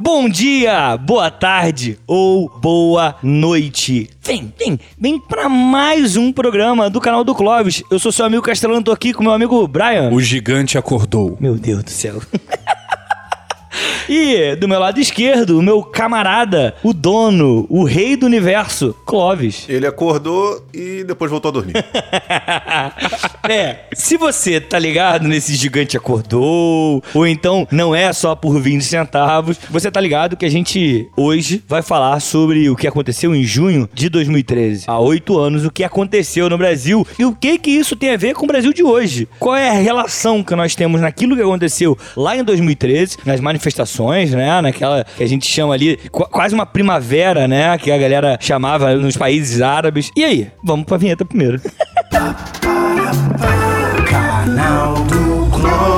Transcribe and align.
Bom 0.00 0.28
dia, 0.28 0.96
boa 0.96 1.30
tarde 1.30 1.98
ou 2.06 2.48
boa 2.48 3.14
noite. 3.22 4.10
Vem, 4.20 4.52
vem, 4.58 4.78
vem 4.98 5.20
pra 5.20 5.48
mais 5.48 6.16
um 6.16 6.32
programa 6.32 6.90
do 6.90 7.00
canal 7.00 7.22
do 7.22 7.34
Clóvis. 7.34 7.82
Eu 7.90 7.98
sou 8.00 8.10
seu 8.10 8.24
amigo 8.24 8.42
Castelano, 8.42 8.82
tô 8.82 8.90
aqui 8.90 9.12
com 9.12 9.22
meu 9.22 9.32
amigo 9.32 9.66
Brian. 9.68 10.10
O 10.10 10.20
gigante 10.20 10.76
acordou. 10.76 11.36
Meu 11.38 11.54
Deus 11.54 11.84
do 11.84 11.90
céu. 11.90 12.20
E 14.08 14.54
do 14.56 14.68
meu 14.68 14.78
lado 14.78 15.00
esquerdo, 15.00 15.58
o 15.58 15.62
meu 15.62 15.82
camarada, 15.82 16.74
o 16.82 16.92
dono, 16.92 17.66
o 17.68 17.84
rei 17.84 18.16
do 18.16 18.26
universo, 18.26 18.94
Clóvis. 19.04 19.64
Ele 19.68 19.86
acordou 19.86 20.64
e 20.72 21.04
depois 21.04 21.30
voltou 21.30 21.48
a 21.48 21.52
dormir. 21.52 21.74
é, 23.48 23.84
se 23.94 24.16
você 24.16 24.60
tá 24.60 24.78
ligado 24.78 25.26
nesse 25.28 25.54
gigante 25.54 25.96
acordou, 25.96 27.02
ou 27.14 27.26
então 27.26 27.66
não 27.70 27.94
é 27.94 28.12
só 28.12 28.34
por 28.34 28.60
20 28.60 28.82
centavos, 28.82 29.58
você 29.70 29.90
tá 29.90 30.00
ligado 30.00 30.36
que 30.36 30.44
a 30.44 30.50
gente 30.50 31.08
hoje 31.16 31.62
vai 31.66 31.82
falar 31.82 32.20
sobre 32.20 32.68
o 32.68 32.76
que 32.76 32.86
aconteceu 32.86 33.34
em 33.34 33.44
junho 33.44 33.88
de 33.92 34.08
2013. 34.08 34.84
Há 34.86 34.98
oito 34.98 35.38
anos, 35.38 35.64
o 35.64 35.70
que 35.70 35.84
aconteceu 35.84 36.48
no 36.50 36.58
Brasil 36.58 37.06
e 37.18 37.24
o 37.24 37.34
que 37.34 37.58
que 37.58 37.70
isso 37.70 37.96
tem 37.96 38.12
a 38.12 38.16
ver 38.16 38.34
com 38.34 38.44
o 38.44 38.48
Brasil 38.48 38.72
de 38.72 38.82
hoje. 38.82 39.28
Qual 39.38 39.54
é 39.54 39.70
a 39.70 39.80
relação 39.80 40.42
que 40.42 40.54
nós 40.54 40.74
temos 40.74 41.00
naquilo 41.00 41.36
que 41.36 41.42
aconteceu 41.42 41.96
lá 42.16 42.36
em 42.36 42.44
2013, 42.44 43.18
nas 43.24 43.40
manifestações, 43.40 43.93
né? 44.02 44.60
Naquela 44.60 45.04
que 45.04 45.22
a 45.22 45.28
gente 45.28 45.46
chama 45.46 45.74
ali 45.74 45.96
qu- 46.10 46.26
quase 46.28 46.54
uma 46.54 46.66
primavera, 46.66 47.46
né? 47.48 47.76
Que 47.78 47.90
a 47.90 47.98
galera 47.98 48.36
chamava 48.40 48.94
nos 48.94 49.16
países 49.16 49.60
árabes. 49.62 50.10
E 50.16 50.24
aí, 50.24 50.48
vamos 50.62 50.84
pra 50.86 50.96
vinheta 50.96 51.24
primeiro. 51.24 51.60
Canal 54.08 54.94
do 55.04 55.46
Clóvis. 55.50 55.93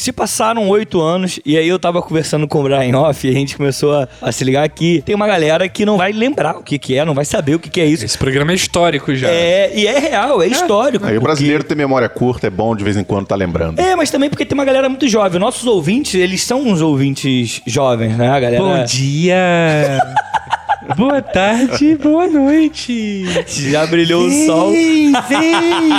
Se 0.00 0.12
passaram 0.12 0.66
oito 0.68 0.98
anos 1.00 1.38
e 1.44 1.58
aí 1.58 1.68
eu 1.68 1.78
tava 1.78 2.00
conversando 2.00 2.48
com 2.48 2.60
o 2.60 2.62
Brian 2.62 2.98
Off 2.98 3.26
e 3.26 3.30
a 3.30 3.34
gente 3.34 3.54
começou 3.54 3.94
a, 3.94 4.08
a 4.22 4.32
se 4.32 4.42
ligar 4.44 4.66
que 4.70 5.02
tem 5.02 5.14
uma 5.14 5.26
galera 5.26 5.68
que 5.68 5.84
não 5.84 5.98
vai 5.98 6.10
lembrar 6.10 6.56
o 6.56 6.62
que 6.62 6.78
que 6.78 6.96
é, 6.96 7.04
não 7.04 7.12
vai 7.12 7.26
saber 7.26 7.56
o 7.56 7.58
que 7.58 7.68
que 7.68 7.80
é 7.82 7.84
isso. 7.84 8.02
Esse 8.04 8.16
programa 8.16 8.52
é 8.52 8.54
histórico 8.54 9.14
já. 9.14 9.28
É, 9.28 9.70
e 9.74 9.86
é 9.86 9.98
real, 9.98 10.42
é 10.42 10.46
histórico. 10.46 11.04
Aí 11.04 11.10
o 11.12 11.14
porque- 11.16 11.24
brasileiro 11.26 11.64
tem 11.64 11.76
memória 11.76 12.08
curta, 12.08 12.46
é 12.46 12.50
bom 12.50 12.74
de 12.74 12.82
vez 12.82 12.96
em 12.96 13.04
quando 13.04 13.26
tá 13.26 13.34
lembrando. 13.34 13.78
É, 13.78 13.94
mas 13.94 14.10
também 14.10 14.30
porque 14.30 14.46
tem 14.46 14.56
uma 14.56 14.64
galera 14.64 14.88
muito 14.88 15.06
jovem. 15.06 15.38
Nossos 15.38 15.66
ouvintes, 15.66 16.14
eles 16.14 16.42
são 16.42 16.62
uns 16.62 16.80
ouvintes 16.80 17.60
jovens, 17.66 18.16
né? 18.16 18.30
A 18.30 18.40
galera. 18.40 18.62
Bom 18.62 18.82
dia! 18.84 20.00
boa 20.96 21.20
tarde, 21.20 21.94
boa 21.96 22.26
noite! 22.26 23.26
Já 23.46 23.86
brilhou 23.86 24.26
o 24.26 24.46
sol. 24.46 24.70
Vem, 24.70 25.12
vem! 25.12 25.90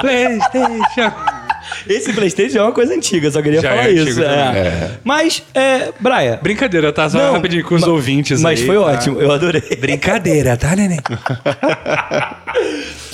Playstation! 0.00 1.37
Esse 1.88 2.12
PlayStation 2.12 2.58
é 2.58 2.62
uma 2.62 2.72
coisa 2.72 2.94
antiga, 2.94 3.30
só 3.30 3.40
queria 3.42 3.60
Já 3.60 3.70
falar 3.70 3.88
é 3.88 3.90
isso. 3.92 4.02
antigo 4.02 4.20
é. 4.22 4.24
também. 4.24 4.98
Mas, 5.04 5.42
é, 5.54 5.92
Brian. 5.98 6.38
Brincadeira, 6.42 6.92
tá? 6.92 7.08
Só 7.08 7.18
Não, 7.18 7.32
rapidinho 7.32 7.64
com 7.64 7.74
os 7.74 7.82
ouvintes 7.82 8.40
Mas 8.40 8.60
aí, 8.60 8.66
foi 8.66 8.76
tá? 8.76 8.82
ótimo, 8.82 9.20
eu 9.20 9.32
adorei. 9.32 9.76
Brincadeira, 9.80 10.56
tá, 10.56 10.76
neném? 10.76 10.98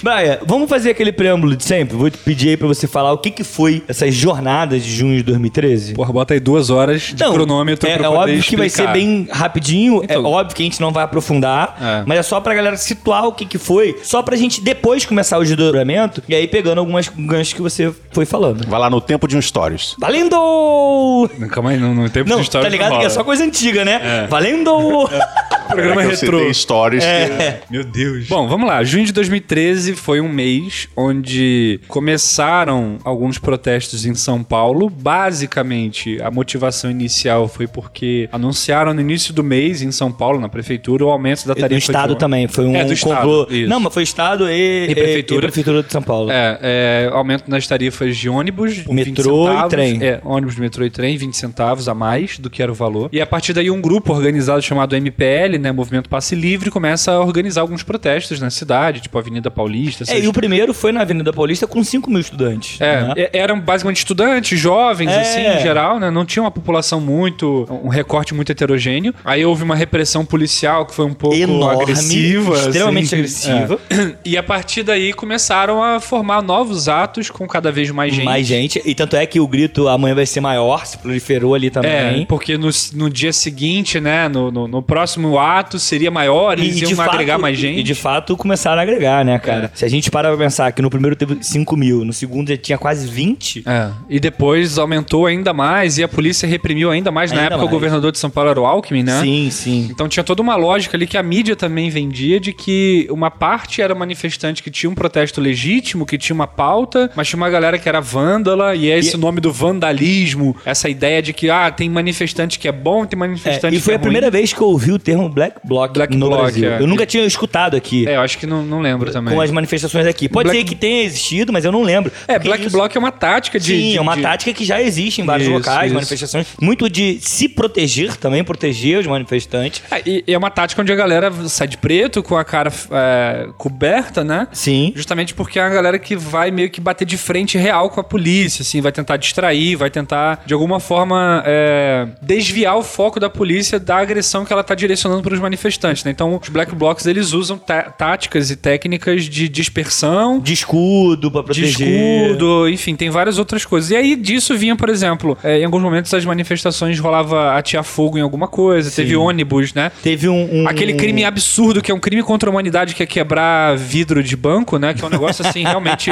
Brian, 0.05 0.39
vamos 0.45 0.69
fazer 0.69 0.91
aquele 0.91 1.11
preâmbulo 1.11 1.57
de 1.57 1.65
sempre? 1.65 1.97
Vou 1.97 2.11
te 2.11 2.19
pedir 2.19 2.51
aí 2.51 2.57
pra 2.59 2.69
você 2.69 2.87
falar 2.87 3.11
o 3.11 3.17
que, 3.17 3.31
que 3.31 3.43
foi 3.43 3.83
essas 3.89 4.15
jornadas 4.15 4.85
de 4.85 4.95
junho 4.95 5.17
de 5.17 5.23
2013. 5.23 5.95
Porra, 5.95 6.13
bota 6.13 6.35
aí 6.35 6.41
duas 6.41 6.69
horas 6.69 7.01
de 7.01 7.25
Não, 7.25 7.33
cronômetro 7.33 7.89
é, 7.89 7.97
pra 7.97 8.05
é 8.05 8.11
poder 8.11 8.21
óbvio 8.21 8.43
que 8.43 8.55
vai 8.55 8.69
ser 8.69 8.83
explicar. 8.83 8.93
bem 8.93 9.27
rapidinho. 9.31 10.05
Então. 10.05 10.17
é 10.23 10.29
óbvio 10.29 10.55
que 10.55 10.63
a 10.63 10.67
gente 10.67 10.79
não 10.79 10.93
vai 10.93 11.05
aprofundar. 11.05 11.79
É. 11.81 12.03
Mas 12.05 12.19
é 12.19 12.23
só 12.23 12.39
pra 12.39 12.53
galera 12.53 12.77
situar 12.77 13.27
o 13.27 13.33
que, 13.33 13.47
que 13.47 13.57
foi. 13.57 13.99
Só 14.03 14.23
pra 14.23 14.37
gente 14.37 14.61
depois 14.61 15.07
começar 15.07 15.39
o 15.39 15.43
desdobramento. 15.43 16.23
E 16.29 16.35
aí 16.35 16.47
pegando 16.47 16.81
algumas 16.81 17.09
ganchos 17.09 17.55
que 17.55 17.63
você 17.63 17.91
foi 18.13 18.27
falando. 18.27 18.69
Vai 18.69 18.79
lá 18.79 18.91
no 18.91 19.01
tempo 19.01 19.27
de 19.27 19.39
um 19.39 19.41
Stories. 19.41 19.97
Valendo! 19.99 21.31
Calma 21.51 21.71
aí, 21.71 21.79
não, 21.79 21.95
não 21.95 22.11
tem 22.11 22.25
Não, 22.25 22.41
história 22.41 22.67
tá 22.67 22.71
ligado 22.71 22.93
não 22.93 23.01
que 23.01 23.07
é 23.07 23.09
só 23.09 23.25
coisa 23.25 23.43
antiga, 23.43 23.87
né? 23.87 24.25
É. 24.25 24.27
Valendo! 24.27 25.09
Programa 25.75 26.03
É 26.03 26.09
que 26.09 26.15
retrô. 26.21 26.53
Stories. 26.55 27.03
É. 27.05 27.61
Meu 27.71 27.85
Deus. 27.85 28.27
Bom, 28.29 28.47
vamos 28.49 28.69
lá. 28.69 28.83
Junho 28.85 29.05
de 29.07 29.13
2013 29.13 29.95
foi 29.95 30.21
um 30.21 30.29
mês 30.29 30.89
onde 30.97 31.81
começaram 31.89 32.99
alguns 33.05 33.39
protestos 33.39 34.05
em 34.07 34.15
São 34.15 34.43
Paulo. 34.43 34.89
Basicamente, 34.91 36.21
a 36.23 36.31
motivação 36.31 36.91
inicial 36.91 37.49
foi 37.49 37.67
porque 37.67 38.29
anunciaram 38.31 38.95
no 38.95 39.01
início 39.01 39.33
do 39.35 39.43
mês 39.43 39.83
em 39.83 39.91
São 39.91 40.13
Paulo, 40.13 40.41
na 40.41 40.49
prefeitura, 40.49 41.05
o 41.05 41.11
aumento 41.11 41.47
da 41.47 41.55
do 41.55 41.61
tarifa 41.61 41.79
Estado 41.79 42.15
de... 42.15 42.19
também. 42.21 42.47
Foi 42.47 42.65
um 42.65 42.77
É, 42.77 42.85
do 42.85 42.93
Estado, 42.93 43.17
complô. 43.17 43.47
isso. 43.51 43.69
Não, 43.69 43.81
mas 43.81 43.93
foi 43.93 44.03
Estado 44.03 44.49
e, 44.51 44.87
E 44.91 44.95
prefeitura. 44.95 45.39
e 45.39 45.43
prefeitura 45.43 45.83
de 45.83 45.91
São 45.93 46.03
Paulo. 46.03 46.31
É, 46.31 46.59
é, 46.63 47.11
aumento 47.13 47.51
nas 47.51 47.67
tarifas 47.67 48.17
de 48.17 48.29
ônibus, 48.29 48.79
por 48.79 48.95
20 48.95 49.09
Metrô 49.09 49.45
e 49.45 49.49
centavos. 49.51 49.71
trem. 49.71 49.99
É, 50.03 50.21
ônibus, 50.25 50.57
metrô 50.57 50.85
e 50.85 50.91
trem, 50.91 51.17
20 51.17 51.37
centavos 51.37 51.89
a 51.89 51.95
mais 51.95 52.39
do 52.39 52.49
que 52.49 52.63
era 52.63 52.71
o 52.71 52.75
valor. 52.75 53.09
E 53.13 53.21
a 53.21 53.27
partir 53.27 53.53
daí 53.53 53.71
um 53.71 53.81
grupo 53.81 54.13
organizado 54.13 54.63
chamado 54.63 54.95
MPL, 54.97 55.54
né, 55.59 55.73
Movimento 55.73 56.09
Passe 56.09 56.35
Livre, 56.35 56.71
começa 56.71 57.13
a 57.13 57.21
organizar 57.21 57.61
alguns 57.63 57.83
protestos 57.83 58.41
na 58.41 58.51
cidade, 58.51 59.01
tipo 59.01 59.19
Avenida 59.19 59.51
Paulista. 59.51 60.05
É, 60.05 60.13
essas- 60.13 60.25
e 60.25 60.29
o 60.29 60.33
primeiro 60.33 60.73
foi 60.75 60.93
na 60.93 61.01
Avenida 61.03 61.33
Paulista 61.33 61.67
com 61.67 61.83
5 61.83 62.11
mil 62.11 62.21
estudantes. 62.21 62.81
É, 62.81 63.03
né? 63.03 63.15
e- 63.17 63.31
eram 63.33 63.61
basicamente 63.61 63.99
estudantes, 63.99 64.59
jovens, 64.59 65.11
É. 65.11 65.21
assim, 65.21 65.41
em 65.41 65.63
geral, 65.63 65.99
né? 65.99 66.11
Não 66.11 66.25
tinha 66.25 66.43
uma 66.43 66.51
população 66.51 67.01
muito. 67.01 67.67
um 67.85 67.89
recorte 67.89 68.35
muito 68.35 68.51
heterogêneo. 68.51 69.15
Aí 69.25 69.45
houve 69.45 69.63
uma 69.63 69.75
repressão 69.77 70.25
policial 70.25 70.87
que 70.87 70.95
foi 70.95 71.05
um 71.05 71.13
pouco 71.15 71.37
Enorme, 71.37 71.83
agressiva. 71.83 72.55
extremamente 72.57 73.15
assim. 73.15 73.51
agressiva. 73.53 73.79
É. 73.91 74.15
E 74.25 74.37
a 74.39 74.43
partir 74.43 74.83
daí 74.83 75.13
começaram 75.13 75.83
a 75.83 76.01
formar 76.01 76.43
novos 76.43 76.89
atos 76.89 77.31
com 77.31 77.47
cada 77.47 77.71
vez 77.71 77.91
mais 77.91 78.15
gente. 78.15 78.25
Mais 78.25 78.47
gente. 78.47 78.83
E 78.85 78.95
tanto 78.95 79.17
é 79.17 79.27
que 79.27 79.39
o 79.41 79.47
grito 79.47 79.89
amanhã 79.89 80.15
vai 80.15 80.27
ser 80.27 80.41
maior, 80.41 80.87
se 80.87 80.97
proliferou 80.99 81.55
ali 81.55 81.67
É, 81.67 81.71
também. 81.71 82.27
porque 82.27 82.57
no, 82.57 82.69
no 82.95 83.11
dia 83.11 83.33
seguinte, 83.33 84.01
né, 84.01 84.29
no, 84.29 84.51
no, 84.51 84.67
no 84.69 84.83
próximo 84.83 85.39
ato 85.39 85.44
seria 85.79 86.11
maior, 86.11 86.59
eles 86.59 86.81
iam 86.81 87.01
agregar 87.01 87.39
mais 87.39 87.59
gente. 87.59 87.81
E 87.81 87.83
de 87.83 87.95
fato 87.95 88.37
começaram 88.37 88.79
a 88.81 88.83
agregar, 88.83 89.25
né, 89.25 89.39
cara? 89.39 89.71
Se 89.75 89.85
a 89.85 89.89
gente 89.89 90.11
parar 90.11 90.29
pra 90.31 90.39
pensar 90.39 90.73
que 90.73 90.81
no 90.83 90.91
primeiro 90.91 91.17
teve 91.17 91.39
5 91.43 91.77
mil, 91.77 92.05
no 92.05 92.13
segundo 92.13 92.49
já 92.49 92.57
tinha 92.57 92.79
quase 92.79 93.07
20. 93.07 93.63
É, 93.67 93.91
e 94.09 94.19
depois 94.21 94.79
aumentou 94.79 95.27
ainda 95.27 95.53
mais 95.53 95.99
e 95.99 96.03
a 96.03 96.09
polícia 96.09 96.47
reprimiu 96.49 96.91
ainda 96.91 97.11
mais. 97.11 97.31
Na 97.31 97.39
Ainda 97.39 97.47
época, 97.47 97.59
mais. 97.59 97.69
o 97.69 97.71
governador 97.71 98.13
de 98.13 98.19
São 98.19 98.31
Paulo 98.31 98.51
era 98.51 98.61
o 98.61 98.67
Alckmin, 98.67 99.03
né? 99.03 99.21
Sim, 99.21 99.49
sim. 99.51 99.89
Então 99.91 100.09
tinha 100.09 100.23
toda 100.25 100.41
uma 100.43 100.57
lógica 100.57 100.97
ali 100.97 101.07
que 101.07 101.17
a 101.17 101.23
mídia 101.23 101.57
também 101.57 101.91
vendia 101.91 102.39
de 102.41 102.53
que 102.53 103.07
uma 103.11 103.31
parte 103.31 103.81
era 103.83 103.95
manifestante 103.95 104.63
que 104.63 104.71
tinha 104.71 104.89
um 104.91 104.95
protesto 104.95 105.41
legítimo, 105.41 106.07
que 106.07 106.17
tinha 106.19 106.35
uma 106.35 106.47
pauta, 106.47 107.11
mas 107.17 107.29
tinha 107.29 107.37
uma 107.37 107.51
galera 107.51 107.79
que 107.79 107.89
era 107.89 108.01
vândala, 108.01 108.75
e 108.75 108.91
é 108.91 108.99
esse 108.99 109.17
E- 109.17 109.19
nome 109.19 109.41
do 109.41 109.53
vandalismo, 109.53 110.57
essa 110.65 110.89
ideia 110.89 111.21
de 111.23 111.33
que, 111.33 111.51
ah, 111.51 111.71
tem 111.71 111.89
manifestante 111.89 112.59
que 112.59 112.69
é 112.69 112.73
bom, 112.73 113.05
tem 113.05 113.17
É, 113.17 113.21
manifestante 113.21 113.77
e 113.77 113.81
foi 113.81 113.93
que 113.93 113.95
é 113.95 113.97
a 113.97 113.99
primeira 113.99 114.31
vez 114.31 114.53
que 114.53 114.61
eu 114.61 114.67
ouvi 114.69 114.93
o 114.93 114.99
termo 114.99 115.29
Black 115.35 115.57
Bloc 115.65 115.93
Black 115.93 116.17
no 116.17 116.29
Bloc, 116.29 116.41
Brasil. 116.43 116.71
é. 116.73 116.81
Eu 116.81 116.87
nunca 116.87 117.05
tinha 117.05 117.25
escutado 117.25 117.77
aqui. 117.77 118.07
É, 118.09 118.17
eu 118.17 118.21
acho 118.21 118.39
que 118.39 118.47
não, 118.47 118.63
não 118.65 118.81
lembro 118.81 119.11
também. 119.13 119.35
Com 119.35 119.41
as 119.41 119.51
manifestações 119.51 120.07
aqui. 120.07 120.29
Pode 120.29 120.49
Black- 120.49 120.59
ser 120.61 120.65
que 120.65 120.75
tenha 120.75 121.03
existido, 121.03 121.53
mas 121.53 121.65
eu 121.65 121.73
não 121.73 121.83
lembro. 121.83 122.13
É, 122.29 122.39
Black 122.39 122.63
isso- 122.67 122.71
Bloc 122.77 122.95
é 122.95 122.99
uma 122.99 123.13
tática 123.13 123.59
de... 123.59 123.67
Sim, 123.67 123.91
de- 123.93 123.99
é 123.99 124.01
uma 124.01 124.15
de- 124.17 124.23
tática 124.23 124.53
que 124.53 124.65
já 124.65 124.81
existe 124.81 125.21
em 125.21 125.25
vários 125.25 125.49
Isso, 125.49 125.57
locais, 125.57 125.87
isso. 125.87 125.95
manifestações. 125.95 126.47
Muito 126.61 126.89
de 126.89 127.19
se 127.21 127.49
proteger 127.49 128.17
também, 128.17 128.45
proteger 128.45 128.99
os 129.01 129.07
manifestantes. 129.07 129.83
É, 129.91 130.03
e, 130.07 130.25
e 130.27 130.33
é 130.35 130.39
uma 130.39 130.51
tática 130.51 130.81
onde 130.81 130.93
a 130.93 130.97
galera 130.97 131.33
sai 131.49 131.67
de 131.67 131.77
preto, 131.77 132.23
com 132.23 132.37
a 132.37 132.45
cara 132.45 132.73
é, 132.93 133.49
coberta, 133.59 134.23
né? 134.23 134.47
Sim. 134.53 134.93
Justamente 134.95 135.35
porque 135.35 135.59
é 135.59 135.63
uma 135.63 135.71
galera 135.75 135.99
que 135.99 136.15
vai 136.17 136.51
meio 136.51 136.71
que 136.71 136.81
bater 136.81 137.05
de 137.05 137.17
frente 137.17 137.59
real 137.59 137.91
com 137.91 138.01
a 138.01 138.05
polícia, 138.05 138.63
assim, 138.63 138.81
vai 138.81 138.93
tentar 138.93 139.17
distrair, 139.17 139.75
vai 139.77 139.91
tentar, 139.91 140.43
de 140.47 140.55
alguma 140.55 140.79
forma, 140.81 141.43
é, 141.47 142.07
desviar 142.23 142.77
o 142.77 142.83
foco 142.83 143.19
da 143.19 143.29
polícia 143.31 143.79
da 143.81 143.97
agressão 143.99 144.45
que 144.45 144.53
ela 144.53 144.63
tá 144.63 144.75
direcionando 144.75 145.23
para 145.25 145.35
os 145.35 145.41
manifestantes, 145.41 146.05
né? 146.05 146.11
Então, 146.11 146.39
os 146.41 146.49
Black 146.49 146.75
Blocs, 146.75 147.07
eles 147.07 147.33
usam 147.33 147.59
tá- 147.59 147.83
táticas 147.85 148.51
e 148.51 148.57
técnicas 148.57 149.25
de 149.25 149.49
dispersão, 149.49 150.39
De 150.39 150.53
escudo 150.53 151.31
pra 151.31 151.41
de 151.41 151.47
proteger. 151.47 151.89
escudo, 152.27 152.69
enfim, 152.69 152.95
tem 152.95 153.11
várias 153.11 153.39
outras 153.39 153.65
coisas. 153.65 153.91
E 153.91 153.97
aí 153.97 154.15
disso 154.17 154.57
vinha, 154.57 154.77
por 154.77 154.89
exemplo, 154.89 155.37
é, 155.43 155.59
em 155.61 155.65
alguns 155.65 155.83
momentos 155.83 156.13
as 156.15 156.25
manifestações 156.25 156.99
rolava 156.99 157.57
atear 157.57 157.83
fogo 157.83 158.19
em 158.19 158.21
alguma 158.21 158.47
coisa, 158.47 158.91
teve 158.91 159.17
ônibus, 159.17 159.75
né? 159.75 159.91
Teve 160.03 160.29
um, 160.29 160.63
um- 160.63 160.69
Aquele 160.69 160.95
crime 160.95 161.25
absurdo 161.25 161.81
que 161.83 161.91
é 161.91 161.95
um 161.95 162.01
crime 162.01 162.23
contra 162.23 162.49
a 162.49 162.53
humanidade, 162.53 162.95
que 162.95 163.03
é 163.03 163.07
quebrar 163.07 163.77
vidro 163.77 164.23
de 164.23 164.37
banco, 164.37 164.79
né? 164.79 164.93
Que 164.95 165.03
é 165.03 165.07
um 165.07 165.11
negócio 165.11 165.47
assim 165.47 165.63
realmente 165.65 166.11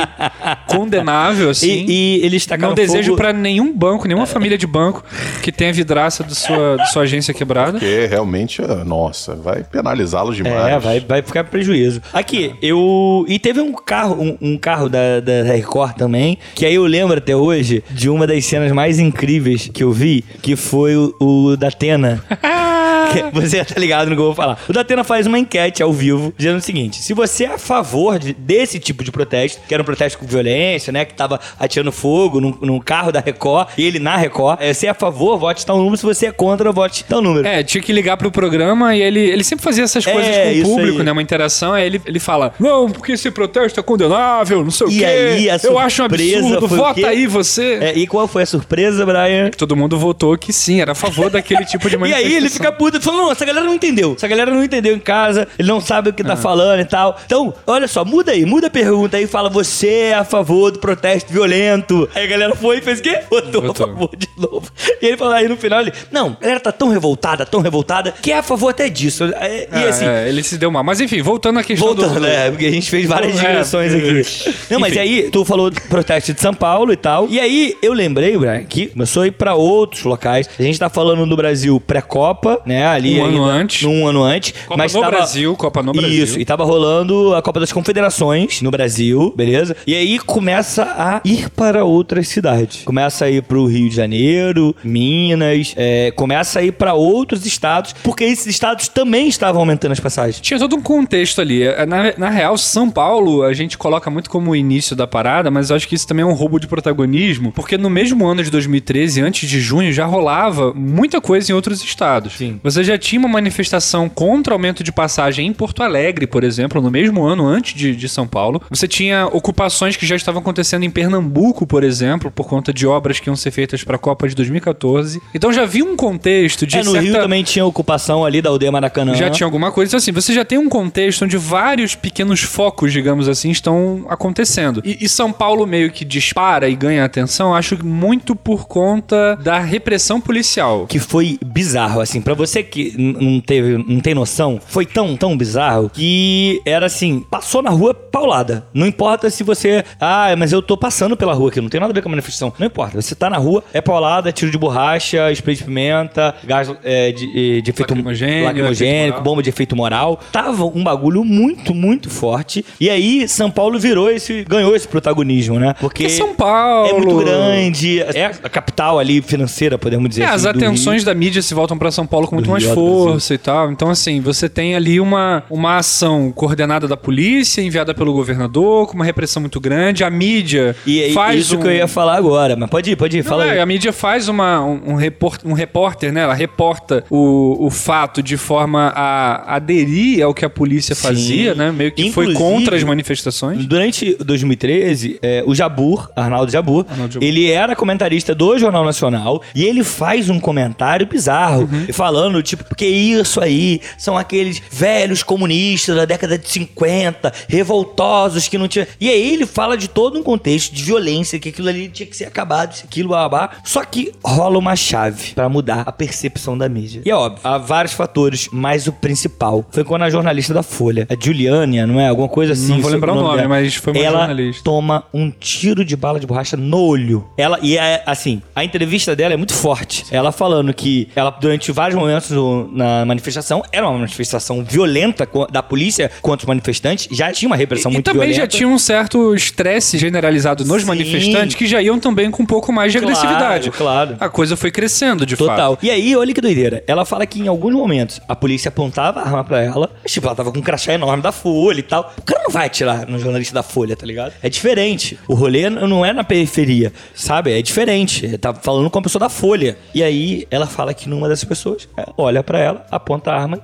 condenável, 0.67 1.51
assim. 1.51 1.85
E, 1.89 2.19
e 2.21 2.25
eles 2.25 2.45
tacaram 2.47 2.71
não 2.71 2.75
desejo 2.75 3.05
fogo... 3.11 3.17
pra 3.17 3.33
nenhum 3.33 3.73
banco, 3.77 4.07
nenhuma 4.07 4.27
família 4.27 4.57
de 4.59 4.67
banco 4.67 5.05
que 5.43 5.51
tenha 5.53 5.73
vidraça 5.73 6.23
de 6.25 6.35
sua, 6.35 6.77
de 6.77 6.93
sua 6.93 7.03
agência 7.03 7.33
quebrada. 7.35 7.73
Porque 7.73 8.07
realmente, 8.07 8.63
ah, 8.63 8.85
nossa, 9.03 9.35
vai 9.35 9.65
penalizá-los 9.65 10.37
demais. 10.37 10.67
É, 10.69 10.79
vai, 10.79 11.01
vai 11.01 11.23
ficar 11.23 11.45
prejuízo. 11.45 12.01
Aqui, 12.13 12.55
eu. 12.63 13.25
E 13.29 13.39
teve 13.39 13.61
um 13.61 13.73
carro, 13.73 14.17
um, 14.23 14.39
um 14.41 14.57
carro 14.59 14.89
da, 14.89 15.21
da 15.21 15.43
Record 15.43 15.95
também, 15.97 16.39
que 16.55 16.65
aí 16.65 16.75
eu 16.75 16.85
lembro 16.85 17.19
até 17.19 17.35
hoje 17.35 17.83
de 17.91 18.09
uma 18.09 18.27
das 18.27 18.45
cenas 18.45 18.71
mais 18.73 18.99
incríveis 18.99 19.69
que 19.73 19.83
eu 19.83 19.93
vi, 19.93 20.25
que 20.41 20.55
foi 20.57 20.97
o, 20.97 21.15
o 21.21 21.57
da 21.57 21.69
Atena. 21.69 22.23
Você 23.33 23.63
tá 23.65 23.79
ligado 23.79 24.09
no 24.09 24.15
que 24.15 24.21
eu 24.21 24.27
vou 24.27 24.35
falar. 24.35 24.59
O 24.69 24.73
Datena 24.73 25.05
faz 25.05 25.27
uma 25.27 25.39
enquete 25.39 25.83
ao 25.83 25.93
vivo, 25.93 26.33
dizendo 26.37 26.57
o 26.59 26.61
seguinte: 26.63 26.97
se 27.03 27.13
você 27.13 27.45
é 27.45 27.55
a 27.55 27.59
favor 27.59 28.19
de- 28.19 28.33
desse 28.33 28.79
tipo 28.79 29.05
de 29.05 29.11
protesto, 29.13 29.61
que 29.67 29.75
era 29.75 29.83
um 29.83 29.87
protesto 29.87 30.19
com 30.19 30.27
violência, 30.27 30.93
né? 30.93 31.05
Que 31.05 31.13
tava 31.15 31.39
atirando 31.59 31.93
fogo 31.93 32.41
num, 32.41 32.57
num 32.63 32.81
carro 32.81 33.13
da 33.13 33.21
Record, 33.21 33.69
e 33.77 33.85
ele 33.85 33.99
na 33.99 34.17
Record, 34.17 34.59
é, 34.63 34.73
se 34.73 34.87
é 34.87 34.91
a 34.91 34.95
favor, 34.95 35.39
vote 35.39 35.65
tal 35.67 35.77
número. 35.77 35.97
Se 35.97 36.05
você 36.05 36.27
é 36.27 36.33
contra, 36.33 36.73
vote 36.73 37.05
tal 37.05 37.21
número. 37.21 37.47
É, 37.47 37.63
tinha 37.63 37.83
que 37.83 37.93
ligar 37.93 38.17
pro 38.17 38.31
programa 38.31 38.92
e 38.95 39.03
ele, 39.03 39.21
ele 39.21 39.45
sempre 39.45 39.65
fazia 39.65 39.85
essas 39.85 40.05
coisas 40.05 40.27
É, 40.27 40.55
com 40.55 40.61
o 40.61 40.77
público, 40.77 40.99
aí. 40.99 41.05
né? 41.05 41.13
Uma 41.13 41.23
interação. 41.23 41.73
Aí 41.73 41.85
ele, 41.87 42.01
ele 42.07 42.19
fala: 42.21 42.55
Não, 42.59 42.91
porque 42.91 43.13
esse 43.13 43.31
protesto 43.31 43.81
é 43.81 43.83
condenável, 43.83 44.63
não 44.65 44.71
sei 44.71 44.87
o 44.87 44.91
E 44.91 44.99
quê. 44.99 45.05
aí, 45.05 45.51
a 45.51 45.59
Eu 45.63 45.79
acho 45.79 46.03
um 46.03 46.05
absurdo, 46.07 46.65
o 46.65 46.69
vota 46.69 47.07
aí 47.09 47.27
você. 47.27 47.79
É, 47.81 47.93
e 47.99 48.07
qual 48.07 48.27
foi 48.29 48.43
a 48.43 48.47
surpresa, 48.47 49.05
Brian? 49.07 49.51
Todo 49.57 49.77
mundo 49.77 49.99
votou 49.99 50.37
que 50.37 50.53
sim, 50.53 50.81
era 50.81 50.93
a 50.93 50.95
favor 50.95 51.31
daquele 51.31 51.65
tipo 51.65 51.89
de 51.89 51.97
E 51.97 51.99
manifestação. 51.99 52.31
aí 52.31 52.37
ele 52.37 52.51
fica 52.51 52.73
puto 52.73 52.99
e 52.99 53.01
fala: 53.01 53.17
Não, 53.19 53.33
essa 53.33 53.45
galera 53.45 53.65
não 53.67 53.75
entendeu. 53.75 54.15
Essa 54.17 54.29
galera 54.29 54.51
não 54.51 54.63
entendeu 54.65 54.95
em 54.95 55.01
casa, 55.01 55.47
ele 55.59 55.69
não 55.69 55.81
sabe 55.81 56.11
o 56.11 56.13
que 56.13 56.23
Ah. 56.23 56.27
tá 56.27 56.37
falando 56.37 56.81
e 56.81 56.85
tal. 56.85 57.19
Então, 57.27 57.53
olha 57.67 57.87
só, 57.89 58.05
muda 58.05 58.33
aí, 58.33 58.45
muda 58.45 58.67
a 58.67 58.71
pergunta 58.71 59.17
aí, 59.17 59.27
fala: 59.27 59.49
Você 59.51 59.89
é 59.89 60.15
a 60.15 60.25
favor 60.25 60.71
do 60.71 60.79
protesto 60.79 61.33
violento? 61.33 62.09
Aí 62.15 62.25
a 62.25 62.27
galera 62.27 62.55
foi 62.55 62.79
e 62.79 62.83
fez 62.83 62.99
o 63.01 63.03
quê? 63.03 63.21
Votou, 63.31 63.63
Votou. 63.63 63.87
a 63.87 63.89
favor 63.89 64.11
de 64.17 64.29
novo. 64.37 64.71
E 65.01 65.07
ele 65.07 65.17
falou 65.17 65.35
aí 65.35 65.49
no 65.49 65.57
final: 65.57 65.81
ele, 65.81 65.93
Não, 66.11 66.37
a 66.39 66.43
galera 66.43 66.61
tá 66.61 66.73
tão 66.73 66.89
revoltada, 66.89 67.45
tão 67.47 67.61
revoltada, 67.61 68.13
que 68.23 68.31
é 68.33 68.39
a 68.39 68.43
favor 68.43 68.69
até 68.69 68.82
disso. 68.89 69.25
É, 69.25 69.69
E 69.73 69.85
É, 69.85 69.89
assim. 69.89 70.05
é, 70.05 70.29
ele 70.29 70.43
se 70.43 70.57
deu 70.59 70.71
mal. 70.71 70.83
Mas 70.85 71.01
enfim, 71.01 71.23
voltando 71.23 71.59
à 71.59 71.65
questão 71.65 71.89
Voltando, 71.89 72.15
do... 72.15 72.21
né? 72.21 72.51
Porque 72.51 72.67
a 72.67 72.71
gente 72.71 72.91
fez 72.91 73.07
várias 73.07 73.37
É, 73.39 73.41
digressões 73.41 73.95
aqui. 73.95 74.55
Não, 74.71 74.81
mas 74.81 74.97
aí 74.97 75.29
tu 75.31 75.45
falou 75.45 75.71
do 75.71 75.81
protesto 75.83 76.33
de 76.33 76.41
São 76.41 76.55
Paulo 76.55 76.93
e 76.93 76.97
tal. 76.97 77.27
E 77.29 77.39
aí 77.41 77.75
eu 77.83 77.93
lembrei, 77.93 78.37
Brian, 78.37 78.65
que 78.65 78.89
começou 78.89 79.23
a 79.23 79.27
ir 79.27 79.33
pra 79.33 79.55
outros 79.55 80.03
locais. 80.05 80.49
A 80.59 80.63
gente 80.63 80.79
tá 80.79 80.89
falando 80.89 81.27
do 81.27 81.37
Brasil 81.37 81.81
pré-Copa, 81.81 82.61
né? 82.67 82.87
Ali 82.87 83.19
Um 83.21 83.25
ano 83.25 83.45
antes. 83.45 83.83
Um 83.85 84.07
ano 84.07 84.23
antes. 84.23 84.53
Copa 84.67 84.77
mas 84.77 84.95
no 84.95 85.01
tava... 85.01 85.17
Brasil, 85.17 85.57
Copa 85.57 85.83
no 85.83 85.93
Brasil. 85.93 86.25
Isso, 86.25 86.41
e 86.41 86.45
tava 86.45 86.65
rolando 86.65 87.35
a 87.35 87.43
Copa 87.43 87.61
das 87.61 87.73
Confederações 87.73 88.61
no 88.63 88.71
Brasil, 88.71 89.33
beleza? 89.37 89.77
E 89.87 89.95
aí 89.95 90.19
começa 90.19 90.83
a 90.85 91.21
ir 91.25 91.49
para 91.51 91.85
outras 91.85 92.29
cidades. 92.29 92.83
Começa 92.85 93.25
a 93.27 93.31
ir 93.31 93.43
pro 93.43 93.67
Rio 93.67 93.89
de 93.89 93.95
Janeiro, 93.97 94.75
Minas, 94.85 95.75
é, 95.77 96.11
começa 96.13 96.61
a 96.61 96.63
ir 96.63 96.73
pra 96.73 96.95
outros 96.95 97.45
estados, 97.47 97.95
porque 98.03 98.25
esses 98.25 98.47
estados 98.47 98.72
também 98.75 99.29
estavam 99.29 99.61
aumentando 99.61 99.93
as 99.93 100.01
passagens. 100.01 100.41
Tinha 100.41 100.59
todo 100.59 100.77
um 100.77 100.83
contexto 100.83 101.41
ali. 101.41 101.63
É, 101.63 101.85
Na, 101.87 102.13
na 102.17 102.31
real, 102.31 102.57
São 102.59 102.91
Paulo 102.91 103.43
a 103.43 103.53
gente 103.53 103.77
coloca 103.79 104.11
muito 104.11 104.29
como 104.31 104.51
o 104.51 104.57
início 104.57 104.95
da 104.97 105.07
parada, 105.07 105.51
mas 105.51 105.71
eu 105.71 105.77
acho 105.77 105.89
que 105.89 105.95
isso 105.95 106.07
também 106.07 106.23
é 106.23 106.27
um 106.27 106.33
roubo 106.33 106.59
de 106.59 106.67
protagonismo, 106.67 107.53
porque 107.53 107.77
no 107.79 107.91
mesmo 107.91 108.27
ano 108.27 108.43
de 108.43 108.51
2013, 108.51 109.21
antes 109.21 109.49
de 109.49 109.61
junho, 109.61 109.93
já 109.93 110.05
rolava 110.07 110.73
muita 110.75 111.21
coisa 111.21 111.51
em 111.51 111.55
outros 111.55 111.83
estados. 111.83 112.35
Sim. 112.35 112.61
Você 112.63 112.83
já 112.85 112.97
tinha 112.99 113.19
uma 113.19 113.29
manifestação 113.29 114.09
contra 114.09 114.55
aumento 114.55 114.83
de 114.83 114.93
passagem 114.93 115.47
em 115.47 115.53
Porto 115.53 115.83
Alegre, 115.83 116.27
por 116.27 116.45
exemplo, 116.45 116.81
no 116.81 116.91
mesmo 116.91 117.25
ano 117.25 117.47
antes 117.47 117.75
de, 117.75 117.95
de 117.95 118.09
São 118.09 118.27
Paulo. 118.27 118.63
Você 118.71 118.87
tinha 118.89 119.27
ocupações 119.27 119.97
que 119.97 120.07
já 120.07 120.17
estavam 120.17 120.41
acontecendo 120.41 120.85
em 120.85 120.91
Pernambuco, 120.91 121.67
por 121.67 121.85
exemplo, 121.85 122.31
por 122.31 122.47
conta 122.47 122.73
de 122.73 122.87
obras 122.87 123.21
que 123.21 123.29
iam 123.29 123.37
ser 123.37 123.51
feitas 123.51 123.83
para 123.85 123.97
a 123.97 123.99
Copa 123.99 124.29
de 124.29 124.35
2014. 124.35 125.21
Então 125.35 125.53
já 125.53 125.63
havia 125.63 125.85
um 125.85 125.97
contexto 125.97 126.67
de 126.67 126.77
É, 126.77 126.83
no 126.83 126.93
certa... 126.93 127.05
Rio 127.07 127.15
também 127.15 127.43
tinha 127.43 127.65
ocupação 127.65 128.25
ali 128.25 128.41
da 128.43 128.51
aldeia 128.53 128.73
Maracanã. 128.73 129.15
Já 129.15 129.31
tinha 129.31 129.47
alguma 129.47 129.71
coisa. 129.71 129.91
Então, 129.91 129.99
assim, 129.99 130.13
você 130.13 130.33
já 130.33 130.45
tem 130.45 130.59
um 130.59 130.69
contexto 130.69 131.25
onde 131.25 131.37
vários 131.37 131.95
pequenos 131.95 132.41
focos, 132.41 132.93
digamos 132.93 133.29
assim, 133.29 133.51
estão 133.51 134.07
acontecendo. 134.09 134.83
E, 134.85 135.05
e 135.05 135.09
São 135.09 135.33
Paulo 135.33 135.67
meio 135.67 135.91
que 135.91 136.05
dispara 136.05 136.69
e 136.69 136.75
ganha 136.75 137.05
atenção, 137.05 137.55
acho 137.55 137.85
muito 137.85 138.35
por 138.35 138.67
conta 138.67 139.37
da 139.37 139.59
repressão 139.59 140.21
policial. 140.21 140.87
que 140.87 140.99
foi 140.99 141.39
bizarro, 141.45 142.01
assim, 142.01 142.21
Pra 142.21 142.35
você 142.35 142.63
que 142.63 142.95
não 142.97 143.41
teve, 143.41 143.85
não 143.87 144.01
tem 144.01 144.15
noção, 144.15 144.61
foi 144.65 144.87
tão, 144.87 145.17
tão 145.17 145.37
bizarro 145.37 145.91
que 145.91 146.61
era 146.65 146.87
assim, 146.87 147.21
passou 147.31 147.63
na 147.63 147.71
rua 147.71 147.93
paulada. 147.93 148.67
Não 148.73 148.87
importa 148.87 149.29
se 149.29 149.43
você, 149.43 149.85
ah, 150.01 150.35
mas 150.39 150.53
eu 150.53 150.63
tô 150.63 150.77
passando 150.77 151.17
pela 151.17 151.35
rua 151.35 151.49
aqui, 151.49 151.61
não 151.61 151.69
tem 151.69 151.81
nada 151.81 151.93
a 151.93 151.95
ver 151.95 152.03
com 152.03 152.09
a 152.09 152.11
manifestação. 152.11 152.53
Não 152.59 152.67
importa, 152.67 153.01
você 153.01 153.15
tá 153.15 153.29
na 153.29 153.39
rua, 153.39 153.65
é 153.73 153.81
paulada, 153.81 154.31
tiro 154.33 154.51
de 154.51 154.59
borracha, 154.59 155.31
spray 155.33 155.57
de 155.57 155.65
pimenta, 155.65 156.35
gás 156.45 156.73
é, 156.85 157.13
de, 157.13 157.61
de 157.63 157.71
efeito 157.71 157.91
Lacrimogênio, 157.91 158.42
lacrimogênico, 158.45 159.21
bomba 159.21 159.43
de 159.43 159.49
efeito 159.51 159.75
moral. 159.77 160.21
Tava 160.31 160.65
um 160.65 160.83
bagulho 160.83 161.25
muito, 161.25 161.75
muito 161.75 162.11
forte. 162.11 162.65
E 162.81 162.89
aí 162.91 163.27
São 163.29 163.51
Paulo 163.51 163.79
virou 163.79 164.11
esse, 164.11 164.45
ganhou 164.49 164.75
esse 164.77 164.87
protagonismo, 164.89 165.59
né? 165.59 165.75
Porque 165.81 166.05
Porque 166.05 166.09
São 166.09 166.35
Paulo. 166.35 166.89
é 166.89 166.93
muito 166.95 167.17
grande, 167.17 168.01
é 168.01 168.27
a 168.43 168.49
capital 168.49 168.99
ali 168.99 169.21
financeira, 169.23 169.77
podemos 169.79 170.09
dizer 170.09 170.23
É, 170.23 170.27
assim. 170.27 170.35
as 170.35 170.47
atenções 170.47 171.05
da 171.05 171.15
mídia 171.15 171.43
se 171.43 171.55
voltam 171.55 171.77
pra 171.79 171.91
São 171.91 172.07
Paulo 172.07 172.27
com 172.27 172.37
muito 172.37 172.51
mais 172.51 172.65
Rio, 172.65 172.75
força 172.75 173.35
e 173.35 173.39
tal. 173.39 173.71
Então, 173.71 173.91
assim, 173.91 174.21
você 174.21 174.49
tem 174.49 174.75
ali 174.75 174.99
uma, 175.01 175.45
uma 175.51 175.77
ação 175.77 176.33
coordenada 176.33 176.89
da 176.89 176.97
polícia, 176.97 177.61
enviada 177.61 177.95
pelo 177.95 178.13
governador, 178.13 178.87
com 178.87 178.95
uma 178.95 179.05
repressão 179.05 179.41
muito 179.41 179.61
grande. 179.61 180.03
A 180.05 180.11
mídia 180.11 180.75
E 180.87 181.03
é 181.03 181.11
faz 181.13 181.41
isso 181.41 181.57
um... 181.57 181.61
que 181.61 181.67
eu 181.67 181.73
ia 181.73 181.87
falar 181.89 182.17
agora, 182.17 182.57
mas 182.57 182.69
pode 182.71 182.91
ir, 182.91 182.97
pode 182.97 183.17
ir, 183.19 183.23
Não, 183.23 183.29
fala 183.31 183.47
é, 183.47 183.51
aí. 183.53 183.61
a 183.61 183.67
mídia 183.67 183.93
faz 183.93 184.29
uma, 184.29 184.61
um, 184.65 184.93
um, 184.93 184.95
report, 184.95 185.41
um 185.45 185.53
repórter, 185.53 186.13
né? 186.13 186.23
Ela 186.23 186.35
reporta 186.35 187.05
o, 187.11 187.67
o 187.67 187.71
fato 187.71 188.23
de 188.23 188.32
forma 188.37 188.93
a 188.95 189.57
aderir 189.57 190.25
ao 190.25 190.33
que 190.35 190.45
a 190.45 190.51
polícia 190.51 190.95
Sim. 190.95 191.03
fazia, 191.03 191.55
né? 191.55 191.71
Meio 191.73 191.93
que 191.93 192.11
foi 192.11 192.27
Inclusive, 192.31 192.39
contra 192.57 192.77
as 192.77 192.83
manifestações. 192.85 193.65
Durante 193.67 194.15
2013, 194.25 195.19
é, 195.23 195.43
o 195.47 195.55
Jabur, 195.55 196.11
Arnaldo 196.17 196.51
Jabur, 196.51 196.85
Arnaldo 196.89 197.15
Jabur. 197.15 197.27
ele 197.29 197.51
era 197.51 197.75
comentarista 197.77 198.35
do 198.35 198.59
Jornal 198.59 198.85
Nacional 198.85 199.43
e 199.55 199.65
ele 199.65 199.83
faz 199.85 200.29
um 200.31 200.39
comentário 200.41 201.07
bizarro, 201.07 201.63
Uhum. 201.63 201.93
falando, 201.93 202.43
tipo, 202.43 202.65
porque 202.65 202.87
isso 202.87 203.41
aí 203.41 203.81
são 203.99 204.17
aqueles 204.17 204.61
velhos 204.71 205.23
comunistas 205.23 205.97
da 205.97 206.05
década 206.05 206.39
de 206.39 206.49
50, 206.49 207.33
revoltosos 207.49 208.49
que 208.49 208.59
não 208.59 208.69
tinham. 208.69 208.87
E 209.01 209.09
aí 209.09 209.33
ele 209.33 209.47
fala 209.47 209.77
de 209.77 209.89
todo 209.89 210.19
um 210.19 210.23
contexto 210.23 210.75
de 210.75 210.83
violência, 210.83 211.39
que 211.39 211.49
aquilo 211.49 211.69
ali 211.69 211.89
tinha 211.89 212.07
que 212.07 212.17
ser 212.17 212.25
acabado, 212.25 212.73
isso, 212.73 212.85
aquilo, 212.85 213.09
blá. 213.09 213.51
Só 213.65 213.85
que 213.85 214.13
rola 214.25 214.59
uma 214.59 214.77
chave 214.77 215.33
pra 215.35 215.49
mudar 215.49 215.83
a 215.87 215.93
percepção 215.93 216.57
da 216.57 216.69
mídia. 216.69 217.03
E 217.05 217.11
é 217.11 217.15
óbvio, 217.15 217.41
há 217.45 217.59
vários 217.59 217.93
fatores, 217.95 218.13
mas 218.53 218.87
o 218.87 218.93
principal 218.93 219.65
foi 219.71 219.85
quando 219.85 220.03
a 220.03 220.11
jornalista 220.11 220.53
da 220.55 220.63
Folha, 220.63 221.07
a 221.11 221.15
Juliania, 221.19 221.87
não 221.87 222.01
é? 222.01 222.09
Alguma 222.09 222.29
coisa 222.29 222.53
assim. 222.53 222.69
Não 222.69 222.81
vou 222.81 222.91
lembrar 222.91 223.13
o 223.13 223.17
nome, 223.17 223.37
dela. 223.37 223.49
mas 223.49 223.75
foi 223.75 223.93
uma 223.93 224.03
ela 224.03 224.19
jornalista. 224.19 224.63
toma 224.65 225.05
um 225.13 225.31
tiro 225.31 225.85
de 225.85 225.97
bala 225.97 226.19
de 226.21 226.27
borracha 226.27 226.57
no 226.57 226.79
olho. 226.79 227.25
Ela, 227.37 227.59
e 227.63 227.77
é 227.77 228.03
assim, 228.07 228.43
a 228.55 228.65
entrevista 228.65 229.15
dela 229.17 229.35
é 229.35 229.37
muito 229.37 229.55
forte. 229.55 230.05
Ela 230.11 230.33
falando 230.33 230.73
que 230.75 231.09
ela, 231.15 231.31
durante 231.31 231.71
vários 231.73 231.99
momentos 231.99 232.31
do- 232.31 232.69
na 232.73 233.05
manifestação, 233.05 233.63
era 233.73 233.89
uma 233.89 233.99
manifestação 233.99 234.65
violenta 234.65 235.29
da 235.51 235.63
polícia 235.63 236.11
contra 236.21 236.45
os 236.45 236.49
manifestantes, 236.49 237.09
já 237.11 237.31
tinha 237.33 237.49
uma 237.49 237.57
repressão 237.57 237.91
E 237.91 237.95
muito 237.95 238.05
também 238.07 238.29
violenta. 238.29 238.41
já 238.43 238.47
tinha 238.47 238.69
um 238.69 238.79
certo 238.79 239.35
estresse 239.35 239.99
generalizado 239.99 240.65
nos 240.65 240.83
Sim. 240.83 240.89
manifestantes 240.89 241.57
que 241.57 241.67
já 241.67 241.81
iam 241.83 241.99
também 241.99 242.31
com 242.31 242.43
um 242.43 242.47
pouco 242.47 242.73
mais 242.73 242.93
de 242.93 242.99
Claro, 242.99 243.15
agressividade. 243.17 243.71
claro. 243.71 244.17
A 244.21 244.29
coisa 244.29 244.57
foi 244.57 244.71
crescendo, 244.71 245.25
de 245.27 245.37
Total. 245.37 245.73
fato. 245.73 245.85
E 245.85 245.91
aí, 245.91 246.15
olha 246.17 246.33
que 246.35 246.41
doideira. 246.41 246.83
Ela 246.87 247.05
fala 247.05 247.27
que 247.27 247.41
em 247.41 247.49
alguns 247.49 247.75
momentos 247.75 248.12
a 248.29 248.35
polícia 248.35 248.69
apontava 248.69 249.21
a 249.21 249.25
arma 249.25 249.45
pra 249.45 249.63
ela, 249.63 249.91
mas, 250.03 250.13
tipo, 250.13 250.27
ela 250.27 250.35
tava 250.35 250.53
com 250.53 250.59
um 250.59 250.63
crachá 250.63 250.93
enorme 250.93 251.23
da 251.23 251.33
Folha 251.33 251.81
e 251.81 251.83
tal. 251.83 252.13
O 252.19 252.23
cara 252.23 252.43
não 252.45 252.51
vai 252.51 252.67
atirar 252.67 253.07
no 253.07 253.19
jornalista 253.19 253.55
da 253.55 253.63
Folha, 253.63 253.97
tá 253.97 254.07
ligado? 254.07 254.33
É 254.43 254.49
diferente. 254.49 255.19
O 255.29 255.35
rolê 255.35 255.71
não 255.71 256.05
é 256.05 256.13
na 256.13 256.25
periferia, 256.25 256.93
sabe? 257.15 257.53
É 257.53 257.63
diferente. 257.63 258.37
Tá 258.39 258.53
falando 258.55 258.91
com 258.91 258.99
uma 258.99 259.03
pessoa 259.03 259.21
da 259.21 259.29
Folha. 259.29 259.77
E 259.95 260.03
aí, 260.03 260.47
ela 260.51 260.67
fala 260.67 260.93
que 260.95 261.09
numa 261.09 261.29
dessas 261.29 261.45
pessoas 261.45 261.89
olha 262.17 262.43
pra 262.43 262.59
ela, 262.59 262.87
aponta 262.91 263.31
a 263.31 263.41
arma 263.41 263.59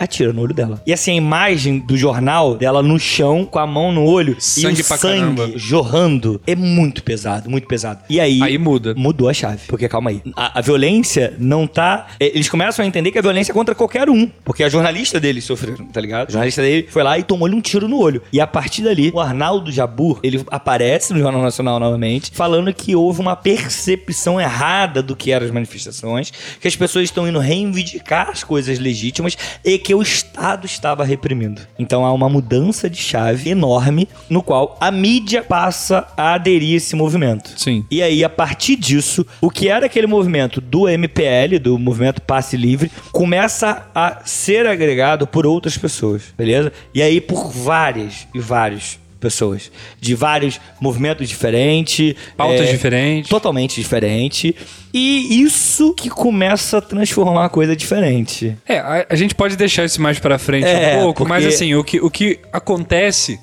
atira 0.00 0.32
no 0.32 0.42
olho 0.42 0.54
dela. 0.54 0.82
E 0.86 0.92
assim, 0.92 1.12
a 1.12 1.14
imagem 1.14 1.78
do 1.78 1.96
jornal 1.96 2.56
dela 2.56 2.82
no 2.82 2.98
chão, 2.98 3.44
com 3.44 3.58
a 3.58 3.66
mão 3.66 3.92
no 3.92 4.04
olho 4.04 4.36
Sangue 4.40 4.78
e 4.78 4.82
o 4.82 4.86
pra 4.86 4.96
sangue 4.96 5.36
caramba. 5.36 5.52
jorrando 5.58 6.40
é 6.46 6.54
muito 6.56 7.02
pesado, 7.02 7.48
muito 7.50 7.66
pesado. 7.68 8.00
E 8.08 8.18
aí, 8.20 8.42
Aí 8.42 8.58
muda. 8.58 8.94
mudou 8.96 9.28
a 9.28 9.34
chave. 9.34 9.60
Porque 9.68 9.88
calma 9.88 10.10
aí. 10.10 10.22
A, 10.36 10.58
a 10.58 10.62
violência 10.62 11.34
não 11.38 11.66
tá. 11.66 12.08
é, 12.18 12.26
Eles 12.26 12.48
começam 12.48 12.84
a 12.84 12.88
entender 12.88 13.10
que 13.12 13.18
a 13.18 13.22
violência 13.22 13.52
é 13.52 13.54
contra 13.54 13.74
qualquer 13.74 14.08
um. 14.08 14.28
Porque 14.44 14.64
a 14.64 14.68
jornalista 14.68 15.20
deles 15.20 15.44
sofreram, 15.44 15.86
tá 15.86 16.00
ligado? 16.00 16.28
A 16.28 16.32
jornalista 16.32 16.62
dele 16.62 16.86
foi 16.90 17.02
lá 17.02 17.18
e 17.18 17.22
tomou-lhe 17.22 17.54
um 17.54 17.60
tiro 17.60 17.86
no 17.88 17.98
olho. 17.98 18.22
E 18.32 18.40
a 18.40 18.46
partir 18.46 18.82
dali, 18.82 19.10
o 19.14 19.20
Arnaldo 19.20 19.70
Jabur, 19.70 20.18
ele 20.22 20.42
aparece 20.50 21.12
no 21.12 21.18
Jornal 21.18 21.42
Nacional 21.42 21.78
novamente, 21.78 22.30
falando 22.34 22.72
que 22.72 22.96
houve 22.96 23.20
uma 23.20 23.36
percepção 23.36 24.40
errada 24.40 25.02
do 25.02 25.14
que 25.14 25.30
eram 25.32 25.46
as 25.46 25.52
manifestações, 25.52 26.32
que 26.60 26.66
as 26.68 26.76
pessoas 26.76 27.04
estão 27.04 27.28
indo 27.28 27.38
reivindicar 27.38 28.30
as 28.30 28.42
coisas 28.44 28.78
legítimas 28.78 29.36
e 29.64 29.78
que 29.78 29.89
o 29.94 30.02
Estado 30.02 30.66
estava 30.66 31.04
reprimindo. 31.04 31.62
Então 31.78 32.04
há 32.04 32.12
uma 32.12 32.28
mudança 32.28 32.88
de 32.88 32.98
chave 32.98 33.50
enorme 33.50 34.08
no 34.28 34.42
qual 34.42 34.76
a 34.80 34.90
mídia 34.90 35.42
passa 35.42 36.06
a 36.16 36.34
aderir 36.34 36.74
a 36.74 36.76
esse 36.76 36.96
movimento. 36.96 37.52
Sim. 37.56 37.84
E 37.90 38.02
aí, 38.02 38.24
a 38.24 38.28
partir 38.28 38.76
disso, 38.76 39.26
o 39.40 39.50
que 39.50 39.68
era 39.68 39.86
aquele 39.86 40.06
movimento 40.06 40.60
do 40.60 40.88
MPL, 40.88 41.58
do 41.60 41.78
movimento 41.78 42.22
Passe 42.22 42.56
Livre, 42.56 42.90
começa 43.12 43.86
a 43.94 44.22
ser 44.24 44.66
agregado 44.66 45.26
por 45.26 45.46
outras 45.46 45.76
pessoas, 45.76 46.34
beleza? 46.36 46.72
E 46.94 47.02
aí, 47.02 47.20
por 47.20 47.50
várias 47.50 48.26
e 48.34 48.38
vários 48.38 48.98
pessoas. 49.20 49.70
De 50.00 50.14
vários 50.14 50.58
movimentos 50.80 51.28
diferentes. 51.28 52.14
Pautas 52.36 52.68
é, 52.68 52.72
diferentes. 52.72 53.28
Totalmente 53.30 53.80
diferente. 53.80 54.56
E 54.92 55.40
isso 55.42 55.94
que 55.94 56.08
começa 56.10 56.78
a 56.78 56.80
transformar 56.80 57.44
a 57.44 57.48
coisa 57.48 57.76
diferente. 57.76 58.56
É, 58.66 58.78
a, 58.78 59.06
a 59.08 59.14
gente 59.14 59.34
pode 59.34 59.56
deixar 59.56 59.84
isso 59.84 60.00
mais 60.02 60.18
pra 60.18 60.38
frente 60.38 60.66
É, 60.66 60.96
um 60.98 61.02
pouco, 61.02 61.24
mas 61.28 61.44
porque- 61.44 61.54
assim, 61.54 61.74
o 61.74 61.84
que, 61.84 62.00
o 62.00 62.10
que 62.10 62.40
acontece 62.52 63.38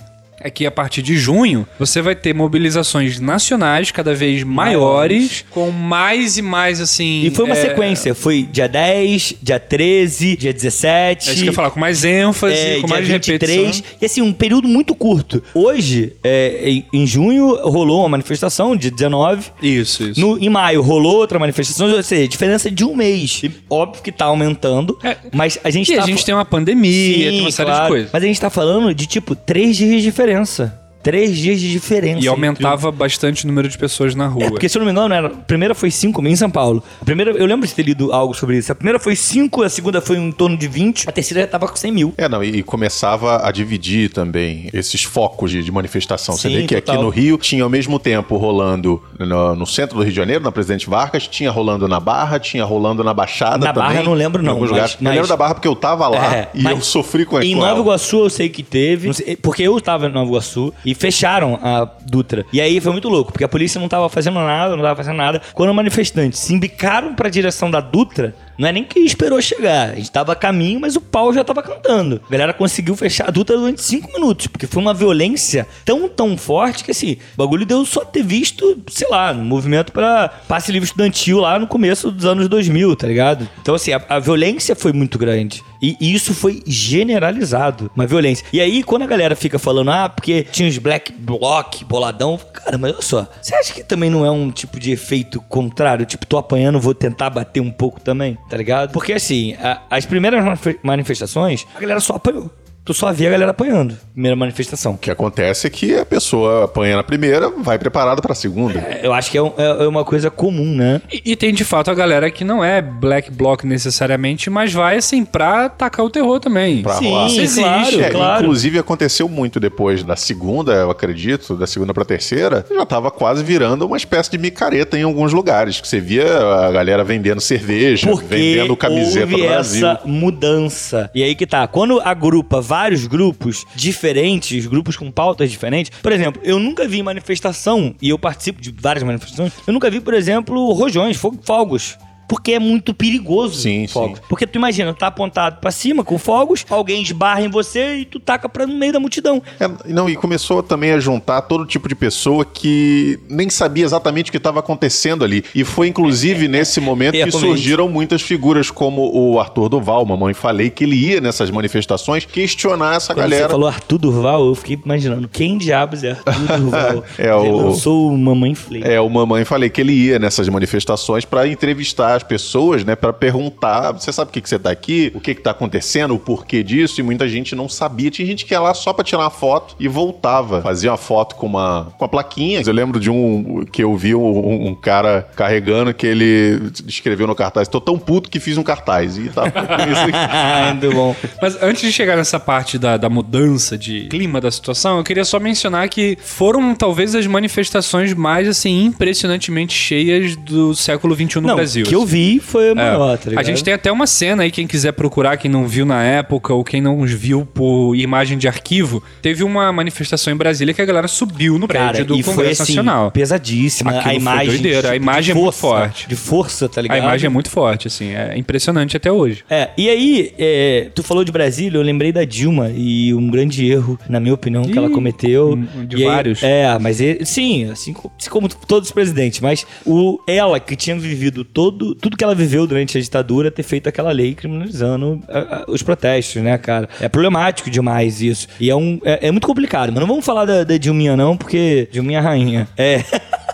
é 0.48 0.50
que 0.50 0.66
a 0.66 0.72
partir 0.72 1.02
de 1.02 1.18
junho 1.18 1.68
você 1.78 2.02
vai 2.02 2.16
ter 2.16 2.34
mobilizações 2.34 3.20
nacionais 3.20 3.92
cada 3.92 4.14
vez 4.16 4.44
maiores, 4.44 5.46
com 5.52 5.72
mais 5.72 6.38
e 6.38 6.42
mais 6.42 6.80
assim. 6.82 7.24
E 7.26 7.30
foi 7.32 7.46
uma 7.46 7.56
é, 7.58 7.62
sequência. 7.62 8.16
Foi 8.16 8.44
dia 8.44 8.68
10, 8.68 9.36
dia 9.42 9.60
13, 9.60 10.38
dia 10.38 10.54
17. 10.54 11.30
É 11.30 11.34
isso 11.34 11.36
que 11.36 11.42
eu 11.42 11.52
ia 11.52 11.54
falar, 11.54 11.72
com 11.72 11.80
mais 11.80 12.04
ênfase, 12.04 12.56
É, 12.56 12.76
com 12.80 12.88
dia 12.88 12.96
mais 12.96 13.08
23, 13.08 13.52
repetição. 13.52 13.98
e 14.02 14.06
assim, 14.06 14.22
um 14.22 14.34
período 14.34 14.68
muito 14.68 14.96
curto. 14.96 15.44
Hoje, 15.54 16.14
é, 16.24 16.62
em, 16.70 16.86
em 16.94 17.06
junho, 17.08 17.56
rolou 17.70 18.02
uma 18.02 18.10
manifestação, 18.10 18.76
dia 18.76 18.92
19. 18.92 19.52
Isso, 19.62 20.04
isso. 20.04 20.20
No, 20.20 20.38
em 20.38 20.50
maio 20.50 20.82
rolou 20.82 21.18
outra 21.18 21.38
manifestação, 21.40 21.92
ou 21.92 22.04
seja, 22.04 22.28
diferença 22.28 22.72
de 22.72 22.84
um 22.86 22.96
mês. 22.96 23.42
E 23.44 23.52
óbvio 23.70 24.02
que 24.04 24.12
tá 24.12 24.26
aumentando, 24.26 24.98
É. 25.04 25.18
mas 25.34 25.60
a 25.64 25.70
gente 25.70 25.92
E 25.92 25.96
tá... 25.96 26.04
a 26.04 26.06
gente 26.06 26.24
tem 26.26 26.34
uma 26.34 26.46
pandemia, 26.46 27.30
tem 27.32 27.42
uma 27.42 27.52
série 27.52 27.70
claro, 27.70 27.84
de 27.86 27.90
coisas. 27.90 28.10
Mas 28.14 28.24
a 28.24 28.26
gente 28.26 28.40
tá 28.40 28.50
falando 28.50 28.94
de, 28.94 29.06
tipo, 29.06 29.36
três 29.36 29.76
dias 29.76 29.90
de 29.92 30.02
diferença 30.02 30.37
pensa. 30.38 30.72
Três 31.04 31.38
dias 31.38 31.60
de 31.60 31.72
diferença. 31.72 32.20
E 32.24 32.28
aumentava 32.28 32.92
bastante 32.92 33.46
o 33.46 33.48
número 33.48 33.70
de 33.70 33.78
pessoas 33.78 34.14
na 34.16 34.28
rua. 34.28 34.44
É, 34.46 34.50
porque 34.50 34.68
se 34.68 34.78
eu 34.78 34.80
não 34.80 34.86
me 34.86 34.92
engano, 34.92 35.14
era, 35.14 35.28
a 35.28 35.30
primeira 35.30 35.74
foi 35.74 35.90
5 35.90 36.26
em 36.28 36.36
São 36.36 36.50
Paulo. 36.50 36.84
A 37.02 37.06
primeira, 37.06 37.32
eu 37.32 37.46
lembro 37.46 37.66
de 37.68 37.74
ter 37.74 37.84
lido 37.84 38.12
algo 38.12 38.34
sobre 38.34 38.58
isso. 38.58 38.72
A 38.72 38.76
primeira 38.76 39.00
foi 39.00 39.16
5, 39.16 39.64
a 39.64 39.70
segunda 39.70 40.02
foi 40.02 40.18
em 40.18 40.32
torno 40.32 40.58
de 40.58 40.68
20, 40.68 41.08
a 41.08 41.12
terceira 41.12 41.42
já 41.42 41.48
tava 41.48 41.68
com 41.68 41.76
100 41.76 41.92
mil. 41.92 42.14
É, 42.18 42.28
não, 42.28 42.44
e, 42.44 42.58
e 42.58 42.64
começava 42.64 43.48
a 43.48 43.52
dividir 43.52 44.10
também 44.12 44.70
esses 44.74 45.04
focos 45.04 45.52
de, 45.52 45.64
de 45.64 45.72
manifestação. 45.72 46.36
Você 46.36 46.50
Sim, 46.50 46.56
vê 46.56 46.64
que 46.68 46.76
total. 46.76 46.96
aqui 46.96 47.04
no 47.04 47.10
Rio 47.10 47.38
tinha 47.38 47.64
ao 47.64 47.70
mesmo 47.70 48.00
tempo 48.00 48.36
rolando 48.38 49.02
no, 49.18 49.56
no 49.56 49.66
centro 49.66 49.98
do 49.98 50.02
Rio 50.04 50.12
de 50.12 50.18
Janeiro, 50.18 50.44
na 50.44 50.52
Presidente 50.52 50.90
Vargas, 50.90 51.28
tinha 51.28 51.50
rolando 51.52 51.88
na 51.88 52.00
Barra, 52.00 52.40
tinha 52.40 52.66
rolando 52.66 53.04
na 53.04 53.14
Baixada 53.14 53.66
Na 53.66 53.74
também. 53.74 53.90
Barra 53.90 54.00
eu 54.02 54.06
não 54.06 54.14
lembro 54.14 54.42
em 54.42 54.46
não, 54.46 54.60
mas- 54.60 54.72
mas- 54.72 54.98
Eu 55.02 55.12
lembro 55.12 55.28
da 55.28 55.38
Barra 55.38 55.54
porque 55.56 55.68
eu 55.68 55.76
tava 55.76 56.08
lá 56.08 56.36
É, 56.36 56.50
e 56.54 56.64
mas 56.64 56.78
eu 56.78 56.82
sofri 56.84 57.26
com, 57.26 57.42
Em 57.42 57.54
com 57.54 57.62
Nova. 57.62 57.80
Iguaçu 57.80 58.18
eu 58.20 58.30
sei 58.30 58.50
que 58.50 58.64
teve, 58.64 59.14
sei, 59.14 59.36
porque 59.36 59.64
eu 59.64 59.80
tava 59.80 60.08
em 60.08 60.12
Nova 60.12 60.30
Iguaçu 60.30 60.74
e 60.88 60.96
fecharam 60.96 61.60
a 61.62 61.84
Dutra. 62.06 62.46
E 62.54 62.62
aí 62.62 62.80
foi 62.80 62.94
muito 62.94 63.10
louco, 63.10 63.34
porque 63.34 63.44
a 63.44 63.50
polícia 63.50 63.78
não 63.78 63.90
tava 63.90 64.08
fazendo 64.08 64.36
nada, 64.36 64.74
não 64.74 64.82
tava 64.82 64.96
fazendo 64.96 65.18
nada. 65.18 65.42
Quando 65.54 65.74
manifestantes 65.74 66.40
se 66.40 66.54
embicaram 66.54 67.14
pra 67.14 67.28
direção 67.28 67.70
da 67.70 67.82
Dutra, 67.82 68.34
não 68.58 68.68
é 68.68 68.72
nem 68.72 68.84
que 68.84 69.00
esperou 69.00 69.42
chegar. 69.42 69.92
A 69.92 69.96
gente 69.96 70.12
tava 70.12 70.34
a 70.34 70.36
caminho, 70.36 70.80
mas 70.80 70.96
o 70.96 71.02
pau 71.02 71.34
já 71.34 71.44
tava 71.44 71.62
cantando. 71.62 72.22
A 72.28 72.32
galera 72.32 72.54
conseguiu 72.54 72.96
fechar 72.96 73.28
a 73.28 73.32
Dutra 73.32 73.58
durante 73.58 73.82
cinco 73.82 74.12
minutos, 74.12 74.48
porque 74.48 74.68
foi 74.68 74.82
uma 74.82 74.94
violência 74.94 75.68
tão, 75.86 76.08
tão 76.08 76.38
forte 76.38 76.84
que 76.84 76.92
assim, 76.92 77.18
o 77.34 77.38
bagulho 77.38 77.66
deu 77.66 77.86
só 77.86 78.04
ter 78.04 78.24
visto, 78.24 78.82
sei 78.90 79.08
lá, 79.10 79.32
um 79.32 79.44
movimento 79.44 79.92
pra 79.92 80.30
passe 80.48 80.72
livre 80.72 80.88
estudantil 80.88 81.40
lá 81.40 81.60
no 81.60 81.68
começo 81.68 82.12
dos 82.12 82.26
anos 82.26 82.48
2000, 82.48 82.96
tá 82.96 83.08
ligado? 83.08 83.48
Então 83.62 83.76
assim, 83.76 83.92
a, 83.92 84.02
a 84.10 84.20
violência 84.20 84.76
foi 84.76 84.94
muito 84.94 85.18
grande. 85.18 85.64
E 85.82 85.96
isso 86.02 86.34
foi 86.34 86.64
generalizado, 86.66 87.92
uma 87.96 88.08
violência. 88.08 88.46
E 88.52 88.60
aí, 88.60 88.84
quando 88.84 89.04
a 89.04 89.08
galera 89.08 89.36
fica 89.36 89.60
falando, 89.60 89.92
ah, 89.92 90.10
porque 90.10 90.44
tinha 90.44 90.68
os 90.68 90.78
black 90.78 91.12
bloc, 91.14 91.84
boladão, 91.86 92.40
cara, 92.52 92.78
mas 92.78 92.94
olha 92.94 93.02
só, 93.02 93.28
você 93.42 93.56
acha 93.56 93.74
que 93.74 93.84
também 93.84 94.10
não 94.10 94.26
é 94.26 94.32
um 94.32 94.50
tipo 94.50 94.80
de 94.80 94.92
efeito 94.92 95.40
contrário? 95.42 96.06
Tipo, 96.06 96.26
tô 96.26 96.38
apanhando, 96.38 96.80
vou 96.80 96.94
tentar 96.94 97.30
bater 97.30 97.60
um 97.60 97.72
pouco 97.72 98.00
também, 98.00 98.38
tá 98.50 98.58
ligado? 98.58 98.92
Porque 98.92 99.14
assim, 99.14 99.54
a- 99.56 99.82
as 99.90 100.06
primeiras 100.06 100.44
manif- 100.44 100.80
manifestações, 100.84 101.66
a 101.76 101.80
galera 101.80 102.00
só 102.00 102.16
apanhou. 102.16 102.52
Tu 102.88 102.94
só 102.94 103.12
via 103.12 103.28
a 103.28 103.32
galera 103.32 103.52
apanhando. 103.52 103.96
Primeira 104.14 104.36
manifestação. 104.36 104.94
O 104.94 104.98
que 104.98 105.12
acontece 105.12 105.68
é 105.68 105.70
que 105.70 105.94
a 105.96 106.06
pessoa 106.06 106.64
apanha 106.66 106.96
na 106.96 107.04
primeira, 107.04 107.50
vai 107.50 107.78
preparada 107.78 108.22
pra 108.22 108.34
segunda. 108.34 108.80
Eu 109.04 109.14
acho 109.14 109.30
que 109.30 109.38
é, 109.38 109.42
um- 109.44 109.54
é- 109.58 109.84
é 109.84 109.88
uma 109.88 110.04
coisa 110.06 110.32
comum, 110.32 110.74
né? 110.74 111.02
E, 111.12 111.22
e 111.34 111.36
tem 111.36 111.54
de 111.54 111.64
fato 111.66 111.92
a 111.92 111.94
galera 111.94 112.32
que 112.32 112.44
não 112.44 112.64
é 112.64 112.82
black 112.82 113.30
bloc 113.30 113.64
necessariamente, 113.66 114.50
mas 114.50 114.74
vai 114.74 114.98
assim 114.98 115.24
pra 115.26 115.70
tacar 115.70 116.06
o 116.06 116.10
terror 116.10 116.40
também. 116.40 116.82
Pra 116.82 116.94
Sim, 116.96 117.10
rolar. 117.10 117.26
Existe. 117.28 117.60
claro, 117.62 118.02
É, 118.02 118.10
claro. 118.10 118.44
Inclusive 118.44 118.80
aconteceu 118.80 119.28
muito 119.30 119.60
depois 119.60 120.04
da 120.04 120.16
segunda, 120.16 120.74
eu 120.74 120.90
acredito, 120.90 121.56
da 121.56 121.68
segunda 121.68 121.94
pra 121.94 122.06
terceira, 122.06 122.66
já 122.74 122.86
tava 122.86 123.12
quase 123.12 123.44
virando 123.44 123.86
uma 123.86 123.98
espécie 123.98 124.32
de 124.32 124.38
micareta 124.38 124.98
em 124.98 125.04
alguns 125.04 125.34
lugares. 125.34 125.82
Que 125.82 125.88
você 125.88 126.00
via 126.00 126.26
a 126.38 126.72
galera 126.72 127.04
vendendo 127.04 127.42
cerveja, 127.42 128.08
Porque 128.10 128.26
vendendo 128.28 128.76
camiseta 128.78 129.26
houve 129.26 129.36
do 129.36 129.48
Brasil. 129.48 129.88
essa 129.88 130.02
mudança. 130.06 131.10
E 131.14 131.24
aí 131.24 131.36
que 131.36 131.46
tá. 131.46 131.68
Quando 131.68 132.00
agrupa 132.02 132.62
vários 132.78 133.08
grupos 133.08 133.66
diferentes, 133.76 134.68
grupos 134.68 134.96
com 134.96 135.10
pautas 135.10 135.50
diferentes. 135.50 135.92
Por 136.00 136.12
exemplo, 136.12 136.40
eu 136.46 136.60
nunca 136.60 136.88
vi 136.88 137.02
manifestação, 137.02 137.96
e 138.00 138.10
eu 138.10 138.20
participo 138.20 138.62
de 138.62 138.72
várias 138.72 139.04
manifestações, 139.04 139.52
eu 139.66 139.74
nunca 139.74 139.90
vi, 139.90 140.00
por 140.00 140.14
exemplo, 140.14 140.72
rojões, 140.74 141.18
fogo- 141.18 141.40
fogos. 141.44 141.98
Porque 142.28 142.52
é 142.54 142.60
muito 142.60 142.94
perigoso 142.94 143.62
Sim, 143.62 143.88
fogos. 143.88 144.18
sim. 144.20 144.26
Porque 144.28 144.46
tu 144.46 144.58
imagina, 144.58 144.94
tá 144.94 145.08
apontado 145.08 145.60
pra 145.62 145.72
cima 145.72 146.04
com 146.04 146.18
fogos, 146.18 146.66
alguém 146.70 147.02
esbarra 147.02 147.42
em 147.42 147.48
você 147.50 147.98
e 148.00 148.06
tu 148.06 148.20
taca 148.20 148.50
pra 148.50 148.68
no 148.68 148.76
meio 148.76 148.92
da 148.92 149.00
multidão. 149.00 149.42
É, 149.60 149.70
não, 149.86 150.10
e 150.10 150.16
começou 150.16 150.62
também 150.62 150.92
a 150.92 151.00
juntar 151.00 151.42
todo 151.44 151.66
tipo 151.66 151.88
de 151.88 151.96
pessoa 151.96 152.44
que 152.44 153.20
nem 153.30 153.50
sabia 153.50 153.86
exatamente 153.86 154.30
o 154.30 154.32
que 154.32 154.38
estava 154.38 154.60
acontecendo 154.60 155.24
ali. 155.24 155.44
E 155.56 155.64
foi 155.64 155.88
inclusive 155.88 156.48
nesse 156.48 156.82
momento 156.82 157.12
que 157.14 157.18
Realmente. 157.20 157.40
surgiram 157.40 157.88
muitas 157.88 158.22
figuras 158.22 158.70
como 158.70 159.10
o 159.14 159.40
Arthur 159.40 159.70
Duval, 159.70 160.06
mamãe 160.06 160.34
falei, 160.34 160.70
que 160.70 160.84
ele 160.84 160.96
ia 160.96 161.22
nessas 161.22 161.50
manifestações 161.50 162.26
questionar 162.26 162.96
essa 162.98 163.14
Quando 163.14 163.24
galera. 163.24 163.46
você 163.46 163.52
falou 163.52 163.68
Arthur 163.70 163.98
Durval, 163.98 164.48
eu 164.48 164.56
fiquei 164.56 164.78
imaginando 164.84 165.28
quem 165.30 165.58
diabos 165.58 166.04
é 166.04 166.12
Arthur 166.26 166.58
Durval. 166.60 167.04
É 167.18 167.34
o- 167.34 167.46
Ele 167.46 167.52
lançou 167.64 168.12
o 168.12 168.18
Mamãe 168.18 168.54
Flay. 168.54 168.82
É, 168.84 169.00
o 169.00 169.10
mamãe 169.10 169.46
falei 169.46 169.70
que 169.70 169.80
ele 169.80 169.94
ia 169.94 170.20
nessas 170.20 170.50
manifestações 170.50 171.24
para 171.24 171.48
entrevistar 171.48 172.17
as 172.18 172.24
pessoas, 172.24 172.84
né, 172.84 172.96
para 172.96 173.14
perguntar, 173.14 173.92
você 173.94 174.12
sabe 174.12 174.28
por 174.28 174.34
que 174.34 174.42
que 174.42 174.50
você 174.50 174.60
tá 174.60 174.70
aqui? 174.70 175.12
O 175.16 175.20
que 175.20 175.34
que 175.36 175.42
tá 175.42 175.52
acontecendo? 175.52 176.14
O 176.14 176.20
porquê 176.20 176.64
disso? 176.64 177.00
E 177.00 177.04
muita 177.04 177.28
gente 177.28 177.56
não 177.56 177.70
sabia. 177.70 178.12
Tinha 178.12 178.26
gente 178.26 178.46
que 178.46 178.54
ia 178.54 178.60
lá 178.60 178.74
só 178.74 178.92
para 178.94 179.04
tirar 179.04 179.22
uma 179.24 179.30
foto 179.30 179.76
e 179.80 179.88
voltava. 179.88 180.62
Fazia 180.62 180.92
uma 180.92 180.98
foto 180.98 181.36
com 181.36 181.46
uma 181.48 181.94
com 181.98 182.06
a 182.06 182.08
plaquinha. 182.08 182.62
Eu 182.66 182.74
lembro 182.74 183.00
de 183.00 183.10
um 183.10 183.64
que 183.72 183.84
eu 183.84 183.96
vi 183.96 184.14
um, 184.16 184.68
um 184.68 184.76
cara 184.76 185.28
carregando 185.36 185.94
que 185.94 186.06
ele 186.06 186.72
escreveu 186.88 187.28
no 187.28 187.36
cartaz: 187.36 187.68
"Tô 187.68 187.80
tão 187.80 187.98
puto 187.98 188.30
que 188.30 188.40
fiz 188.40 188.58
um 188.58 188.64
cartaz". 188.64 189.18
E 189.18 189.30
tá 189.30 189.50
com 189.50 189.60
isso 189.92 190.02
aqui. 190.02 190.78
Muito 190.82 190.96
bom. 190.96 191.16
Mas 191.42 191.62
antes 191.62 191.82
de 191.82 191.92
chegar 191.92 192.16
nessa 192.18 192.40
parte 192.40 192.78
da, 192.78 192.98
da 192.98 193.10
mudança 193.10 193.78
de 193.78 194.08
clima 194.10 194.42
da 194.42 194.52
situação, 194.52 194.98
eu 194.98 195.04
queria 195.04 195.26
só 195.26 195.40
mencionar 195.40 195.88
que 195.90 196.18
foram 196.22 196.76
talvez 196.76 197.16
as 197.16 197.28
manifestações 197.28 198.14
mais, 198.14 198.48
assim, 198.48 198.86
impressionantemente 198.86 199.74
cheias 199.74 200.36
do 200.36 200.76
século 200.76 201.16
XXI 201.16 201.36
no 201.42 201.48
Não, 201.50 201.56
Brasil. 201.56 201.86
que 201.86 201.96
eu 201.96 202.06
vi 202.08 202.40
foi 202.40 202.70
a 202.70 202.72
É. 202.72 202.74
maior, 202.74 203.18
tá 203.18 203.24
a 203.26 203.30
ligado? 203.30 203.46
gente 203.46 203.64
tem 203.64 203.74
até 203.74 203.92
uma 203.92 204.08
cena 204.08 204.44
aí, 204.44 204.52
quem 204.52 204.66
quiser 204.66 204.94
procurar, 204.94 205.38
quem 205.38 205.52
não 205.52 205.68
viu 205.68 205.86
na 205.86 206.02
época 206.04 206.54
ou 206.54 206.64
quem 206.64 206.82
não 206.82 207.04
viu 207.06 207.46
por 207.46 207.96
imagem 207.96 208.38
de 208.38 208.48
arquivo, 208.48 209.04
teve 209.22 209.44
uma 209.44 209.72
manifestação 209.72 210.34
em 210.34 210.36
Brasília 210.36 210.74
que 210.74 210.82
a 210.82 210.86
galera 210.86 211.08
subiu 211.08 211.60
no 211.60 211.68
Cara, 211.68 211.90
prédio 211.90 212.06
do 212.06 212.16
e 212.18 212.24
foi 212.24 212.34
Congresso 212.34 212.64
assim, 212.64 212.76
Nacional. 212.76 213.12
pesadíssima. 213.12 213.92
Aquilo 213.92 214.10
a 214.10 214.14
imagem. 214.16 214.48
doideira, 214.48 214.92
a 214.92 214.96
imagem 214.96 215.24
de 215.24 215.32
é 215.32 215.34
muito 215.44 215.54
força, 215.56 215.60
forte. 215.84 216.08
De 216.10 216.16
força, 216.16 216.70
tá 216.70 216.82
ligado? 216.82 216.98
A 216.98 217.00
imagem 217.00 217.28
é 217.28 217.30
muito 217.30 217.50
forte, 217.50 217.88
assim, 217.88 218.14
é 218.16 218.38
impressionante 218.38 218.96
até 218.96 219.12
hoje. 219.12 219.44
É, 219.50 219.70
e 219.78 219.90
aí, 219.90 220.34
é, 220.40 220.90
tu 220.96 221.04
falou 221.04 221.24
de 221.24 221.32
Brasília, 221.32 221.78
eu 221.78 221.82
lembrei 221.82 222.12
da 222.12 222.24
Dilma 222.24 222.72
e 222.76 223.14
um 223.14 223.28
grande 223.30 223.70
erro, 223.70 224.00
na 224.10 224.20
minha 224.20 224.34
opinião, 224.34 224.64
que 224.64 224.78
ela 224.78 224.90
cometeu. 224.90 225.58
de 225.88 225.98
E 225.98 226.00
aí- 226.04 226.06
vários. 226.06 226.44
é, 226.44 226.78
mas 226.80 227.02
ele- 227.02 227.26
sim, 227.26 227.66
assim, 227.70 227.94
assim 228.18 228.30
como 228.30 228.48
todos 228.50 228.90
os 228.90 228.94
presidentes, 228.94 229.40
mas 229.40 229.66
o, 229.86 230.20
ela 230.28 230.60
que 230.60 230.76
tinha 230.76 230.98
vivido 230.98 231.44
todo, 231.44 231.97
tudo 232.02 232.16
que 232.18 232.24
ela 232.24 232.36
viveu 232.36 232.66
durante 232.68 232.98
a 232.98 233.02
ditadura, 233.02 233.50
ter 233.52 233.64
feito 233.64 233.88
aquela 233.90 234.12
lei 234.12 234.34
criminalizando 234.36 235.22
a- 235.28 235.40
a- 235.40 235.66
os 235.68 235.82
protestos, 235.84 236.42
né, 236.42 236.58
cara? 236.58 236.88
É 237.02 237.08
problemático 237.10 237.70
demais 237.70 238.22
isso. 238.22 238.48
E 238.60 238.70
é, 238.70 238.76
um, 238.76 239.00
é, 239.04 239.28
é 239.28 239.32
muito 239.32 239.48
complicado, 239.48 239.90
mas 239.92 240.00
não 240.00 240.08
vamos 240.08 240.26
falar 240.26 240.46
da, 240.46 240.64
da 240.64 240.78
Dilminha 240.78 241.16
não, 241.16 241.36
porque 241.38 241.88
Dilminha 241.92 242.20
é 242.20 242.22
rainha. 242.22 242.68
É. 242.78 243.04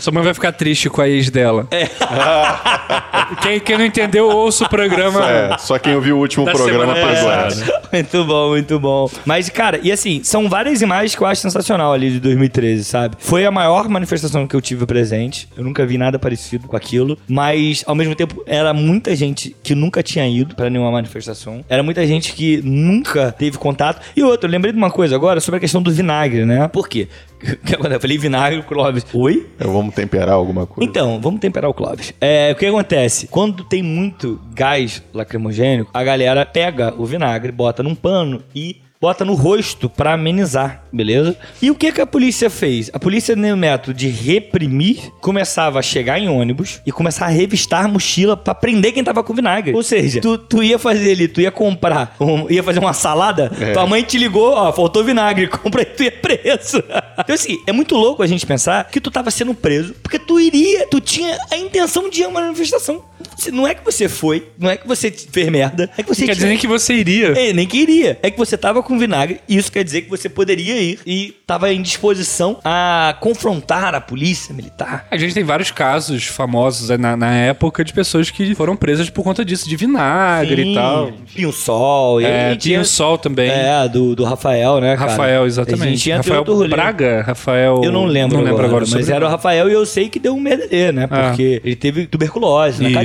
Sua 0.00 0.12
mãe 0.12 0.22
vai 0.22 0.34
ficar 0.34 0.52
triste 0.52 0.88
com 0.88 1.00
a 1.00 1.08
ex 1.08 1.30
dela. 1.30 1.66
É. 1.70 1.88
quem, 3.42 3.60
quem 3.60 3.78
não 3.78 3.84
entendeu, 3.84 4.28
ouça 4.28 4.64
o 4.64 4.68
programa. 4.68 5.28
É, 5.28 5.58
só 5.58 5.78
quem 5.78 5.94
ouviu 5.94 6.16
o 6.16 6.20
último 6.20 6.44
Da 6.44 6.52
programa 6.52 6.94
passada. 6.94 7.46
essa. 7.48 7.82
Muito 7.92 8.24
bom, 8.24 8.48
muito 8.48 8.80
bom. 8.80 9.10
Mas, 9.26 9.50
cara, 9.50 9.78
e 9.82 9.92
assim, 9.92 10.22
são 10.24 10.48
várias 10.48 10.80
imagens 10.80 11.14
que 11.14 11.22
eu 11.22 11.26
acho 11.26 11.42
sensacional 11.42 11.92
ali 11.92 12.10
de 12.12 12.20
2013, 12.20 12.84
sabe? 12.84 13.16
Foi 13.18 13.44
a 13.44 13.50
maior 13.50 13.86
manifestação 13.86 14.46
que 14.46 14.56
eu 14.56 14.62
tive 14.62 14.86
presente. 14.86 15.46
Eu 15.54 15.62
nunca 15.62 15.84
vi 15.84 15.98
nada 15.98 16.18
parecido 16.18 16.66
com 16.66 16.74
aquilo. 16.74 17.18
Mas, 17.28 17.84
ao 17.86 17.94
mesmo 17.94 18.14
tempo, 18.14 18.42
era 18.46 18.72
muita 18.72 19.14
gente 19.14 19.54
que 19.62 19.74
nunca 19.74 20.02
tinha 20.02 20.26
ido 20.26 20.54
pra 20.54 20.70
nenhuma 20.70 20.90
manifestação. 20.90 21.62
Era 21.68 21.82
muita 21.82 22.06
gente 22.06 22.32
que 22.32 22.62
nunca 22.64 23.30
teve 23.30 23.58
contato. 23.58 24.00
E 24.16 24.22
outra, 24.22 24.48
eu 24.48 24.50
lembrei 24.52 24.72
de 24.72 24.78
uma 24.78 24.90
coisa 24.90 25.14
agora 25.14 25.38
sobre 25.38 25.58
a 25.58 25.60
questão 25.60 25.82
do 25.82 25.90
vinagre, 25.90 26.46
né? 26.46 26.66
Por 26.68 26.88
quê? 26.88 27.08
Eu 27.92 28.00
falei 28.00 28.18
vinagre, 28.18 28.60
o 28.60 28.62
Clóvis. 28.62 29.04
Oi? 29.12 29.46
Então, 29.56 29.72
Vamos 29.72 29.94
temperar 29.94 30.34
alguma 30.34 30.66
coisa. 30.66 30.88
Então, 30.88 31.20
vamos 31.20 31.40
temperar 31.40 31.70
o 31.70 31.74
Clóvis. 31.74 32.12
É, 32.20 32.52
o 32.52 32.56
que 32.56 32.66
acontece? 32.66 33.26
Quando 33.26 33.64
tem 33.64 33.82
muito 33.82 34.40
gás 34.54 35.02
lacrimogênico, 35.12 35.90
a 35.92 36.04
galera 36.04 36.44
pega 36.44 36.94
o 36.96 37.04
vinagre, 37.04 37.50
bota 37.50 37.82
num 37.82 37.94
pano 37.94 38.42
e 38.54 38.81
bota 39.02 39.24
no 39.24 39.34
rosto 39.34 39.90
pra 39.90 40.12
amenizar, 40.12 40.84
beleza? 40.92 41.36
E 41.60 41.68
o 41.72 41.74
que 41.74 41.90
que 41.90 42.00
a 42.00 42.06
polícia 42.06 42.48
fez? 42.48 42.88
A 42.92 43.00
polícia, 43.00 43.34
no 43.34 43.56
método 43.56 43.92
de 43.92 44.08
reprimir, 44.08 45.10
começava 45.20 45.80
a 45.80 45.82
chegar 45.82 46.20
em 46.20 46.28
ônibus 46.28 46.80
e 46.86 46.92
começar 46.92 47.26
a 47.26 47.28
revistar 47.28 47.84
a 47.84 47.88
mochila 47.88 48.36
pra 48.36 48.54
prender 48.54 48.92
quem 48.92 49.02
tava 49.02 49.24
com 49.24 49.34
vinagre. 49.34 49.74
Ou 49.74 49.82
seja, 49.82 50.20
tu, 50.20 50.38
tu 50.38 50.62
ia 50.62 50.78
fazer 50.78 51.10
ali, 51.10 51.26
tu 51.26 51.40
ia 51.40 51.50
comprar, 51.50 52.14
um- 52.20 52.48
ia 52.48 52.62
fazer 52.62 52.78
uma 52.78 52.92
salada, 52.92 53.50
tua 53.72 53.86
mãe 53.88 54.04
te 54.04 54.16
ligou, 54.18 54.52
ó, 54.52 54.72
faltou 54.72 55.02
vinagre, 55.02 55.48
compra 55.50 55.80
aí, 55.82 55.86
tu 55.86 56.04
ia 56.04 56.12
preso. 56.12 56.78
Então 57.18 57.34
assim, 57.34 57.58
é 57.66 57.72
muito 57.72 57.96
louco 57.96 58.22
a 58.22 58.26
gente 58.28 58.46
pensar 58.46 58.88
que 58.88 59.00
tu 59.00 59.10
tava 59.10 59.32
sendo 59.32 59.52
preso 59.52 59.94
porque 60.00 60.18
tu 60.18 60.38
iria, 60.38 60.86
tu 60.86 61.00
tinha 61.00 61.36
a 61.50 61.56
intenção 61.56 62.08
de 62.08 62.20
ir 62.20 62.24
a 62.24 62.28
uma 62.28 62.40
manifestação. 62.40 63.02
Não 63.50 63.66
é 63.66 63.74
que 63.74 63.84
você 63.84 64.08
foi, 64.08 64.46
não 64.58 64.70
é 64.70 64.76
que 64.76 64.86
você 64.86 65.10
fez 65.10 65.48
merda, 65.48 65.90
é 65.96 66.02
que 66.02 66.08
você 66.08 66.20
Quer 66.20 66.26
tinha- 66.26 66.34
dizer 66.34 66.48
nem 66.48 66.58
que 66.58 66.66
você 66.66 66.94
iria. 66.94 67.28
é, 67.38 67.52
nem 67.52 67.66
queria. 67.66 68.18
É 68.22 68.30
que 68.30 68.38
você 68.38 68.56
tava 68.56 68.82
com 68.82 68.98
vinagre 68.98 69.40
e 69.48 69.56
isso 69.56 69.72
quer 69.72 69.82
dizer 69.82 70.02
que 70.02 70.10
você 70.10 70.28
poderia 70.28 70.80
ir 70.80 70.98
e 71.06 71.34
tava 71.46 71.72
em 71.72 71.80
disposição 71.82 72.58
a 72.64 73.16
confrontar 73.20 73.94
a 73.94 74.00
polícia 74.00 74.54
militar. 74.54 75.06
A 75.10 75.16
gente 75.16 75.34
tem 75.34 75.42
vários 75.44 75.70
casos 75.70 76.24
famosos 76.26 76.88
né, 76.90 76.96
na, 76.96 77.16
na 77.16 77.34
época 77.34 77.84
de 77.84 77.92
pessoas 77.92 78.30
que 78.30 78.54
foram 78.54 78.76
presas 78.76 79.08
por 79.10 79.22
conta 79.22 79.44
disso, 79.44 79.68
de 79.68 79.76
vinagre 79.76 80.70
e 80.70 80.74
tal. 80.74 81.12
Pinho 81.34 81.52
Sol. 81.52 82.20
e 82.20 82.24
É, 82.24 82.46
a 82.46 82.50
gente 82.50 82.60
tinha 82.62 82.76
ia- 82.76 82.82
o 82.82 82.84
Sol 82.84 83.16
também. 83.18 83.50
É, 83.50 83.88
do, 83.88 84.14
do 84.14 84.24
Rafael, 84.24 84.80
né, 84.80 84.96
cara? 84.96 85.10
Rafael, 85.10 85.42
A 85.42 85.46
exatamente. 85.46 85.96
gente 85.96 86.10
entra 86.10 86.32
em 86.34 86.36
Rafael 86.38 86.56
outro. 86.56 86.68
Braga, 86.68 87.22
Rafael. 87.22 87.80
Eu 87.84 87.92
não 87.92 88.04
lembro, 88.04 88.38
não 88.38 88.44
lembro 88.44 88.64
agora, 88.64 88.84
mas 88.90 89.08
era 89.08 89.24
o 89.26 89.28
Rafael 89.28 89.68
e 89.68 89.72
eu 89.72 89.84
sei 89.86 90.08
que 90.08 90.18
deu 90.18 90.34
um 90.34 90.40
merda 90.40 90.66
dele, 90.68 90.92
né? 90.92 91.08
Ah. 91.10 91.28
Porque 91.28 91.60
ele 91.64 91.76
teve 91.76 92.06
tuberculose 92.06 92.82
na 92.82 92.88
Isso. 92.88 92.98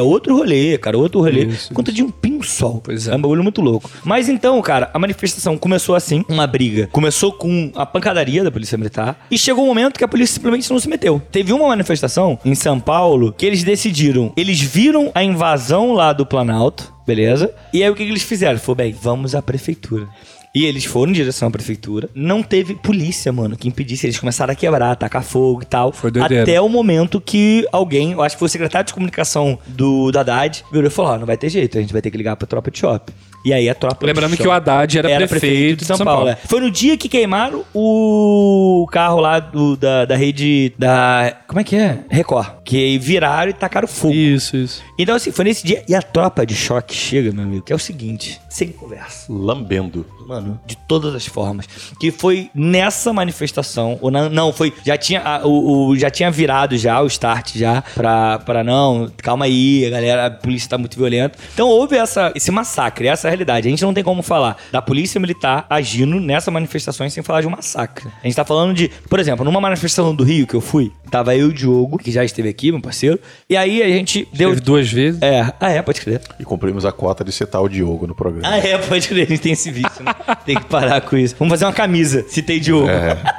Outro 0.00 0.36
rolê, 0.36 0.78
cara, 0.78 0.96
outro 0.96 1.20
rolê. 1.20 1.46
Isso, 1.46 1.72
conta 1.72 1.92
de 1.92 2.02
um 2.02 2.10
pinho-sol. 2.10 2.80
Pois 2.84 3.06
é. 3.08 3.14
um 3.14 3.20
bagulho 3.20 3.42
muito 3.42 3.60
louco. 3.60 3.90
Mas 4.04 4.28
então, 4.28 4.60
cara, 4.62 4.90
a 4.92 4.98
manifestação 4.98 5.56
começou 5.56 5.94
assim, 5.94 6.24
uma 6.28 6.46
briga. 6.46 6.88
Começou 6.92 7.32
com 7.32 7.70
a 7.74 7.84
pancadaria 7.86 8.42
da 8.42 8.50
polícia 8.50 8.78
militar 8.78 9.26
e 9.30 9.38
chegou 9.38 9.64
um 9.64 9.68
momento 9.68 9.98
que 9.98 10.04
a 10.04 10.08
polícia 10.08 10.34
simplesmente 10.34 10.70
não 10.70 10.78
se 10.78 10.88
meteu. 10.88 11.20
Teve 11.30 11.52
uma 11.52 11.68
manifestação 11.68 12.38
em 12.44 12.54
São 12.54 12.78
Paulo 12.80 13.32
que 13.32 13.46
eles 13.46 13.62
decidiram, 13.62 14.32
eles 14.36 14.60
viram 14.60 15.10
a 15.14 15.22
invasão 15.22 15.92
lá 15.92 16.12
do 16.12 16.26
Planalto, 16.26 16.92
beleza? 17.06 17.54
E 17.72 17.82
aí 17.82 17.90
o 17.90 17.94
que, 17.94 18.04
que 18.04 18.10
eles 18.10 18.22
fizeram? 18.22 18.58
Falou, 18.58 18.76
bem, 18.76 18.92
vamos 18.92 19.34
à 19.34 19.42
prefeitura. 19.42 20.08
E 20.58 20.64
eles 20.66 20.84
foram 20.84 21.10
em 21.10 21.14
direção 21.14 21.48
à 21.48 21.50
prefeitura. 21.50 22.08
Não 22.14 22.42
teve 22.42 22.74
polícia, 22.74 23.30
mano, 23.32 23.56
que 23.56 23.68
impedisse. 23.68 24.06
Eles 24.06 24.18
começaram 24.18 24.52
a 24.52 24.56
quebrar, 24.56 24.90
atacar 24.90 25.22
fogo 25.22 25.62
e 25.62 25.66
tal. 25.66 25.92
Foi 25.92 26.10
doideira. 26.10 26.42
Até 26.42 26.60
o 26.60 26.68
momento 26.68 27.20
que 27.20 27.66
alguém, 27.70 28.12
eu 28.12 28.22
acho 28.22 28.34
que 28.34 28.38
foi 28.40 28.46
o 28.46 28.50
secretário 28.50 28.86
de 28.86 28.92
comunicação 28.94 29.58
do, 29.66 30.10
do 30.10 30.18
Haddad, 30.18 30.64
virou 30.72 30.88
e 30.88 30.90
falou: 30.92 31.12
ó, 31.12 31.18
não 31.18 31.26
vai 31.26 31.36
ter 31.36 31.48
jeito, 31.48 31.78
a 31.78 31.80
gente 31.80 31.92
vai 31.92 32.02
ter 32.02 32.10
que 32.10 32.16
ligar 32.16 32.34
pra 32.36 32.46
tropa 32.46 32.70
de 32.70 32.78
shopping. 32.80 33.12
E 33.44 33.52
aí 33.52 33.68
a 33.68 33.74
tropa 33.74 34.04
Lembrando 34.04 34.36
que 34.36 34.46
o 34.46 34.50
Haddad 34.50 34.98
era, 34.98 35.28
prefeito, 35.28 35.78
de 35.80 35.84
São, 35.84 35.96
Paulo. 35.98 36.28
é. 36.28 36.36
Foi 36.36 36.60
no 36.60 36.70
dia 36.70 36.96
que 36.96 37.08
queimaram 37.08 37.64
o 37.74 38.86
carro 38.90 39.20
lá 39.20 39.38
do- 39.38 39.76
da, 39.76 40.04
da 40.04 40.16
rede 40.16 40.72
da. 40.78 41.36
Como 41.46 41.60
é 41.60 41.64
que 41.64 41.76
é? 41.76 42.00
Record. 42.10 42.48
Que 42.64 42.98
viraram 42.98 43.50
e 43.50 43.54
tacaram 43.54 43.86
fogo. 43.88 44.12
Isso, 44.14 44.56
isso. 44.56 44.82
Então, 44.98 45.14
assim, 45.14 45.30
foi 45.30 45.44
nesse 45.44 45.64
dia. 45.64 45.84
E 45.88 45.94
a 45.94 46.02
tropa 46.02 46.44
de 46.44 46.54
choque 46.54 46.94
chega, 46.94 47.30
meu 47.32 47.44
amigo, 47.44 47.62
que 47.62 47.72
é 47.72 47.76
o 47.76 47.78
seguinte: 47.78 48.40
sem 48.58 48.68
conversa 48.72 49.26
Lambendo. 49.32 50.04
mano, 50.26 50.60
de 50.66 50.76
todas 50.76 51.14
as 51.14 51.24
formas. 51.26 51.66
Que 51.98 52.10
foi 52.10 52.50
nessa 52.54 53.12
manifestação, 53.12 53.98
ou 54.00 54.10
não, 54.10 54.28
não 54.28 54.52
foi, 54.52 54.72
já 54.84 54.96
tinha, 54.98 55.20
a- 55.22 55.46
o, 55.46 55.88
o- 55.90 55.96
já 55.96 56.10
tinha 56.10 56.30
virado 56.30 56.76
já 56.76 57.00
o 57.00 57.06
start 57.06 57.56
já 57.56 57.82
pra, 57.94 58.38
pra 58.40 58.64
não, 58.64 59.10
calma 59.18 59.44
aí, 59.46 59.86
a 59.86 59.90
galera, 59.90 60.26
a 60.26 60.30
polícia 60.30 60.68
tá 60.68 60.76
muito 60.76 60.96
violenta. 60.98 61.38
Então 61.54 61.68
houve 61.68 61.96
essa, 61.96 62.32
esse 62.34 62.50
massacre, 62.50 63.06
essa 63.08 63.26
é 63.26 63.28
a 63.28 63.30
realidade. 63.30 63.68
A 63.68 63.70
gente 63.70 63.82
não 63.84 63.94
tem 63.94 64.02
como 64.04 64.22
falar 64.22 64.56
da 64.72 64.82
polícia 64.82 65.18
militar 65.20 65.66
agindo 65.70 66.18
nessa 66.20 66.50
manifestação 66.50 67.08
sem 67.08 67.22
falar 67.22 67.40
de 67.40 67.46
um 67.46 67.50
massacre. 67.50 68.08
A 68.22 68.26
gente 68.26 68.36
tá 68.36 68.44
falando 68.44 68.74
de, 68.74 68.88
por 69.08 69.18
exemplo, 69.20 69.44
numa 69.44 69.60
manifestação 69.60 70.14
do 70.14 70.24
Rio 70.24 70.46
que 70.46 70.54
eu 70.54 70.60
fui, 70.60 70.92
tava 71.10 71.34
eu 71.36 71.46
e 71.46 71.50
o 71.50 71.54
Diogo, 71.54 71.96
que 71.98 72.10
já 72.10 72.24
esteve 72.24 72.48
aqui, 72.48 72.70
meu 72.72 72.80
parceiro, 72.80 73.18
e 73.48 73.56
aí 73.56 73.82
a 73.82 73.88
gente 73.88 74.28
deu... 74.32 74.50
Teve 74.50 74.60
duas 74.60 74.90
vezes. 74.90 75.22
É, 75.22 75.52
ah 75.60 75.70
é, 75.70 75.80
pode 75.80 76.00
crer. 76.00 76.20
E 76.38 76.44
cumprimos 76.44 76.84
a 76.84 76.92
cota 76.92 77.24
de 77.24 77.32
citar 77.32 77.62
o 77.62 77.68
Diogo 77.68 78.06
no 78.06 78.14
programa. 78.14 78.47
Ah, 78.50 78.56
é, 78.56 78.78
pode 78.78 79.06
crer, 79.06 79.26
a 79.26 79.28
gente 79.28 79.42
tem 79.42 79.52
esse 79.52 79.70
vício, 79.70 80.02
né? 80.02 80.14
Tem 80.46 80.56
que 80.56 80.64
parar 80.64 81.02
com 81.02 81.18
isso. 81.18 81.36
Vamos 81.38 81.52
fazer 81.52 81.66
uma 81.66 81.72
camisa, 81.72 82.24
citei 82.28 82.58
Diogo. 82.58 82.88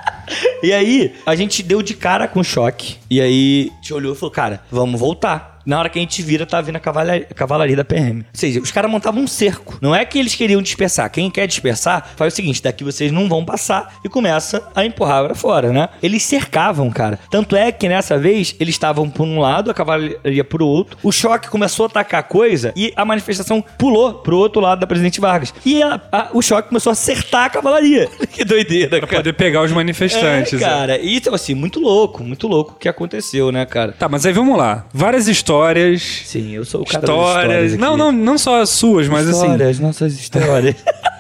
e 0.62 0.72
aí, 0.72 1.16
a 1.26 1.36
gente 1.36 1.64
deu 1.64 1.82
de 1.82 1.96
cara 1.96 2.28
com 2.28 2.44
choque. 2.44 2.98
E 3.10 3.20
aí, 3.20 3.72
gente 3.76 3.92
olhou 3.92 4.14
e 4.14 4.16
falou, 4.16 4.32
cara, 4.32 4.62
vamos 4.72 5.00
voltar. 5.00 5.59
Na 5.70 5.80
hora 5.80 5.90
que 5.90 6.00
a 6.00 6.02
gente 6.02 6.22
vira, 6.24 6.46
tá 6.46 6.60
vindo 6.62 6.76
a 6.78 6.80
cavalaria, 6.80 7.28
a 7.30 7.34
cavalaria 7.34 7.76
da 7.76 7.86
PM. 7.86 8.20
Ou 8.22 8.26
seja, 8.34 8.60
os 8.60 8.72
caras 8.72 8.90
montavam 8.90 9.22
um 9.22 9.28
cerco. 9.28 9.78
Não 9.82 9.94
é 9.94 10.04
que 10.04 10.18
eles 10.18 10.34
queriam 10.36 10.62
dispersar. 10.62 11.10
Quem 11.12 11.30
quer 11.30 11.46
dispersar, 11.48 12.10
faz 12.16 12.34
o 12.34 12.36
seguinte: 12.36 12.62
daqui 12.64 12.84
vocês 12.84 13.12
não 13.12 13.30
vão 13.30 13.46
passar 13.46 14.00
e 14.04 14.10
começa 14.10 14.68
a 14.76 14.84
empurrar 14.84 15.26
pra 15.26 15.36
fora, 15.36 15.72
né? 15.72 15.90
Eles 16.02 16.24
cercavam, 16.24 16.90
cara. 16.90 17.20
Tanto 17.30 17.56
é 17.56 17.72
que 17.72 17.88
nessa 17.88 18.18
vez, 18.18 18.56
eles 18.60 18.74
estavam 18.76 19.10
por 19.10 19.24
um 19.28 19.40
lado, 19.40 19.70
a 19.70 19.74
cavalaria 19.74 20.44
por 20.44 20.62
outro. 20.64 20.98
O 21.04 21.12
choque 21.12 21.50
começou 21.50 21.86
a 21.86 21.88
atacar 21.88 22.24
coisa 22.24 22.74
e 22.76 22.92
a 22.96 23.06
manifestação 23.06 23.64
pulou 23.78 24.16
pro 24.16 24.38
outro 24.38 24.60
lado 24.62 24.80
da 24.80 24.88
Presidente 24.88 25.22
Vargas. 25.22 25.54
E 25.66 25.84
a- 25.84 26.02
a- 26.12 26.30
o 26.34 26.42
choque 26.42 26.70
começou 26.70 26.90
a 26.90 26.94
acertar 26.94 27.46
a 27.46 27.50
cavalaria. 27.50 28.10
que 28.34 28.44
doideira, 28.44 28.98
Pra 28.98 29.02
cara. 29.08 29.18
poder 29.22 29.34
pegar 29.34 29.62
os 29.62 29.72
manifestantes. 29.72 30.54
É, 30.54 30.56
é. 30.58 30.60
cara. 30.68 30.98
E 31.00 31.16
então, 31.18 31.34
assim, 31.36 31.54
muito 31.54 31.80
louco, 31.80 32.24
muito 32.24 32.48
louco 32.48 32.72
o 32.74 32.76
que 32.76 32.90
aconteceu, 32.90 33.52
né, 33.52 33.66
cara? 33.66 33.92
Tá, 33.92 34.10
mas 34.10 34.26
aí 34.26 34.34
vamos 34.34 34.58
lá. 34.58 34.86
Várias 34.94 35.28
histórias. 35.28 35.59
Sim, 36.26 36.52
eu 36.52 36.66
sou 36.66 36.82
o 36.82 36.86
cara 36.86 37.04
Histórias. 37.04 37.74
aqui. 37.74 37.82
Não, 37.82 37.98
não, 37.98 38.12
não 38.12 38.38
só 38.38 38.62
as 38.62 38.70
suas, 38.70 39.08
mas 39.08 39.28
assim. 39.28 39.42
histórias, 39.42 39.80
nossas 39.80 40.14
histórias. 40.14 40.76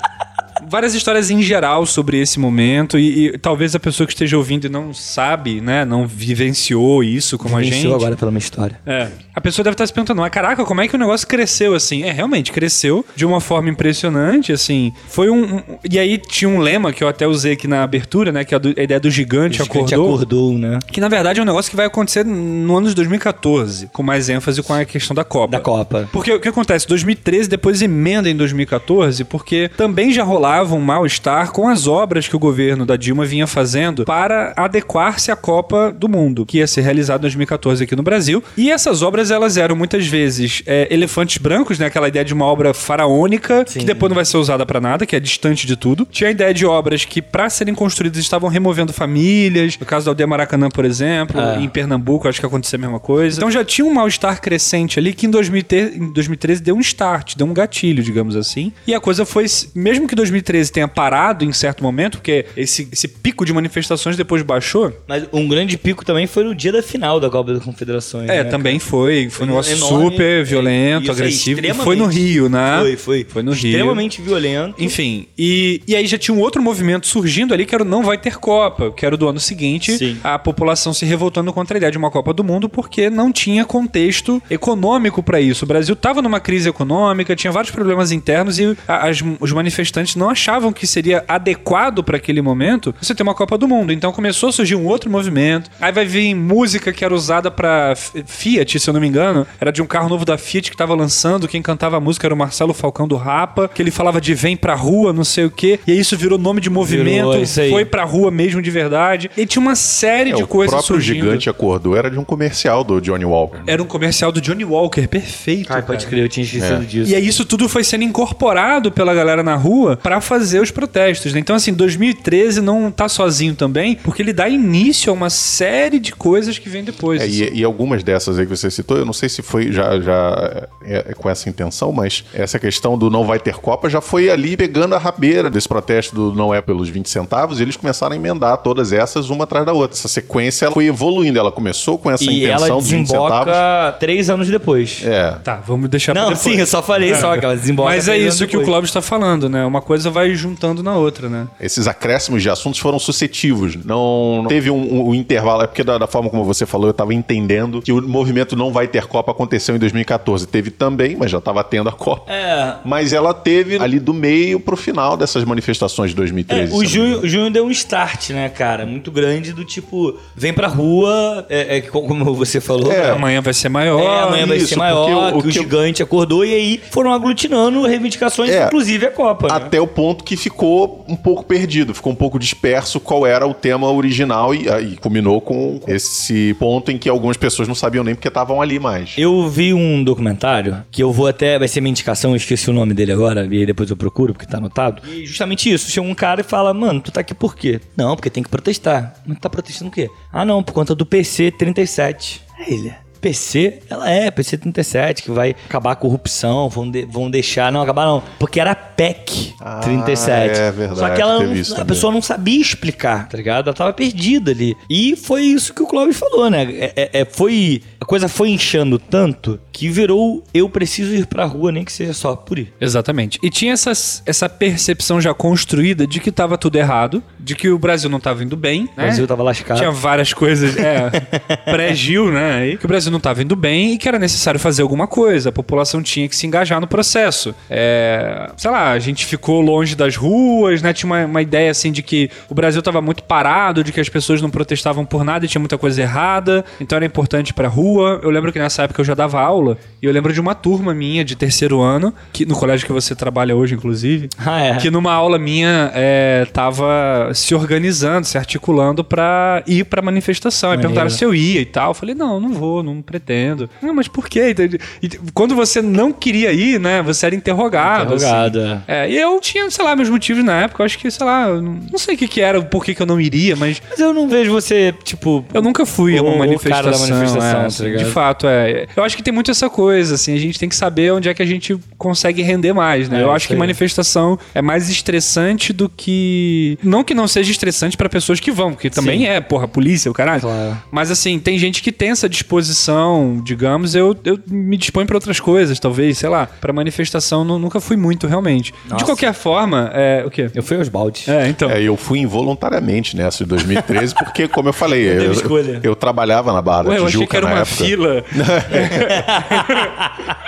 várias 0.69 0.93
histórias 0.93 1.29
em 1.29 1.41
geral 1.41 1.85
sobre 1.85 2.19
esse 2.19 2.39
momento 2.39 2.97
e, 2.97 3.27
e 3.27 3.37
talvez 3.37 3.75
a 3.75 3.79
pessoa 3.79 4.05
que 4.07 4.13
esteja 4.13 4.37
ouvindo 4.37 4.65
e 4.65 4.69
não 4.69 4.93
sabe, 4.93 5.59
né, 5.61 5.83
não 5.85 6.05
vivenciou 6.07 7.03
isso 7.03 7.37
como 7.37 7.57
a 7.57 7.63
gente. 7.63 7.73
Venceu 7.75 7.95
agora 7.95 8.15
pela 8.15 8.31
minha 8.31 8.39
história. 8.39 8.79
É. 8.85 9.07
A 9.35 9.41
pessoa 9.41 9.63
deve 9.63 9.73
estar 9.75 9.87
se 9.87 9.93
perguntando, 9.93 10.21
mas 10.21 10.31
caraca, 10.31 10.63
como 10.65 10.81
é 10.81 10.87
que 10.87 10.95
o 10.95 10.99
negócio 10.99 11.25
cresceu 11.27 11.73
assim? 11.73 12.03
É, 12.03 12.11
realmente, 12.11 12.51
cresceu 12.51 13.05
de 13.15 13.25
uma 13.25 13.39
forma 13.41 13.69
impressionante, 13.69 14.51
assim. 14.51 14.91
Foi 15.07 15.29
um. 15.29 15.55
um- 15.57 15.61
e 15.89 15.97
aí 15.97 16.17
tinha 16.17 16.49
um 16.49 16.59
lema 16.59 16.91
que 16.91 17.03
eu 17.03 17.07
até 17.07 17.25
usei 17.25 17.53
aqui 17.53 17.67
na 17.67 17.83
abertura, 17.83 18.31
né? 18.31 18.43
Que 18.43 18.53
é 18.53 18.57
a, 18.57 18.59
do- 18.59 18.73
a 18.77 18.83
ideia 18.83 18.99
do 18.99 19.09
gigante, 19.09 19.57
gente 19.59 19.69
acordou. 19.69 20.05
acordou, 20.15 20.57
né? 20.57 20.79
Que 20.91 20.99
na 20.99 21.07
verdade 21.07 21.39
é 21.39 21.43
um 21.43 21.45
negócio 21.45 21.69
que 21.69 21.77
vai 21.77 21.85
acontecer 21.85 22.25
no 22.25 22.75
ano 22.77 22.89
de 22.89 22.95
2014, 22.95 23.87
com 23.93 24.03
mais 24.03 24.27
ênfase 24.29 24.61
com 24.61 24.73
a 24.73 24.83
questão 24.85 25.15
da 25.15 25.23
Copa. 25.23 25.51
Da 25.53 25.59
Copa. 25.59 26.09
Porque 26.11 26.31
o 26.33 26.39
que 26.39 26.47
acontece? 26.49 26.87
2013 26.87 27.47
depois 27.49 27.81
emenda 27.81 28.29
em 28.29 28.35
2014, 28.35 29.23
porque 29.23 29.69
também 29.77 30.11
já 30.11 30.23
rolava 30.23 30.58
um 30.63 30.79
mal-estar 30.79 31.51
com 31.51 31.67
as 31.67 31.87
obras 31.87 32.27
que 32.27 32.35
o 32.35 32.39
governo 32.39 32.85
da 32.85 32.95
Dilma 32.95 33.25
vinha 33.25 33.47
fazendo 33.47 34.05
para 34.05 34.53
adequar-se 34.55 35.31
à 35.31 35.35
Copa 35.35 35.91
do 35.91 36.07
Mundo, 36.07 36.45
que 36.45 36.57
ia 36.57 36.67
ser 36.67 36.81
realizada 36.81 37.19
em 37.21 37.23
2014 37.23 37.83
aqui 37.83 37.95
no 37.95 38.03
Brasil. 38.03 38.43
E 38.57 38.69
essas 38.71 39.01
obras, 39.01 39.31
elas 39.31 39.57
eram 39.57 39.75
muitas 39.75 40.05
vezes 40.07 40.61
é, 40.65 40.87
elefantes 40.91 41.37
brancos, 41.37 41.77
né? 41.79 41.85
Aquela 41.87 42.07
ideia 42.07 42.23
de 42.25 42.33
uma 42.33 42.45
obra 42.45 42.73
faraônica, 42.73 43.63
Sim. 43.67 43.79
que 43.79 43.85
depois 43.85 44.09
não 44.09 44.15
vai 44.15 44.25
ser 44.25 44.37
usada 44.37 44.65
para 44.65 44.79
nada, 44.81 45.05
que 45.05 45.15
é 45.15 45.19
distante 45.19 45.65
de 45.65 45.75
tudo. 45.75 46.07
Tinha 46.09 46.27
a 46.29 46.31
ideia 46.31 46.53
de 46.53 46.65
obras 46.65 47.05
que, 47.05 47.21
para 47.21 47.49
serem 47.49 47.73
construídas, 47.73 48.19
estavam 48.19 48.49
removendo 48.49 48.91
famílias. 48.93 49.77
No 49.79 49.85
caso 49.85 50.05
da 50.05 50.11
Aldeia 50.11 50.27
Maracanã, 50.27 50.69
por 50.69 50.85
exemplo, 50.85 51.39
É. 51.39 51.59
em 51.61 51.69
Pernambuco, 51.69 52.27
acho 52.27 52.39
que 52.39 52.45
aconteceu 52.45 52.77
a 52.77 52.81
mesma 52.81 52.99
coisa. 52.99 53.37
Então 53.37 53.49
já 53.51 53.63
tinha 53.63 53.85
um 53.85 53.93
mal-estar 53.93 54.41
crescente 54.41 54.99
ali 54.99 55.13
que 55.13 55.25
em, 55.25 55.29
2013 55.29 55.97
em 55.97 56.11
2013 56.13 56.61
deu 56.61 56.75
um 56.75 56.79
start, 56.79 57.35
deu 57.35 57.47
um 57.47 57.53
gatilho, 57.53 58.03
digamos 58.03 58.35
assim. 58.35 58.71
E 58.87 58.93
a 58.93 58.99
coisa 58.99 59.25
foi, 59.25 59.45
mesmo 59.73 60.07
que 60.07 60.15
2013 60.15 60.48
tenha 60.71 60.87
parado 60.87 61.43
em 61.45 61.51
certo 61.53 61.83
momento, 61.83 62.17
porque 62.17 62.45
esse, 62.55 62.87
esse 62.91 63.07
pico 63.07 63.45
de 63.45 63.53
manifestações 63.53 64.15
depois 64.17 64.41
baixou. 64.41 64.91
Mas 65.07 65.25
um 65.31 65.47
grande 65.47 65.77
pico 65.77 66.03
também 66.05 66.27
foi 66.27 66.43
no 66.43 66.55
dia 66.55 66.71
da 66.71 66.81
final 66.83 67.19
da 67.19 67.29
Copa 67.29 67.53
das 67.53 67.63
Confederações. 67.63 68.29
É, 68.29 68.43
né, 68.43 68.49
também 68.49 68.79
foi. 68.79 69.29
Foi 69.29 69.45
um 69.45 69.49
negócio 69.49 69.75
enorme. 69.75 70.09
super 70.11 70.43
violento, 70.45 71.03
Isso 71.03 71.11
aí, 71.11 71.17
agressivo. 71.17 71.59
Extremamente. 71.59 71.83
foi 71.85 71.95
no 71.95 72.05
Rio, 72.05 72.49
né? 72.49 72.77
Foi, 72.81 72.95
foi. 72.97 73.25
Foi 73.29 73.43
no 73.43 73.51
Rio. 73.51 73.71
Extremamente 73.71 74.21
violento. 74.21 74.75
Enfim, 74.81 75.27
e, 75.37 75.81
e 75.87 75.95
aí 75.95 76.05
já 76.07 76.17
tinha 76.17 76.35
um 76.35 76.39
outro 76.39 76.61
movimento 76.61 77.07
surgindo 77.07 77.53
ali 77.53 77.65
que 77.65 77.73
era 77.75 77.83
o 77.83 77.87
Não 77.87 78.03
Vai 78.03 78.17
Ter 78.17 78.37
Copa, 78.37 78.91
que 78.91 79.05
era 79.05 79.15
do 79.15 79.27
ano 79.27 79.39
seguinte, 79.39 79.97
Sim. 79.97 80.17
a 80.23 80.37
população 80.39 80.93
se 80.93 81.05
revoltando 81.05 81.51
contra 81.53 81.75
a 81.75 81.79
ideia 81.79 81.91
de 81.91 81.97
uma 81.97 82.09
Copa 82.11 82.33
do 82.33 82.43
Mundo 82.43 82.67
porque 82.69 83.09
não 83.09 83.31
tinha 83.31 83.65
contexto 83.65 84.41
econômico 84.49 85.21
para 85.23 85.39
isso. 85.39 85.65
O 85.65 85.67
Brasil 85.67 85.93
estava 85.93 86.21
numa 86.21 86.39
crise 86.39 86.69
econômica, 86.69 87.35
tinha 87.35 87.51
vários 87.51 87.71
problemas 87.71 88.11
internos 88.11 88.59
e 88.59 88.75
as- 88.87 89.19
os 89.39 89.51
manifestantes 89.51 90.15
não 90.15 90.29
achavam 90.29 90.38
que 90.73 90.87
seria 90.87 91.23
adequado 91.27 92.03
para 92.03 92.17
aquele 92.17 92.41
momento 92.41 92.93
você 93.01 93.13
ter 93.15 93.23
uma 93.23 93.33
Copa 93.33 93.57
do 93.57 93.67
Mundo. 93.67 93.91
Então 93.91 94.11
começou 94.11 94.49
a 94.49 94.51
surgir 94.51 94.75
um 94.75 94.85
outro 94.85 95.09
movimento. 95.09 95.69
Aí 95.79 95.91
vai 95.91 96.05
vir 96.05 96.33
música 96.35 96.91
que 96.93 97.03
era 97.03 97.13
usada 97.13 97.49
para 97.51 97.93
Fiat, 98.25 98.79
se 98.79 98.89
eu 98.89 98.93
não 98.93 99.01
me 99.01 99.07
engano, 99.07 99.45
era 99.59 99.71
de 99.71 99.81
um 99.81 99.85
carro 99.85 100.09
novo 100.09 100.25
da 100.25 100.37
Fiat 100.37 100.69
que 100.69 100.75
estava 100.75 100.93
lançando, 100.95 101.47
quem 101.47 101.61
cantava 101.61 101.97
a 101.97 101.99
música 101.99 102.27
era 102.27 102.33
o 102.33 102.37
Marcelo 102.37 102.73
Falcão 102.73 103.07
do 103.07 103.15
Rapa, 103.15 103.67
que 103.73 103.81
ele 103.81 103.91
falava 103.91 104.19
de 104.21 104.33
vem 104.33 104.55
pra 104.55 104.75
rua, 104.75 105.11
não 105.13 105.23
sei 105.23 105.45
o 105.45 105.51
quê. 105.51 105.79
E 105.87 105.91
aí 105.91 105.99
isso 105.99 106.17
virou 106.17 106.37
nome 106.37 106.61
de 106.61 106.69
movimento, 106.69 107.31
Virou, 107.31 107.33
aí. 107.63 107.69
foi 107.69 107.85
pra 107.85 108.03
rua 108.03 108.31
mesmo 108.31 108.61
de 108.61 108.71
verdade. 108.71 109.29
E 109.37 109.45
tinha 109.45 109.61
uma 109.61 109.75
série 109.75 110.31
É, 110.31 110.35
de 110.35 110.43
o 110.43 110.47
coisas 110.47 110.71
próprio 110.73 110.95
surgindo. 110.95 111.25
gigante 111.25 111.49
acordou 111.49 111.95
era 111.95 112.09
de 112.09 112.17
um 112.19 112.23
comercial 112.23 112.83
do 112.83 112.99
Johnny 113.01 113.25
Walker. 113.25 113.59
Era 113.67 113.81
um 113.81 113.85
comercial 113.85 114.31
do 114.31 114.39
Johnny 114.41 114.63
Walker, 114.65 115.07
perfeito. 115.07 115.71
Ai, 115.73 115.81
pode 115.81 116.05
crer, 116.07 116.23
eu 116.23 116.29
tinha 116.29 116.43
esquecido 116.43 116.81
É. 116.83 116.85
disso. 116.85 117.11
E 117.11 117.15
aí 117.15 117.27
isso 117.27 117.45
tudo 117.45 117.67
foi 117.67 117.83
sendo 117.83 118.03
incorporado 118.03 118.91
pela 118.91 119.13
galera 119.13 119.43
na 119.43 119.55
rua 119.55 119.97
pra 119.97 120.21
fazer 120.29 120.61
os 120.61 120.69
protestos. 120.69 121.33
Né? 121.33 121.39
Então, 121.39 121.55
assim, 121.55 121.73
2013 121.73 122.61
não 122.61 122.91
tá 122.91 123.09
sozinho 123.09 123.55
também, 123.55 123.95
porque 123.95 124.21
ele 124.21 124.31
dá 124.31 124.47
início 124.47 125.09
a 125.09 125.13
uma 125.13 125.29
série 125.29 125.99
de 125.99 126.11
coisas 126.13 126.57
que 126.59 126.69
vem 126.69 126.83
depois. 126.83 127.21
É, 127.21 127.25
assim. 127.25 127.55
e, 127.55 127.61
e 127.61 127.63
algumas 127.63 128.03
dessas 128.03 128.37
aí 128.37 128.45
que 128.45 128.55
você 128.55 128.69
citou, 128.69 128.97
eu 128.97 129.05
não 129.05 129.13
sei 129.13 129.27
se 129.27 129.41
foi 129.41 129.71
já, 129.71 129.99
já 129.99 130.67
é, 130.83 131.05
é 131.09 131.13
com 131.15 131.29
essa 131.29 131.49
intenção, 131.49 131.91
mas 131.91 132.23
essa 132.33 132.59
questão 132.59 132.97
do 132.97 133.09
não 133.09 133.25
vai 133.25 133.39
ter 133.39 133.55
Copa 133.55 133.89
já 133.89 133.99
foi 133.99 134.29
ali 134.29 134.55
pegando 134.55 134.93
a 134.93 134.97
rabeira 134.97 135.49
desse 135.49 135.67
protesto 135.67 136.15
do 136.15 136.33
não 136.33 136.53
é 136.53 136.61
pelos 136.61 136.87
20 136.89 137.09
centavos, 137.09 137.59
e 137.59 137.63
eles 137.63 137.75
começaram 137.75 138.13
a 138.13 138.15
emendar 138.15 138.57
todas 138.57 138.93
essas 138.93 139.29
uma 139.29 139.45
atrás 139.45 139.65
da 139.65 139.73
outra. 139.73 139.97
Essa 139.97 140.07
sequência 140.07 140.65
ela 140.65 140.73
foi 140.73 140.85
evoluindo, 140.85 141.39
ela 141.39 141.51
começou 141.51 141.97
com 141.97 142.11
essa 142.11 142.23
E 142.23 142.45
intenção 142.45 142.77
dos 142.77 142.89
20 142.91 143.07
centavos. 143.07 143.53
três 143.99 144.29
anos 144.29 144.47
depois. 144.47 145.01
É. 145.03 145.31
Tá, 145.43 145.61
vamos 145.65 145.89
deixar 145.89 146.13
pra 146.13 146.21
Não, 146.21 146.29
depois. 146.29 146.43
sim, 146.43 146.59
eu 146.59 146.67
só 146.67 146.83
falei 146.83 147.15
só 147.15 147.35
que 147.37 147.43
ela 147.43 147.55
desemboca 147.55 147.89
Mas 147.89 148.07
é 148.07 148.17
isso 148.17 148.45
que 148.45 148.57
o. 148.57 148.63
Clóvis 148.69 148.89
está 148.89 149.01
falando, 149.01 149.49
né? 149.49 149.65
Uma 149.65 149.81
coisa 149.81 150.11
vai 150.11 150.18
juntando 150.35 150.81
na 150.83 150.95
outra, 150.95 151.29
né? 151.29 151.47
Esses 151.59 151.87
acréscimos 151.87 152.41
de 152.41 152.49
assuntos 152.49 152.79
foram 152.79 152.99
sucessivos. 152.99 153.75
Não, 153.85 154.41
não 154.43 154.45
teve 154.47 154.69
um, 154.69 154.75
um- 154.77 155.09
um 155.09 155.15
intervalo. 155.15 155.63
É 155.63 155.67
porque, 155.67 155.83
da, 155.83 155.97
da 155.97 156.07
forma 156.07 156.29
como 156.29 156.43
você 156.43 156.65
falou, 156.65 156.87
eu 156.87 156.91
estava 156.91 157.13
entendendo 157.13 157.81
que 157.81 157.91
o 157.91 158.01
movimento 158.07 158.55
não 158.55 158.71
vai 158.71 158.87
ter 158.87 159.05
Copa 159.07 159.31
aconteceu 159.31 159.75
em 159.75 159.79
2014. 159.79 160.47
Teve 160.47 160.71
também, 160.71 161.15
mas 161.15 161.31
já 161.31 161.37
estava 161.37 161.63
tendo 161.63 161.89
a 161.89 161.91
Copa. 161.91 162.31
É. 162.31 162.75
Mas 162.85 163.13
ela 163.13 163.33
teve 163.33 163.77
ali 163.77 163.99
do 163.99 164.13
meio 164.13 164.59
pro 164.59 164.75
final 164.77 165.15
dessas 165.17 165.43
manifestações 165.43 166.09
de 166.11 166.15
2013. 166.15 166.71
É, 166.71 166.75
o 166.75 166.85
junho, 166.85 167.27
junho 167.27 167.49
deu 167.51 167.65
um 167.65 167.71
start, 167.71 168.29
né, 168.31 168.49
cara? 168.49 168.85
Muito 168.85 169.11
grande 169.11 169.53
do 169.53 169.63
tipo, 169.65 170.17
vem 170.35 170.53
pra 170.53 170.67
rua, 170.67 171.45
é, 171.49 171.77
é, 171.77 171.81
co- 171.81 172.01
como 172.03 172.33
você 172.33 172.59
falou. 172.59 172.91
É, 172.91 173.03
né? 173.07 173.11
Amanhã 173.11 173.41
vai 173.41 173.53
ser 173.53 173.69
maior. 173.69 174.01
É, 174.01 174.23
amanhã 174.23 174.45
vai 174.45 174.57
isso, 174.57 174.67
ser 174.69 174.75
maior, 174.77 175.05
porque 175.05 175.13
o- 175.13 175.39
o 175.39 175.41
que 175.43 175.47
o 175.49 175.51
que 175.51 175.57
eu- 175.59 175.63
gigante 175.63 176.03
acordou 176.03 176.43
e 176.45 176.53
aí 176.53 176.81
foram 176.91 177.13
aglutinando 177.13 177.81
reivindicações, 177.85 178.49
É. 178.51 178.65
inclusive 178.65 179.05
a 179.05 179.11
Copa. 179.11 179.47
né? 179.47 179.53
Até 179.55 179.79
o 179.79 179.87
ponto 179.87 180.08
que 180.15 180.35
ficou 180.37 181.05
um 181.07 181.15
pouco 181.15 181.43
perdido, 181.45 181.93
ficou 181.93 182.11
um 182.11 182.15
pouco 182.15 182.37
disperso 182.39 182.99
qual 182.99 183.25
era 183.25 183.47
o 183.47 183.53
tema 183.53 183.89
original 183.91 184.53
e, 184.53 184.69
aí 184.69 184.97
culminou 184.97 185.39
com 185.41 185.79
esse 185.87 186.53
ponto 186.59 186.91
em 186.91 186.97
que 186.97 187.09
algumas 187.09 187.37
pessoas 187.37 187.67
não 187.67 187.75
sabiam 187.75 188.03
nem 188.03 188.15
porque 188.15 188.27
estavam 188.27 188.61
ali 188.61 188.79
mais. 188.79 189.13
Eu 189.17 189.47
vi 189.47 189.73
um 189.73 190.03
documentário 190.03 190.83
que 190.91 191.01
eu 191.03 191.11
vou 191.11 191.27
até. 191.27 191.57
Vai 191.59 191.67
ser 191.67 191.81
minha 191.81 191.91
indicação, 191.91 192.31
eu 192.31 192.37
esqueci 192.37 192.69
o 192.69 192.73
nome 192.73 192.93
dele 192.93 193.11
agora, 193.11 193.47
e 193.49 193.57
aí 193.59 193.65
depois 193.65 193.89
eu 193.89 193.97
procuro, 193.97 194.33
porque 194.33 194.45
tá 194.45 194.57
anotado. 194.57 195.01
E 195.07 195.25
justamente 195.25 195.71
isso: 195.71 195.89
chega 195.89 196.05
um 196.07 196.15
cara 196.15 196.41
e 196.41 196.43
fala, 196.43 196.73
mano, 196.73 196.99
tu 197.01 197.11
tá 197.11 197.21
aqui 197.21 197.33
por 197.33 197.55
quê? 197.55 197.79
Não, 197.95 198.15
porque 198.15 198.29
tem 198.29 198.43
que 198.43 198.49
protestar. 198.49 199.15
Mas 199.25 199.39
tá 199.39 199.49
protestando 199.49 199.89
o 199.89 199.93
quê? 199.93 200.09
Ah, 200.31 200.45
não, 200.45 200.61
por 200.63 200.73
conta 200.73 200.93
do 200.95 201.05
PC 201.05 201.51
37. 201.51 202.41
Aí 202.57 202.73
ele. 202.73 202.93
PC, 203.21 203.79
ela 203.89 204.09
é, 204.09 204.31
PC 204.31 204.57
37, 204.57 205.23
que 205.23 205.31
vai 205.31 205.53
acabar 205.67 205.91
a 205.91 205.95
corrupção, 205.95 206.69
vão, 206.69 206.89
de- 206.89 207.05
vão 207.05 207.29
deixar. 207.29 207.69
Não, 207.69 207.81
acabar 207.81 208.05
não. 208.05 208.23
Porque 208.39 208.61
era 208.61 208.73
PEC 208.99 209.53
Ah, 209.61 209.79
37. 209.79 210.59
é 210.59 210.71
verdade, 210.71 210.99
Só 210.99 211.09
que 211.09 211.21
ela 211.21 211.33
não- 211.39 211.51
a 211.53 211.63
também. 211.65 211.85
pessoa 211.85 212.11
não 212.13 212.21
sabia 212.21 212.59
explicar, 212.61 213.27
tá 213.29 213.37
ligado? 213.37 213.67
Ela 213.67 213.75
tava 213.75 213.93
perdida 213.93 214.51
ali. 214.51 214.75
E 214.89 215.15
foi 215.15 215.43
isso 215.43 215.73
que 215.73 215.81
o 215.81 215.87
Clóvis 215.87 216.17
falou, 216.17 216.49
né? 216.49 216.63
É, 216.63 216.93
é- 216.95 217.09
é- 217.21 217.25
foi, 217.25 217.81
a 217.99 218.05
coisa 218.05 218.27
foi 218.27 218.49
inchando 218.49 218.99
tanto 218.99 219.59
que 219.71 219.87
virou 219.89 220.43
eu 220.53 220.67
preciso 220.69 221.13
ir 221.15 221.25
pra 221.27 221.45
rua, 221.45 221.71
nem 221.71 221.85
que 221.85 221.91
seja 221.93 222.11
só 222.13 222.35
por 222.35 222.59
ir. 222.59 222.73
Exatamente. 222.81 223.39
E 223.41 223.49
tinha 223.49 223.71
essas, 223.71 224.21
essa 224.25 224.49
percepção 224.49 225.21
já 225.21 225.33
construída 225.33 226.05
de 226.05 226.19
que 226.19 226.29
tava 226.31 226.57
tudo 226.57 226.75
errado, 226.77 227.23
de 227.39 227.55
que 227.55 227.69
o 227.69 227.79
Brasil 227.79 228.09
não 228.09 228.19
tava 228.19 228.43
indo 228.43 228.57
bem. 228.57 228.89
O 228.91 228.95
Brasil 228.95 229.25
tava 229.25 229.41
lascado. 229.43 229.77
Tinha 229.77 229.91
várias 229.91 230.33
coisas, 230.33 230.75
é, 230.77 231.09
pré-Gil, 231.71 232.31
né? 232.31 232.55
aí, 232.59 232.77
Que 232.77 232.83
o 232.85 232.87
Brasil 232.87 233.11
não 233.11 233.17
estava 233.19 233.41
indo 233.41 233.55
bem 233.55 233.93
e 233.93 233.97
que 233.97 234.07
era 234.09 234.19
necessário 234.19 234.59
fazer 234.59 234.81
alguma 234.81 235.07
coisa. 235.07 235.47
A 235.49 235.51
população 235.51 236.03
tinha 236.03 236.27
que 236.27 236.35
se 236.35 236.45
engajar 236.45 236.81
no 236.81 236.87
processo. 236.87 237.55
É, 237.69 238.51
sei 238.57 238.69
lá, 238.71 238.88
a 238.91 238.99
gente 238.99 239.25
ficou 239.25 239.61
longe 239.61 239.95
das 239.95 240.15
ruas, 240.15 240.81
né? 240.81 240.93
Tinha 240.93 241.07
uma, 241.11 241.25
uma 241.25 241.41
ideia 241.41 241.71
assim 241.71 241.91
de 241.91 242.01
que 242.03 242.29
o 242.49 242.53
Brasil 242.55 242.79
estava 242.79 243.01
muito 243.01 243.23
parado, 243.23 243.83
de 243.83 243.91
que 243.91 243.99
as 243.99 244.09
pessoas 244.09 244.41
não 244.41 244.49
protestavam 244.49 245.05
por 245.05 245.23
nada 245.23 245.45
e 245.45 245.47
tinha 245.47 245.59
muita 245.59 245.77
coisa 245.77 246.01
errada. 246.01 246.63
Então 246.79 246.95
era 246.95 247.05
importante 247.05 247.49
ir 247.49 247.53
pra 247.53 247.67
rua. 247.67 248.19
Eu 248.23 248.29
lembro 248.29 248.51
que 248.51 248.59
nessa 248.59 248.83
época 248.83 249.01
eu 249.01 249.05
já 249.05 249.13
dava 249.13 249.39
aula 249.41 249.77
e 250.01 250.05
eu 250.05 250.11
lembro 250.11 250.33
de 250.33 250.39
uma 250.39 250.55
turma 250.55 250.93
minha 250.93 251.23
de 251.23 251.35
terceiro 251.35 251.81
ano, 251.81 252.13
que 252.33 252.45
no 252.45 252.55
colégio 252.55 252.85
que 252.85 252.93
você 252.93 253.15
trabalha 253.15 253.55
hoje, 253.55 253.75
inclusive, 253.75 254.29
Ah, 254.45 254.61
é. 254.61 254.75
que 254.77 254.89
numa 254.89 255.13
aula 255.13 255.37
minha 255.37 255.91
é, 255.93 256.45
tava 256.51 257.31
se 257.33 257.53
organizando, 257.53 258.25
se 258.25 258.37
articulando 258.37 259.03
pra 259.03 259.63
ir 259.67 259.85
pra 259.85 260.01
manifestação. 260.01 260.71
Aí 260.71 260.77
Maneiro. 260.77 260.93
perguntaram 260.93 261.09
se 261.09 261.23
eu 261.23 261.33
ia 261.35 261.61
e 261.61 261.65
tal. 261.65 261.91
Eu 261.91 261.93
falei, 261.93 262.15
não, 262.15 262.39
não 262.39 262.53
vou, 262.53 262.81
não 262.83 263.01
pretendo. 263.01 263.69
Não, 263.81 263.93
mas 263.93 264.07
por 264.07 264.27
quê? 264.27 264.55
E 265.01 265.09
quando 265.33 265.55
você 265.55 265.81
não 265.81 266.11
queria 266.11 266.51
ir, 266.51 266.79
né, 266.79 267.01
você 267.01 267.25
era 267.27 267.35
interrogado. 267.35 268.15
Interrogado, 268.15 268.59
assim. 268.59 268.71
É, 268.73 268.78
e 269.09 269.17
eu 269.17 269.39
tinha, 269.39 269.69
sei 269.69 269.83
lá, 269.83 269.95
meus 269.95 270.09
motivos 270.09 270.43
na 270.43 270.61
época. 270.63 270.81
Eu 270.81 270.85
acho 270.85 270.97
que, 270.97 271.09
sei 271.09 271.25
lá, 271.25 271.47
não, 271.47 271.79
não 271.91 271.97
sei 271.99 272.15
o 272.15 272.17
que 272.17 272.27
que 272.27 272.41
era, 272.41 272.61
por 272.61 272.83
que 272.83 272.93
que 272.95 273.01
eu 273.01 273.05
não 273.05 273.19
iria, 273.19 273.55
mas 273.55 273.81
Mas 273.89 273.99
eu 273.99 274.13
não 274.13 274.27
vejo 274.29 274.51
você, 274.51 274.93
tipo. 275.03 275.45
eu 275.53 275.61
nunca 275.61 275.85
fui 275.85 276.17
a 276.17 276.21
uma 276.21 276.29
o 276.31 276.33
cara 276.33 276.39
manifestação. 276.47 276.91
da 276.91 276.97
manifestação, 277.15 277.49
é, 277.49 277.53
tá 277.61 277.65
assim, 277.65 277.95
de 277.97 278.05
fato, 278.05 278.47
é. 278.47 278.87
Eu 278.95 279.03
acho 279.03 279.15
que 279.17 279.23
tem 279.23 279.33
muito 279.33 279.51
essa 279.51 279.69
coisa, 279.69 280.15
assim, 280.15 280.33
a 280.35 280.39
gente 280.39 280.57
tem 280.59 280.67
que 280.69 280.75
saber 280.75 281.11
onde 281.11 281.29
é 281.29 281.33
que 281.33 281.41
a 281.41 281.45
gente 281.45 281.77
consegue 281.97 282.41
render 282.41 282.73
mais, 282.73 283.09
né? 283.09 283.19
É, 283.19 283.23
eu 283.23 283.31
acho 283.31 283.45
isso 283.45 283.53
que 283.53 283.59
manifestação 283.59 284.37
é 284.53 284.61
mais 284.61 284.89
estressante 284.89 285.71
do 285.73 285.89
que. 285.89 286.77
Não 286.83 287.03
que 287.03 287.13
não 287.13 287.27
seja 287.27 287.51
estressante 287.51 287.95
pra 287.97 288.07
pessoas 288.09 288.39
que 288.39 288.51
vão, 288.51 288.71
porque 288.73 288.89
também 288.89 289.19
Sim. 289.19 289.25
é, 289.27 289.39
porra, 289.41 289.67
polícia, 289.67 290.09
o 290.09 290.13
caralho. 290.13 290.41
Claro. 290.41 290.77
Mas 290.91 291.11
assim, 291.11 291.39
tem 291.39 291.57
gente 291.57 291.81
que 291.81 291.91
tem 291.91 292.09
essa 292.11 292.27
disposição, 292.29 293.41
digamos, 293.43 293.95
eu, 293.95 294.15
eu 294.23 294.39
me 294.47 294.77
disponho 294.77 295.05
pra 295.07 295.15
outras 295.17 295.39
coisas, 295.39 295.79
talvez, 295.79 296.17
sei 296.17 296.29
lá. 296.29 296.47
Pra 296.59 296.71
manifestação 296.71 297.43
nu- 297.43 297.59
nunca 297.59 297.79
fui 297.79 297.97
muito, 297.97 298.27
realmente. 298.27 298.68
De 298.85 298.91
Nossa. 298.91 299.05
qualquer 299.05 299.33
forma, 299.33 299.89
é. 299.93 300.23
O 300.25 300.29
quê? 300.29 300.49
Eu 300.53 300.63
fui 300.63 300.77
aos 300.77 300.89
baldes. 300.89 301.27
É, 301.27 301.47
então. 301.47 301.69
É, 301.69 301.81
eu 301.81 301.95
fui 301.97 302.19
involuntariamente 302.19 303.15
nessa 303.15 303.43
de 303.43 303.49
2013, 303.49 304.15
porque, 304.15 304.47
como 304.47 304.69
eu 304.69 304.73
falei, 304.73 305.07
eu, 305.07 305.31
escolha. 305.31 305.79
eu 305.83 305.95
trabalhava 305.95 306.53
na 306.53 306.61
Barra 306.61 306.83
da 306.83 306.89
Ué, 306.91 306.97
eu 306.97 307.05
Tijuca 307.05 307.17
achei 307.17 307.27
que 307.27 307.37
era 307.37 307.45
na 307.47 307.53
uma 307.53 307.61
época. 307.61 307.75
fila. 307.75 308.23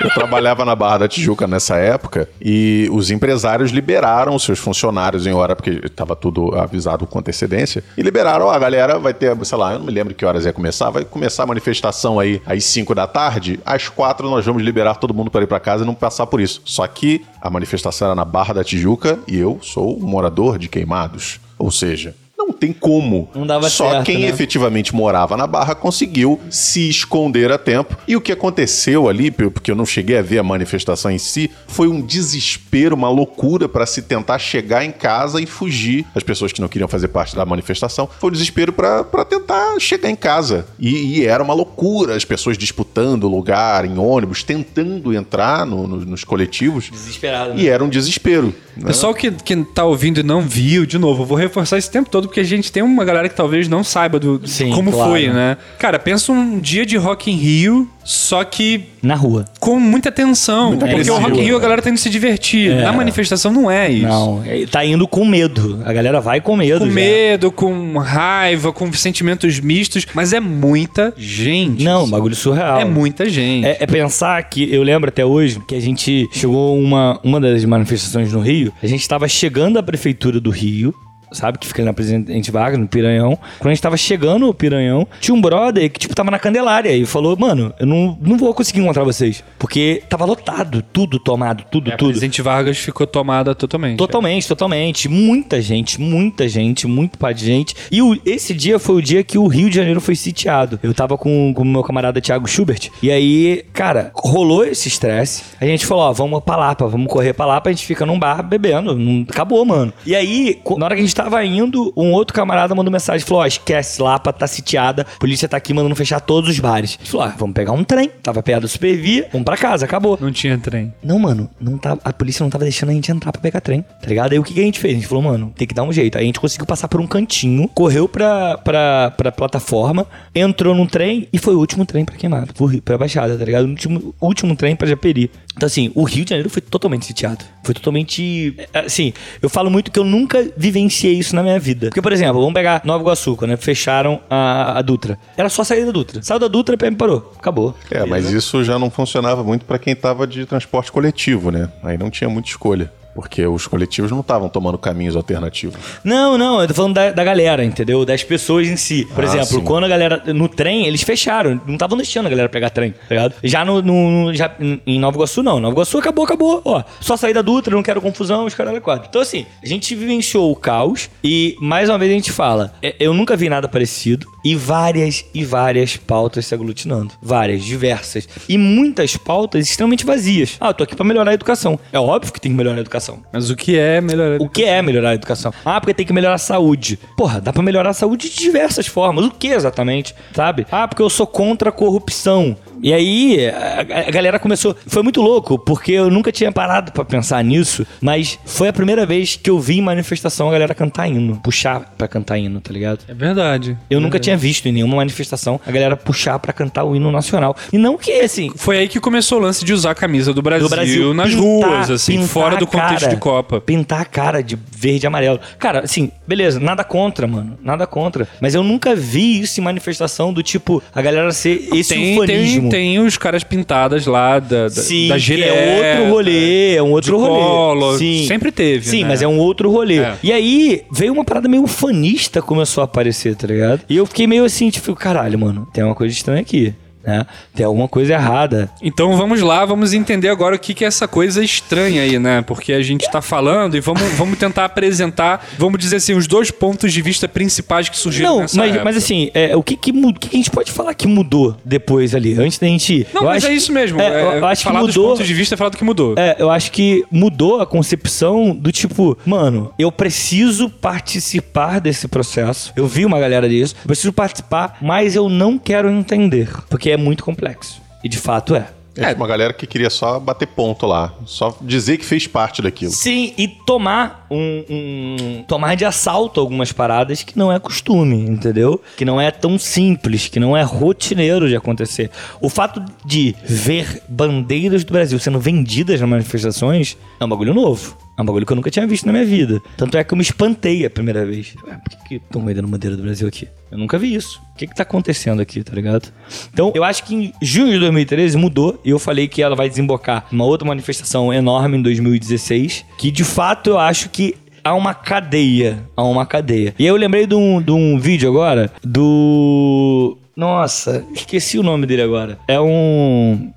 Eu 0.01 0.09
trabalhava 0.09 0.65
na 0.65 0.75
Barra 0.75 0.99
da 0.99 1.07
Tijuca 1.07 1.47
nessa 1.47 1.75
época 1.75 2.27
e 2.41 2.89
os 2.91 3.11
empresários 3.11 3.71
liberaram 3.71 4.33
os 4.35 4.43
seus 4.43 4.57
funcionários 4.57 5.27
em 5.27 5.33
hora, 5.33 5.55
porque 5.55 5.81
estava 5.83 6.15
tudo 6.15 6.57
avisado 6.57 7.05
com 7.05 7.19
antecedência, 7.19 7.83
e 7.95 8.01
liberaram, 8.01 8.47
ó, 8.47 8.51
a 8.51 8.57
galera 8.57 8.97
vai 8.97 9.13
ter, 9.13 9.35
sei 9.45 9.57
lá, 9.57 9.73
eu 9.73 9.79
não 9.79 9.85
me 9.85 9.91
lembro 9.91 10.15
que 10.15 10.25
horas 10.25 10.45
ia 10.45 10.53
começar, 10.53 10.89
vai 10.89 11.05
começar 11.05 11.43
a 11.43 11.45
manifestação 11.45 12.19
aí 12.19 12.41
às 12.45 12.63
5 12.63 12.95
da 12.95 13.05
tarde, 13.05 13.59
às 13.65 13.87
4 13.89 14.27
nós 14.29 14.45
vamos 14.45 14.63
liberar 14.63 14.95
todo 14.95 15.13
mundo 15.13 15.29
para 15.29 15.43
ir 15.43 15.47
para 15.47 15.59
casa 15.59 15.83
e 15.83 15.87
não 15.87 15.93
passar 15.93 16.25
por 16.25 16.41
isso. 16.41 16.61
Só 16.65 16.87
que 16.87 17.23
a 17.39 17.49
manifestação 17.49 18.00
na 18.15 18.25
Barra 18.25 18.53
da 18.53 18.63
Tijuca 18.63 19.19
e 19.27 19.37
eu 19.37 19.59
sou 19.61 19.97
um 19.97 20.05
morador 20.05 20.57
de 20.57 20.67
Queimados. 20.67 21.39
Ou 21.57 21.71
seja, 21.71 22.15
não 22.45 22.53
tem 22.53 22.71
como. 22.73 23.29
Não 23.35 23.45
dava 23.45 23.69
Só 23.69 23.89
certo, 23.91 24.05
quem 24.05 24.19
né? 24.19 24.27
efetivamente 24.29 24.93
morava 24.95 25.35
na 25.37 25.45
Barra 25.47 25.75
conseguiu 25.75 26.39
se 26.49 26.89
esconder 26.89 27.51
a 27.51 27.57
tempo. 27.57 27.97
E 28.07 28.15
o 28.15 28.21
que 28.21 28.31
aconteceu 28.31 29.07
ali, 29.09 29.31
porque 29.31 29.71
eu 29.71 29.75
não 29.75 29.85
cheguei 29.85 30.17
a 30.17 30.21
ver 30.21 30.39
a 30.39 30.43
manifestação 30.43 31.11
em 31.11 31.17
si, 31.17 31.49
foi 31.67 31.87
um 31.87 32.01
desespero, 32.01 32.95
uma 32.95 33.09
loucura 33.09 33.67
para 33.69 33.85
se 33.85 34.01
tentar 34.01 34.39
chegar 34.39 34.83
em 34.85 34.91
casa 34.91 35.41
e 35.41 35.45
fugir. 35.45 36.05
As 36.15 36.23
pessoas 36.23 36.51
que 36.51 36.61
não 36.61 36.67
queriam 36.67 36.87
fazer 36.87 37.07
parte 37.09 37.35
da 37.35 37.45
manifestação, 37.45 38.09
foi 38.19 38.29
um 38.29 38.33
desespero 38.33 38.71
para 38.73 39.25
tentar 39.25 39.79
chegar 39.79 40.09
em 40.09 40.15
casa. 40.15 40.65
E, 40.79 41.19
e 41.19 41.25
era 41.25 41.43
uma 41.43 41.53
loucura, 41.53 42.15
as 42.15 42.25
pessoas 42.25 42.57
disputando 42.57 43.27
lugar 43.27 43.85
em 43.85 43.97
ônibus, 43.97 44.43
tentando 44.43 45.13
entrar 45.13 45.65
no- 45.65 45.87
no- 45.87 45.97
nos 46.05 46.23
coletivos. 46.23 46.89
Desesperado. 46.91 47.53
né? 47.53 47.61
E 47.61 47.67
era 47.69 47.83
um 47.83 47.89
desespero. 47.89 48.53
Né? 48.77 48.87
Pessoal 48.87 49.13
que, 49.13 49.31
que 49.31 49.55
tá 49.63 49.83
ouvindo 49.83 50.19
e 50.19 50.23
não 50.23 50.41
viu, 50.41 50.85
de 50.85 50.97
novo, 50.97 51.23
eu 51.23 51.25
vou 51.25 51.37
reforçar 51.37 51.77
esse 51.77 51.89
tempo 51.89 52.09
todo, 52.09 52.27
porque 52.27 52.39
a 52.39 52.45
gente 52.45 52.71
tem 52.71 52.81
uma 52.81 53.03
galera 53.03 53.27
que 53.27 53.35
talvez 53.35 53.67
não 53.67 53.83
saiba 53.83 54.19
do 54.19 54.41
Sim, 54.47 54.71
como 54.71 54.91
claro. 54.91 55.11
foi, 55.11 55.27
né? 55.27 55.57
Cara, 55.77 55.99
pensa 55.99 56.31
um 56.31 56.59
dia 56.59 56.85
de 56.85 56.97
Rock 56.97 57.31
in 57.31 57.35
Rio, 57.35 57.89
só 58.03 58.43
que 58.43 58.85
Na 59.01 59.15
rua. 59.15 59.45
com 59.59 59.79
muita 59.79 60.11
tensão. 60.11 60.71
porque 60.77 60.85
agressivo, 60.91 61.17
o 61.17 61.19
Rock 61.19 61.39
in 61.39 61.43
Rio 61.43 61.57
a 61.57 61.59
galera 61.59 61.81
tá 61.81 61.89
indo 61.89 61.97
se 61.99 62.09
divertir. 62.09 62.75
Na 62.75 62.91
manifestação 62.91 63.51
não 63.51 63.69
é 63.69 63.89
isso. 63.89 64.07
Não, 64.07 64.43
é- 64.45 64.65
tá 64.65 64.83
indo 64.85 65.07
com 65.07 65.25
medo. 65.25 65.81
A 65.85 65.93
galera 65.93 66.19
vai 66.19 66.41
com 66.41 66.55
medo. 66.57 66.79
Com 66.79 66.87
já. 66.87 66.91
medo, 66.93 67.51
com 67.51 67.97
raiva, 67.97 68.71
com 68.73 68.91
sentimentos 68.93 69.59
mistos, 69.59 70.05
mas 70.13 70.33
é 70.33 70.39
muita 70.39 71.13
gente. 71.17 71.83
Não, 71.83 72.09
bagulho 72.09 72.35
surreal. 72.35 72.79
É 72.79 72.85
muita 72.85 73.29
gente. 73.29 73.65
É, 73.65 73.77
é 73.81 73.87
pensar 73.87 74.41
que 74.43 74.73
eu 74.73 74.83
lembro 74.83 75.09
até 75.09 75.25
hoje 75.25 75.59
que 75.67 75.75
a 75.75 75.79
gente 75.81 76.27
chegou 76.31 76.77
uma 76.77 77.19
uma 77.23 77.39
das 77.39 77.63
manifestações 77.65 78.31
no 78.33 78.39
Rio. 78.41 78.71
A 78.81 78.87
gente 78.87 79.01
estava 79.01 79.27
chegando 79.27 79.77
à 79.77 79.83
prefeitura 79.83 80.39
do 80.39 80.49
Rio 80.49 80.93
sabe? 81.31 81.57
Que 81.57 81.67
fica 81.67 81.81
ali 81.81 81.85
na 81.87 81.93
Presidente 81.93 82.51
Vargas, 82.51 82.79
no 82.79 82.87
Piranhão. 82.87 83.37
Quando 83.59 83.71
a 83.71 83.73
gente 83.73 83.81
tava 83.81 83.97
chegando 83.97 84.45
no 84.47 84.53
Piranhão, 84.53 85.07
tinha 85.19 85.35
um 85.35 85.41
brother 85.41 85.89
que, 85.91 85.99
tipo, 85.99 86.15
tava 86.15 86.31
na 86.31 86.39
Candelária 86.39 86.95
e 86.95 87.05
falou, 87.05 87.35
mano, 87.37 87.73
eu 87.79 87.85
não, 87.85 88.17
não 88.21 88.37
vou 88.37 88.53
conseguir 88.53 88.79
encontrar 88.81 89.03
vocês. 89.03 89.43
Porque 89.59 90.03
tava 90.09 90.25
lotado, 90.25 90.81
tudo 90.93 91.19
tomado, 91.19 91.63
tudo, 91.71 91.89
É, 91.89 91.93
a 91.93 91.97
tudo. 91.97 92.09
Presidente 92.09 92.41
Vargas 92.41 92.77
ficou 92.77 93.05
tomada 93.07 93.53
totalmente. 93.55 93.97
Totalmente, 93.97 94.47
totalmente. 94.47 95.07
Muita 95.09 95.61
gente, 95.61 95.99
muita 95.99 96.47
gente, 96.47 96.87
muito 96.87 97.17
pá 97.17 97.31
de 97.31 97.45
gente. 97.45 97.75
E 97.91 98.01
o- 98.01 98.19
esse 98.25 98.53
dia 98.53 98.79
foi 98.79 98.95
o 98.95 99.01
dia 99.01 99.23
que 99.23 99.37
o 99.37 99.47
Rio 99.47 99.69
de 99.69 99.75
Janeiro 99.75 100.01
foi 100.01 100.15
sitiado. 100.15 100.79
Eu 100.83 100.93
tava 100.93 101.17
com 101.17 101.53
o 101.55 101.65
meu 101.65 101.83
camarada 101.83 102.19
Thiago 102.21 102.47
Schubert. 102.47 102.89
E 103.01 103.11
aí, 103.11 103.63
cara, 103.73 104.11
rolou 104.13 104.63
esse 104.65 104.87
estresse. 104.87 105.43
A 105.59 105.65
gente 105.65 105.85
falou, 105.85 106.03
ó, 106.05 106.13
vamos 106.13 106.41
pra 106.43 106.55
Lapa, 106.55 106.87
vamos 106.87 107.07
correr 107.11 107.33
pra 107.33 107.45
Lapa. 107.45 107.69
A 107.69 107.73
gente 107.73 107.85
fica 107.85 108.05
num 108.05 108.17
bar 108.19 108.41
bebendo. 108.43 108.95
Não, 108.97 109.25
acabou, 109.29 109.63
mano. 109.65 109.93
E 110.05 110.15
aí, 110.15 110.59
na 110.77 110.85
hora 110.85 110.95
que 110.95 111.01
a 111.01 111.05
gente 111.05 111.15
tava 111.23 111.43
indo, 111.45 111.91
um 111.95 112.11
outro 112.11 112.33
camarada 112.33 112.73
mandou 112.75 112.91
mensagem. 112.91 113.25
Falou, 113.25 113.43
ó, 113.43 113.45
esquece, 113.45 114.01
Lapa 114.01 114.31
tá 114.33 114.47
sitiada. 114.47 115.05
A 115.15 115.19
polícia 115.19 115.47
tá 115.47 115.57
aqui 115.57 115.73
mandando 115.73 115.95
fechar 115.95 116.19
todos 116.19 116.49
os 116.49 116.59
bares. 116.59 116.97
Falou, 117.03 117.27
ó, 117.27 117.31
vamos 117.37 117.53
pegar 117.53 117.71
um 117.71 117.83
trem. 117.83 118.09
Tava 118.21 118.41
perto 118.43 118.61
do 118.61 118.67
Supervia, 118.67 119.27
vamos 119.31 119.45
pra 119.45 119.57
casa, 119.57 119.85
acabou. 119.85 120.17
Não 120.21 120.31
tinha 120.31 120.57
trem. 120.57 120.93
Não, 121.03 121.17
mano, 121.19 121.49
não 121.59 121.77
tá, 121.77 121.97
a 122.03 122.13
polícia 122.13 122.43
não 122.43 122.49
tava 122.49 122.63
deixando 122.63 122.89
a 122.89 122.93
gente 122.93 123.11
entrar 123.11 123.31
pra 123.31 123.41
pegar 123.41 123.61
trem, 123.61 123.81
tá 123.81 124.07
ligado? 124.07 124.31
Aí 124.33 124.39
o 124.39 124.43
que, 124.43 124.53
que 124.53 124.59
a 124.59 124.63
gente 124.63 124.79
fez? 124.79 124.93
A 124.93 124.97
gente 124.97 125.07
falou, 125.07 125.23
mano, 125.23 125.51
tem 125.55 125.67
que 125.67 125.73
dar 125.73 125.83
um 125.83 125.91
jeito. 125.93 126.17
Aí 126.17 126.23
a 126.23 126.25
gente 126.25 126.39
conseguiu 126.39 126.65
passar 126.65 126.87
por 126.87 126.99
um 127.01 127.07
cantinho, 127.07 127.67
correu 127.69 128.07
pra, 128.07 128.57
pra, 128.57 129.11
pra 129.17 129.31
plataforma, 129.31 130.05
entrou 130.33 130.73
num 130.75 130.85
trem 130.85 131.27
e 131.31 131.37
foi 131.37 131.55
o 131.55 131.59
último 131.59 131.85
trem 131.85 132.05
pra 132.05 132.15
Rio- 132.15 132.81
pra 132.81 132.97
Baixada, 132.97 133.37
tá 133.37 133.45
ligado? 133.45 133.65
O 133.65 133.69
último, 133.69 134.15
último 134.21 134.55
trem 134.55 134.75
pra 134.75 134.87
Japeri. 134.87 135.31
Então, 135.55 135.67
assim, 135.67 135.91
o 135.93 136.03
Rio 136.03 136.23
de 136.23 136.29
Janeiro 136.29 136.49
foi 136.49 136.61
totalmente 136.61 137.05
sitiado. 137.05 137.43
Foi 137.63 137.73
totalmente. 137.73 138.55
é, 138.73 138.79
Assim, 138.79 139.13
eu 139.41 139.49
falo 139.49 139.69
muito 139.69 139.91
que 139.91 139.99
eu 139.99 140.03
nunca 140.03 140.49
vivenciei 140.57 141.13
isso 141.13 141.35
na 141.35 141.43
minha 141.43 141.59
vida. 141.59 141.87
Porque, 141.87 142.01
por 142.01 142.13
exemplo, 142.13 142.39
vamos 142.39 142.53
pegar 142.53 142.81
Nova 142.85 143.03
Iguaçu, 143.03 143.35
quando 143.35 143.55
fecharam 143.57 144.21
a, 144.29 144.79
a 144.79 144.81
Dutra. 144.81 145.19
Era 145.35 145.49
só 145.49 145.63
sair 145.63 145.85
da 145.85 145.91
Dutra. 145.91 146.21
Saiu 146.23 146.39
da 146.39 146.47
Dutra, 146.47 146.75
a 146.75 146.77
PM 146.77 146.95
parou. 146.95 147.33
Acabou. 147.37 147.75
É, 147.89 148.05
mas 148.05 148.29
isso 148.31 148.63
já 148.63 148.79
não 148.79 148.89
funcionava 148.89 149.43
muito 149.43 149.65
pra 149.65 149.77
quem 149.77 149.95
tava 149.95 150.25
de 150.25 150.45
transporte 150.45 150.91
coletivo, 150.91 151.51
né? 151.51 151.69
Aí 151.83 151.97
não 151.97 152.09
tinha 152.09 152.29
muita 152.29 152.49
escolha. 152.49 152.91
Porque 153.13 153.45
os 153.45 153.67
coletivos 153.67 154.09
não 154.11 154.21
estavam 154.21 154.47
tomando 154.49 154.77
caminhos 154.77 155.15
alternativos. 155.15 155.75
Não, 156.03 156.37
não, 156.37 156.61
eu 156.61 156.67
tô 156.67 156.73
falando 156.73 156.93
da, 156.93 157.11
da 157.11 157.23
galera, 157.23 157.63
entendeu? 157.63 158.05
Das 158.05 158.23
pessoas 158.23 158.67
em 158.67 158.75
si. 158.77 159.05
Por 159.13 159.23
Ah, 159.23 159.27
exemplo, 159.27 159.59
sim. 159.59 159.61
quando 159.61 159.83
a 159.83 159.87
galera. 159.87 160.21
No 160.33 160.47
trem, 160.47 160.85
eles 160.87 161.01
fecharam. 161.03 161.59
Não 161.65 161.73
estavam 161.73 161.97
deixando 161.97 162.27
a 162.27 162.29
galera 162.29 162.49
pegar 162.49 162.69
trem, 162.69 162.91
tá 162.91 162.97
ligado? 163.09 163.33
Já 163.43 163.65
no. 163.65 163.81
no- 163.81 164.33
já, 164.33 164.51
em- 164.59 164.99
Nova 164.99 165.17
Iguaçu, 165.17 165.41
não. 165.43 165.59
Nova 165.59 165.73
Iguaçu 165.73 165.97
acabou, 165.97 166.23
acabou. 166.25 166.61
Ó, 166.63 166.83
só 166.99 167.17
sair 167.17 167.33
da 167.33 167.41
Dutra, 167.41 167.75
não 167.75 167.83
quero 167.83 168.01
confusão, 168.01 168.45
os 168.45 168.53
caras 168.53 168.77
quatro. 168.81 169.07
Então, 169.09 169.21
assim, 169.21 169.45
a 169.61 169.67
gente 169.67 169.93
vivenciou 169.95 170.51
o 170.51 170.55
caos 170.55 171.09
e, 171.23 171.55
mais 171.59 171.89
uma 171.89 171.97
vez, 171.97 172.11
a 172.11 172.15
gente 172.15 172.31
fala: 172.31 172.73
é, 172.81 172.95
eu 172.99 173.13
nunca 173.13 173.35
vi 173.35 173.49
nada 173.49 173.67
parecido 173.67 174.25
e 174.45 174.55
várias 174.55 175.25
e 175.33 175.43
várias 175.43 175.97
pautas 175.97 176.45
se 176.45 176.53
aglutinando. 176.53 177.13
Várias, 177.21 177.63
diversas. 177.63 178.27
E 178.47 178.57
muitas 178.57 179.17
pautas 179.17 179.67
extremamente 179.67 180.05
vazias. 180.05 180.55
Ah, 180.59 180.69
eu 180.69 180.73
tô 180.73 180.83
aqui 180.83 180.95
pra 180.95 181.05
melhorar 181.05 181.31
a 181.31 181.33
educação. 181.33 181.79
É 181.91 181.99
óbvio 181.99 182.31
que 182.33 182.39
tem 182.39 182.51
que 182.51 182.57
melhorar 182.57 182.77
a 182.77 182.81
educação. 182.81 183.00
Mas 183.33 183.49
o 183.49 183.55
que 183.55 183.77
é 183.77 183.99
melhorar? 183.99 184.41
O 184.41 184.47
que 184.49 184.63
é 184.63 184.81
melhorar 184.81 185.09
a 185.11 185.15
educação? 185.15 185.53
Ah, 185.65 185.79
porque 185.79 185.93
tem 185.93 186.05
que 186.05 186.13
melhorar 186.13 186.35
a 186.35 186.37
saúde. 186.37 186.99
Porra, 187.17 187.41
dá 187.41 187.51
pra 187.51 187.61
melhorar 187.63 187.89
a 187.89 187.93
saúde 187.93 188.29
de 188.29 188.35
diversas 188.37 188.87
formas. 188.87 189.25
O 189.25 189.31
que 189.31 189.47
exatamente? 189.47 190.13
Sabe? 190.33 190.65
Ah, 190.71 190.87
porque 190.87 191.01
eu 191.01 191.09
sou 191.09 191.25
contra 191.27 191.69
a 191.69 191.71
corrupção. 191.71 192.55
E 192.83 192.91
aí, 192.93 193.47
a, 193.47 194.07
a 194.07 194.11
galera 194.11 194.39
começou. 194.39 194.75
Foi 194.87 195.03
muito 195.03 195.21
louco, 195.21 195.57
porque 195.59 195.91
eu 195.91 196.09
nunca 196.09 196.31
tinha 196.31 196.51
parado 196.51 196.91
pra 196.91 197.05
pensar 197.05 197.43
nisso, 197.43 197.85
mas 198.01 198.39
foi 198.43 198.69
a 198.69 198.73
primeira 198.73 199.05
vez 199.05 199.35
que 199.35 199.49
eu 199.51 199.59
vi 199.59 199.77
em 199.77 199.81
manifestação 199.81 200.49
a 200.49 200.51
galera 200.51 200.73
cantar 200.73 201.07
hino, 201.07 201.39
puxar 201.43 201.93
pra 201.95 202.07
cantar 202.07 202.39
hino, 202.39 202.59
tá 202.59 202.73
ligado? 202.73 202.99
É 203.07 203.13
verdade. 203.13 203.77
Eu 203.89 203.99
nunca 203.99 204.17
tinha 204.19 204.35
visto 204.35 204.67
em 204.67 204.71
nenhuma 204.71 204.95
manifestação 204.95 205.59
a 205.65 205.71
galera 205.71 205.95
puxar 205.95 206.39
pra 206.39 206.51
cantar 206.51 206.83
o 206.83 206.95
hino 206.95 207.11
nacional. 207.11 207.55
E 207.71 207.77
não 207.77 207.97
que, 207.97 208.11
assim, 208.21 208.51
Foi 208.55 208.77
aí 208.79 208.87
que 208.87 208.99
começou 208.99 209.37
o 209.37 209.41
lance 209.41 209.63
de 209.63 209.73
usar 209.73 209.91
a 209.91 209.95
camisa 209.95 210.33
do 210.33 210.41
Brasil, 210.41 210.67
do 210.67 210.69
Brasil 210.75 211.13
nas 211.13 211.29
pintar- 211.29 211.43
ruas, 211.69 211.89
assim, 211.91 212.25
fora 212.25 212.57
do 212.57 212.65
a 212.65 212.67
contexto 212.93 213.09
de 213.09 213.15
Copa. 213.17 213.61
Pintar 213.61 214.01
a 214.01 214.05
cara 214.05 214.41
de 214.41 214.57
verde 214.71 215.05
e 215.05 215.07
amarelo. 215.07 215.39
Cara, 215.59 215.81
assim, 215.81 216.11
beleza, 216.27 216.59
nada 216.59 216.83
contra, 216.83 217.27
mano. 217.27 217.57
Nada 217.63 217.85
contra. 217.87 218.27
Mas 218.39 218.55
eu 218.55 218.63
nunca 218.63 218.95
vi 218.95 219.41
isso 219.41 219.59
em 219.59 219.63
manifestação 219.63 220.33
do 220.33 220.41
tipo, 220.43 220.81
a 220.93 221.01
galera 221.01 221.31
ser 221.31 221.69
esse 221.73 221.93
Tem, 221.93 222.17
ufanismo. 222.17 222.69
tem, 222.69 222.95
tem 222.95 222.99
os 222.99 223.17
caras 223.17 223.43
pintadas 223.43 224.05
lá 224.05 224.39
da, 224.39 224.63
da, 224.63 224.69
Sim, 224.69 225.07
da 225.07 225.17
é 225.17 225.77
outro 225.77 226.13
rolê, 226.13 226.75
é 226.75 226.83
um 226.83 226.91
outro 226.91 227.15
de 227.15 227.23
rolê. 227.23 227.39
Collor, 227.41 227.97
Sim. 227.97 228.25
sempre 228.27 228.51
teve, 228.51 228.85
Sim, 228.85 229.03
né? 229.03 229.09
mas 229.09 229.21
é 229.21 229.27
um 229.27 229.37
outro 229.37 229.69
rolê. 229.69 229.99
É. 229.99 230.15
E 230.23 230.31
aí, 230.31 230.83
veio 230.91 231.13
uma 231.13 231.23
parada 231.23 231.47
meio 231.47 231.65
fanista 231.67 232.41
começou 232.41 232.81
a 232.81 232.85
aparecer, 232.85 233.35
tá 233.35 233.47
ligado? 233.47 233.81
E 233.89 233.97
eu 233.97 234.05
fiquei 234.05 234.27
meio 234.27 234.43
assim, 234.43 234.69
tipo, 234.69 234.95
caralho, 234.95 235.37
mano, 235.37 235.67
tem 235.73 235.83
uma 235.83 235.95
coisa 235.95 236.13
estranha 236.13 236.41
aqui, 236.41 236.73
né? 237.03 237.25
Tem 237.55 237.65
alguma 237.65 237.87
coisa 237.87 238.13
errada. 238.13 238.69
Então 238.81 239.15
vamos 239.17 239.41
lá, 239.41 239.65
vamos 239.65 239.93
entender 239.93 240.29
agora 240.29 240.55
o 240.55 240.59
que, 240.59 240.73
que 240.73 240.83
é 240.83 240.87
essa 240.87 241.07
coisa 241.07 241.43
estranha 241.43 242.01
aí, 242.03 242.17
né? 242.19 242.41
Porque 242.41 242.73
a 242.73 242.81
gente 242.81 243.09
tá 243.09 243.21
falando 243.21 243.75
e 243.75 243.79
vamos, 243.79 244.01
vamos 244.13 244.37
tentar 244.37 244.65
apresentar, 244.65 245.45
vamos 245.57 245.79
dizer 245.79 245.97
assim, 245.97 246.13
os 246.13 246.27
dois 246.27 246.51
pontos 246.51 246.91
de 246.93 247.01
vista 247.01 247.27
principais 247.27 247.89
que 247.89 247.97
surgiram 247.97 248.29
Não, 248.35 248.39
nessa 248.41 248.57
mas, 248.57 248.69
época. 248.69 248.83
mas 248.85 248.97
assim, 248.97 249.29
é, 249.33 249.55
o 249.55 249.63
que 249.63 249.75
que, 249.75 249.91
o 249.91 250.13
que 250.13 250.29
que 250.29 250.35
a 250.35 250.39
gente 250.39 250.51
pode 250.51 250.71
falar 250.71 250.93
que 250.93 251.07
mudou 251.07 251.55
depois 251.63 252.13
ali? 252.15 252.33
Antes 252.39 252.57
da 252.59 252.67
gente 252.67 252.93
ir? 252.93 253.07
Não, 253.13 253.21
Eu 253.23 253.27
mas 253.27 253.43
acho- 253.43 253.51
é 253.51 253.55
isso 253.55 253.71
mesmo. 253.71 253.99
É, 254.01 254.07
é, 254.07 254.37
eu 254.39 254.45
acho 254.45 254.61
que 254.63 254.67
falar 254.71 254.81
dos 254.85 254.95
mudou. 254.95 255.11
pontos 255.13 255.27
de 255.27 255.33
vista 255.33 255.55
é 255.55 255.57
falar 255.57 255.69
do 255.69 255.77
que 255.77 255.83
mudou. 255.83 256.15
É, 256.17 256.35
eu 256.39 256.49
acho 256.49 256.71
que 256.71 257.03
mudou 257.11 257.61
a 257.61 257.65
concepção 257.65 258.55
do 258.55 258.71
tipo, 258.71 259.17
mano, 259.25 259.73
eu 259.79 259.91
preciso 259.91 260.69
participar 260.69 261.79
desse 261.81 262.07
processo. 262.07 262.71
Eu 262.75 262.87
vi 262.87 263.05
uma 263.05 263.19
galera 263.19 263.47
disso, 263.49 263.75
preciso 263.85 264.13
participar, 264.13 264.77
mas 264.81 265.15
eu 265.15 265.27
não 265.29 265.57
quero 265.57 265.89
entender, 265.89 266.47
porque 266.69 266.90
é 266.91 266.97
muito 266.97 267.23
complexo. 267.23 267.81
E 268.03 268.09
de 268.09 268.17
fato 268.17 268.55
é. 268.55 268.67
É, 268.97 269.13
uma 269.13 269.25
galera 269.25 269.53
que 269.53 269.65
queria 269.65 269.89
só 269.89 270.19
bater 270.19 270.45
ponto 270.49 270.85
lá. 270.85 271.13
Só 271.25 271.57
dizer 271.61 271.97
que 271.97 272.03
fez 272.05 272.27
parte 272.27 272.61
daquilo. 272.61 272.91
Sim, 272.91 273.33
e 273.37 273.47
tomar 273.47 274.27
um, 274.29 274.65
um- 274.69 275.43
tomar 275.47 275.75
de 275.75 275.85
assalto 275.85 276.41
algumas 276.41 276.73
paradas 276.73 277.23
que 277.23 277.37
não 277.37 277.49
é 277.49 277.57
costume, 277.57 278.17
entendeu? 278.17 278.81
Que 278.97 279.05
não 279.05 279.19
é 279.19 279.31
tão 279.31 279.57
simples, 279.57 280.27
que 280.27 280.41
não 280.41 280.57
é 280.57 280.61
rotineiro 280.61 281.47
de 281.47 281.55
acontecer. 281.55 282.11
O 282.41 282.49
fato 282.49 282.83
de 283.05 283.33
ver 283.45 284.03
bandeiras 284.09 284.83
do 284.83 284.91
Brasil 284.91 285.17
sendo 285.19 285.39
vendidas 285.39 286.01
nas 286.01 286.09
manifestações 286.09 286.97
é 287.17 287.23
um 287.23 287.29
bagulho 287.29 287.53
novo. 287.53 287.95
É 288.17 288.21
um 288.21 288.25
bagulho 288.25 288.45
que 288.45 288.51
eu 288.51 288.55
nunca 288.55 288.69
tinha 288.69 288.85
visto 288.85 289.05
na 289.05 289.13
minha 289.13 289.25
vida. 289.25 289.61
Tanto 289.77 289.97
é 289.97 290.03
que 290.03 290.13
eu 290.13 290.17
me 290.17 290.21
espantei 290.21 290.85
a 290.85 290.89
primeira 290.89 291.25
vez. 291.25 291.55
Ué, 291.65 291.77
por 291.77 292.07
que 292.07 292.15
estão 292.15 292.45
vendendo 292.45 292.67
bandeira 292.67 292.95
do 292.95 293.03
Brasil 293.03 293.27
aqui? 293.27 293.47
Eu 293.71 293.77
nunca 293.77 293.97
vi 293.97 294.13
isso. 294.13 294.41
O 294.53 294.57
que 294.57 294.67
que 294.67 294.75
tá 294.75 294.83
acontecendo 294.83 295.41
aqui, 295.41 295.63
tá 295.63 295.73
ligado? 295.73 296.11
Então, 296.53 296.71
eu 296.75 296.83
acho 296.83 297.03
que 297.03 297.15
em 297.15 297.33
junho 297.41 297.71
de 297.71 297.79
2013 297.79 298.37
mudou. 298.37 298.79
E 298.83 298.89
eu 298.89 298.99
falei 298.99 299.27
que 299.27 299.41
ela 299.41 299.55
vai 299.55 299.69
desembocar 299.69 300.25
numa 300.31 300.45
outra 300.45 300.67
manifestação 300.67 301.33
enorme 301.33 301.77
em 301.77 301.81
2016. 301.81 302.85
Que 302.97 303.09
de 303.09 303.23
fato 303.23 303.71
eu 303.71 303.79
acho 303.79 304.09
que 304.09 304.35
há 304.63 304.73
uma 304.73 304.93
cadeia. 304.93 305.83
Há 305.95 306.03
uma 306.03 306.25
cadeia. 306.25 306.75
E 306.77 306.83
aí 306.83 306.89
eu 306.89 306.95
lembrei 306.95 307.25
de 307.25 307.35
um, 307.35 307.61
de 307.61 307.71
um 307.71 307.97
vídeo 307.99 308.29
agora 308.29 308.71
do. 308.83 310.17
Nossa, 310.35 311.05
esqueci 311.13 311.57
o 311.57 311.63
nome 311.63 311.85
dele 311.85 312.01
agora. 312.01 312.37
É 312.47 312.59
um. 312.59 313.51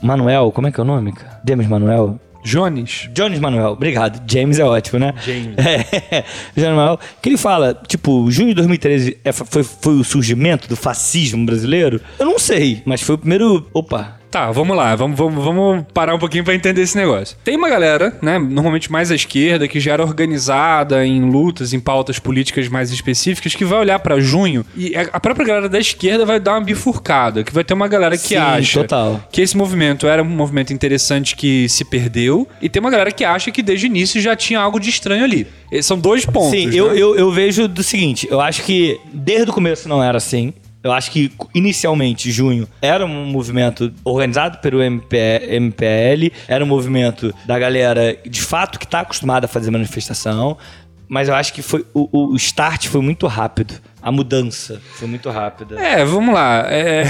Manuel, 0.00 0.52
como 0.52 0.68
é 0.68 0.72
que 0.72 0.78
é 0.78 0.82
o 0.82 0.86
nome, 0.86 1.12
cara? 1.12 1.40
Demis 1.44 1.66
Manuel? 1.66 2.20
Jones. 2.48 3.10
Jones 3.12 3.38
Manuel, 3.38 3.72
obrigado. 3.72 4.22
James 4.30 4.58
é 4.58 4.64
ótimo, 4.64 4.98
né? 4.98 5.14
James. 5.24 5.56
É, 6.10 6.24
Jones 6.56 6.76
Manuel, 6.76 6.98
que 7.20 7.28
ele 7.28 7.36
fala, 7.36 7.78
tipo, 7.86 8.30
junho 8.30 8.48
de 8.48 8.54
2013 8.54 9.18
é, 9.22 9.32
foi, 9.32 9.62
foi 9.62 9.94
o 9.94 10.04
surgimento 10.04 10.66
do 10.66 10.76
fascismo 10.76 11.44
brasileiro? 11.44 12.00
Eu 12.18 12.26
não 12.26 12.38
sei, 12.38 12.82
mas 12.86 13.02
foi 13.02 13.16
o 13.16 13.18
primeiro. 13.18 13.68
Opa. 13.74 14.17
Tá, 14.30 14.50
vamos 14.50 14.76
lá, 14.76 14.94
vamos, 14.94 15.16
vamos, 15.16 15.42
vamos 15.42 15.84
parar 15.94 16.14
um 16.14 16.18
pouquinho 16.18 16.44
pra 16.44 16.54
entender 16.54 16.82
esse 16.82 16.96
negócio. 16.96 17.36
Tem 17.42 17.56
uma 17.56 17.68
galera, 17.68 18.16
né, 18.20 18.38
normalmente 18.38 18.92
mais 18.92 19.10
à 19.10 19.14
esquerda, 19.14 19.66
que 19.66 19.80
já 19.80 19.92
era 19.94 20.02
organizada 20.02 21.04
em 21.04 21.30
lutas, 21.30 21.72
em 21.72 21.80
pautas 21.80 22.18
políticas 22.18 22.68
mais 22.68 22.90
específicas, 22.90 23.54
que 23.54 23.64
vai 23.64 23.78
olhar 23.78 23.98
pra 24.00 24.20
junho 24.20 24.64
e 24.76 24.94
a 24.94 25.18
própria 25.18 25.46
galera 25.46 25.68
da 25.68 25.78
esquerda 25.78 26.26
vai 26.26 26.38
dar 26.38 26.52
uma 26.52 26.60
bifurcada, 26.60 27.42
que 27.42 27.52
vai 27.52 27.64
ter 27.64 27.74
uma 27.74 27.88
galera 27.88 28.16
que 28.16 28.28
Sim, 28.28 28.36
acha 28.36 28.80
total. 28.80 29.20
que 29.32 29.40
esse 29.40 29.56
movimento 29.56 30.06
era 30.06 30.22
um 30.22 30.26
movimento 30.26 30.72
interessante 30.72 31.34
que 31.34 31.68
se 31.68 31.84
perdeu, 31.84 32.46
e 32.60 32.68
tem 32.68 32.80
uma 32.80 32.90
galera 32.90 33.10
que 33.10 33.24
acha 33.24 33.50
que 33.50 33.62
desde 33.62 33.86
o 33.86 33.88
início 33.88 34.20
já 34.20 34.36
tinha 34.36 34.60
algo 34.60 34.78
de 34.78 34.90
estranho 34.90 35.24
ali. 35.24 35.46
São 35.82 35.98
dois 35.98 36.24
pontos. 36.24 36.50
Sim, 36.50 36.66
né? 36.66 36.74
eu, 36.74 36.94
eu, 36.94 37.16
eu 37.16 37.30
vejo 37.30 37.68
do 37.68 37.82
seguinte: 37.82 38.26
eu 38.30 38.40
acho 38.40 38.62
que 38.62 38.98
desde 39.12 39.50
o 39.50 39.52
começo 39.52 39.88
não 39.88 40.02
era 40.02 40.16
assim. 40.18 40.52
Eu 40.88 40.92
acho 40.94 41.10
que 41.10 41.30
inicialmente, 41.54 42.30
junho, 42.30 42.66
era 42.80 43.04
um 43.04 43.26
movimento 43.26 43.92
organizado 44.02 44.58
pelo 44.58 44.82
MP, 44.82 45.16
MPL, 45.50 46.32
era 46.48 46.64
um 46.64 46.66
movimento 46.66 47.34
da 47.44 47.58
galera 47.58 48.18
de 48.26 48.40
fato 48.40 48.78
que 48.78 48.86
tá 48.86 49.00
acostumada 49.00 49.44
a 49.44 49.48
fazer 49.48 49.70
manifestação. 49.70 50.56
Mas 51.06 51.28
eu 51.28 51.34
acho 51.34 51.52
que 51.52 51.60
foi 51.60 51.84
o, 51.92 52.32
o 52.32 52.36
start 52.36 52.88
foi 52.88 53.02
muito 53.02 53.26
rápido, 53.26 53.74
a 54.00 54.12
mudança 54.12 54.80
foi 54.94 55.08
muito 55.08 55.28
rápida. 55.30 55.78
É, 55.80 56.04
vamos 56.04 56.32
lá. 56.34 56.64
É, 56.68 57.04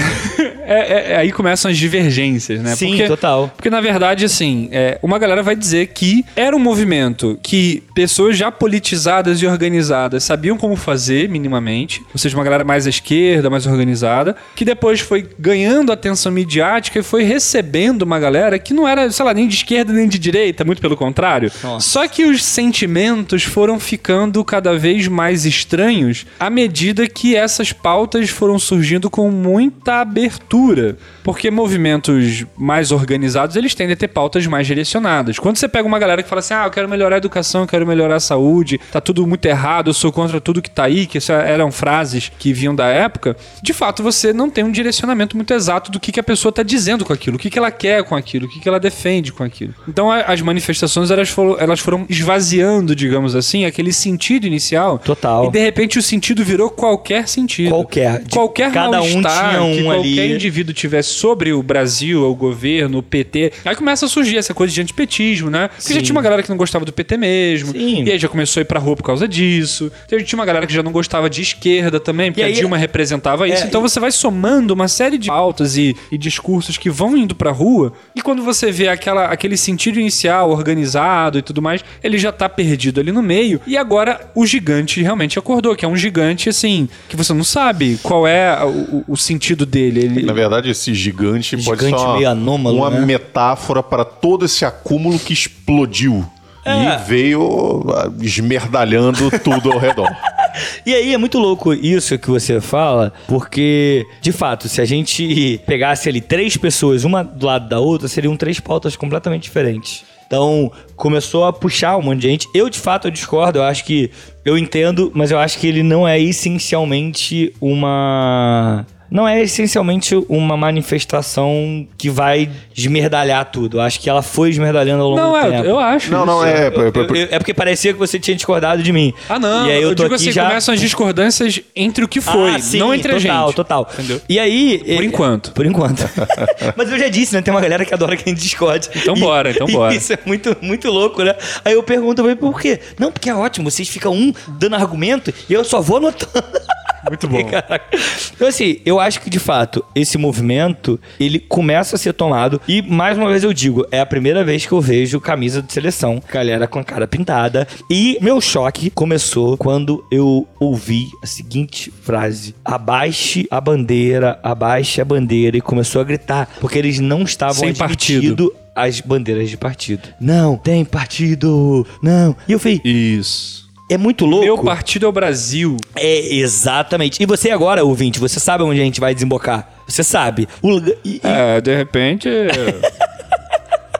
é- 0.65 1.13
é- 1.13 1.17
aí 1.17 1.31
começam 1.31 1.69
as 1.69 1.77
divergências, 1.77 2.61
né? 2.61 2.75
Sim, 2.75 2.89
Porque- 2.89 3.07
total. 3.07 3.51
Porque, 3.55 3.69
na 3.69 3.79
verdade, 3.81 4.25
assim, 4.25 4.69
é, 4.71 4.97
uma 5.03 5.19
galera 5.19 5.43
vai 5.43 5.55
dizer 5.55 5.87
que 5.87 6.25
era 6.35 6.55
um 6.55 6.59
movimento 6.59 7.39
que 7.43 7.83
pessoas 7.93 8.37
já 8.37 8.51
politizadas 8.51 9.41
e 9.41 9.45
organizadas 9.47 10.23
sabiam 10.23 10.57
como 10.57 10.75
fazer, 10.75 11.29
minimamente. 11.29 12.01
Ou 12.13 12.17
seja, 12.17 12.35
uma 12.37 12.43
galera 12.43 12.63
mais 12.63 12.87
à 12.87 12.89
esquerda, 12.89 13.49
mais 13.49 13.65
organizada, 13.67 14.35
que 14.55 14.65
depois 14.65 14.99
foi 14.99 15.27
ganhando 15.37 15.91
atenção 15.91 16.31
midiática 16.31 16.99
e 16.99 17.03
foi 17.03 17.23
recebendo 17.23 18.01
uma 18.03 18.19
galera 18.19 18.57
que 18.57 18.73
não 18.73 18.87
era, 18.87 19.11
sei 19.11 19.25
lá, 19.25 19.33
nem 19.33 19.47
de 19.47 19.55
esquerda 19.55 19.93
nem 19.93 20.07
de 20.07 20.17
direita, 20.17 20.63
muito 20.65 20.81
pelo 20.81 20.97
contrário. 20.97 21.51
Nossa. 21.63 21.87
Só 21.87 22.07
que 22.07 22.25
os 22.25 22.43
sentimentos 22.43 23.43
foram 23.43 23.79
ficando 23.79 24.43
cada 24.43 24.77
vez 24.77 25.07
mais 25.07 25.45
estranhos 25.45 26.25
à 26.39 26.49
medida 26.49 26.78
que 27.13 27.35
essas 27.35 27.71
pautas 27.71 28.29
foram 28.29 28.57
surgindo 28.57 29.09
com 29.09 29.29
muita 29.29 30.01
abertura. 30.01 30.97
Porque 31.23 31.51
movimentos 31.51 32.45
mais 32.57 32.91
organizados, 32.91 33.55
eles 33.55 33.75
tendem 33.75 33.93
a 33.93 33.97
ter 33.97 34.07
pautas 34.07 34.45
mais 34.47 34.65
direcionadas. 34.65 35.37
Quando 35.37 35.57
você 35.57 35.67
pega 35.67 35.87
uma 35.87 35.99
galera 35.99 36.23
que 36.23 36.29
fala 36.29 36.39
assim, 36.39 36.53
ah, 36.53 36.65
eu 36.65 36.71
quero 36.71 36.89
melhorar 36.89 37.15
a 37.15 37.17
educação, 37.17 37.61
eu 37.61 37.67
quero 37.67 37.85
melhorar 37.85 38.15
a 38.15 38.19
saúde, 38.19 38.79
tá 38.91 39.01
tudo 39.01 39.25
muito 39.27 39.45
errado, 39.45 39.89
eu 39.89 39.93
sou 39.93 40.11
contra 40.11 40.39
tudo 40.41 40.61
que 40.61 40.69
tá 40.69 40.85
aí, 40.85 41.05
que 41.05 41.19
eram 41.31 41.71
frases 41.71 42.31
que 42.37 42.53
vinham 42.53 42.73
da 42.75 42.87
época, 42.87 43.35
de 43.61 43.73
fato 43.73 44.01
você 44.01 44.33
não 44.33 44.49
tem 44.49 44.63
um 44.63 44.71
direcionamento 44.71 45.35
muito 45.35 45.53
exato 45.53 45.91
do 45.91 45.99
que, 45.99 46.11
que 46.11 46.19
a 46.19 46.23
pessoa 46.23 46.51
tá 46.51 46.63
dizendo 46.63 47.05
com 47.05 47.13
aquilo, 47.13 47.35
o 47.35 47.39
que, 47.39 47.49
que 47.49 47.59
ela 47.59 47.71
quer 47.71 48.03
com 48.03 48.15
aquilo, 48.15 48.45
o 48.47 48.49
que, 48.49 48.59
que 48.59 48.67
ela 48.67 48.79
defende 48.79 49.31
com 49.31 49.43
aquilo. 49.43 49.73
Então 49.87 50.11
as 50.11 50.41
manifestações, 50.41 51.11
elas 51.11 51.29
foram, 51.29 51.59
elas 51.59 51.79
foram 51.79 52.05
esvaziando, 52.09 52.95
digamos 52.95 53.35
assim, 53.35 53.65
aquele 53.65 53.93
sentido 53.93 54.47
inicial. 54.47 54.97
Total. 54.99 55.45
E 55.45 55.51
de 55.51 55.59
repente 55.59 55.99
o 55.99 56.01
sentido 56.01 56.43
virou 56.43 56.68
qualquer 56.69 57.27
sentido. 57.27 57.69
Qualquer. 57.69 58.19
De 58.23 58.29
Qualquer 58.29 58.71
cada 58.71 59.01
um 59.01 59.21
tinha 59.21 59.63
um 59.63 59.75
que 59.75 59.83
qualquer 59.83 60.21
ali. 60.23 60.33
indivíduo 60.35 60.73
tivesse 60.73 61.09
sobre 61.09 61.51
o 61.53 61.61
Brasil, 61.63 62.23
o 62.29 62.35
governo, 62.35 62.99
o 62.99 63.03
PT. 63.03 63.51
Aí 63.65 63.75
começa 63.75 64.05
a 64.05 64.09
surgir 64.09 64.37
essa 64.37 64.53
coisa 64.53 64.73
de 64.73 64.81
antipetismo, 64.81 65.49
né? 65.49 65.67
Porque 65.69 65.93
já 65.93 65.99
Sim. 65.99 66.05
tinha 66.05 66.15
uma 66.15 66.21
galera 66.21 66.41
que 66.43 66.49
não 66.49 66.57
gostava 66.57 66.85
do 66.85 66.93
PT 66.93 67.17
mesmo. 67.17 67.71
Sim. 67.71 68.03
E 68.03 68.11
aí 68.11 68.19
já 68.19 68.27
começou 68.27 68.59
a 68.59 68.61
ir 68.61 68.65
pra 68.65 68.79
rua 68.79 68.95
por 68.95 69.03
causa 69.03 69.27
disso. 69.27 69.91
Então, 70.05 70.21
tinha 70.23 70.37
uma 70.39 70.45
galera 70.45 70.65
que 70.67 70.73
já 70.73 70.83
não 70.83 70.91
gostava 70.91 71.29
de 71.29 71.41
esquerda 71.41 71.99
também, 71.99 72.31
porque 72.31 72.43
aí- 72.43 72.51
a 72.53 72.55
Dilma 72.55 72.77
representava 72.77 73.47
isso. 73.47 73.63
É, 73.63 73.67
então 73.67 73.81
você 73.81 73.99
vai 73.99 74.11
somando 74.11 74.73
uma 74.73 74.87
série 74.87 75.17
de 75.17 75.27
pautas 75.27 75.77
e, 75.77 75.95
e 76.11 76.17
discursos 76.17 76.77
que 76.77 76.89
vão 76.89 77.17
indo 77.17 77.35
pra 77.35 77.51
rua. 77.51 77.93
E 78.15 78.21
quando 78.21 78.43
você 78.43 78.71
vê 78.71 78.87
aquela, 78.87 79.25
aquele 79.25 79.57
sentido 79.57 79.99
inicial, 79.99 80.51
organizado 80.51 81.37
e 81.37 81.41
tudo 81.41 81.61
mais, 81.61 81.83
ele 82.03 82.17
já 82.17 82.31
tá 82.31 82.47
perdido 82.49 82.99
ali 82.99 83.11
no 83.11 83.21
meio. 83.21 83.59
E 83.65 83.77
agora 83.77 84.31
o 84.35 84.45
gigante 84.45 85.01
realmente 85.01 85.37
acordou, 85.39 85.75
que 85.75 85.85
é 85.85 85.87
um 85.87 85.95
gigante 85.95 86.49
assim, 86.59 86.89
que 87.07 87.15
você 87.15 87.33
não 87.33 87.43
sabe 87.43 87.97
qual 88.03 88.27
é 88.27 88.63
o, 88.63 89.03
o- 89.07 89.17
sentido 89.17 89.65
dele. 89.65 90.01
Ele, 90.01 90.23
Na 90.23 90.33
verdade, 90.33 90.69
esse 90.69 90.93
gigante, 90.93 91.55
pode 91.63 91.79
ser 91.81 91.85
Gigante 91.87 92.03
uma, 92.03 92.29
anômalo, 92.29 92.77
uma 92.77 92.89
né? 92.89 93.05
metáfora 93.05 93.81
para 93.81 94.03
todo 94.05 94.45
esse 94.45 94.65
acúmulo 94.65 95.17
que 95.17 95.33
explodiu. 95.33 96.25
É. 96.65 96.71
E 96.71 96.97
veio 97.07 97.85
ah, 97.89 98.11
esmerdalhando 98.21 99.31
tudo 99.39 99.71
ao 99.71 99.79
redor. 99.79 100.09
E 100.85 100.93
aí 100.93 101.13
é 101.13 101.17
muito 101.17 101.37
louco 101.37 101.73
isso 101.73 102.17
que 102.17 102.27
você 102.29 102.59
fala, 102.59 103.13
porque, 103.27 104.05
de 104.19 104.31
fato, 104.31 104.67
se 104.67 104.81
a 104.81 104.85
gente 104.85 105.61
pegasse 105.65 106.09
ali 106.09 106.19
três 106.19 106.57
pessoas, 106.57 107.03
uma 107.05 107.23
do 107.23 107.45
lado 107.45 107.69
da 107.69 107.79
outra, 107.79 108.07
seriam 108.07 108.35
três 108.35 108.59
pautas 108.59 108.95
completamente 108.95 109.43
diferentes. 109.43 110.03
Então, 110.29 110.71
começou 110.95 111.45
a 111.45 111.51
puxar 111.51 111.97
um 111.97 112.03
monte 112.03 112.19
de 112.19 112.27
gente. 112.27 112.47
Eu, 112.53 112.69
de 112.69 112.77
fato, 112.77 113.07
eu 113.07 113.11
discordo. 113.11 113.57
Eu 113.57 113.63
acho 113.63 113.83
que. 113.83 114.11
Eu 114.45 114.59
entendo, 114.59 115.11
mas 115.15 115.31
eu 115.31 115.39
acho 115.39 115.57
que 115.57 115.65
ele 115.65 115.81
não 115.81 116.07
é 116.07 116.19
essencialmente 116.19 117.51
uma. 117.59 118.85
Não 119.11 119.27
é 119.27 119.41
essencialmente 119.41 120.15
uma 120.29 120.55
manifestação 120.55 121.87
que 121.97 122.09
vai 122.09 122.49
esmerdalhar 122.75 123.45
tudo. 123.45 123.77
Eu 123.77 123.81
acho 123.81 123.99
que 123.99 124.09
ela 124.09 124.21
foi 124.21 124.49
esmerdalhando 124.49 125.03
ao 125.03 125.09
longo 125.09 125.21
Não, 125.21 125.31
do 125.31 125.37
é, 125.37 125.49
tempo. 125.51 125.65
eu 125.65 125.79
acho. 125.79 126.11
Não, 126.11 126.25
não, 126.25 126.45
é. 126.45 126.67
Eu- 126.67 126.71
eu- 126.73 127.15
eu- 127.15 127.27
é 127.31 127.37
porque 127.39 127.53
parecia 127.53 127.91
que 127.93 127.99
você 127.99 128.19
tinha 128.19 128.35
discordado 128.35 128.83
de 128.83 128.91
mim. 128.91 129.13
Ah, 129.27 129.39
não. 129.39 129.67
E 129.67 129.71
aí 129.71 129.81
eu, 129.81 129.89
tô 129.95 130.03
digo 130.03 130.15
aqui 130.15 130.23
assim, 130.25 130.31
já... 130.31 130.45
começam 130.47 130.73
as 130.73 130.79
discordâncias 130.79 131.59
entre 131.75 132.03
o 132.03 132.07
que 132.07 132.21
foi, 132.21 132.51
Ah, 132.55 132.59
sim, 132.59 132.77
não 132.79 132.93
entre 132.93 133.13
total, 133.13 133.43
a 133.43 133.47
gente. 133.47 133.55
Total, 133.55 133.89
Entendeu? 133.93 134.21
E 134.29 134.39
aí... 134.39 134.77
Por 134.95 135.03
enquanto. 135.03 135.51
Por 135.53 135.65
enquanto. 135.65 136.07
Mas 136.77 136.91
eu 136.91 136.99
já 136.99 137.07
disse, 137.09 137.33
né? 137.33 137.41
Tem 137.41 137.53
uma 137.53 137.61
galera 137.61 137.83
que 137.85 137.93
adora 137.93 138.15
que 138.15 138.23
a 138.29 138.29
gente 138.31 138.41
discorde. 138.41 138.89
Então 138.95 139.15
E- 139.15 139.19
bora, 139.19 139.51
então 139.51 139.67
bora. 139.67 139.93
Isso 139.95 140.13
é 140.13 140.19
muito, 140.25 140.55
muito 140.61 140.89
louco, 140.89 141.23
né? 141.23 141.35
Aí 141.65 141.73
eu 141.73 141.81
pergunto, 141.83 142.23
mas 142.23 142.35
por 142.37 142.59
quê? 142.61 142.79
Não, 142.99 143.11
porque 143.11 143.29
é 143.29 143.35
ótimo. 143.35 143.69
Vocês 143.71 143.87
ficam 143.89 144.13
um 144.13 144.31
dando 144.47 144.75
argumento 144.75 145.33
e 145.49 145.53
eu 145.53 145.63
só 145.63 145.81
vou 145.81 145.97
anotando. 145.97 146.45
Muito 147.09 147.27
bom. 147.27 147.43
Caraca. 147.49 147.97
Então, 148.35 148.47
assim, 148.47 148.79
eu 148.85 148.99
acho 148.99 149.21
que 149.21 149.29
de 149.29 149.39
fato 149.39 149.83
esse 149.95 150.17
movimento 150.17 150.99
ele 151.19 151.39
começa 151.39 151.95
a 151.95 151.99
ser 151.99 152.13
tomado. 152.13 152.61
E 152.67 152.81
mais 152.81 153.17
uma 153.17 153.29
vez 153.29 153.43
eu 153.43 153.53
digo, 153.53 153.85
é 153.91 153.99
a 153.99 154.05
primeira 154.05 154.43
vez 154.43 154.65
que 154.65 154.71
eu 154.71 154.81
vejo 154.81 155.19
camisa 155.19 155.61
de 155.61 155.71
seleção, 155.71 156.21
galera 156.31 156.67
com 156.67 156.79
a 156.79 156.83
cara 156.83 157.07
pintada. 157.07 157.67
E 157.89 158.17
meu 158.21 158.39
choque 158.39 158.89
começou 158.89 159.57
quando 159.57 160.05
eu 160.11 160.47
ouvi 160.59 161.07
a 161.23 161.27
seguinte 161.27 161.91
frase: 162.01 162.55
abaixe 162.63 163.47
a 163.49 163.59
bandeira, 163.59 164.39
abaixe 164.43 165.01
a 165.01 165.05
bandeira. 165.05 165.57
E 165.57 165.61
começou 165.61 166.01
a 166.01 166.03
gritar, 166.03 166.49
porque 166.59 166.77
eles 166.77 166.99
não 166.99 167.23
estavam 167.23 167.55
Sem 167.55 167.69
admitindo 167.69 168.53
as 168.75 169.01
bandeiras 169.01 169.49
de 169.49 169.57
partido. 169.57 170.09
Não, 170.19 170.55
tem 170.55 170.85
partido, 170.85 171.85
não. 172.01 172.35
E 172.47 172.53
eu 172.53 172.59
falei, 172.59 172.81
Isso. 172.83 173.68
É 173.89 173.97
muito 173.97 174.25
louco. 174.25 174.45
Meu 174.45 174.57
partido 174.59 175.05
é 175.05 175.09
o 175.09 175.11
Brasil. 175.11 175.75
É, 175.95 176.35
exatamente. 176.35 177.21
E 177.21 177.25
você 177.25 177.49
agora, 177.51 177.83
ouvinte, 177.83 178.19
você 178.19 178.39
sabe 178.39 178.63
onde 178.63 178.79
a 178.79 178.83
gente 178.83 178.99
vai 178.99 179.13
desembocar. 179.13 179.69
Você 179.87 180.03
sabe. 180.03 180.47
O 180.61 180.77
e- 180.77 180.97
e- 181.05 181.21
É, 181.23 181.59
de 181.59 181.75
repente. 181.75 182.29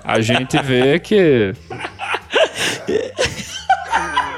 a 0.04 0.20
gente 0.22 0.58
vê 0.62 1.00
que. 1.00 1.54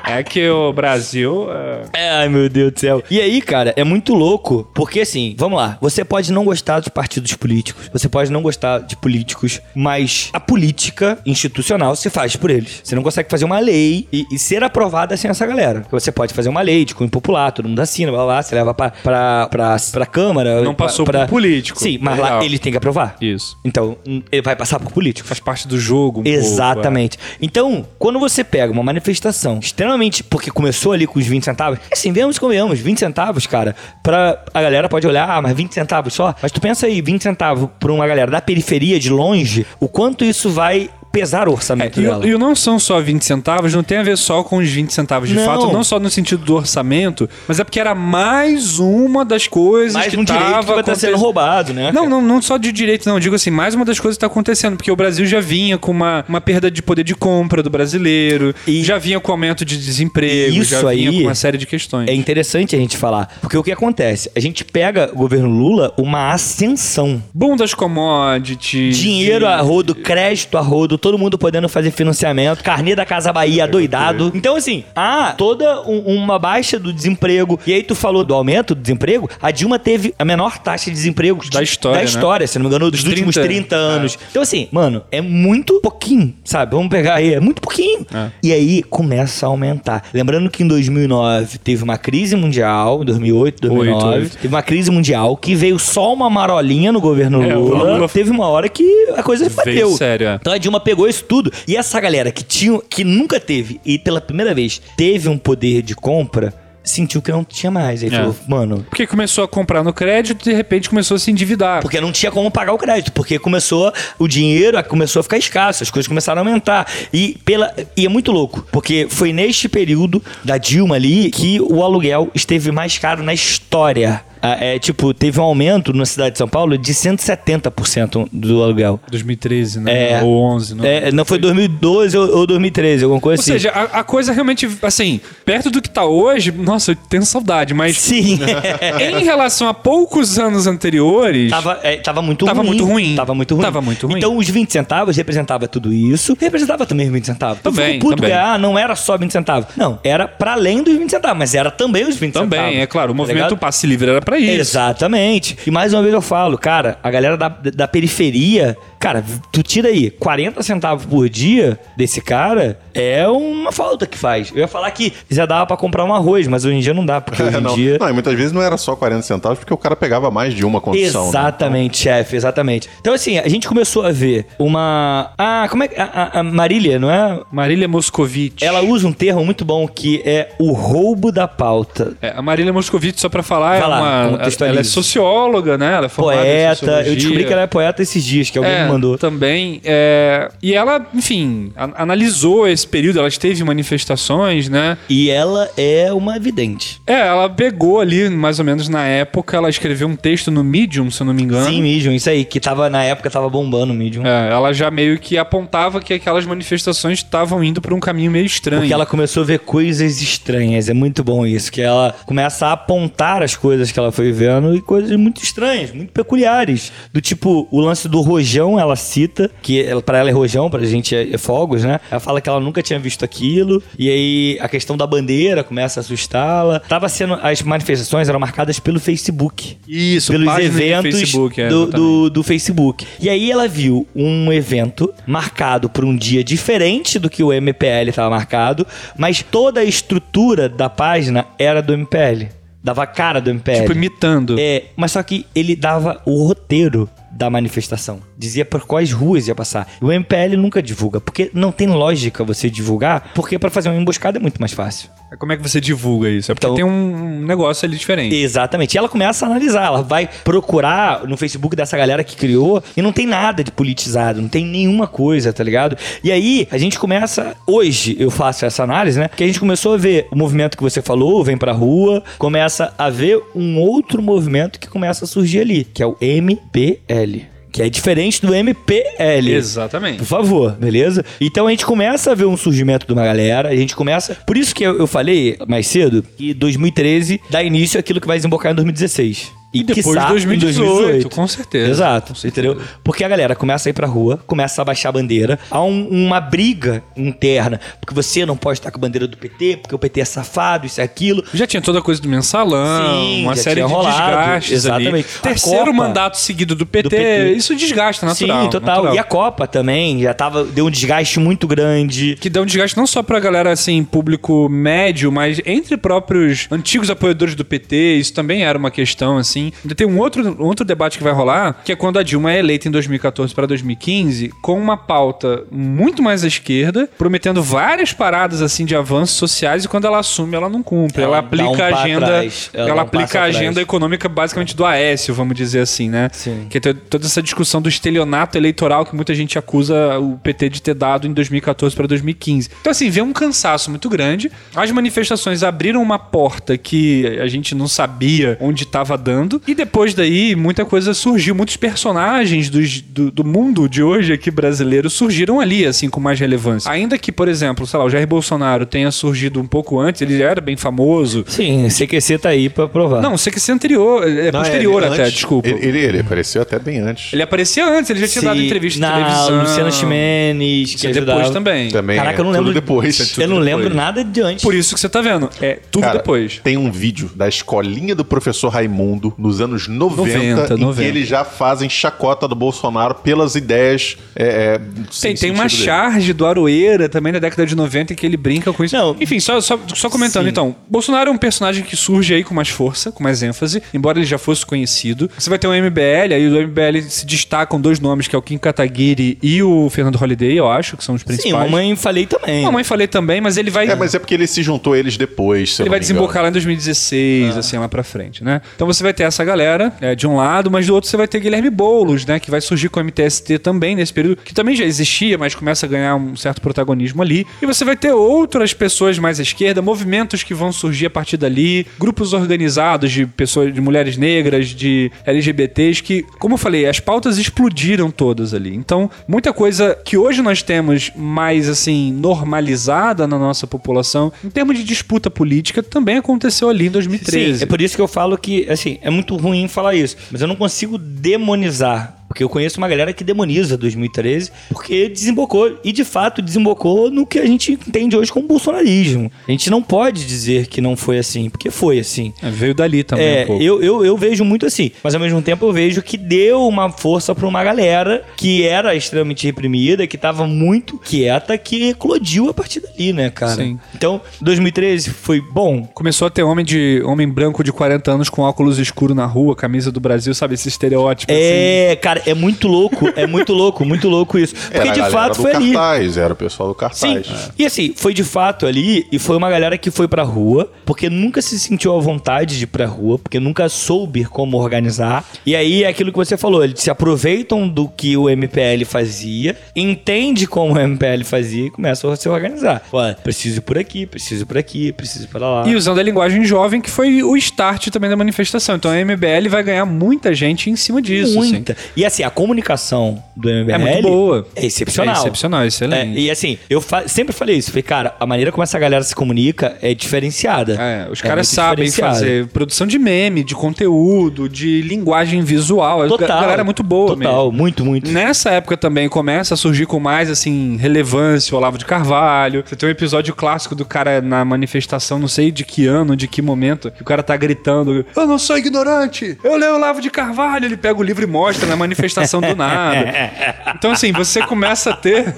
É 0.06 0.24
que 0.24 0.50
o 0.50 0.74
Brasil. 0.74 1.48
é, 1.94 2.10
Ai, 2.22 2.30
meu 2.30 2.50
Deus 2.50 2.72
do 2.74 2.80
céu. 2.80 3.04
E 3.10 3.20
aí, 3.22 3.42
cara, 3.42 3.74
é 3.76 3.84
muito 3.84 4.14
louco, 4.14 4.68
porque 4.74 5.02
assim, 5.02 5.36
vamos 5.38 5.58
lá, 5.58 5.78
você 5.82 6.04
pode 6.04 6.32
não 6.32 6.44
gostar 6.44 6.80
dos 6.80 6.90
partidos 6.90 7.34
políticos, 7.36 7.90
você 7.94 8.10
pode 8.10 8.32
não 8.32 8.42
gostar 8.42 8.80
de 8.80 8.96
políticos, 8.96 9.62
mas 9.76 10.30
a 10.34 10.40
política 10.40 11.18
institucional 11.26 11.96
se 11.96 12.10
faz 12.10 12.36
por 12.36 12.50
eles. 12.50 12.82
Você 12.84 12.96
não 12.96 13.04
consegue 13.04 13.30
fazer 13.30 13.46
uma 13.46 13.60
lei 13.60 14.08
e, 14.12 14.26
e 14.32 14.40
ser 14.40 14.64
aprovada 14.64 15.16
sem 15.18 15.30
essa 15.30 15.46
galera. 15.46 15.84
Você 15.92 16.12
pode 16.12 16.34
fazer 16.34 16.50
uma 16.50 16.62
lei 16.62 16.84
de 16.86 16.94
cunho 16.96 17.10
popular, 17.10 17.52
todo 17.52 17.68
mundo 17.70 17.80
assina, 17.80 18.12
blá, 18.12 18.24
blá, 18.24 18.34
blá, 18.34 18.42
você 18.44 18.56
leva 18.56 18.74
pra, 18.74 18.92
pra, 18.92 19.48
pra, 19.48 19.78
pra 19.92 20.06
Câmara. 20.06 20.62
Não 20.62 20.74
pra- 20.74 20.88
passou 20.88 21.06
pra, 21.06 21.22
por 21.22 21.30
político. 21.30 21.80
Sim, 21.80 21.98
mas 22.02 22.18
lá 22.18 22.44
ele 22.44 22.58
tem 22.60 22.72
que 22.72 22.78
aprovar. 22.78 23.16
Isso. 23.22 23.58
Então, 23.64 23.98
ele 24.32 24.42
vai 24.42 24.56
passar 24.56 24.80
por 24.80 24.92
políticos. 24.92 25.30
Faz 25.30 25.40
parte 25.40 25.68
do 25.68 25.80
jogo. 25.80 26.22
um 26.22 26.24
pouco, 26.24 26.38
Exatamente. 26.38 27.18
Então, 27.42 27.86
quando 27.98 28.20
você 28.20 28.44
pega 28.44 28.72
uma 28.72 28.84
manifestação 28.84 29.60
extremamente. 29.60 29.90
Porque 30.23 30.51
começou 30.51 30.93
ali 30.93 31.08
com 31.08 31.19
os 31.19 31.25
20 31.25 31.43
centavos. 31.43 31.80
Assim, 31.91 32.12
vemos 32.12 32.38
como 32.38 32.51
vemos, 32.51 32.80
20 32.80 32.99
centavos, 32.99 33.47
cara. 33.47 33.75
Pra, 34.04 34.43
a 34.54 34.62
galera 34.62 34.89
pode 34.89 35.08
olhar, 35.08 35.30
ah, 35.30 35.41
mas 35.41 35.56
20 35.56 35.73
centavos 35.73 36.13
só. 36.13 36.34
Mas 36.41 36.51
tu 36.51 36.62
pensa 36.62 36.86
aí, 36.86 37.01
20 37.01 37.21
centavos 37.21 37.69
pra 37.80 37.91
uma 37.91 38.08
galera 38.08 38.32
da 38.32 38.41
periferia, 38.41 38.99
de 38.99 39.10
longe, 39.10 39.65
o 39.80 39.88
quanto 39.88 40.23
isso 40.23 40.49
vai 40.49 40.89
pesar 41.12 41.47
o 41.47 41.52
É, 41.52 41.54
orçamento 41.54 42.00
e, 42.00 42.04
dela. 42.04 42.28
e 42.28 42.38
não 42.38 42.56
são 42.56 42.80
só 42.80 43.00
20 43.02 43.24
centavos, 43.24 43.74
não 43.74 43.84
tem 43.84 43.97
a 43.97 44.04
ver 44.04 44.17
só 44.17 44.43
com 44.43 44.58
os 44.58 44.69
20 44.69 44.91
centavos 44.93 45.28
de 45.30 45.36
Não. 45.36 45.45
fato, 45.45 45.71
não 45.71 45.84
só 45.84 46.00
no 46.00 46.10
sentido 46.10 46.43
do 46.45 46.56
orçamento, 46.56 47.30
mas 47.47 47.60
é 47.60 47.63
porque 47.63 47.80
era 47.80 47.93
mais 47.95 48.80
uma 48.80 49.24
das 49.26 49.47
coisas 49.47 49.93
Mais 49.93 50.08
que 50.12 50.17
um 50.17 50.24
direito 50.24 50.45
que 50.45 50.52
tava 50.52 50.71
vai 50.74 50.80
estar 50.82 50.95
sendo 50.95 51.17
roubado, 51.17 51.74
né? 51.74 51.91
Não, 51.91 52.08
não, 52.10 52.21
não 52.21 52.41
só 52.41 52.58
de 52.58 52.71
direito, 52.71 53.08
não. 53.08 53.19
Digo 53.19 53.36
assim, 53.36 53.50
mais 53.52 53.76
uma 53.76 53.84
das 53.86 54.00
coisas 54.00 54.15
que 54.17 54.26
está 54.26 54.28
acontecendo, 54.28 54.78
porque 54.78 54.91
o 54.91 54.95
Brasil 54.95 55.26
já 55.26 55.39
vinha 55.39 55.78
com 55.78 55.91
uma, 55.91 56.24
uma 56.28 56.39
perda 56.41 56.69
de 56.71 56.82
poder 56.82 57.04
de 57.04 57.15
compra 57.15 57.62
do 57.62 57.69
brasileiro, 57.69 58.54
E- 58.67 58.84
já 58.84 58.97
vinha 58.97 59.19
com 59.19 59.32
aumento 59.32 59.65
de 59.65 59.78
desemprego, 59.78 60.56
Isso 60.58 60.71
já 60.71 60.89
vinha 60.89 61.10
aí 61.10 61.17
com 61.17 61.24
uma 61.28 61.36
série 61.36 61.58
de 61.58 61.65
questões. 61.65 62.08
É 62.10 62.13
interessante 62.13 62.76
a 62.76 62.80
gente 62.80 62.95
falar. 62.97 63.30
Porque 63.41 63.58
o 63.58 63.63
que 63.63 63.71
acontece? 63.71 64.32
A 64.36 64.39
gente 64.39 64.63
pega 64.63 65.10
o 65.13 65.17
governo 65.17 65.50
Lula 65.50 65.93
uma 65.97 66.32
ascensão. 66.32 67.21
Boom 67.34 67.56
das 67.56 67.74
commodities. 67.74 68.97
Dinheiro 68.97 69.45
e- 69.45 69.47
a 69.47 69.60
rodo, 69.62 69.93
crédito 69.95 70.58
a 70.58 70.62
rodo, 70.62 70.97
todo 71.02 71.18
mundo 71.18 71.38
podendo 71.38 71.68
fazer 71.68 71.92
financiamento, 71.92 72.64
carnê 72.64 72.96
da 72.96 73.06
Casa 73.06 73.34
Bahia 73.34 73.68
doidado. 73.68 74.32
Então, 74.36 74.56
assim, 74.56 74.84
há 74.96 75.34
toda 75.38 75.82
um- 75.82 76.16
uma 76.16 76.38
baixa 76.40 76.78
do 76.80 76.94
desemprego. 76.94 77.60
E 77.66 77.74
aí 77.74 77.84
tu 77.84 77.96
falou 77.96 78.24
do 78.24 78.34
aumento 78.34 78.76
do 78.76 78.82
desemprego, 78.82 79.30
a 79.42 79.52
Dilma 79.52 79.80
teve 79.80 80.14
a 80.18 80.24
menor 80.26 80.58
taxa 80.60 80.86
de 80.86 80.92
desemprego 80.92 81.42
Da 81.52 81.62
história, 81.64 81.98
da 81.98 82.04
né? 82.04 82.10
história, 82.10 82.48
se 82.48 82.58
não 82.60 82.64
me 82.64 82.70
engano, 82.70 82.90
dos, 82.92 83.02
Dos 83.02 83.10
últimos 83.10 83.34
30, 83.36 83.48
30 83.50 83.76
anos. 83.76 84.18
Então, 84.30 84.42
assim, 84.42 84.68
mano, 84.72 85.04
é 85.12 85.22
muito 85.22 85.80
pouquinho, 85.82 86.34
sabe? 86.44 86.76
Vamos 86.76 86.90
pegar 86.90 87.16
aí, 87.16 87.34
é 87.34 87.40
muito 87.40 87.62
pouquinho. 87.62 88.06
É. 88.14 88.28
E 88.44 88.54
aí 88.54 88.84
começa 88.84 89.46
a 89.46 89.50
aumentar. 89.50 90.04
Lembrando 90.14 90.50
que 90.50 90.64
em 90.64 90.68
2009 90.68 91.58
teve 91.58 91.84
uma 91.84 91.98
crise 91.98 92.36
mundial, 92.36 93.02
em 93.02 93.06
2008, 93.06 93.62
2009, 93.62 94.06
Oito, 94.06 94.22
oito. 94.24 94.38
teve 94.38 94.54
uma 94.54 94.62
crise 94.62 94.92
mundial 94.92 95.36
que 95.36 95.56
veio 95.56 95.80
só 95.80 96.14
uma 96.14 96.30
marolinha 96.30 96.92
no 96.92 97.02
governo 97.02 97.42
É, 97.44 97.56
Lula. 97.56 97.94
Lula- 97.96 98.10
Teve 98.10 98.30
uma 98.30 98.48
hora 98.48 98.68
que 98.70 98.84
a 99.16 99.24
coisa 99.24 99.50
bateu. 99.50 99.90
sério, 99.92 100.28
é. 100.28 100.36
Então 100.36 100.52
a 100.54 100.58
Dilma 100.58 100.80
pegou 100.80 100.90
isso 101.10 101.23
tudo. 101.23 101.51
E 101.67 101.75
essa 101.75 101.99
galera 101.99 102.32
que 102.32 102.43
tinha, 102.43 102.80
que 102.89 103.04
nunca 103.04 103.39
teve 103.39 103.80
e 103.86 103.97
pela 103.99 104.21
primeira 104.21 104.54
vez 104.54 104.82
teve 104.97 105.27
um 105.30 105.38
poder 105.38 105.82
de 105.82 105.95
compra, 105.95 106.54
sentiu 106.84 107.21
que 107.21 107.32
não 107.32 107.43
tinha 107.43 107.69
mais. 107.69 108.01
Aí 108.04 108.10
É. 108.10 108.12
falou, 108.17 108.36
mano, 108.47 108.86
Porque 108.89 109.06
começou 109.06 109.43
a 109.43 109.47
comprar 109.47 109.84
no 109.84 109.93
crédito 109.93 110.41
e 110.41 110.49
de 110.51 110.56
repente 110.56 110.89
começou 110.89 111.15
a 111.15 111.19
se 111.19 111.30
endividar. 111.30 111.82
porque 111.82 112.01
não 112.01 112.12
tinha 112.12 112.32
como 112.32 112.49
pagar 112.49 112.73
o 112.73 112.77
crédito, 112.77 113.12
porque 113.12 113.38
começou 113.38 113.93
o 114.17 114.27
dinheiro 114.27 114.84
começou 114.86 115.19
a 115.19 115.23
ficar 115.23 115.38
escasso, 115.38 115.84
as 115.84 115.91
coisas 115.91 116.08
começaram 116.08 116.41
a 116.41 116.45
aumentar. 116.45 116.88
E 117.13 117.38
pela 117.45 117.71
e 117.95 118.06
é 118.06 118.10
muito 118.10 118.32
louco, 118.32 118.65
porque 118.71 119.06
foi 119.10 119.32
neste 119.32 119.70
período 119.70 120.24
da 120.43 120.57
Dilma 120.57 120.95
ali 120.95 121.30
que 121.30 121.61
o 121.61 121.84
aluguel 121.84 122.30
esteve 122.34 122.72
mais 122.72 122.97
caro 122.97 123.22
na 123.22 123.34
história. 123.34 124.24
Ah, 124.42 124.58
É, 124.60 124.80
tipo, 124.80 125.14
teve 125.14 125.39
um 125.39 125.44
aumento 125.44 125.94
na 125.94 126.06
cidade 126.06 126.32
de 126.34 126.38
São 126.38 126.48
Paulo 126.48 126.78
de 126.78 126.94
170% 126.94 128.28
do 128.32 128.64
aluguel. 128.64 129.00
2013, 129.10 129.80
né? 129.80 130.12
É. 130.14 130.22
Ou 130.24 130.42
11, 130.42 130.76
não 130.76 130.86
É, 130.86 131.12
não 131.12 131.26
foi 131.26 131.38
2012 131.39 132.18
ou, 132.18 132.38
ou 132.39 132.48
2013, 132.48 133.04
alguma 133.04 133.20
coisa 133.22 133.39
Ou 133.39 133.44
assim. 133.44 133.52
seja, 133.54 133.70
a, 133.72 134.00
a 134.00 134.04
coisa 134.04 134.32
realmente, 134.34 134.68
assim, 134.82 135.20
perto 135.46 135.70
do 135.70 135.82
que 135.82 135.89
tá 135.89 136.06
hoje, 136.06 136.52
nossa, 136.52 136.92
eu 136.92 136.96
tenho 136.96 137.26
saudade, 137.26 137.74
mas 137.74 137.98
Sim. 137.98 138.39
em 139.20 139.24
relação 139.24 139.68
a 139.68 139.74
poucos 139.74 140.38
anos 140.39 140.68
anteriores, 140.68 141.50
Tava, 141.52 141.80
é, 141.84 141.98
tava 141.98 142.22
muito 142.22 142.46
Tava 142.46 142.60
ruim. 142.62 142.68
muito 142.68 142.86
ruim. 142.86 143.16
Tava 143.16 143.34
muito 143.36 143.56
ruim. 143.56 143.64
Tava 143.64 143.82
muito 143.82 144.08
ruim. 144.08 144.18
Então 144.18 144.38
os 144.38 144.48
20 144.50 144.72
centavos 144.72 145.16
representava 145.18 145.68
tudo 145.68 145.94
isso, 145.94 146.36
representava 146.39 146.86
também 146.86 147.08
os 147.08 147.14
20 147.14 147.26
centavos. 147.26 147.58
Então, 147.60 147.72
Também, 147.72 147.94
fico 147.94 148.06
puto 148.10 148.22
também. 148.22 148.36
ah, 148.36 148.58
não 148.58 148.78
era 148.78 148.96
só 148.96 149.18
20 149.18 149.32
centavos. 149.32 149.68
Não, 149.76 150.00
era 150.04 150.28
pra 150.28 150.54
além 150.54 150.82
dos 150.84 150.96
20 150.98 151.10
centavos, 151.10 151.38
mas 151.38 151.54
era 151.56 151.70
também 151.72 152.04
os 152.04 152.16
20 152.16 152.34
centavos. 152.34 152.50
também, 152.50 152.80
é 152.82 152.88
claro, 152.88 153.12
o 153.12 153.14
tá 153.14 153.18
movimento 153.18 153.44
ligado? 153.46 153.58
passe 153.58 153.86
livre 153.88 154.10
era 154.10 154.22
pra 154.22 154.30
isso. 154.39 154.59
Exatamente. 154.61 155.57
E 155.65 155.71
mais 155.71 155.93
uma 155.93 156.01
vez 156.01 156.13
eu 156.13 156.21
falo, 156.21 156.57
cara, 156.57 156.97
a 157.01 157.11
galera 157.11 157.38
da, 157.38 157.49
da 157.49 157.88
periferia, 157.88 158.77
cara, 159.02 159.24
tu 159.52 159.62
tira 159.64 159.89
aí 159.89 160.10
40 160.12 160.62
centavos 160.64 161.06
por 161.06 161.28
dia 161.28 161.78
desse 161.97 162.22
cara, 162.22 162.80
é 162.93 163.28
uma 163.28 163.72
falta 163.72 164.06
que 164.06 164.18
faz. 164.18 164.52
Eu 164.52 164.60
ia 164.60 164.68
falar 164.68 164.89
que 164.91 165.12
já 165.30 165.45
dava 165.45 165.66
pra 165.66 165.76
comprar 165.76 166.06
um 166.06 166.14
arroz, 166.14 166.47
mas 166.47 166.64
hoje 166.64 166.76
em 166.76 166.80
dia 166.80 166.93
não 166.93 167.06
dá, 167.06 167.20
porque 167.20 167.41
hoje 167.43 167.58
em 167.58 167.62
não. 167.62 167.76
dia... 167.76 167.97
não, 167.99 168.10
e 168.10 168.14
muitas 168.14 168.34
vezes 168.36 168.52
não 168.52 168.62
era 168.62 168.78
só 168.78 168.95
40 168.95 169.24
centavos, 169.24 169.60
porque 169.60 169.74
o 169.74 169.78
cara 169.78 169.95
pegava 169.95 170.30
mais 170.32 170.54
de 170.54 170.64
uma 170.66 170.80
condição. 170.80 171.24
né? 171.24 171.30
Exatamente, 171.30 171.97
chefe, 171.97 172.36
exatamente. 172.36 172.88
Então, 173.02 173.14
assim, 173.14 173.38
a 173.39 173.47
gente 173.49 173.68
começou 173.68 174.06
a 174.06 174.12
ver 174.12 174.45
uma. 174.60 175.32
Ah, 175.38 175.68
como 175.70 175.84
é 175.84 175.88
que. 175.88 175.99
A, 175.99 176.06
a- 176.06 176.39
a 176.39 176.43
Marília, 176.43 176.99
não 176.99 177.10
é? 177.10 177.41
Marília 177.52 177.88
Moscovitch. 177.88 178.62
Ela 178.62 178.82
usa 178.82 179.08
um 179.08 179.14
termo 179.14 179.43
muito 179.43 179.66
bom 179.66 179.88
que 179.88 180.22
é 180.24 180.49
o 180.60 180.72
roubo 180.74 181.32
da 181.32 181.47
pauta. 181.47 182.14
É, 182.22 182.34
a 182.36 182.41
Marília 182.41 182.72
Moscovitch, 182.72 183.18
só 183.20 183.30
pra 183.30 183.41
falar, 183.43 183.72
Vai 183.72 183.82
é 183.82 183.86
lá, 183.88 184.28
uma, 184.28 184.68
ela 184.68 184.80
é 184.80 184.84
socióloga, 184.84 185.78
né? 185.78 185.93
Ela 185.95 186.06
é 186.06 186.10
formada 186.10 186.41
em 186.47 186.66
Poeta. 186.66 187.04
Eu 187.08 187.16
descobri 187.16 187.45
que 187.45 187.54
ela 187.54 187.62
é 187.64 187.68
poeta 187.68 188.02
esses 188.02 188.24
dias, 188.24 188.49
que 188.49 188.58
alguém 188.58 188.74
É, 188.74 188.84
me 188.86 188.91
mandou. 188.94 189.18
Também. 189.18 189.82
é, 189.84 190.50
e 190.62 190.74
ela, 190.74 191.06
enfim, 191.14 191.72
a- 191.76 192.04
analisou 192.04 192.68
esse 192.68 192.88
período, 192.88 193.20
ela 193.20 193.30
teve 193.32 193.64
manifestações, 193.64 194.70
né? 194.70 194.98
E 195.10 195.30
ela 195.30 195.70
é 195.78 196.12
uma 196.14 196.39
vidente. 196.39 197.02
É, 197.08 197.20
ela 197.28 197.50
pegou 197.50 198.00
ali, 198.00 198.30
mais 198.30 198.60
ou 198.60 198.66
menos 198.66 198.88
na 198.89 199.06
época, 199.06 199.58
ela 199.58 199.70
escreveu 199.70 200.08
um 200.08 200.16
texto 200.16 200.50
no 200.52 200.64
Medium, 200.64 201.10
se 201.12 201.22
eu 201.22 201.26
não 201.28 201.34
me 201.34 201.44
engano. 201.44 201.66
Sim, 201.68 201.82
Medium, 201.82 202.12
isso 202.14 202.30
aí, 202.30 202.44
que 202.46 202.60
tava 202.60 202.89
na 202.89 203.04
época 203.04 203.30
tava 203.30 203.50
bombando 203.50 203.94
o 203.94 203.96
Medium. 203.96 204.26
É, 204.26 204.50
ela 204.52 204.74
já 204.74 204.89
meio 204.92 205.18
que 205.20 205.38
apontava 205.38 206.00
que 206.02 206.14
aquelas 206.14 206.46
manifestações 206.46 207.20
estavam 207.20 207.64
indo 207.64 207.82
por 207.82 207.94
um 207.94 208.00
caminho 208.00 208.32
meio 208.32 208.46
estranho. 208.46 208.82
Porque 208.82 208.94
ela 208.94 209.06
começou 209.06 209.44
a 209.44 209.46
ver 209.46 209.60
coisas 209.60 210.22
estranhas. 210.22 210.89
É 210.89 210.94
muito 210.94 211.24
bom 211.24 211.46
isso. 211.46 211.72
Que 211.72 211.82
ela 211.82 212.16
começa 212.26 212.68
a 212.68 212.74
apontar 212.74 213.42
as 213.44 213.56
coisas 213.56 213.92
que 213.92 214.00
ela 214.00 214.12
foi 214.12 214.32
vendo 214.32 214.76
e 214.76 214.82
coisas 214.82 215.16
muito 215.18 215.42
estranhas, 215.44 215.92
muito 215.92 216.12
peculiares. 216.12 216.92
Do 217.14 217.22
tipo, 217.22 217.68
o 217.72 217.80
lance 217.80 218.08
do 218.08 218.22
rojão, 218.22 218.80
ela 218.82 218.95
cita, 218.95 219.49
que 219.61 219.82
ela, 219.82 220.01
pra 220.01 220.17
ela 220.17 220.29
é 220.29 220.34
rojão, 220.34 220.69
pra 220.69 220.84
gente 220.84 221.15
é, 221.15 221.34
é 221.34 221.38
fogos, 221.38 221.84
né? 221.84 221.99
Ela 222.09 222.19
fala 222.19 222.41
que 222.41 222.49
ela 222.49 222.59
nunca 222.59 222.82
tinha 222.82 222.99
visto 222.99 223.23
aquilo. 223.23 223.82
E 223.97 224.09
aí 224.09 224.57
a 224.59 224.67
questão 224.67 224.97
da 224.97 225.05
bandeira 225.05 225.63
começa 225.63 225.99
a 225.99 226.01
assustá-la. 226.01 226.79
Tava 226.79 227.09
sendo. 227.09 227.34
As 227.41 227.61
manifestações 227.61 228.29
eram 228.29 228.39
marcadas 228.39 228.79
pelo 228.79 228.99
Facebook 228.99 229.77
Isso, 229.88 230.32
pelos 230.32 230.57
eventos 230.57 231.19
Facebook, 231.19 231.61
é, 231.61 231.69
do, 231.69 231.88
do, 231.88 232.29
do 232.29 232.43
Facebook. 232.43 233.05
E 233.19 233.29
aí 233.29 233.51
ela 233.51 233.67
viu 233.67 234.07
um 234.15 234.51
evento 234.51 235.13
marcado 235.25 235.89
por 235.89 236.03
um 236.03 236.15
dia 236.15 236.43
diferente 236.43 237.19
do 237.19 237.29
que 237.29 237.43
o 237.43 237.51
MPL 237.53 238.09
estava 238.09 238.29
marcado, 238.29 238.86
mas 239.17 239.41
toda 239.41 239.82
a 239.82 239.84
estrutura 239.84 240.67
da 240.67 240.89
página 240.89 241.45
era 241.57 241.82
do 241.82 241.93
MPL. 241.93 242.49
Dava 242.84 243.03
a 243.03 243.07
cara 243.07 243.39
do 243.39 243.49
MPL. 243.51 243.82
Tipo, 243.82 243.91
imitando. 243.91 244.55
É, 244.59 244.86
mas 244.95 245.11
só 245.11 245.21
que 245.21 245.45
ele 245.53 245.75
dava 245.75 246.21
o 246.25 246.47
roteiro 246.47 247.07
da 247.32 247.49
manifestação. 247.49 248.21
Dizia 248.38 248.65
por 248.65 248.86
quais 248.86 249.11
ruas 249.11 249.47
ia 249.47 249.55
passar. 249.55 249.88
E 250.01 250.05
o 250.05 250.11
MPL 250.11 250.57
nunca 250.57 250.82
divulga, 250.82 251.21
porque 251.21 251.49
não 251.53 251.71
tem 251.71 251.88
lógica 251.88 252.43
você 252.43 252.69
divulgar, 252.69 253.32
porque 253.34 253.57
para 253.57 253.69
fazer 253.69 253.89
uma 253.89 253.99
emboscada 253.99 254.38
é 254.38 254.41
muito 254.41 254.59
mais 254.59 254.73
fácil. 254.73 255.09
Como 255.39 255.51
é 255.53 255.57
que 255.57 255.63
você 255.63 255.79
divulga 255.79 256.29
isso? 256.29 256.51
É 256.51 256.55
porque 256.55 256.65
Então- 256.67 256.75
tem 256.75 256.84
um 256.86 257.45
negócio 257.45 257.86
ali 257.86 257.95
diferente. 257.97 258.36
Exatamente. 258.36 258.95
E 258.95 258.97
ela 258.97 259.07
começa 259.07 259.45
a 259.45 259.49
analisar, 259.49 259.86
ela 259.86 260.01
vai 260.01 260.29
procurar 260.43 261.25
no 261.27 261.38
Facebook 261.38 261.75
dessa 261.75 261.97
galera 261.97 262.23
que 262.23 262.36
criou 262.36 262.84
e 262.95 263.01
não 263.01 263.11
tem 263.13 263.25
nada 263.25 263.63
de 263.63 263.71
politizado, 263.71 264.41
não 264.41 264.49
tem 264.49 264.65
nenhuma 264.65 265.07
coisa, 265.07 265.53
tá 265.53 265.63
ligado? 265.63 265.97
E 266.23 266.32
aí 266.32 266.67
a 266.69 266.77
gente 266.77 266.99
começa, 266.99 267.55
hoje 267.65 268.15
eu 268.19 268.29
faço 268.29 268.65
essa 268.65 268.84
análise, 268.84 269.19
né? 269.19 269.29
Que 269.36 269.43
a 269.43 269.47
gente 269.47 269.59
começou 269.59 269.93
a 269.93 269.97
ver 269.97 270.27
o 270.32 270.36
movimento 270.38 270.75
que 270.75 270.84
você 270.84 271.01
falou, 271.01 271.43
vem 271.43 271.57
pra 271.57 271.71
rua, 271.71 272.23
começa 272.38 272.93
a 272.97 273.09
ver 273.09 273.41
um 273.55 273.79
outro 273.79 274.21
movimento 274.21 274.79
que 274.79 274.88
começa 274.88 275.25
a 275.25 275.27
surgir 275.27 275.59
ali, 275.61 275.84
que 275.86 276.03
é 276.03 276.05
o 276.05 276.15
MPL. 276.19 277.51
Que 277.72 277.84
é 277.84 277.89
diferente 277.89 278.41
do 278.45 278.53
MPL. 278.53 279.49
Exatamente. 279.49 280.17
Por 280.17 280.26
favor, 280.26 280.74
beleza? 280.74 281.24
Então 281.39 281.67
a 281.67 281.69
gente 281.72 281.86
começa 281.86 282.32
a 282.32 282.36
ver 282.36 282.45
um 282.45 282.57
surgimento 282.57 283.07
de 283.07 283.13
uma 283.13 283.24
galera, 283.24 283.69
a 283.69 283.76
gente 283.76 283.95
começa. 283.95 284.36
Por 284.45 284.57
isso 284.57 284.76
que 284.76 284.84
eu, 284.84 284.97
eu 284.97 285.07
falei 285.07 285.57
mais 285.67 285.88
cedo 285.88 286.24
que 286.38 286.53
2013 286.53 287.39
dá 287.49 287.63
início 287.63 287.99
àquilo 287.99 288.19
que 288.19 288.28
vai 288.28 288.38
desembocar 288.38 288.72
em 288.72 288.76
2016. 288.76 289.61
E 289.74 289.84
depois 289.84 290.05
quiçá, 290.17 290.26
de 290.26 290.32
2018, 290.34 291.30
com 291.30 291.47
certeza. 291.47 291.89
Exato, 291.89 292.34
entendeu? 292.45 292.78
Porque 293.03 293.24
a 293.24 293.28
galera 293.30 293.55
começa 293.55 293.88
a 293.88 293.91
ir 293.91 293.93
pra 293.93 294.05
rua, 294.05 294.38
começa 294.45 294.82
a 294.82 294.86
baixar 294.86 295.09
a 295.09 295.11
bandeira, 295.13 295.57
há 295.69 295.82
um- 295.82 296.07
uma 296.09 296.41
briga 296.41 297.01
interna, 297.15 297.80
porque 297.99 298.13
você 298.13 298.45
não 298.45 298.57
pode 298.57 298.80
estar 298.80 298.91
com 298.91 298.97
a 298.97 299.01
bandeira 299.01 299.28
do 299.28 299.38
PT, 299.38 299.78
porque 299.82 299.95
o 299.95 299.99
PT 299.99 300.22
é 300.22 300.26
safado, 300.26 300.86
isso 300.86 300.99
é 300.99 301.03
aquilo. 301.03 301.43
Já 301.53 301.65
tinha 301.65 301.82
toda 301.82 301.99
a 301.99 302.01
coisa 302.01 302.22
do 302.22 302.28
mensalão, 302.28 303.22
Sim, 303.24 303.43
uma 303.43 303.55
série 303.55 303.82
de 303.82 303.88
rolado, 303.88 304.15
desgastes 304.17 304.72
exatamente. 304.74 305.09
ali. 305.13 305.26
Terceiro 305.41 305.80
Copa 305.86 305.93
mandato 305.93 306.38
seguido 306.38 306.76
do 306.76 306.86
PT, 306.86 307.03
do 307.03 307.09
PT. 307.09 307.51
isso 307.53 307.76
desgasta 307.76 308.26
natural. 308.26 308.63
Sim, 308.63 308.69
total. 308.69 308.95
natural. 308.95 309.15
E 309.15 309.19
a 309.19 309.24
Copa 309.24 309.67
também 309.67 310.22
já 310.22 310.34
tava, 310.34 310.65
deu 310.65 310.86
um 310.86 310.91
desgaste 310.91 311.39
muito 311.39 311.65
grande. 311.67 312.36
Que 312.41 312.49
dá 312.49 312.61
um 312.61 312.65
desgaste 312.65 312.97
não 312.97 313.07
só 313.07 313.24
pra 313.24 313.39
galera, 313.39 313.72
assim, 313.72 314.03
público 314.03 314.67
médio, 314.69 315.32
mas 315.32 315.61
entre 315.65 315.95
próprios 315.95 316.67
antigos 316.69 317.09
apoiadores 317.09 317.55
do 317.55 317.63
PT, 317.63 318.15
isso 318.17 318.34
também 318.34 318.63
era 318.63 318.78
uma 318.78 318.91
questão, 318.91 319.38
assim. 319.38 319.61
Ainda 319.84 319.95
tem 319.95 320.07
um 320.07 320.18
outro, 320.18 320.55
outro 320.64 320.86
debate 320.86 321.18
que 321.18 321.24
vai 321.24 321.34
rolar, 321.34 321.82
que 321.84 321.91
é 321.91 321.95
quando 321.95 322.18
a 322.18 322.24
Dilma 322.24 322.51
é 322.53 322.59
eleita 322.59 322.88
em 322.88 322.91
2014 322.91 323.53
para 323.53 323.68
2015, 323.68 324.49
com 324.62 324.80
uma 324.80 324.97
pauta 324.97 325.64
muito 325.72 326.24
mais 326.24 326.43
à 326.43 326.47
esquerda, 326.47 327.09
prometendo 327.18 327.62
várias 327.62 328.14
paradas, 328.14 328.62
assim, 328.62 328.86
de 328.86 328.95
avanços 328.95 329.36
sociais, 329.36 329.86
e 329.86 329.88
quando 329.88 330.05
ela 330.05 330.20
assume, 330.20 330.55
ela 330.55 330.70
não 330.70 330.82
cumpre. 330.82 331.22
Ela, 331.22 331.39
aplica 331.39 331.86
a 331.86 332.01
agenda... 332.01 332.45
Ela 332.74 333.01
aplica 333.01 333.41
a 333.41 333.43
agenda 333.43 333.82
econômica 333.82 334.28
basicamente 334.28 334.76
do 334.76 334.86
Aécio, 334.86 335.34
vamos 335.34 335.55
dizer 335.55 335.82
assim, 335.82 336.09
né? 336.09 336.30
Sim. 336.32 336.68
Que 336.70 336.80
tem 336.80 336.93
toda 336.93 337.26
essa 337.26 337.41
discussão 337.41 337.82
do 337.82 337.89
estelionato 337.89 338.57
eleitoral 338.57 339.05
que 339.05 339.16
muita 339.16 339.34
gente 339.36 339.57
acusa 339.57 340.20
o 340.20 340.38
PT 340.38 340.70
de 340.70 340.82
ter 340.82 340.93
dado 340.93 341.28
em 341.28 341.34
2014 341.34 341.95
para 341.95 342.07
2015. 342.07 342.70
Então, 342.80 342.91
assim, 342.91 343.09
vê 343.09 343.22
um 343.22 343.34
cansaço 343.34 343.89
muito 343.89 344.09
grande. 344.09 344.51
As 344.76 344.91
manifestações 344.91 345.64
abriram 345.64 346.01
uma 346.01 346.20
porta 346.20 346.78
que 346.78 347.39
a 347.41 347.47
gente 347.47 347.74
não 347.76 347.88
sabia 347.88 348.57
onde 348.62 348.84
estava 348.84 349.18
dando. 349.18 349.51
E 349.68 349.74
depois 349.74 350.14
daí, 350.14 350.56
muita 350.56 350.86
coisa 350.86 351.14
surgiu. 351.14 351.56
Muitos 351.56 351.76
personagens 351.78 352.70
dos- 352.70 353.02
do, 353.02 353.32
do 353.32 353.43
mundo 353.43 353.88
de 353.89 354.04
hoje 354.04 354.34
aqui 354.34 354.52
brasileiro 354.52 355.10
surgiram 355.10 355.60
ali, 355.60 355.86
assim, 355.86 356.10
com 356.10 356.20
mais 356.20 356.39
relevância. 356.39 356.91
Ainda 356.91 357.18
que, 357.18 357.32
por 357.32 357.47
exemplo, 357.47 357.86
sei 357.88 357.97
lá, 357.99 358.06
o 358.06 358.10
Jair 358.10 358.28
Bolsonaro 358.28 358.86
tenha 358.86 359.10
surgido 359.12 359.60
um 359.60 359.66
pouco 359.68 359.99
antes, 359.99 360.22
ele 360.22 360.38
já 360.38 360.45
era 360.49 360.62
bem 360.62 360.78
famoso. 360.78 361.43
Sim, 361.47 361.88
CQC 361.89 362.38
tá 362.38 362.49
aí 362.49 362.70
pra 362.70 362.88
provar. 362.88 363.22
Não, 363.22 363.36
esse 363.36 363.49
é 363.70 363.74
anterior, 363.74 364.28
é 364.28 364.52
Não, 364.52 364.60
posterior 364.62 365.04
ele- 365.04 365.14
até, 365.14 365.24
antes- 365.24 365.34
desculpa. 365.34 365.68
Ele, 365.70 365.86
ele, 365.88 365.99
ele 365.99 366.20
apareceu 366.20 366.62
até 366.62 366.78
bem 366.80 366.99
antes. 366.99 367.34
Ele 367.34 367.41
aparecia 367.41 367.86
antes, 367.88 368.10
ele 368.10 368.20
já 368.20 368.28
tinha 368.28 368.41
dado 368.43 368.60
Sim, 368.60 368.66
entrevista 368.66 368.99
na 368.99 369.12
de 369.20 369.24
televisão. 369.26 369.62
Luciana 369.62 369.91
Ximenes, 369.91 370.95
que 370.95 371.08
é 371.08 371.12
depois 371.12 371.30
ajudava. 371.30 371.54
também. 371.54 371.89
Também 371.89 372.18
Caraca, 372.18 372.39
eu 372.39 372.43
não 372.45 372.52
é 372.52 372.58
tudo 372.58 372.68
lembro. 372.68 372.82
depois. 372.82 373.38
eu 373.38 373.47
não 373.47 373.62
depois. 373.62 373.66
lembro 373.82 373.95
nada 373.95 374.24
de 374.24 374.41
antes. 374.41 374.64
Por 374.64 374.74
isso 374.76 374.93
que 374.93 374.99
você 374.99 375.10
tá 375.10 375.22
vendo. 375.22 375.49
É 375.62 375.80
tudo 375.91 376.04
Cara, 376.04 376.18
depois. 376.18 376.60
Tem 376.64 376.78
um 376.78 376.91
vídeo 376.91 377.30
da 377.36 377.47
escolinha 377.47 378.16
do 378.16 378.24
professor 378.26 378.70
Raimundo 378.70 379.34
nos 379.42 379.60
anos 379.62 379.88
90, 379.88 380.38
90, 380.38 380.74
em 380.74 380.78
90. 380.78 381.02
que 381.02 381.08
eles 381.08 381.28
já 381.28 381.44
fazem 381.44 381.89
chacota 381.89 382.48
do 382.48 382.56
Bolsonaro 382.56 383.16
pelas 383.16 383.56
ideias. 383.56 384.18
É, 384.36 384.76
é, 384.76 384.82
Tem, 385.22 385.36
tem 385.36 385.52
uma 385.52 385.68
dele. 385.68 385.84
charge 385.84 386.34
do 386.34 386.46
Aroeira 386.46 387.10
também 387.10 387.34
na 387.34 387.39
década 387.39 387.66
de 387.66 387.76
90 387.76 388.14
em 388.14 388.16
que 388.16 388.26
ele 388.26 388.38
brinca 388.38 388.72
com 388.72 388.84
isso. 388.84 388.96
Não. 388.96 389.16
Enfim, 389.20 389.39
só, 389.39 389.60
só, 389.60 389.80
só 389.94 390.10
comentando 390.10 390.44
Sim. 390.46 390.50
então. 390.52 390.76
Bolsonaro 390.89 391.30
é 391.30 391.34
um 391.34 391.38
personagem 391.38 391.84
que 391.84 391.96
surge 391.96 392.34
aí 392.34 392.44
com 392.44 392.54
mais 392.54 392.70
força, 392.70 393.12
com 393.12 393.24
mais 393.24 393.42
ênfase, 393.44 393.82
embora 393.94 394.20
ele 394.20 394.26
já 394.26 394.38
fosse 394.38 394.66
conhecido. 394.66 395.30
Você 395.38 395.50
vai 395.50 395.58
ter 395.60 395.68
um 395.68 395.72
MBL, 395.74 396.34
aí 396.34 396.50
do 396.50 396.62
MBL 396.68 397.02
se 397.10 397.26
destacam 397.26 397.80
dois 397.82 398.00
nomes, 398.00 398.28
que 398.28 398.36
é 398.36 398.39
o 398.39 398.42
Kim 398.42 398.58
Kataguiri 398.58 399.38
e 399.42 399.64
o 399.64 399.89
Fernando 399.89 400.16
Holliday, 400.18 400.54
eu 400.58 400.70
acho, 400.70 400.96
que 400.98 401.04
são 401.04 401.16
os 401.16 401.22
Sim, 401.22 401.28
principais. 401.28 401.70
mamãe 401.72 401.96
falei 401.96 402.26
também. 402.26 402.64
Mamãe 402.64 402.84
falei 402.84 403.08
também, 403.08 403.42
mas 403.42 403.58
ele 403.58 403.72
vai. 403.72 403.88
É, 403.89 403.96
mas 403.96 404.14
é 404.14 404.20
porque 404.20 404.34
ele 404.34 404.48
se 404.48 404.62
juntou 404.62 404.94
a 404.94 404.98
eles 404.98 405.18
depois. 405.18 405.76
se 405.76 405.82
eu 405.82 405.86
Ele 405.86 405.89
não 405.89 405.92
vai 405.92 406.00
me 406.00 406.02
desembocar 406.02 406.32
engano. 406.36 406.44
lá 406.44 406.50
em 406.50 406.54
2016, 406.54 407.58
assim, 407.58 407.78
lá 407.78 407.88
pra 407.89 408.04
frente, 408.04 408.44
né? 408.44 408.62
Então 408.76 408.86
você 408.88 409.02
vai 409.04 409.14
ter 409.14 409.24
essa 409.32 409.43
galera 409.43 409.93
é, 409.99 410.13
de 410.13 410.27
um 410.27 410.36
lado, 410.36 410.69
mas 410.69 410.86
do 410.86 410.93
outro 410.93 411.09
você 411.09 411.17
vai 411.17 411.27
ter 411.27 411.39
Guilherme 411.39 411.69
Boulos, 411.69 412.25
né? 412.25 412.39
Que 412.39 412.51
vai 412.51 412.61
surgir 412.61 412.89
com 412.89 412.99
o 412.99 413.03
MTST 413.03 413.59
também 413.59 413.95
nesse 413.95 414.13
período, 414.13 414.41
que 414.43 414.53
também 414.53 414.75
já 414.75 414.86
existia, 414.86 415.38
mas 415.38 415.55
começa 415.55 415.86
a 415.86 415.89
ganhar 415.89 416.15
um 416.15 416.36
certo 416.36 416.61
protagonismo 416.61 417.21
ali. 417.21 417.45
E 417.61 417.65
você 417.65 417.84
vai 417.84 417.95
ter 417.95 418.11
outras 418.13 418.73
pessoas 418.73 419.17
mais 419.17 419.39
à 419.39 419.43
esquerda, 419.43 419.82
movimentos 419.82 420.43
que 420.43 420.53
vão 420.53 420.71
surgir 420.71 421.07
a 421.07 421.09
partir 421.09 421.38
dali, 421.38 421.88
grupos 421.99 422.34
organizados 422.34 423.11
de 423.11 423.25
pessoas, 423.25 423.73
de 423.73 423.82
mulheres 423.82 424.17
negras, 424.17 424.67
de 424.67 425.11
LGBTs, 425.25 426.03
que, 426.03 426.23
como 426.39 426.55
eu 426.55 426.57
falei, 426.57 426.86
as 426.86 426.99
pautas 426.99 427.38
explodiram 427.38 428.11
todas 428.11 428.53
ali. 428.53 428.75
Então, 428.75 429.09
muita 429.27 429.53
coisa 429.53 429.97
que 430.03 430.17
hoje 430.17 430.41
nós 430.41 430.61
temos 430.61 431.11
mais, 431.15 431.69
assim, 431.69 432.11
normalizada 432.11 433.27
na 433.27 433.38
nossa 433.38 433.65
população, 433.65 434.32
em 434.43 434.49
termos 434.49 434.77
de 434.77 434.84
disputa 434.84 435.29
política, 435.29 435.82
também 435.82 436.17
aconteceu 436.17 436.69
ali 436.69 436.88
em 436.88 436.91
2013. 436.91 437.59
Sim, 437.59 437.63
é 437.63 437.65
por 437.65 437.82
isso 437.82 437.95
que 437.95 438.01
eu 438.01 438.07
falo 438.07 438.38
que, 438.38 438.67
assim, 438.69 438.97
é 439.01 439.09
muito 439.12 439.36
ruim 439.36 439.68
falar 439.68 439.95
isso. 439.95 440.18
Mas 440.32 440.41
eu 440.41 440.47
não 440.47 440.55
consigo 440.55 440.97
demonizar. 440.97 442.18
Porque 442.32 442.43
eu 442.43 442.47
conheço 442.49 442.77
uma 442.77 442.88
galera 442.88 443.11
que 443.11 443.25
demoniza 443.25 443.77
2013, 443.77 444.51
porque 444.69 445.09
desembocou, 445.09 445.77
e 445.84 445.91
de 445.91 446.05
fato 446.05 446.41
desembocou 446.41 447.11
no 447.11 447.25
que 447.27 447.38
a 447.38 447.45
gente 447.45 447.73
entende 447.73 448.15
hoje 448.15 448.32
como 448.32 448.47
bolsonarismo. 448.47 449.29
A 449.45 449.51
gente 449.51 449.69
não 449.69 449.84
pode 449.84 450.25
dizer 450.25 450.67
que 450.67 450.79
não 450.79 450.95
foi 450.95 451.17
assim, 451.17 451.49
porque 451.49 451.69
foi 451.69 451.99
assim. 451.99 452.34
É, 452.41 452.49
veio 452.49 452.73
dali 452.73 453.03
também 453.03 453.25
É, 453.27 453.43
um 453.43 453.47
pouco. 453.47 453.63
eu, 453.63 453.84
eu, 453.84 454.05
eu 454.05 454.15
vejo 454.15 454.45
muito 454.45 454.65
assim. 454.65 454.91
Mas 455.03 455.13
ao 455.13 455.19
mesmo 455.19 455.41
tempo 455.41 455.65
eu 455.65 455.73
vejo 455.73 456.01
que 456.01 456.17
deu 456.17 456.65
uma 456.65 456.89
força 456.89 457.36
pra 457.36 457.45
uma 457.45 457.61
galera 457.65 458.23
que 458.38 458.63
era 458.63 458.95
extremamente 458.95 459.45
reprimida, 459.45 460.07
que 460.07 460.17
tava 460.17 460.47
muito 460.47 460.97
quieta, 460.97 461.57
que 461.57 461.89
eclodiu 461.89 462.49
a 462.49 462.53
partir 462.53 462.79
dali, 462.79 463.11
né, 463.11 463.29
cara? 463.29 463.55
Sim. 463.55 463.77
Então, 463.93 464.21
2013 464.39 465.09
foi 465.09 465.41
bom. 465.41 465.84
Começou 465.93 466.27
a 466.27 466.32
ter 466.32 466.43
homem 466.43 466.63
de 466.63 467.01
homem 467.05 467.27
branco 467.27 467.61
de 467.61 467.73
40 467.73 468.09
anos 468.09 468.29
com 468.29 468.41
óculos 468.41 468.79
escuros 468.79 469.17
na 469.17 469.25
rua, 469.25 469.53
camisa 469.53 469.91
do 469.91 469.99
Brasil, 469.99 470.34
sabe? 470.34 470.53
Esse 470.53 470.69
estereótipo 470.69 471.29
assim. 471.32 471.41
É, 471.41 471.95
cara, 472.22 472.30
é 472.30 472.34
muito 472.34 472.67
louco, 472.67 473.07
é 473.15 473.26
muito 473.28 473.53
louco, 473.53 473.86
muito 473.86 474.07
louco 474.09 474.38
isso. 474.39 474.55
Porque 474.55 474.78
Era 474.78 474.91
a 474.91 474.93
de 474.93 475.11
fato 475.11 475.36
do 475.38 475.41
foi 475.41 475.53
ali. 475.53 475.74
cartaz, 475.74 476.17
era 476.17 476.34
o 476.34 476.36
pessoal 476.36 476.69
do 476.74 476.93
Sim, 476.93 477.15
cartaz. 477.22 477.51
e 477.57 477.65
assim, 477.65 477.93
foi 477.95 478.13
de 478.13 478.24
fato 478.24 478.65
ali, 478.65 479.05
e 479.11 479.19
foi 479.19 479.38
uma 479.38 479.49
galera 479.49 479.78
que 479.78 479.89
foi 479.91 480.07
pra 480.07 480.24
rua, 480.24 480.72
porque 480.86 481.09
nunca 481.09 481.41
se 481.41 481.59
sentiu 481.59 481.95
à 481.95 481.99
vontade 481.99 482.57
de 482.57 482.63
ir 482.63 482.67
pra 482.67 482.86
rua, 482.86 483.17
porque 483.19 483.39
nunca 483.39 483.67
soube 483.69 484.26
como 484.26 484.57
organizar. 484.57 485.26
E 485.45 485.55
aí 485.55 485.84
é 485.84 485.88
aquilo 485.88 486.11
que 486.11 486.17
você 486.17 486.38
falou, 486.38 486.63
eles 486.63 486.80
se 486.80 486.89
aproveitam 486.89 487.67
do 487.67 487.88
que 487.88 488.15
o 488.17 488.30
MPL 488.30 488.86
fazia, 488.86 489.55
entende 489.76 490.47
como 490.47 490.74
o 490.74 490.80
MPL 490.80 491.24
fazia 491.24 491.65
e 491.67 491.69
começam 491.69 492.11
a 492.11 492.15
se 492.15 492.28
organizar. 492.30 492.84
Olha, 492.91 493.15
preciso 493.15 493.57
ir 493.57 493.61
por 493.61 493.78
aqui, 493.78 494.05
preciso 494.05 494.43
ir 494.43 494.45
por 494.45 494.57
aqui, 494.57 494.91
preciso 494.91 495.26
ir 495.26 495.28
pra 495.28 495.39
lá. 495.61 495.67
E 495.67 495.76
usando 495.76 495.99
a 495.99 496.03
linguagem 496.03 496.43
jovem, 496.45 496.82
que 496.82 496.89
foi 496.89 497.24
o 497.24 497.36
start 497.38 497.88
também 497.89 498.09
da 498.09 498.15
manifestação. 498.15 498.76
Então 498.76 498.91
a 498.91 498.95
MBL 498.95 499.49
vai 499.49 499.63
ganhar 499.63 499.86
muita 499.86 500.34
gente 500.34 500.69
em 500.69 500.76
cima 500.76 501.01
disso. 501.01 501.39
assim. 501.39 501.51
Muita. 501.53 501.76
E 501.95 502.05
assim, 502.05 502.11
a 502.24 502.30
comunicação 502.30 503.24
do 503.36 503.49
MBL 503.49 503.72
É 503.72 503.78
muito 503.78 504.01
boa. 504.01 504.47
É 504.55 504.66
excepcional. 504.66 505.16
É 505.16 505.20
excepcional, 505.20 505.62
É, 505.64 505.68
excelente. 505.68 506.20
e 506.20 506.30
assim, 506.32 506.57
eu 506.70 506.82
fa- 506.82 507.07
sempre 507.07 507.34
falei 507.34 507.55
isso. 507.57 507.70
Falei, 507.72 507.84
cara, 507.84 508.16
a 508.20 508.26
maneira 508.26 508.51
como 508.51 508.64
essa 508.64 508.78
galera 508.78 509.03
se 509.03 509.16
comunica 509.16 509.78
é 509.82 509.93
diferenciada. 509.93 510.74
É, 510.80 511.07
os 511.12 511.20
É 511.24 511.28
caras 511.28 511.47
sabem 511.47 511.89
fazer 511.91 512.47
produção 512.47 512.86
de 512.86 512.99
meme, 512.99 513.43
de 513.43 513.55
conteúdo, 513.55 514.47
de 514.49 514.82
linguagem 514.82 515.41
visual. 515.41 516.07
Total. 516.07 516.38
A 516.38 516.41
galera 516.41 516.62
é 516.62 516.64
muito 516.64 516.84
boa 516.84 517.16
Total, 517.16 517.45
mesmo. 517.45 517.57
muito, 517.57 517.86
muito. 517.86 518.12
Nessa 518.12 518.51
época 518.51 518.76
também 518.78 519.07
começa 519.09 519.53
a 519.53 519.57
surgir 519.57 519.86
com 519.86 519.99
mais, 519.99 520.30
assim, 520.30 520.78
relevância 520.78 521.53
o 521.55 521.57
Olavo 521.57 521.78
de 521.78 521.86
Carvalho. 521.86 522.64
Você 522.66 522.76
tem 522.76 522.88
um 522.88 522.91
episódio 522.91 523.34
clássico 523.36 523.76
do 523.76 523.86
cara 523.86 524.22
na 524.22 524.43
manifestação, 524.45 525.18
não 525.20 525.28
sei 525.28 525.51
de 525.51 525.64
que 525.66 525.86
ano, 525.88 526.16
de 526.16 526.28
que 526.28 526.41
momento, 526.41 526.91
que 526.91 527.01
o 527.01 527.05
cara 527.05 527.24
tá 527.24 527.36
gritando: 527.38 528.05
Eu 528.16 528.28
não 528.28 528.38
sou 528.38 528.57
ignorante, 528.57 529.38
eu 529.43 529.55
leio 529.57 529.76
Olavo 529.76 530.01
de 530.01 530.09
Carvalho. 530.09 530.66
Ele 530.66 530.78
pega 530.78 530.99
o 530.99 531.03
livro 531.03 531.24
e 531.24 531.28
mostra 531.28 531.68
na 531.68 531.76
manifestação 531.76 532.01
do 532.41 532.56
nada. 532.56 533.32
Então, 533.76 533.91
assim, 533.91 534.12
você 534.12 534.41
começa 534.41 534.91
a 534.91 534.93
ter. 534.95 535.34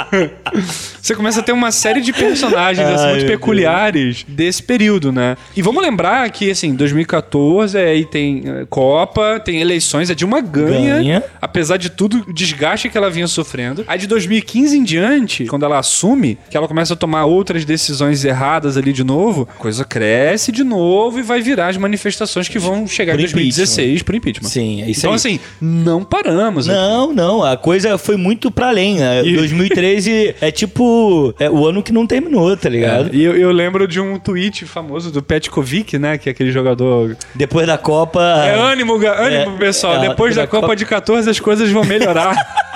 você 1.02 1.16
começa 1.16 1.40
a 1.40 1.44
ter 1.44 1.52
uma 1.52 1.72
série 1.72 2.02
de 2.02 2.12
personagens 2.14 2.88
assim, 2.88 3.10
muito 3.10 3.26
peculiares 3.26 4.26
desse 4.28 4.62
período, 4.64 5.12
né? 5.12 5.36
E 5.56 5.62
vamos 5.62 5.82
lembrar 5.84 6.30
que, 6.30 6.50
assim, 6.52 6.74
2014 6.76 7.78
aí 7.78 8.06
tem 8.06 8.44
eh, 8.46 8.66
Copa, 8.70 9.40
tem 9.44 9.60
eleições, 9.62 10.10
a 10.10 10.14
Dilma 10.14 10.42
ganha, 10.42 10.96
Ganha. 10.96 11.24
apesar 11.42 11.78
de 11.78 11.90
tudo, 11.90 12.26
o 12.28 12.34
desgaste 12.34 12.90
que 12.90 12.98
ela 12.98 13.10
vinha 13.10 13.28
sofrendo. 13.28 13.84
Aí 13.88 13.98
de 14.00 14.08
2015 14.08 14.78
em 14.78 14.84
diante, 14.84 15.46
quando 15.46 15.64
ela 15.66 15.80
assume, 15.80 16.38
que 16.50 16.58
ela 16.58 16.68
começa 16.68 16.94
a 16.94 16.98
tomar 16.98 17.26
outras 17.26 17.66
decisões 17.66 18.24
erradas 18.26 18.78
ali 18.78 18.94
de 18.94 19.04
novo, 19.04 19.48
a 19.50 19.58
coisa 19.60 19.84
cresce 19.86 20.52
de 20.52 20.64
novo 20.64 21.20
e 21.20 21.22
vai 21.24 21.42
virar 21.42 21.68
as 21.68 21.78
manifestações 21.78 22.48
que 22.48 22.60
vão 22.60 22.88
chegar 22.88 23.14
em 23.14 23.18
Pro 23.18 23.24
2016 23.24 24.02
pro 24.04 24.16
impeachment. 24.16 24.50
Sim, 24.50 24.82
é 24.82 24.90
isso 24.90 25.02
Então, 25.02 25.12
aí. 25.12 25.16
assim, 25.16 25.40
não 25.62 26.04
paramos. 26.04 26.53
Aqui. 26.60 26.70
Não, 26.70 27.14
não, 27.14 27.44
a 27.44 27.56
coisa 27.58 27.98
foi 27.98 28.18
muito 28.18 28.50
pra 28.52 28.70
além. 28.70 28.98
né? 28.98 29.22
2013 29.24 30.36
é 30.42 30.52
tipo 30.52 31.34
é 31.40 31.50
o 31.50 31.66
ano 31.68 31.82
que 31.84 31.92
não 31.92 32.06
terminou, 32.08 32.56
tá 32.58 32.70
ligado? 32.70 33.10
É, 33.12 33.16
E 33.16 33.24
eu, 33.24 33.36
eu 33.38 33.52
lembro 33.52 33.88
de 33.88 34.00
um 34.00 34.18
tweet 34.20 34.66
famoso 34.66 35.12
do 35.12 35.22
Petkovic, 35.22 35.98
né? 35.98 36.18
Que 36.18 36.30
é 36.30 36.32
aquele 36.32 36.52
jogador. 36.52 37.16
Depois 37.36 37.66
da 37.68 37.78
Copa. 37.78 38.22
É 38.46 38.58
ânimo, 38.60 38.96
ânimo, 38.96 39.56
É, 39.56 39.58
pessoal. 39.58 39.96
é, 40.04 40.10
Depois 40.10 40.36
da 40.36 40.48
Copa 40.48 40.76
de 40.76 40.86
14 40.86 41.30
as 41.30 41.40
coisas 41.40 41.70
vão 41.70 41.84
melhorar. 41.84 42.36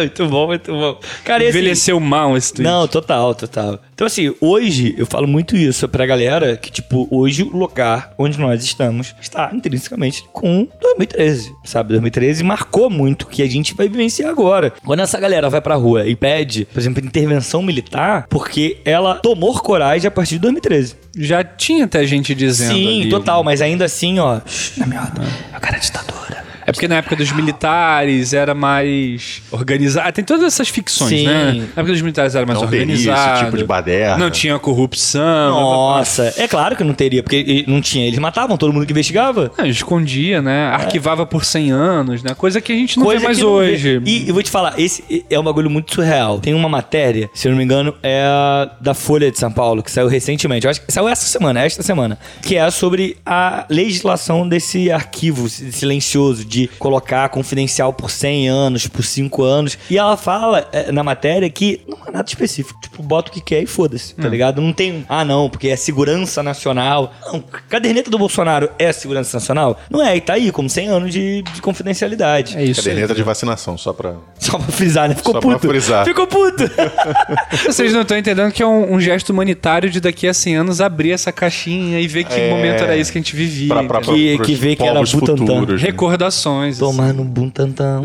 Muito 0.00 0.26
bom, 0.26 0.46
muito 0.46 0.72
bom. 0.72 0.98
Cara, 1.24 1.42
assim, 1.42 1.50
Envelheceu 1.50 2.00
mal 2.00 2.36
esse 2.36 2.52
tweet. 2.52 2.68
Não, 2.68 2.86
total, 2.88 3.34
total. 3.34 3.80
Então, 3.94 4.06
assim, 4.06 4.34
hoje 4.40 4.94
eu 4.96 5.06
falo 5.06 5.26
muito 5.26 5.56
isso 5.56 5.88
pra 5.88 6.06
galera 6.06 6.56
que, 6.56 6.70
tipo, 6.70 7.06
hoje 7.10 7.42
o 7.42 7.56
lugar 7.56 8.14
onde 8.18 8.38
nós 8.38 8.64
estamos 8.64 9.14
está 9.20 9.50
intrinsecamente 9.52 10.24
com 10.32 10.66
2013, 10.80 11.52
sabe? 11.64 11.90
2013 11.90 12.42
marcou 12.42 12.88
muito 12.88 13.22
o 13.22 13.26
que 13.26 13.42
a 13.42 13.48
gente 13.48 13.74
vai 13.74 13.88
vivenciar 13.88 14.30
agora. 14.30 14.72
Quando 14.84 15.00
essa 15.00 15.20
galera 15.20 15.50
vai 15.50 15.60
pra 15.60 15.74
rua 15.74 16.06
e 16.06 16.16
pede, 16.16 16.64
por 16.64 16.78
exemplo, 16.78 17.04
intervenção 17.04 17.62
militar, 17.62 18.26
porque 18.28 18.78
ela 18.84 19.16
tomou 19.16 19.52
coragem 19.60 20.08
a 20.08 20.10
partir 20.10 20.34
de 20.36 20.40
2013. 20.40 20.96
Já 21.16 21.44
tinha 21.44 21.84
até 21.84 22.06
gente 22.06 22.34
dizendo. 22.34 22.74
Sim, 22.74 23.02
ali. 23.02 23.10
total, 23.10 23.42
mas 23.44 23.60
ainda 23.60 23.84
assim, 23.84 24.18
ó. 24.18 24.40
Na 24.76 24.86
minha 24.86 25.12
é 25.52 25.56
o 25.56 25.60
cara 25.60 25.76
é 25.76 25.80
ditadura. 25.80 26.39
É 26.70 26.72
porque 26.72 26.88
na 26.88 26.96
época 26.96 27.16
dos 27.16 27.32
militares 27.32 28.32
era 28.32 28.54
mais 28.54 29.42
organizado. 29.50 30.12
Tem 30.12 30.24
todas 30.24 30.44
essas 30.44 30.68
ficções, 30.68 31.10
Sim. 31.10 31.26
né? 31.26 31.52
Na 31.52 31.60
época 31.82 31.92
dos 31.92 32.00
militares 32.02 32.34
era 32.34 32.46
mais 32.46 32.60
Não 32.60 32.68
teria 32.68 32.84
organizado. 32.84 33.34
esse 33.34 33.44
tipo 33.44 33.56
de 33.56 33.64
baderna. 33.64 34.16
Não 34.16 34.30
tinha 34.30 34.58
corrupção. 34.58 35.50
Nossa, 35.60 36.32
é 36.36 36.46
claro 36.48 36.76
que 36.76 36.84
não 36.84 36.94
teria, 36.94 37.22
porque 37.22 37.64
não 37.66 37.80
tinha. 37.80 38.06
Eles 38.06 38.18
matavam 38.18 38.56
todo 38.56 38.72
mundo 38.72 38.86
que 38.86 38.92
investigava. 38.92 39.50
Não, 39.56 39.66
escondia, 39.66 40.40
né? 40.42 40.66
Arquivava 40.68 41.26
por 41.26 41.44
100 41.44 41.70
anos, 41.72 42.22
né? 42.22 42.34
Coisa 42.34 42.60
que 42.60 42.72
a 42.72 42.76
gente 42.76 42.98
não 42.98 43.04
Coisa 43.04 43.20
vê 43.20 43.26
mais 43.26 43.38
não 43.38 43.58
vê. 43.58 43.72
hoje. 43.72 44.02
E 44.04 44.28
eu 44.28 44.34
vou 44.34 44.42
te 44.42 44.50
falar, 44.50 44.78
esse 44.78 45.24
é 45.28 45.38
um 45.38 45.42
bagulho 45.42 45.70
muito 45.70 45.94
surreal. 45.94 46.38
Tem 46.38 46.54
uma 46.54 46.68
matéria, 46.68 47.28
se 47.34 47.48
eu 47.48 47.50
não 47.52 47.58
me 47.58 47.64
engano, 47.64 47.94
é 48.02 48.22
a 48.24 48.70
da 48.80 48.94
Folha 48.94 49.30
de 49.30 49.38
São 49.38 49.50
Paulo, 49.50 49.82
que 49.82 49.90
saiu 49.90 50.08
recentemente. 50.08 50.64
Eu 50.66 50.70
acho 50.70 50.80
que 50.80 50.92
saiu 50.92 51.08
essa 51.08 51.26
semana, 51.26 51.60
esta 51.60 51.82
semana. 51.82 52.18
Que 52.42 52.56
é 52.56 52.70
sobre 52.70 53.16
a 53.24 53.64
legislação 53.68 54.48
desse 54.48 54.90
arquivo 54.90 55.48
silencioso, 55.48 56.44
de 56.44 56.59
colocar 56.78 57.28
confidencial 57.28 57.92
por 57.92 58.10
100 58.10 58.48
anos, 58.48 58.86
por 58.86 59.04
5 59.04 59.42
anos. 59.42 59.78
E 59.88 59.96
ela 59.98 60.16
fala 60.16 60.68
é, 60.72 60.90
na 60.92 61.02
matéria 61.02 61.48
que 61.50 61.80
não 61.88 61.98
é 62.06 62.10
nada 62.10 62.28
específico. 62.28 62.80
Tipo, 62.80 63.02
bota 63.02 63.30
o 63.30 63.32
que 63.32 63.40
quer 63.40 63.62
e 63.62 63.66
foda-se, 63.66 64.14
Hum. 64.18 64.22
tá 64.22 64.28
ligado? 64.28 64.60
Não 64.60 64.72
tem, 64.72 65.04
ah 65.08 65.24
não, 65.24 65.48
porque 65.48 65.68
é 65.68 65.76
segurança 65.76 66.42
nacional. 66.42 67.12
Não, 67.32 67.40
caderneta 67.68 68.10
do 68.10 68.18
Bolsonaro 68.18 68.70
é 68.78 68.92
segurança 68.92 69.36
nacional? 69.36 69.78
Não 69.90 70.04
é, 70.04 70.16
e 70.16 70.20
tá 70.20 70.34
aí, 70.34 70.50
como 70.50 70.68
100 70.68 70.88
anos 70.88 71.12
de, 71.12 71.42
de 71.42 71.60
confidencialidade. 71.62 72.56
É 72.56 72.64
isso. 72.64 72.80
aí. 72.80 72.84
Caderneta 72.86 73.14
de 73.14 73.22
vacinação, 73.22 73.76
só 73.78 73.92
pra. 73.92 74.14
Só 74.38 74.58
pra 74.58 74.68
frisar, 74.68 75.08
né? 75.08 75.14
Ficou 75.14 75.34
Só 75.34 75.40
pra 75.40 75.50
puto. 75.52 75.68
frisar. 75.68 76.04
Ficou 76.04 76.26
puto. 76.26 76.64
Vocês 77.66 77.92
não 77.92 78.02
estão 78.02 78.16
entendendo 78.16 78.50
que 78.52 78.62
é 78.62 78.66
um, 78.66 78.94
um 78.94 79.00
gesto 79.00 79.30
humanitário 79.30 79.90
de 79.90 80.00
daqui 80.00 80.26
a 80.26 80.34
100 80.34 80.56
anos 80.56 80.80
abrir 80.80 81.12
essa 81.12 81.30
caixinha 81.32 82.00
e 82.00 82.06
ver 82.08 82.24
que 82.24 82.34
É. 82.40 82.50
momento 82.50 82.82
era 82.82 82.96
esse 82.96 83.10
que 83.12 83.18
a 83.18 83.20
gente 83.20 83.34
vivia. 83.36 83.68
pra, 83.68 83.84
pra, 83.84 84.00
entendeu? 84.00 84.38
Que- 84.38 84.44
que 84.50 84.54
vê 84.54 84.76
que 84.76 84.82
era 84.82 85.00
Butantan. 85.02 85.36
futuros, 85.36 85.80
né? 85.82 85.86
Recordações. 85.88 86.49
Assim. 86.58 86.80
Tomar 86.80 87.12
no 87.12 87.24
buntantão. 87.24 88.02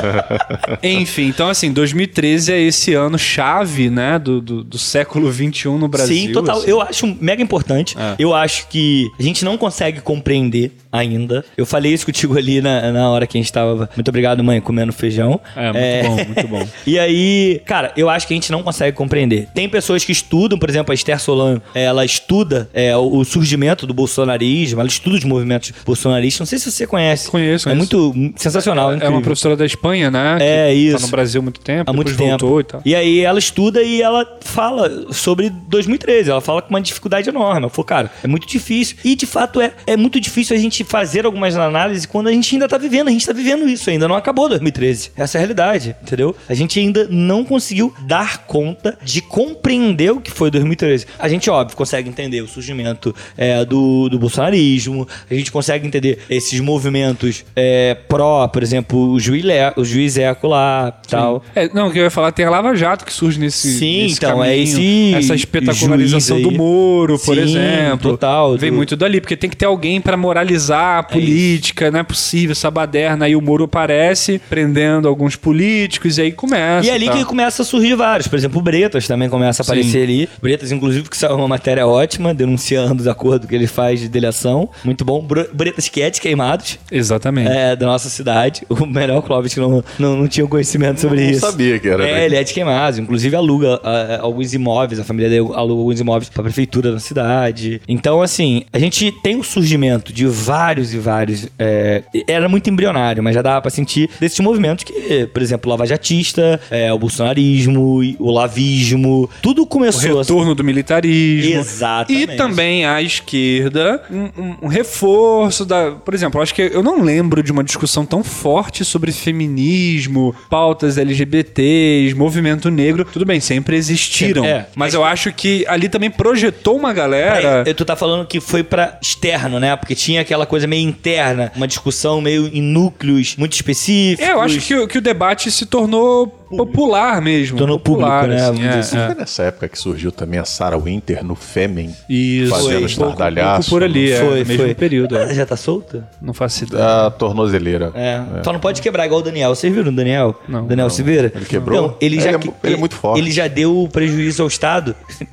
Enfim, 0.82 1.26
então 1.26 1.48
assim, 1.48 1.72
2013 1.72 2.52
é 2.52 2.60
esse 2.60 2.94
ano 2.94 3.18
chave, 3.18 3.90
né, 3.90 4.18
do, 4.18 4.40
do, 4.40 4.64
do 4.64 4.78
século 4.78 5.30
21 5.30 5.76
no 5.76 5.88
Brasil. 5.88 6.16
Sim, 6.16 6.32
total. 6.32 6.58
assim. 6.58 6.70
Eu 6.70 6.80
acho 6.80 7.16
mega 7.20 7.42
importante. 7.42 7.96
É. 7.98 8.14
Eu 8.18 8.34
acho 8.34 8.68
que 8.68 9.10
a 9.18 9.22
gente 9.22 9.44
não 9.44 9.58
consegue 9.58 10.00
compreender 10.00 10.72
ainda. 10.92 11.44
Eu 11.56 11.64
falei 11.66 11.92
isso 11.92 12.04
contigo 12.06 12.36
ali 12.36 12.60
na, 12.60 12.90
na 12.92 13.10
hora 13.10 13.26
que 13.26 13.36
a 13.38 13.40
gente 13.40 13.52
tava. 13.52 13.88
Muito 13.96 14.08
obrigado, 14.08 14.42
mãe, 14.42 14.60
comendo 14.60 14.92
feijão. 14.92 15.40
É, 15.56 16.02
muito 16.02 16.08
bom, 16.08 16.24
muito 16.34 16.48
bom. 16.48 16.68
E 16.86 16.98
aí, 16.98 17.60
cara, 17.64 17.92
eu 17.96 18.08
acho 18.08 18.26
que 18.26 18.34
a 18.34 18.36
gente 18.36 18.50
não 18.50 18.62
consegue 18.62 18.96
compreender. 18.96 19.48
Tem 19.54 19.68
pessoas 19.68 20.04
que 20.04 20.12
estudam, 20.12 20.58
por 20.58 20.68
exemplo, 20.68 20.90
a 20.92 20.94
Esther 20.94 21.20
Solan, 21.20 21.60
ela 21.74 22.04
estuda 22.04 22.68
é, 22.72 22.96
o 22.96 23.22
surgimento 23.24 23.86
do 23.86 23.94
bolsonarismo, 23.94 24.80
ela 24.80 24.88
estuda 24.88 25.16
os 25.16 25.24
movimentos 25.24 25.72
bolsonaristas. 25.84 26.40
Não 26.40 26.46
sei 26.46 26.58
se 26.58 26.70
você 26.70 26.86
conhece. 26.86 27.30
Conheço, 27.30 27.68
É 27.68 27.72
conheço. 27.72 27.96
muito 28.12 28.32
sensacional, 28.36 28.92
É 28.92 28.96
incrível. 28.96 29.14
uma 29.16 29.22
professora 29.22 29.56
da 29.56 29.64
Espanha, 29.66 30.10
né? 30.10 30.36
que 30.38 30.42
É, 30.44 30.66
Tá 30.66 30.72
isso. 30.72 31.00
no 31.06 31.08
Brasil 31.08 31.40
há 31.40 31.42
muito 31.42 31.60
tempo, 31.60 31.90
Há 31.90 31.92
muito 31.94 32.10
tempo. 32.16 32.28
voltou 32.28 32.60
e 32.60 32.64
tal. 32.64 32.82
E 32.84 32.94
aí 32.94 33.20
ela 33.20 33.38
estuda 33.38 33.82
e 33.82 34.00
ela 34.02 34.26
fala 34.40 35.12
sobre 35.12 35.50
2013. 35.50 36.30
Ela 36.30 36.40
fala 36.40 36.62
com 36.62 36.70
uma 36.70 36.80
dificuldade 36.80 37.28
enorme. 37.28 37.60
Ela 37.62 37.70
falou, 37.70 37.84
cara, 37.84 38.10
é 38.22 38.26
muito 38.26 38.46
difícil. 38.46 38.96
E 39.04 39.14
de 39.14 39.26
fato 39.26 39.60
é, 39.60 39.72
é 39.86 39.96
muito 39.96 40.18
difícil 40.20 40.56
a 40.56 40.58
gente 40.58 40.79
fazer 40.84 41.24
algumas 41.26 41.56
análises 41.56 42.06
quando 42.06 42.28
a 42.28 42.32
gente 42.32 42.54
ainda 42.54 42.68
tá 42.68 42.78
vivendo. 42.78 43.08
A 43.08 43.10
gente 43.10 43.26
tá 43.26 43.32
vivendo 43.32 43.68
isso 43.68 43.88
ainda. 43.90 44.06
Não 44.08 44.14
acabou 44.14 44.48
2013. 44.48 45.12
Essa 45.16 45.36
é 45.36 45.38
a 45.38 45.40
realidade, 45.40 45.96
entendeu? 46.02 46.34
A 46.48 46.54
gente 46.54 46.78
ainda 46.78 47.06
não 47.10 47.44
conseguiu 47.44 47.92
dar 48.06 48.46
conta 48.46 48.96
de 49.02 49.20
compreender 49.20 50.10
o 50.12 50.20
que 50.20 50.30
foi 50.30 50.50
2013. 50.50 51.06
A 51.18 51.28
gente, 51.28 51.48
óbvio, 51.50 51.76
consegue 51.76 52.08
entender 52.08 52.40
o 52.42 52.48
surgimento 52.48 53.14
é, 53.36 53.64
do, 53.64 54.08
do 54.08 54.18
bolsonarismo. 54.18 55.06
A 55.30 55.34
gente 55.34 55.50
consegue 55.52 55.86
entender 55.86 56.18
esses 56.28 56.58
movimentos 56.60 57.44
é, 57.54 57.94
pró, 58.08 58.46
por 58.48 58.62
exemplo, 58.62 59.10
o 59.12 59.20
juiz, 59.20 59.44
Le- 59.44 59.72
o 59.76 59.84
juiz 59.84 60.16
Eco 60.16 60.48
lá 60.48 60.92
tal. 61.08 61.42
É, 61.54 61.68
não, 61.72 61.88
o 61.88 61.92
que 61.92 61.98
eu 61.98 62.04
ia 62.04 62.10
falar, 62.10 62.32
tem 62.32 62.44
a 62.44 62.50
Lava 62.50 62.74
Jato 62.74 63.04
que 63.04 63.12
surge 63.12 63.38
nesse, 63.38 63.78
Sim, 63.78 64.02
nesse 64.04 64.14
então, 64.16 64.42
é 64.42 64.48
caminho. 64.50 64.62
esse 64.62 65.14
Essa 65.14 65.34
espetacularização 65.34 66.40
do. 66.40 66.50
Moro, 66.50 67.18
por 67.18 67.36
Sim, 67.36 67.42
exemplo. 67.42 68.10
total, 68.12 68.56
Vem 68.56 68.70
do- 68.70 68.76
muito 68.76 68.96
dali, 68.96 69.20
porque 69.20 69.36
tem 69.36 69.48
que 69.48 69.56
ter 69.56 69.64
alguém 69.66 70.00
pra 70.00 70.16
moralizar 70.16 70.69
a 70.70 71.02
política, 71.02 71.90
não 71.90 72.00
é 72.00 72.02
possível, 72.02 72.52
essa 72.52 72.70
baderna. 72.70 73.26
Aí 73.26 73.36
o 73.36 73.40
Moro 73.40 73.64
aparece, 73.64 74.40
prendendo 74.48 75.08
alguns 75.08 75.36
políticos, 75.36 76.18
e 76.18 76.22
aí 76.22 76.32
começa. 76.32 76.86
E 76.86 76.90
é 76.90 76.94
ali 76.94 77.06
tá? 77.06 77.12
que 77.12 77.24
começa 77.24 77.62
a 77.62 77.64
surgir 77.64 77.94
vários. 77.94 78.28
Por 78.28 78.36
exemplo, 78.36 78.58
o 78.58 78.62
Bretas 78.62 79.06
também 79.06 79.28
começa 79.28 79.62
a 79.62 79.64
Sim. 79.64 79.72
aparecer 79.72 80.02
ali. 80.02 80.28
Bretas, 80.40 80.72
inclusive, 80.72 81.08
que 81.08 81.16
saiu 81.16 81.36
uma 81.36 81.48
matéria 81.48 81.86
ótima, 81.86 82.32
denunciando 82.34 83.00
os 83.00 83.08
acordos 83.08 83.48
que 83.48 83.54
ele 83.54 83.66
faz 83.66 84.00
de 84.00 84.08
delegação. 84.08 84.68
Muito 84.84 85.04
bom. 85.04 85.26
Bretas 85.52 85.88
Quiete 85.88 86.20
Queimados, 86.20 86.78
Exatamente. 86.90 87.50
é, 87.50 87.74
da 87.76 87.86
nossa 87.86 88.08
cidade. 88.08 88.62
O 88.68 88.86
melhor 88.86 89.20
Clóvis 89.22 89.52
que 89.52 89.60
não, 89.60 89.84
não, 89.98 90.16
não 90.16 90.28
tinha 90.28 90.46
conhecimento 90.46 91.00
sobre 91.00 91.22
Não 91.22 91.30
isso. 91.30 91.40
sabia 91.40 91.78
que 91.78 91.88
era, 91.88 92.02
É, 92.08 92.14
né? 92.14 92.24
ele 92.26 92.36
é 92.36 92.42
de 92.42 92.52
Queimados. 92.54 92.98
Inclusive, 92.98 93.36
aluga 93.36 93.80
ah, 93.84 94.18
ah, 94.18 94.18
alguns 94.22 94.54
imóveis. 94.54 94.98
A 95.00 95.04
família 95.04 95.28
dele 95.28 95.40
aluga 95.54 95.80
alguns 95.80 96.00
imóveis 96.00 96.28
pra 96.30 96.42
prefeitura 96.42 96.92
da 96.92 96.98
cidade. 96.98 97.80
Então, 97.86 98.22
assim, 98.22 98.64
a 98.72 98.78
gente 98.78 99.12
tem 99.22 99.36
o 99.36 99.44
surgimento 99.44 100.12
de 100.12 100.26
vários 100.26 100.59
e 100.92 100.98
vários. 100.98 101.48
é, 101.58 102.02
era 102.28 102.48
muito 102.48 102.68
embrionário, 102.70 103.22
mas 103.22 103.34
já 103.34 103.42
dava 103.42 103.62
pra 103.62 103.70
sentir 103.70 104.08
desses 104.20 104.38
movimentos 104.40 104.84
que, 104.84 105.26
por 105.32 105.40
exemplo, 105.42 105.68
o 105.68 105.70
lavajatista, 105.70 106.60
é, 106.70 106.92
o 106.92 106.98
bolsonarismo, 106.98 108.00
o 108.18 108.30
lavismo. 108.30 109.28
Tudo 109.42 109.62
O 109.62 109.66
começou 109.66 110.18
a 110.18 110.22
retorno 110.22 110.54
do 110.54 110.62
militarismo. 110.64 111.60
Exatamente. 111.60 112.32
E 112.32 112.36
também 112.36 112.84
a 112.86 113.00
esquerda, 113.02 114.02
um, 114.10 114.56
um- 114.62 114.68
reforço 114.68 115.64
da. 115.64 115.92
Por 115.92 116.14
exemplo, 116.14 116.40
acho 116.40 116.54
que 116.54 116.62
eu 116.62 116.82
não 116.82 117.02
lembro 117.02 117.42
de 117.42 117.50
uma 117.52 117.64
discussão 117.64 118.04
tão 118.06 118.22
forte 118.22 118.84
sobre 118.84 119.12
feminismo, 119.12 120.34
pautas 120.48 120.96
LGBTs, 120.98 122.14
movimento 122.14 122.70
negro. 122.70 123.04
Tudo 123.04 123.24
bem, 123.24 123.40
sempre 123.40 123.76
existiram. 123.76 124.44
É, 124.44 124.66
mas 124.74 124.94
eu 124.94 125.04
acho 125.04 125.32
que 125.32 125.64
ali 125.68 125.88
também 125.88 126.10
projetou 126.10 126.76
uma 126.76 126.92
galera. 126.92 127.64
É, 127.66 127.72
tu 127.74 127.84
tá 127.84 127.96
falando 127.96 128.26
que 128.26 128.40
foi 128.40 128.62
pra 128.62 128.98
externo, 129.02 129.58
né? 129.58 129.74
Porque 129.76 129.94
tinha 129.94 130.20
aquela 130.20 130.46
coisa 130.50 130.66
meio 130.66 130.86
interna, 130.86 131.50
uma 131.56 131.66
discussão 131.68 132.20
meio 132.20 132.46
em 132.52 132.60
núcleos 132.60 133.36
muito 133.36 133.52
específicos. 133.54 134.26
É, 134.28 134.32
eu 134.32 134.40
acho 134.40 134.60
que, 134.60 134.74
o- 134.74 134.86
que 134.88 134.98
o 134.98 135.00
debate 135.00 135.50
se 135.50 135.64
tornou 135.64 136.26
popular 136.26 137.22
mesmo. 137.22 137.56
Tornou 137.56 137.78
popular, 137.78 138.22
público, 138.24 138.42
né? 138.42 138.48
assim, 138.50 138.64
é, 138.64 138.78
assim. 138.80 138.98
é. 138.98 139.06
Foi 139.06 139.14
nessa 139.14 139.42
época 139.44 139.68
que 139.68 139.78
surgiu 139.78 140.10
também 140.10 140.40
a 140.40 140.44
Sarah 140.44 140.76
Winter 140.76 141.24
no 141.24 141.36
Fêmen. 141.36 141.94
Isso, 142.08 142.50
Fazendo 142.50 142.72
foi. 142.72 142.82
Um 142.82 142.86
estardalhaço, 142.86 143.70
pouco 143.70 143.70
por 143.70 143.82
ali, 143.84 144.10
é, 144.10 144.16
foi, 144.18 144.44
mesmo 144.44 144.64
foi. 144.64 144.74
período. 144.74 145.16
é. 145.16 145.22
Ela 145.22 145.34
já 145.34 145.46
tá 145.46 145.56
solta? 145.56 146.08
Não 146.20 146.34
faço 146.34 146.64
ideia. 146.64 147.06
A 147.06 147.10
tornozeleira. 147.12 147.92
É. 147.94 148.20
Só 148.42 148.52
não 148.52 148.58
pode 148.60 148.82
quebrar 148.82 149.06
igual 149.06 149.20
o 149.20 149.24
Daniel. 149.24 149.54
Vocês 149.54 149.72
viram 149.72 149.90
o 149.92 149.94
Daniel? 149.94 150.34
Não. 150.48 150.66
Daniel 150.66 150.90
Silveira? 150.90 151.30
Ele 151.34 151.44
quebrou? 151.44 151.80
Não, 151.82 151.96
ele, 152.00 152.16
Ele 152.16 152.20
já, 152.24 152.30
é 152.32 152.36
mu- 152.36 152.54
ele 152.64 152.74
é 152.74 152.76
muito 152.76 152.96
forte. 152.96 153.20
Ele 153.20 153.30
já 153.30 153.46
deu 153.46 153.88
prejuízo 153.92 154.42
ao 154.42 154.48
Estado. 154.48 154.96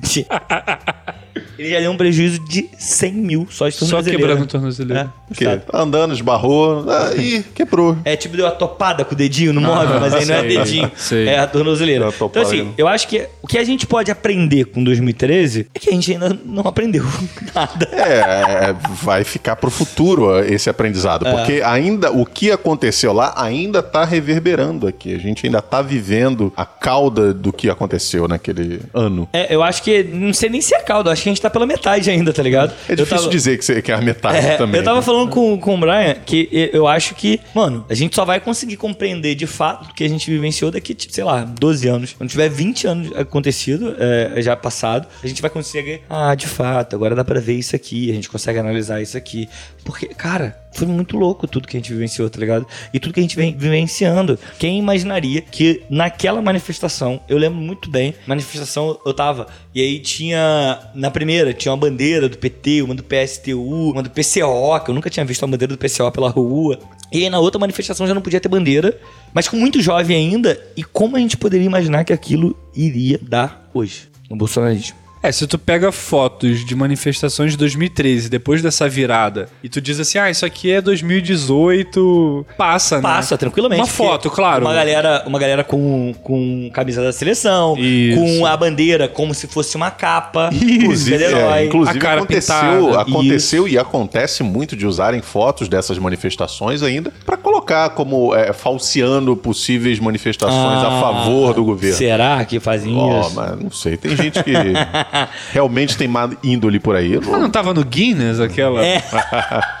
ele 1.58 1.70
já 1.70 1.80
deu 1.80 1.90
um 1.90 1.96
prejuízo 1.96 2.38
de 2.40 2.68
100 2.78 3.12
mil 3.12 3.46
só 3.50 3.68
de 3.68 3.74
Só 3.74 3.86
tornozeleira. 3.86 4.18
quebrando 4.18 4.42
o 4.42 4.46
tornozeleiro. 4.46 5.00
É, 5.00 5.08
O 5.30 5.34
quê? 5.34 5.44
Estado. 5.44 5.62
Tá 5.70 5.80
andando, 5.82 6.14
esbarrou, 6.14 6.84
aí 6.90 7.44
quebrou. 7.54 7.96
É 8.04 8.16
tipo, 8.16 8.36
deu 8.36 8.46
a 8.46 8.50
topada 8.50 9.04
com 9.04 9.14
o 9.14 9.16
dedinho 9.16 9.52
no 9.52 9.60
móvel, 9.60 10.00
mas 10.00 10.14
aí 10.14 10.24
não 10.24 10.34
é 10.34 10.40
sei, 10.40 10.48
dedinho. 10.56 10.92
sei. 10.96 11.28
É 11.28 11.38
a 11.38 11.46
tornozeleira. 11.46 12.06
A 12.06 12.08
Então, 12.10 12.42
assim, 12.42 12.72
eu 12.78 12.86
acho 12.88 13.08
que 13.08 13.26
o 13.42 13.46
que 13.46 13.58
a 13.58 13.64
gente 13.64 13.86
pode 13.86 14.10
aprender 14.10 14.66
com 14.66 14.82
2013 14.84 15.66
é 15.74 15.78
que 15.78 15.88
a 15.88 15.92
gente 15.92 16.12
ainda 16.12 16.38
não 16.44 16.62
aprendeu 16.66 17.04
nada. 17.54 17.88
É, 17.92 18.74
vai 19.02 19.24
ficar 19.24 19.56
pro 19.56 19.70
futuro 19.70 20.38
esse 20.44 20.68
aprendizado, 20.70 21.26
É. 21.26 21.32
porque 21.32 21.62
ainda 21.64 22.10
o 22.12 22.24
que 22.24 22.50
aconteceu 22.50 23.12
lá 23.12 23.34
ainda 23.36 23.82
tá 23.82 24.04
reverberando 24.04 24.86
aqui. 24.86 25.14
A 25.14 25.18
gente 25.18 25.46
ainda 25.46 25.60
tá 25.62 25.82
vivendo 25.82 26.52
a 26.56 26.64
cauda 26.64 27.32
do 27.34 27.52
que 27.52 27.68
aconteceu 27.68 28.28
naquele 28.28 28.80
ano. 28.94 29.28
É, 29.32 29.54
eu 29.54 29.62
acho 29.62 29.82
que, 29.82 30.02
não 30.04 30.32
sei 30.32 30.48
nem 30.48 30.60
se 30.60 30.74
é 30.74 30.80
caldo, 30.80 31.10
acho 31.10 31.22
que 31.22 31.28
a 31.28 31.32
gente 31.32 31.42
tá 31.42 31.47
pela 31.50 31.66
metade 31.66 32.10
ainda, 32.10 32.32
tá 32.32 32.42
ligado? 32.42 32.72
É 32.88 32.94
difícil 32.94 33.16
tava- 33.18 33.30
dizer 33.30 33.58
que, 33.58 33.64
você, 33.64 33.82
que 33.82 33.90
é 33.92 33.94
a 33.94 34.00
metade 34.00 34.38
É, 34.46 34.56
também. 34.56 34.78
eu 34.80 34.84
tava 34.84 34.98
né? 34.98 35.02
falando 35.02 35.30
com, 35.30 35.58
com 35.58 35.74
o 35.74 35.78
Brian 35.78 36.14
que 36.24 36.48
eu 36.72 36.86
acho 36.86 37.14
que, 37.14 37.40
mano, 37.54 37.84
a 37.88 37.94
gente 37.94 38.14
só 38.14 38.24
vai 38.24 38.40
conseguir 38.40 38.76
compreender 38.76 39.34
de 39.34 39.46
fato 39.46 39.90
o 39.90 39.94
que 39.94 40.04
a 40.04 40.08
gente 40.08 40.30
vivenciou 40.30 40.70
daqui, 40.70 40.94
tipo, 40.94 41.12
sei 41.14 41.24
lá, 41.24 41.44
12 41.44 41.88
anos. 41.88 42.12
Quando 42.12 42.30
tiver 42.30 42.48
20 42.48 42.86
anos 42.86 43.16
acontecido, 43.16 43.94
é, 43.98 44.40
já 44.42 44.56
passado, 44.56 45.06
a 45.22 45.26
gente 45.26 45.40
vai 45.42 45.50
conseguir, 45.50 46.00
ah, 46.08 46.34
de 46.34 46.46
fato, 46.46 46.94
agora 46.96 47.14
dá 47.14 47.24
pra 47.24 47.40
ver 47.40 47.54
isso 47.54 47.74
aqui, 47.76 48.10
a 48.10 48.14
gente 48.14 48.28
consegue 48.28 48.58
analisar 48.58 49.00
isso 49.00 49.16
aqui. 49.16 49.48
Porque, 49.84 50.06
cara, 50.08 50.58
foi 50.72 50.86
muito 50.86 51.16
louco 51.16 51.46
tudo 51.46 51.66
que 51.66 51.76
a 51.76 51.80
gente 51.80 51.92
vivenciou, 51.92 52.28
tá 52.28 52.38
ligado? 52.38 52.66
E 52.92 53.00
tudo 53.00 53.14
que 53.14 53.20
a 53.20 53.22
gente 53.22 53.36
vem 53.36 53.56
vivenciando. 53.56 54.38
Quem 54.58 54.78
imaginaria 54.78 55.40
que 55.40 55.82
naquela 55.88 56.42
manifestação, 56.42 57.20
eu 57.28 57.38
lembro 57.38 57.58
muito 57.58 57.90
bem, 57.90 58.14
manifestação 58.26 58.98
eu 59.04 59.14
tava, 59.14 59.46
e 59.74 59.80
aí 59.80 59.98
tinha, 59.98 60.78
na 60.94 61.10
primeira, 61.10 61.37
tinha 61.54 61.72
uma 61.72 61.78
bandeira 61.78 62.28
do 62.28 62.36
PT, 62.36 62.82
uma 62.82 62.94
do 62.94 63.02
PSTU, 63.02 63.90
uma 63.90 64.02
do 64.02 64.10
PCO, 64.10 64.80
que 64.84 64.90
eu 64.90 64.94
nunca 64.94 65.10
tinha 65.10 65.24
visto 65.24 65.42
uma 65.42 65.48
bandeira 65.48 65.74
do 65.74 65.78
PCO 65.78 66.10
pela 66.12 66.28
rua. 66.28 66.78
E 67.12 67.24
aí 67.24 67.30
na 67.30 67.38
outra 67.38 67.58
manifestação 67.58 68.06
já 68.06 68.14
não 68.14 68.20
podia 68.20 68.40
ter 68.40 68.48
bandeira, 68.48 68.98
mas 69.32 69.48
com 69.48 69.56
muito 69.56 69.80
jovem 69.80 70.16
ainda, 70.16 70.60
e 70.76 70.82
como 70.82 71.16
a 71.16 71.18
gente 71.18 71.36
poderia 71.36 71.66
imaginar 71.66 72.04
que 72.04 72.12
aquilo 72.12 72.56
iria 72.74 73.18
dar 73.22 73.68
hoje, 73.72 74.08
no 74.28 74.36
bolsonarismo? 74.36 75.07
É, 75.22 75.32
se 75.32 75.46
tu 75.46 75.58
pega 75.58 75.90
fotos 75.90 76.64
de 76.64 76.74
manifestações 76.74 77.52
de 77.52 77.58
2013, 77.58 78.28
depois 78.28 78.62
dessa 78.62 78.88
virada, 78.88 79.48
e 79.62 79.68
tu 79.68 79.80
diz 79.80 79.98
assim, 79.98 80.18
ah, 80.18 80.30
isso 80.30 80.46
aqui 80.46 80.70
é 80.70 80.80
2018, 80.80 82.46
passa, 82.56 82.96
né? 82.96 83.02
Passa 83.02 83.36
tranquilamente. 83.36 83.80
Uma 83.80 83.86
foto, 83.88 84.30
claro. 84.30 84.64
Uma 84.64 84.74
galera, 84.74 85.24
uma 85.26 85.38
galera 85.38 85.64
com, 85.64 86.14
com 86.22 86.70
camisa 86.72 87.02
da 87.02 87.12
seleção, 87.12 87.76
Isso. 87.78 88.18
com 88.20 88.46
a 88.46 88.56
bandeira 88.56 89.08
como 89.08 89.34
se 89.34 89.46
fosse 89.46 89.76
uma 89.76 89.90
capa, 89.90 90.50
Inclusive, 90.52 91.24
é, 91.24 91.64
inclusive 91.66 91.98
A 91.98 92.00
cara 92.00 92.18
aconteceu, 92.18 92.86
pintada, 92.86 93.00
aconteceu 93.02 93.68
e 93.68 93.78
acontece 93.78 94.42
muito 94.42 94.76
de 94.76 94.86
usarem 94.86 95.20
fotos 95.20 95.68
dessas 95.68 95.98
manifestações 95.98 96.82
ainda 96.82 97.12
pra 97.24 97.36
colocar 97.36 97.90
como 97.90 98.34
é, 98.34 98.52
falseando 98.52 99.36
possíveis 99.36 99.98
manifestações 99.98 100.82
a 100.82 100.88
Ah, 100.88 101.00
favor 101.00 101.54
do 101.54 101.64
governo. 101.64 101.96
Será 101.96 102.44
que 102.44 102.60
fazem 102.60 102.96
Ó, 102.96 103.20
isso? 103.20 103.34
mas 103.34 103.60
não 103.60 103.70
sei. 103.70 103.96
Tem 103.96 104.16
gente 104.16 104.42
que 104.42 104.52
realmente 105.52 105.96
tem 105.96 106.08
má 106.08 106.30
índole 106.42 106.78
por 106.78 106.96
aí. 106.96 107.16
Ah, 107.16 107.38
não 107.38 107.50
tava 107.50 107.72
no 107.74 107.84
Guinness 107.84 108.40
aquela? 108.40 108.84
É. 108.84 109.02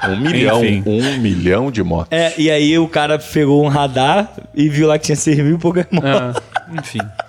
Um 0.08 0.16
milhão, 0.16 0.64
Enfim. 0.64 0.82
um 0.86 1.18
milhão 1.18 1.70
de 1.70 1.82
mortes. 1.82 2.16
É, 2.16 2.32
e 2.38 2.50
aí 2.50 2.78
o 2.78 2.88
cara 2.88 3.18
pegou 3.18 3.64
um 3.64 3.68
radar 3.68 4.32
e 4.54 4.68
viu 4.68 4.86
lá 4.86 4.98
que 4.98 5.06
tinha 5.06 5.16
6 5.16 5.38
mil 5.38 5.58
Pokémon. 5.58 6.00
Ah, 6.02 6.40
enfim. 6.72 7.00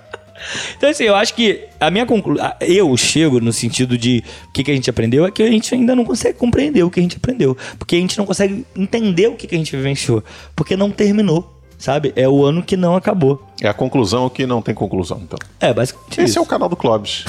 Então, 0.77 0.89
assim, 0.89 1.03
eu 1.03 1.15
acho 1.15 1.33
que 1.33 1.65
a 1.79 1.91
minha 1.91 2.05
conclusão. 2.05 2.51
Eu 2.61 2.95
chego 2.95 3.39
no 3.39 3.51
sentido 3.51 3.97
de 3.97 4.23
o 4.47 4.51
que, 4.51 4.63
que 4.63 4.71
a 4.71 4.73
gente 4.73 4.89
aprendeu 4.89 5.25
é 5.25 5.31
que 5.31 5.43
a 5.43 5.51
gente 5.51 5.73
ainda 5.75 5.95
não 5.95 6.05
consegue 6.05 6.37
compreender 6.37 6.83
o 6.83 6.89
que 6.89 6.99
a 6.99 7.03
gente 7.03 7.17
aprendeu. 7.17 7.57
Porque 7.77 7.95
a 7.95 7.99
gente 7.99 8.17
não 8.17 8.25
consegue 8.25 8.65
entender 8.75 9.27
o 9.27 9.35
que, 9.35 9.47
que 9.47 9.55
a 9.55 9.57
gente 9.57 9.75
vivenciou. 9.75 10.23
Porque 10.55 10.75
não 10.75 10.89
terminou. 10.91 11.55
Sabe? 11.77 12.11
É 12.15 12.27
o 12.27 12.43
ano 12.43 12.61
que 12.61 12.75
não 12.75 12.95
acabou. 12.95 13.41
É 13.61 13.67
a 13.69 13.73
conclusão 13.73 14.29
que 14.29 14.45
não 14.45 14.61
tem 14.61 14.75
conclusão, 14.75 15.21
então. 15.23 15.39
É, 15.61 15.73
basicamente 15.73 16.19
Esse 16.19 16.31
isso. 16.31 16.39
é 16.39 16.41
o 16.41 16.45
canal 16.45 16.67
do 16.67 16.75
Clóvis. 16.75 17.23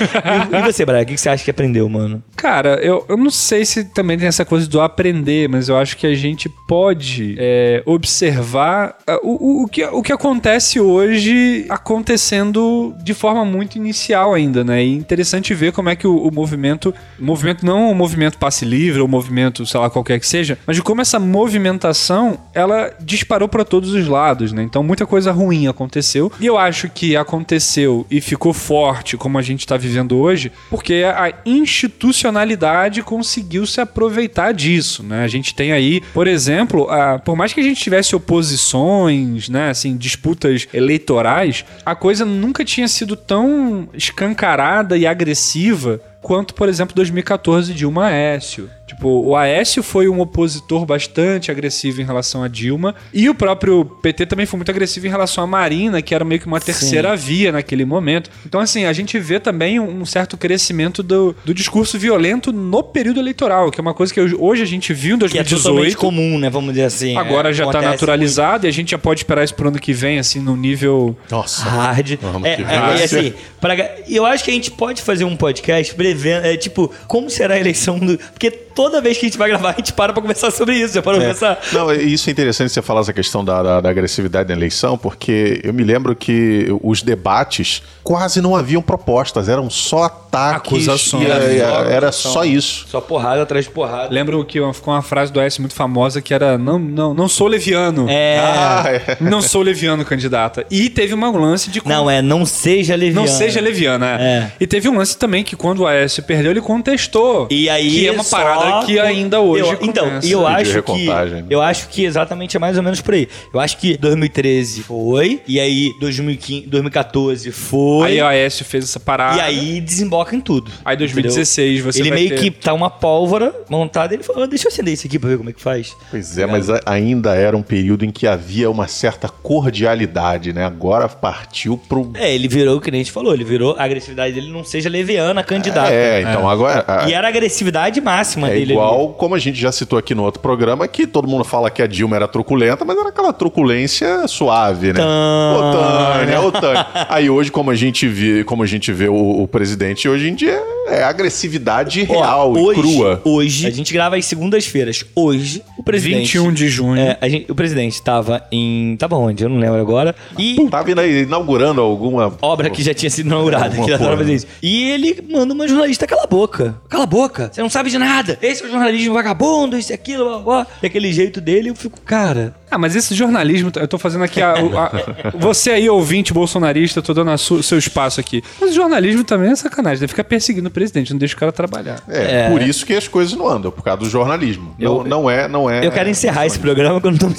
E, 0.00 0.56
e 0.56 0.62
você, 0.62 0.84
Braga, 0.84 1.02
o 1.02 1.06
que, 1.06 1.16
você 1.16 1.28
acha 1.28 1.44
que 1.44 1.50
aprendeu, 1.50 1.88
mano? 1.88 2.22
Cara, 2.36 2.80
eu, 2.82 3.04
eu 3.08 3.16
não 3.16 3.30
sei 3.30 3.64
se 3.64 3.84
também 3.84 4.18
tem 4.18 4.28
essa 4.28 4.44
coisa 4.44 4.66
do 4.66 4.80
aprender, 4.80 5.48
mas 5.48 5.68
eu 5.68 5.76
acho 5.76 5.96
que 5.96 6.06
a 6.06 6.14
gente 6.14 6.48
pode 6.66 7.36
é, 7.38 7.82
observar 7.86 8.96
ah, 9.06 9.18
o, 9.22 9.30
o, 9.30 9.64
o, 9.64 9.68
que, 9.68 9.84
o 9.84 10.02
que 10.02 10.12
acontece 10.12 10.80
hoje 10.80 11.66
acontecendo 11.68 12.94
de 13.02 13.14
forma 13.14 13.44
muito 13.44 13.76
inicial 13.76 14.34
ainda, 14.34 14.64
né? 14.64 14.84
E 14.84 14.94
interessante 14.94 15.54
ver 15.54 15.72
como 15.72 15.88
é 15.88 15.96
que 15.96 16.06
o, 16.06 16.16
o 16.16 16.32
movimento, 16.32 16.94
movimento 17.18 17.64
não 17.64 17.90
o 17.90 17.94
movimento 17.94 18.38
passe 18.38 18.64
livre, 18.64 19.00
ou 19.00 19.08
movimento, 19.08 19.64
sei 19.66 19.80
lá, 19.80 19.90
qualquer 19.90 20.18
que 20.18 20.26
seja, 20.26 20.58
mas 20.66 20.76
de 20.76 20.82
como 20.82 21.00
essa 21.00 21.18
movimentação, 21.18 22.38
ela 22.52 22.92
disparou 23.00 23.48
para 23.48 23.64
todos 23.64 23.92
os 23.92 24.06
lados, 24.06 24.52
né? 24.52 24.62
Então 24.62 24.82
muita 24.82 25.06
coisa 25.06 25.32
ruim 25.32 25.66
aconteceu. 25.66 26.30
E 26.40 26.46
eu 26.46 26.58
acho 26.58 26.88
que 26.88 27.16
aconteceu 27.16 28.06
e 28.10 28.20
ficou 28.20 28.52
forte, 28.52 29.16
como 29.16 29.38
a 29.38 29.42
gente 29.42 29.66
tá 29.66 29.76
vivendo 29.86 30.16
hoje, 30.18 30.50
porque 30.70 31.04
a 31.04 31.32
institucionalidade 31.44 33.02
conseguiu 33.02 33.66
se 33.66 33.80
aproveitar 33.80 34.52
disso, 34.52 35.02
né? 35.02 35.24
A 35.24 35.28
gente 35.28 35.54
tem 35.54 35.72
aí, 35.72 36.00
por 36.12 36.26
exemplo, 36.26 36.88
a, 36.90 37.18
por 37.18 37.36
mais 37.36 37.52
que 37.52 37.60
a 37.60 37.62
gente 37.62 37.80
tivesse 37.80 38.16
oposições, 38.16 39.48
né, 39.48 39.70
assim, 39.70 39.96
disputas 39.96 40.66
eleitorais, 40.72 41.64
a 41.84 41.94
coisa 41.94 42.24
nunca 42.24 42.64
tinha 42.64 42.88
sido 42.88 43.16
tão 43.16 43.88
escancarada 43.94 44.96
e 44.96 45.06
agressiva 45.06 46.00
quanto, 46.24 46.54
por 46.54 46.68
exemplo, 46.68 46.94
2014 46.96 47.74
Dilma 47.74 48.06
Aécio. 48.06 48.70
Tipo, 48.86 49.08
o 49.08 49.34
Aécio 49.34 49.82
foi 49.82 50.08
um 50.08 50.20
opositor 50.20 50.84
bastante 50.84 51.50
agressivo 51.50 52.02
em 52.02 52.04
relação 52.04 52.42
a 52.42 52.48
Dilma. 52.48 52.94
E 53.12 53.28
o 53.30 53.34
próprio 53.34 53.84
PT 53.84 54.26
também 54.26 54.44
foi 54.44 54.58
muito 54.58 54.70
agressivo 54.70 55.06
em 55.06 55.10
relação 55.10 55.42
à 55.42 55.46
Marina, 55.46 56.02
que 56.02 56.14
era 56.14 56.24
meio 56.24 56.40
que 56.40 56.46
uma 56.46 56.60
terceira 56.60 57.16
via 57.16 57.50
naquele 57.50 57.84
momento. 57.84 58.30
Então, 58.44 58.60
assim, 58.60 58.84
a 58.84 58.92
gente 58.92 59.18
vê 59.18 59.40
também 59.40 59.80
um 59.80 60.04
certo 60.04 60.36
crescimento 60.36 61.02
do, 61.02 61.34
do 61.44 61.54
discurso 61.54 61.98
violento 61.98 62.52
no 62.52 62.82
período 62.82 63.20
eleitoral, 63.20 63.70
que 63.70 63.80
é 63.80 63.82
uma 63.82 63.94
coisa 63.94 64.12
que 64.12 64.20
hoje 64.20 64.62
a 64.62 64.66
gente 64.66 64.92
viu 64.92 65.16
em 65.16 65.18
Que 65.18 65.38
é 65.38 65.42
2018. 65.42 65.96
comum, 65.96 66.38
né? 66.38 66.50
Vamos 66.50 66.74
dizer 66.74 66.84
assim. 66.84 67.16
Agora 67.16 67.50
é, 67.50 67.52
já 67.52 67.64
tá 67.64 67.70
acontece 67.70 67.92
naturalizado 67.92 68.66
e 68.66 68.68
a 68.68 68.72
gente 68.72 68.90
já 68.90 68.98
pode 68.98 69.20
esperar 69.20 69.44
isso 69.44 69.54
pro 69.54 69.68
ano 69.68 69.78
que 69.78 69.92
vem, 69.94 70.18
assim, 70.18 70.40
no 70.40 70.56
nível. 70.56 71.16
Nossa. 71.30 71.64
hard. 71.64 72.18
Vamos 72.20 72.48
É, 72.48 72.54
é, 72.54 73.00
e 73.00 73.02
assim, 73.02 73.34
pra, 73.60 73.74
eu 74.08 74.26
acho 74.26 74.44
que 74.44 74.50
a 74.50 74.54
gente 74.54 74.70
pode 74.70 75.00
fazer 75.00 75.24
um 75.24 75.36
podcast 75.36 75.94
prevendo, 75.94 76.46
é, 76.46 76.56
tipo, 76.56 76.92
como 77.08 77.30
será 77.30 77.54
a 77.54 77.60
eleição 77.60 77.98
do. 77.98 78.18
Porque 78.18 78.50
toda 78.74 79.00
vez 79.00 79.16
que 79.18 79.26
a 79.26 79.28
gente 79.28 79.38
vai 79.38 79.48
gravar, 79.48 79.70
a 79.70 79.74
gente 79.74 79.92
para 79.92 80.12
pra 80.12 80.20
conversar 80.22 80.50
sobre 80.50 80.76
isso. 80.76 80.94
Já 80.94 81.02
para 81.02 81.18
pensar. 81.18 81.58
Não, 81.72 81.92
e 81.92 82.12
isso 82.12 82.28
é 82.28 82.32
interessante 82.32 82.72
você 82.72 82.82
falar 82.82 83.00
essa 83.00 83.12
questão 83.12 83.44
da, 83.44 83.62
da- 83.62 83.80
da 83.80 83.90
agressividade 83.90 84.48
na 84.48 84.54
eleição, 84.54 84.96
porque 84.98 85.60
eu 85.64 85.72
me 85.72 85.82
lembro 85.84 86.14
que 86.16 86.66
os 86.82 87.02
debates 87.02 87.82
quase 88.02 88.40
não 88.40 88.54
haviam 88.54 88.82
propostas, 88.82 89.48
eram 89.48 89.70
só 89.70 90.04
ataques. 90.04 90.88
Acusações. 90.88 91.24
e 91.24 91.30
era, 91.30 91.40
Só 91.40 91.84
era 91.84 92.06
acusação. 92.08 92.32
só 92.32 92.44
isso. 92.44 92.86
Só 92.88 93.00
porrada 93.00 93.42
atrás 93.42 93.64
de 93.64 93.70
porrada. 93.70 94.08
Lembro 94.12 94.44
que 94.44 94.58
ficou 94.72 94.92
uma 94.94 95.02
frase 95.02 95.32
do 95.32 95.38
Aécio 95.40 95.62
muito 95.62 95.74
famosa 95.74 96.20
que 96.20 96.34
era: 96.34 96.58
Não, 96.58 96.78
não, 96.78 97.14
não 97.14 97.28
sou 97.28 97.46
leviano. 97.46 98.06
É. 98.08 98.38
Ah, 98.40 98.84
é. 98.86 99.16
Não 99.24 99.40
sou 99.40 99.62
leviano, 99.62 100.04
candidata. 100.04 100.66
E 100.70 100.88
teve 100.90 101.14
uma 101.14 101.30
lance 101.30 101.70
de. 101.70 101.80
Não, 101.86 102.10
é 102.10 102.20
não 102.20 102.44
seja 102.44 102.94
leviano. 102.94 103.26
Não 103.26 103.32
seja 103.32 103.60
leviana. 103.60 104.16
É. 104.20 104.50
E 104.60 104.66
teve 104.66 104.88
um 104.88 104.96
lance 104.98 105.16
também 105.16 105.42
que 105.44 105.54
quando 105.56 105.80
o 105.80 105.86
Aécio 105.86 106.22
perdeu, 106.22 106.50
ele 106.50 106.60
contestou. 106.60 107.46
E 107.50 107.68
aí 107.70 107.90
Que 107.90 108.08
é 108.08 108.12
uma 108.12 108.22
só 108.24 108.36
parada 108.64 108.86
que 108.86 108.98
ainda 108.98 109.40
hoje. 109.40 109.62
Eu- 109.70 109.78
então, 109.82 110.20
e 110.22 110.30
eu 110.32 110.46
acho 110.46 110.70
que 110.70 110.76
recontagem. 111.04 111.44
eu 111.50 111.60
acho 111.62 111.88
que 111.88 112.04
exatamente 112.04 112.56
é 112.56 112.60
mais 112.60 112.76
ou 112.76 112.82
menos 112.82 113.00
por 113.00 113.14
aí. 113.14 113.28
Eu 113.52 113.60
acho 113.60 113.76
que 113.78 113.96
2013 113.96 114.82
foi 114.82 115.40
e 115.46 115.58
aí 115.60 115.92
2015, 116.00 116.66
2014 116.68 117.50
foi 117.52 118.08
Aí 118.08 118.20
o 118.20 118.26
Aécio 118.26 118.64
fez 118.64 118.84
essa 118.84 119.00
parada. 119.00 119.36
e 119.38 119.40
aí 119.40 119.80
desemboca 119.80 120.34
em 120.34 120.40
tudo. 120.40 120.70
Aí 120.84 120.96
2016 120.96 121.80
você 121.80 122.00
ele 122.00 122.08
vai 122.10 122.18
meio 122.18 122.30
ter- 122.30 122.38
que 122.38 122.50
tá 122.50 122.72
uma 122.72 122.90
pólvora 122.90 123.54
montada, 123.68 124.14
ele 124.14 124.22
falou: 124.22 124.46
"Deixa 124.46 124.66
eu 124.66 124.72
acender 124.72 124.94
isso 124.94 125.06
aqui 125.06 125.18
pra 125.18 125.28
ver 125.30 125.36
como 125.38 125.50
é 125.50 125.52
que 125.52 125.60
faz". 125.60 125.94
Pois 126.10 126.36
é, 126.38 126.46
mas 126.46 126.70
a- 126.70 126.80
ainda 126.86 127.34
era 127.34 127.56
um 127.56 127.62
período 127.62 128.04
em 128.04 128.10
que 128.10 128.26
havia 128.26 128.70
uma 128.70 128.86
certa 128.88 129.28
cordialidade, 129.74 130.52
né? 130.52 130.64
Agora 130.64 131.08
partiu 131.08 131.76
pro. 131.88 132.10
É, 132.14 132.34
ele 132.34 132.48
virou 132.48 132.76
o 132.76 132.80
que 132.80 132.90
nem 132.90 133.00
a 133.00 133.04
gente 133.04 133.12
falou, 133.12 133.34
ele 133.34 133.44
virou 133.44 133.74
a 133.78 133.84
agressividade 133.84 134.34
dele 134.34 134.50
não 134.50 134.64
seja 134.64 134.88
leviana, 134.88 135.42
candidata. 135.42 135.92
É, 135.92 136.20
então 136.22 136.48
agora. 136.48 136.84
a- 136.86 137.08
E 137.08 137.12
era 137.12 137.26
a 137.26 137.30
agressividade 137.30 138.00
máxima 138.00 138.48
É 138.54 138.58
igual 138.60 139.08
como 139.10 139.34
a 139.34 139.38
gente 139.38 139.58
já 139.60 139.70
citou 139.72 139.98
aqui 139.98 140.14
no 140.14 140.22
outro 140.22 140.40
programa, 140.40 140.86
que 140.88 141.06
todo 141.06 141.28
mundo 141.28 141.44
fala 141.44 141.70
que 141.70 141.82
a 141.82 141.86
Dilma 141.86 142.16
era 142.16 142.28
truculenta, 142.28 142.84
mas 142.84 142.96
era 142.96 143.08
aquela 143.08 143.32
truculência 143.32 144.26
suave, 144.28 144.92
né? 144.92 145.00
Ô, 145.02 145.72
Tânia, 145.72 146.40
ô, 146.40 146.52
Tânia. 146.52 146.86
Aí 147.08 147.30
hoje, 147.30 147.50
como 147.50 147.70
a 147.70 147.74
gente 147.74 148.06
vê, 148.06 148.44
como 148.44 148.62
a 148.62 148.66
gente 148.66 148.92
vê 148.92 149.08
o, 149.08 149.42
o 149.42 149.48
presidente 149.48 150.08
hoje 150.08 150.28
em 150.28 150.34
dia, 150.34 150.60
é 150.88 151.02
agressividade 151.02 152.06
Ó, 152.08 152.12
real 152.12 152.52
hoje, 152.52 152.78
e 152.78 152.82
crua. 152.82 153.20
Hoje, 153.24 153.66
a 153.66 153.70
gente 153.70 153.92
grava 153.92 154.16
às 154.16 154.24
segundas-feiras. 154.26 155.04
Hoje, 155.14 155.62
o 155.78 155.82
presidente 155.82 156.38
21 156.38 156.52
de 156.52 156.68
junho. 156.68 157.00
É, 157.00 157.18
a 157.20 157.28
gente- 157.28 157.50
o 157.50 157.54
presidente 157.54 158.00
tava 158.02 158.42
em. 158.52 158.96
Tava 158.96 159.16
onde? 159.16 159.42
Eu 159.44 159.48
não 159.48 159.58
lembro 159.58 159.80
agora. 159.80 160.14
E. 160.38 160.56
Aí, 160.98 161.22
inaugurando 161.22 161.80
alguma. 161.80 162.34
Obra 162.40 162.70
que 162.70 162.82
já 162.82 162.94
tinha 162.94 163.10
sido 163.10 163.26
inaugurada, 163.26 163.76
que 163.76 163.90
já 163.90 163.98
tava. 163.98 164.24
E 164.62 164.90
ele 164.90 165.18
manda 165.30 165.52
uma 165.54 165.66
jornalista 165.66 166.06
cala 166.06 166.24
a 166.24 166.26
boca. 166.26 166.74
Cala 166.88 167.04
a 167.04 167.06
boca. 167.06 167.50
Você 167.52 167.60
não 167.62 167.70
sabe 167.70 167.90
de 167.90 167.98
nada. 167.98 168.38
Esse 168.46 168.62
é 168.62 168.66
o 168.66 168.70
jornalismo 168.70 169.14
vagabundo, 169.14 169.76
isso 169.78 169.92
e 169.92 169.94
aquilo, 169.94 170.24
blá, 170.24 170.34
blá, 170.38 170.42
blá. 170.64 170.66
Daquele 170.82 171.12
jeito 171.12 171.40
dele, 171.40 171.70
eu 171.70 171.74
fico, 171.74 172.00
cara. 172.00 172.54
Ah, 172.70 172.76
mas 172.78 172.94
esse 172.96 173.14
jornalismo, 173.14 173.70
eu 173.76 173.86
tô 173.88 173.98
fazendo 173.98 174.24
aqui 174.24 174.42
a, 174.42 174.54
o- 174.54 174.76
a- 174.78 174.92
você 175.38 175.70
aí, 175.70 175.88
ouvinte 175.88 176.32
bolsonarista, 176.32 176.98
eu 176.98 177.02
tô 177.02 177.14
dando 177.14 177.30
a 177.30 177.38
su- 177.38 177.62
seu 177.62 177.78
espaço 177.78 178.20
aqui. 178.20 178.42
Mas 178.60 178.70
o 178.70 178.74
jornalismo 178.74 179.22
também 179.24 179.50
é 179.50 179.56
sacanagem, 179.56 180.00
deve 180.00 180.08
ficar 180.10 180.24
perseguindo 180.24 180.68
o 180.68 180.70
presidente, 180.72 181.12
não 181.12 181.18
deixa 181.18 181.34
o 181.34 181.38
cara 181.38 181.52
trabalhar. 181.52 182.00
É, 182.08 182.48
por 182.50 182.60
isso 182.60 182.84
que 182.84 182.92
as 182.94 183.06
coisas 183.08 183.34
não 183.34 183.48
andam, 183.48 183.70
por 183.70 183.82
causa 183.82 184.00
do 184.00 184.10
jornalismo. 184.10 184.74
Eu- 184.78 184.98
não, 185.04 185.04
não 185.22 185.30
é, 185.30 185.46
não 185.48 185.70
é. 185.70 185.86
Eu 185.86 185.92
quero 185.92 186.08
encerrar 186.10 186.46
esse 186.46 186.58
programa 186.58 187.00
quando 187.00 187.20
não 187.22 187.30
me. 187.30 187.36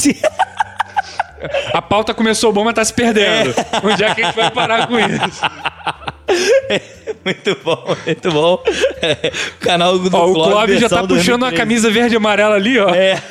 A 1.74 1.82
pauta 1.82 2.14
começou 2.14 2.52
bom, 2.52 2.64
mas 2.64 2.74
tá 2.74 2.84
se 2.84 2.94
perdendo. 2.94 3.54
Onde 3.84 4.04
é 4.04 4.16
que 4.16 4.22
a 4.24 4.26
gente 4.28 4.36
vai 4.36 4.50
parar 4.50 4.88
com 4.88 4.98
isso? 5.00 5.42
muito 7.24 7.58
bom, 7.64 7.96
muito 8.06 8.32
bom. 8.32 8.64
É, 9.02 9.32
o 9.56 9.60
canal 9.60 9.98
do 9.98 10.16
Ó, 10.16 10.30
o 10.30 10.34
Clóvis, 10.34 10.54
Clóvis 10.54 10.80
já 10.80 10.90
tá 10.90 11.04
puxando 11.04 11.44
a 11.44 11.50
2013. 11.50 11.56
camisa 11.56 11.90
verde 11.92 12.16
e 12.16 12.18
amarela 12.18 12.56
ali, 12.56 12.80
ó. 12.80 12.90
É. 12.90 13.22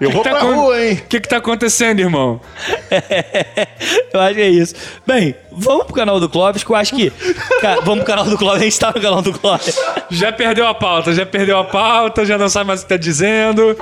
Eu 0.00 0.10
vou 0.10 0.22
tá 0.22 0.30
pra 0.30 0.40
rua, 0.40 0.84
hein? 0.84 0.94
O 0.94 1.08
que 1.08 1.20
que 1.20 1.28
tá 1.28 1.36
acontecendo, 1.36 2.00
irmão? 2.00 2.40
eu 4.12 4.20
acho 4.20 4.34
que 4.34 4.40
é 4.40 4.48
isso. 4.48 4.74
Bem, 5.06 5.34
vamos 5.56 5.84
pro 5.86 5.94
canal 5.94 6.18
do 6.20 6.28
Clóvis, 6.28 6.62
que 6.64 6.70
eu 6.70 6.76
acho 6.76 6.94
que. 6.94 7.10
Cara, 7.60 7.80
vamos 7.82 8.04
pro 8.04 8.06
canal 8.06 8.24
do 8.26 8.36
Clóvis, 8.38 8.60
a 8.62 8.64
gente 8.64 8.78
tá 8.78 8.92
no 8.94 9.00
canal 9.00 9.22
do 9.22 9.32
Clóvis. 9.32 9.76
Já 10.10 10.32
perdeu 10.32 10.66
a 10.66 10.74
pauta, 10.74 11.12
já 11.14 11.24
perdeu 11.26 11.58
a 11.58 11.64
pauta, 11.64 12.24
já 12.24 12.36
não 12.38 12.48
sabe 12.48 12.66
mais 12.68 12.80
o 12.80 12.82
que 12.84 12.88
tá 12.88 12.96
dizendo. 12.96 13.76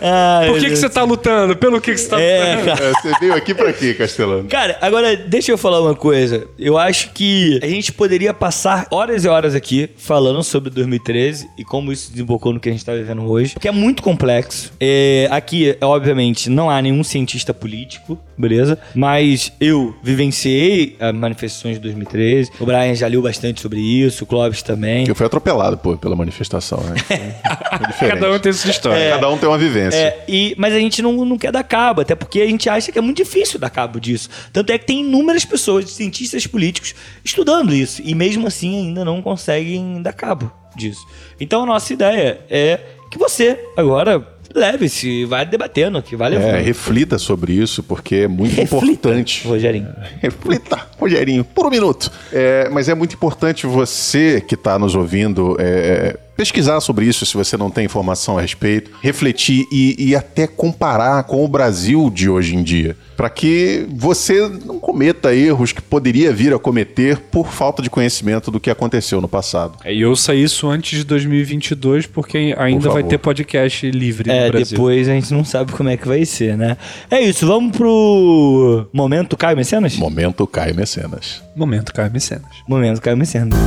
Ai, 0.00 0.46
Por 0.46 0.52
meu 0.52 0.60
que, 0.62 0.70
que 0.70 0.76
você 0.76 0.88
tá 0.88 1.02
lutando? 1.02 1.56
Pelo 1.56 1.80
que, 1.80 1.92
que 1.92 1.98
você 2.00 2.08
tá 2.08 2.20
É, 2.20 2.56
lutando? 2.56 2.76
cara. 2.78 2.84
É, 2.84 2.92
você 2.92 3.12
veio 3.20 3.34
aqui 3.34 3.54
pra 3.54 3.72
quê, 3.72 3.94
Castelano? 3.94 4.44
Cara, 4.48 4.78
agora 4.80 5.16
deixa 5.16 5.50
eu 5.52 5.58
falar 5.58 5.80
uma 5.80 5.94
coisa. 5.94 6.46
Eu 6.58 6.78
acho 6.78 7.10
que 7.12 7.58
a 7.62 7.66
gente 7.66 7.92
poderia 7.92 8.32
passar 8.34 8.86
horas 8.90 9.24
e 9.24 9.28
horas 9.28 9.54
aqui 9.54 9.90
falando 9.96 10.42
sobre 10.42 10.70
2013 10.70 11.48
e 11.58 11.64
como 11.64 11.92
isso 11.92 12.10
desembocou 12.10 12.52
no 12.52 12.60
que 12.60 12.68
a 12.68 12.72
gente 12.72 12.84
tá 12.84 12.92
vivendo 12.94 13.28
hoje, 13.30 13.54
porque 13.54 13.68
é 13.68 13.72
muito 13.72 14.02
complexo. 14.02 14.72
É, 14.80 15.28
aqui, 15.30 15.76
obviamente, 15.80 16.48
não 16.50 16.70
há 16.70 16.80
nenhum 16.80 17.02
cientista 17.02 17.52
político, 17.54 18.18
beleza? 18.36 18.78
Mas 18.94 19.52
eu 19.60 19.94
vivenciei 20.02 20.96
manifestações 21.12 21.76
de 21.76 21.80
2013. 21.80 22.52
O 22.60 22.66
Brian 22.66 22.94
já 22.94 23.06
leu 23.06 23.22
bastante 23.22 23.60
sobre 23.60 23.80
isso, 23.80 24.24
o 24.24 24.26
Clóvis 24.26 24.62
também. 24.62 25.06
Eu 25.06 25.14
fui 25.14 25.26
atropelado 25.26 25.78
pô, 25.78 25.96
pela 25.96 26.16
manifestação, 26.16 26.78
né? 26.80 26.96
É 27.76 27.86
diferente. 27.86 28.20
Cada 28.20 28.32
um 28.32 28.38
tem 28.38 28.52
sua 28.52 28.70
história. 28.70 29.10
Cada 29.10 29.28
um 29.28 29.36
tem 29.36 29.48
uma 29.48 29.58
vivência. 29.58 29.98
É, 29.98 30.24
e, 30.26 30.54
mas 30.56 30.72
a 30.72 30.78
gente 30.78 31.02
não, 31.02 31.12
não 31.24 31.36
quer 31.36 31.52
dar 31.52 31.62
cabo, 31.62 32.00
até 32.00 32.14
porque 32.14 32.40
a 32.40 32.46
gente 32.46 32.70
acha 32.70 32.90
que 32.90 32.98
é 32.98 33.02
muito 33.02 33.18
difícil 33.18 33.58
dar 33.58 33.68
cabo 33.68 34.00
disso. 34.00 34.30
Tanto 34.52 34.72
é 34.72 34.78
que 34.78 34.86
tem 34.86 35.00
inúmeras 35.00 35.44
pessoas, 35.44 35.90
cientistas 35.90 36.46
políticos, 36.46 36.94
estudando 37.22 37.74
isso. 37.74 38.00
E 38.04 38.14
mesmo 38.14 38.46
assim 38.46 38.86
ainda 38.86 39.04
não 39.04 39.20
conseguem 39.20 40.00
dar 40.00 40.12
cabo 40.12 40.50
disso. 40.74 41.06
Então 41.40 41.64
a 41.64 41.66
nossa 41.66 41.92
ideia 41.92 42.40
é 42.48 42.80
que 43.10 43.18
você 43.18 43.58
agora 43.76 44.26
leve-se, 44.56 45.24
vai 45.26 45.44
debatendo, 45.46 46.02
que 46.02 46.16
vai 46.16 46.34
É, 46.34 46.38
levando. 46.38 46.64
reflita 46.64 47.18
sobre 47.18 47.52
isso, 47.52 47.82
porque 47.82 48.16
é 48.16 48.28
muito 48.28 48.54
Reflita, 48.54 48.92
importante. 49.08 49.46
Rogerinho. 49.46 49.88
Reflita, 50.20 50.80
Rogerinho, 50.98 51.44
por 51.44 51.66
um 51.66 51.70
minuto. 51.70 52.10
É, 52.32 52.68
mas 52.70 52.88
é 52.88 52.94
muito 52.94 53.14
importante 53.14 53.66
você 53.66 54.40
que 54.40 54.54
está 54.54 54.78
nos 54.78 54.94
ouvindo 54.94 55.56
é, 55.60 56.16
pesquisar 56.36 56.80
sobre 56.80 57.06
isso, 57.06 57.24
se 57.24 57.34
você 57.34 57.56
não 57.56 57.70
tem 57.70 57.84
informação 57.84 58.38
a 58.38 58.40
respeito, 58.40 58.90
refletir 59.02 59.64
e, 59.72 59.96
e 59.98 60.14
até 60.14 60.46
comparar 60.46 61.22
com 61.24 61.44
o 61.44 61.48
Brasil 61.48 62.10
de 62.10 62.28
hoje 62.28 62.54
em 62.54 62.62
dia, 62.62 62.96
para 63.16 63.30
que 63.30 63.86
você 63.90 64.46
não 64.64 64.78
cometa 64.78 65.34
erros 65.34 65.72
que 65.72 65.80
poderia 65.80 66.32
vir 66.32 66.52
a 66.52 66.58
cometer 66.58 67.18
por 67.18 67.48
falta 67.48 67.82
de 67.82 67.88
conhecimento 67.88 68.50
do 68.50 68.60
que 68.60 68.68
aconteceu 68.70 69.20
no 69.20 69.28
passado. 69.28 69.78
É, 69.84 69.94
E 69.94 70.04
ouça 70.04 70.34
isso 70.34 70.68
antes 70.68 70.98
de 70.98 71.04
2022, 71.04 72.06
porque 72.06 72.54
ainda 72.58 72.88
Por 72.88 72.92
vai 72.94 73.02
ter 73.02 73.18
podcast 73.18 73.90
livre 73.90 74.30
É, 74.30 74.44
no 74.46 74.52
Brasil. 74.52 74.76
depois 74.76 75.08
a 75.08 75.12
gente 75.12 75.32
não 75.32 75.44
sabe 75.44 75.72
como 75.72 75.88
é 75.88 75.96
que 75.96 76.06
vai 76.06 76.24
ser, 76.26 76.56
né? 76.56 76.76
É 77.10 77.20
isso, 77.20 77.46
vamos 77.46 77.76
pro 77.76 78.86
momento 78.92 79.36
Caio 79.36 79.56
Mecenas? 79.56 79.96
Momento 79.96 80.46
Caio 80.46 80.74
Mecenas. 80.74 81.42
Momento, 81.56 81.92
Caio 81.94 82.12
Mecenas. 82.12 82.42
Momento 82.68 83.00
Caio 83.00 83.16
Mecenas. 83.16 83.58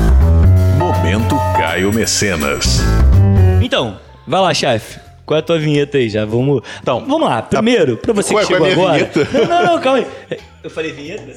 Momento 0.77 1.35
Caio 1.69 1.93
Mecenas. 1.93 2.79
Então, 3.61 3.99
vai 4.25 4.41
lá, 4.41 4.51
chefe. 4.55 4.99
Qual 5.23 5.35
é 5.35 5.39
a 5.39 5.43
tua 5.43 5.59
vinheta 5.59 5.99
aí? 5.99 6.09
Já 6.09 6.25
vamos. 6.25 6.63
Então, 6.81 7.05
vamos 7.05 7.29
lá. 7.29 7.43
Primeiro, 7.43 7.95
pra 7.95 8.11
você 8.11 8.33
qual 8.33 8.43
que 8.43 8.51
é- 8.55 8.57
qual 8.57 8.69
chegou 8.71 8.85
é 8.89 8.89
a 8.89 8.93
minha 8.95 9.05
agora. 9.05 9.25
vinheta? 9.27 9.47
Não, 9.47 9.63
não, 9.63 9.73
não, 9.75 9.79
calma 9.81 9.99
aí. 9.99 10.37
Eu 10.63 10.69
falei 10.71 10.91
vinheta? 10.93 11.31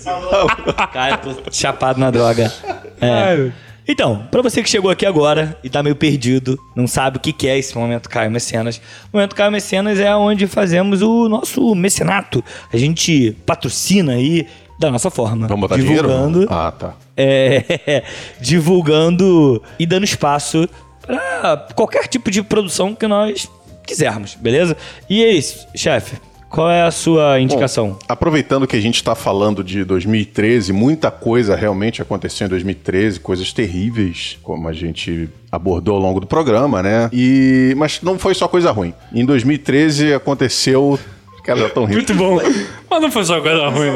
Cara, 0.90 1.20
eu 1.26 1.34
tô 1.34 1.52
chapado 1.52 2.00
na 2.00 2.10
droga. 2.10 2.50
É. 2.98 3.50
Então, 3.86 4.26
pra 4.30 4.40
você 4.40 4.62
que 4.62 4.70
chegou 4.70 4.90
aqui 4.90 5.04
agora 5.04 5.54
e 5.62 5.68
tá 5.68 5.82
meio 5.82 5.96
perdido, 5.96 6.58
não 6.74 6.86
sabe 6.86 7.18
o 7.18 7.20
que 7.20 7.30
que 7.30 7.46
é 7.46 7.58
esse 7.58 7.76
momento 7.76 8.08
Caio 8.08 8.30
Mecenas. 8.30 8.78
O 9.12 9.18
momento 9.18 9.36
Caio 9.36 9.52
Mecenas 9.52 10.00
é 10.00 10.16
onde 10.16 10.46
fazemos 10.46 11.02
o 11.02 11.28
nosso 11.28 11.74
mecenato. 11.74 12.42
A 12.72 12.78
gente 12.78 13.36
patrocina 13.44 14.14
aí 14.14 14.46
da 14.82 14.90
nossa 14.90 15.10
forma. 15.10 15.46
Vamos 15.46 15.60
botar 15.60 15.76
divulgando, 15.76 16.40
dinheiro? 16.40 16.52
Ah, 16.52 16.72
tá. 16.72 16.94
é, 17.16 18.02
divulgando 18.40 19.62
e 19.78 19.86
dando 19.86 20.04
espaço 20.04 20.68
para 21.06 21.68
qualquer 21.74 22.06
tipo 22.06 22.30
de 22.30 22.42
produção 22.42 22.94
que 22.94 23.06
nós 23.06 23.48
quisermos, 23.86 24.34
beleza? 24.34 24.76
E 25.08 25.22
é 25.22 25.30
isso, 25.30 25.66
chefe. 25.74 26.16
Qual 26.48 26.70
é 26.70 26.82
a 26.82 26.90
sua 26.90 27.40
indicação? 27.40 27.92
Bom, 27.92 27.98
aproveitando 28.06 28.66
que 28.66 28.76
a 28.76 28.80
gente 28.80 28.96
está 28.96 29.14
falando 29.14 29.64
de 29.64 29.84
2013, 29.84 30.70
muita 30.70 31.10
coisa 31.10 31.56
realmente 31.56 32.02
aconteceu 32.02 32.46
em 32.46 32.50
2013, 32.50 33.20
coisas 33.20 33.54
terríveis, 33.54 34.38
como 34.42 34.68
a 34.68 34.72
gente 34.74 35.30
abordou 35.50 35.94
ao 35.94 36.00
longo 36.02 36.20
do 36.20 36.26
programa, 36.26 36.82
né? 36.82 37.08
E 37.10 37.72
mas 37.78 38.02
não 38.02 38.18
foi 38.18 38.34
só 38.34 38.46
coisa 38.48 38.70
ruim. 38.70 38.92
Em 39.14 39.24
2013 39.24 40.12
aconteceu 40.12 40.98
Cara, 41.45 41.68
tão 41.70 41.84
rindo. 41.84 41.97
Muito 41.97 42.14
bom. 42.14 42.38
Mas 42.88 43.03
não 43.03 43.11
foi 43.11 43.24
só 43.24 43.40
coisa 43.40 43.68
ruim. 43.68 43.90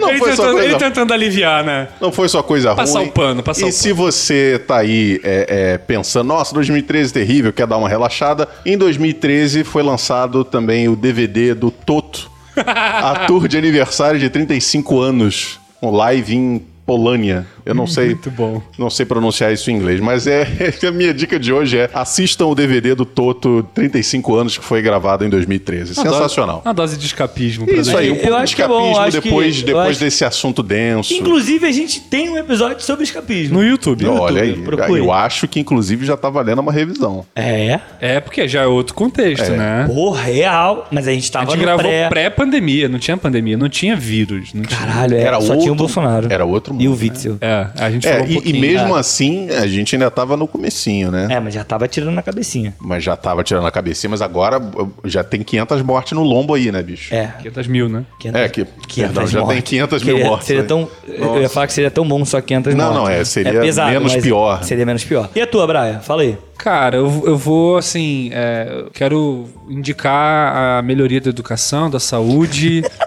Não 0.00 0.08
ele, 0.08 0.18
foi 0.18 0.30
só 0.30 0.36
tentando, 0.42 0.52
coisa- 0.54 0.64
ele 0.68 0.74
tentando 0.78 1.12
aliviar, 1.12 1.62
né? 1.62 1.88
Não 2.00 2.10
foi 2.10 2.28
só 2.28 2.42
coisa 2.42 2.74
Passar 2.74 3.00
ruim. 3.00 3.08
o 3.08 3.12
pano, 3.12 3.42
passar 3.42 3.66
e 3.66 3.68
o 3.68 3.72
se 3.72 3.92
você 3.92 4.58
tá 4.66 4.78
aí 4.78 5.20
é, 5.22 5.46
é, 5.74 5.78
pensando, 5.78 6.28
nossa, 6.28 6.54
2013 6.54 7.12
terrível, 7.12 7.52
quer 7.52 7.66
dar 7.66 7.76
uma 7.76 7.88
relaxada, 7.88 8.48
em 8.64 8.78
2013 8.78 9.62
foi 9.64 9.82
lançado 9.82 10.42
também 10.44 10.88
o 10.88 10.96
DVD 10.96 11.54
do 11.54 11.70
Toto, 11.70 12.30
a 12.56 13.24
tour 13.26 13.46
de 13.46 13.58
aniversário 13.58 14.18
de 14.18 14.30
35 14.30 14.98
anos, 14.98 15.60
um 15.82 15.90
live 15.90 16.34
em 16.34 16.62
Polânia. 16.86 17.46
Eu 17.66 17.74
não 17.74 17.86
sei. 17.86 18.06
Muito 18.10 18.30
bom. 18.30 18.62
Não 18.78 18.88
sei 18.88 19.04
pronunciar 19.04 19.52
isso 19.52 19.70
em 19.70 19.74
inglês, 19.74 20.00
mas 20.00 20.26
é 20.26 20.46
a 20.86 20.90
minha 20.92 21.12
dica 21.12 21.38
de 21.38 21.52
hoje 21.52 21.76
é 21.78 21.90
assistam 21.92 22.46
o 22.46 22.54
DVD 22.54 22.94
do 22.94 23.04
Toto 23.04 23.66
35 23.74 24.34
anos 24.36 24.56
que 24.56 24.64
foi 24.64 24.80
gravado 24.80 25.24
em 25.24 25.28
2013. 25.28 25.94
Sensacional. 25.96 26.62
Uma 26.64 26.72
dose 26.72 26.96
de 26.96 27.04
escapismo. 27.06 27.66
pra 27.66 27.74
Isso 27.76 27.96
aí, 27.96 28.10
um 28.10 28.14
Eu 28.14 28.20
pouco 28.20 28.36
de 28.36 28.42
acho 28.42 28.56
que 28.56 28.62
é 28.62 28.68
bom, 28.68 28.78
escapismo 28.92 29.02
acho 29.06 29.20
que- 29.22 29.28
depois, 29.28 29.62
depois 29.62 29.88
acho- 29.90 30.00
desse 30.00 30.24
assunto 30.24 30.62
denso. 30.62 31.12
Inclusive, 31.12 31.66
a 31.66 31.72
gente 31.72 32.00
tem 32.00 32.30
um 32.30 32.38
episódio 32.38 32.80
sobre 32.84 33.02
escapismo. 33.04 33.58
No 33.58 33.64
YouTube. 33.66 34.06
Olha 34.06 34.42
aí, 34.42 34.52
procure. 34.54 35.00
eu 35.00 35.12
acho 35.12 35.48
que 35.48 35.58
inclusive 35.58 36.06
já 36.06 36.16
tá 36.16 36.30
valendo 36.30 36.60
uma 36.60 36.72
revisão. 36.72 37.26
É. 37.34 37.80
É, 38.00 38.20
porque 38.20 38.46
já 38.46 38.62
é 38.62 38.66
outro 38.66 38.94
contexto, 38.94 39.50
né? 39.50 39.84
Porra, 39.92 40.22
real. 40.22 40.86
Mas 40.92 41.08
a 41.08 41.12
gente 41.12 41.28
A 41.30 41.32
tava 41.32 41.46
gente 41.46 41.56
no 41.58 41.62
gravou 41.64 41.82
pré... 41.82 42.08
pré-pandemia, 42.08 42.88
não 42.88 42.98
tinha 42.98 43.16
pandemia, 43.16 43.56
não 43.56 43.68
tinha 43.68 43.96
vírus. 43.96 44.52
Não 44.54 44.62
tinha... 44.62 44.78
Caralho, 44.78 45.14
é, 45.16 45.20
Era 45.22 45.40
só 45.40 45.48
outro- 45.48 45.58
tinha 45.60 45.72
o 45.72 45.76
Bolsonaro. 45.76 46.28
era 46.30 46.44
outro 46.44 46.72
E 46.78 46.86
o 46.86 46.90
mundo, 46.90 46.98
né? 46.98 47.02
Witzel. 47.02 47.38
É, 47.78 47.84
a 47.84 47.90
gente 47.90 48.06
É, 48.06 48.12
falou 48.12 48.26
um 48.26 48.30
e, 48.44 48.50
e 48.50 48.60
mesmo 48.60 48.94
assim, 48.94 49.50
a 49.50 49.66
gente 49.66 49.94
ainda 49.96 50.10
tava 50.10 50.36
no 50.36 50.46
comecinho, 50.46 51.10
né? 51.10 51.28
É, 51.30 51.40
mas 51.40 51.54
já 51.54 51.64
tava 51.64 51.86
tirando 51.88 52.14
na 52.14 52.22
cabecinha. 52.22 52.74
Mas 52.80 53.02
já 53.04 53.16
tava 53.16 53.42
tirando 53.44 53.66
a 53.66 53.70
cabecinha, 53.70 54.10
mas 54.10 54.22
agora 54.22 54.60
já 55.04 55.22
tem 55.24 55.42
500 55.42 55.82
mortes 55.82 56.12
no 56.12 56.22
lombo 56.22 56.54
aí, 56.54 56.70
né, 56.72 56.82
bicho? 56.82 57.14
É. 57.14 57.32
500 57.38 57.66
mil, 57.66 57.88
né? 57.88 58.04
500, 58.20 58.40
É, 58.40 58.48
que- 58.48 58.64
500 58.64 59.14
perdão, 59.14 59.26
já 59.26 59.38
tem 59.38 59.46
mortes. 59.46 59.62
500 59.70 60.02
mil 60.02 60.14
Queria- 60.16 60.30
mortes 60.30 60.46
Seria 60.46 60.62
aí. 60.62 60.68
tão, 60.68 60.88
eu 61.08 61.42
ia 61.42 61.48
falar 61.48 61.66
que 61.66 61.72
seria 61.72 61.90
tão 61.90 62.06
bom 62.06 62.24
só 62.24 62.40
500 62.40 62.74
Não, 62.74 62.84
mortes. 62.92 63.02
não, 63.02 63.08
é, 63.08 63.24
seria 63.24 63.60
menos 63.86 64.12
mas 64.14 64.22
pior. 64.22 64.62
Seria 64.62 64.86
menos 64.86 65.04
pior. 65.04 65.28
E 65.34 65.40
a 65.40 65.46
tua, 65.46 65.66
Braia? 65.66 66.00
Fala 66.00 66.22
aí. 66.22 66.36
Cara, 66.58 66.96
eu, 66.96 67.22
eu 67.26 67.36
vou, 67.36 67.76
assim, 67.76 68.30
é, 68.32 68.84
quero 68.94 69.44
indicar 69.68 70.78
a 70.78 70.82
melhoria 70.82 71.20
da 71.20 71.28
educação, 71.28 71.90
da 71.90 72.00
saúde. 72.00 72.82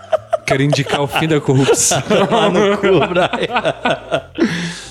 quero 0.50 0.64
indicar 0.64 1.02
o 1.02 1.08
fim 1.08 1.28
da 1.28 1.40
corrupção. 1.40 2.02
Lá 2.30 2.50
no 2.50 2.78
cu, 2.78 3.00
Braia. 3.08 4.24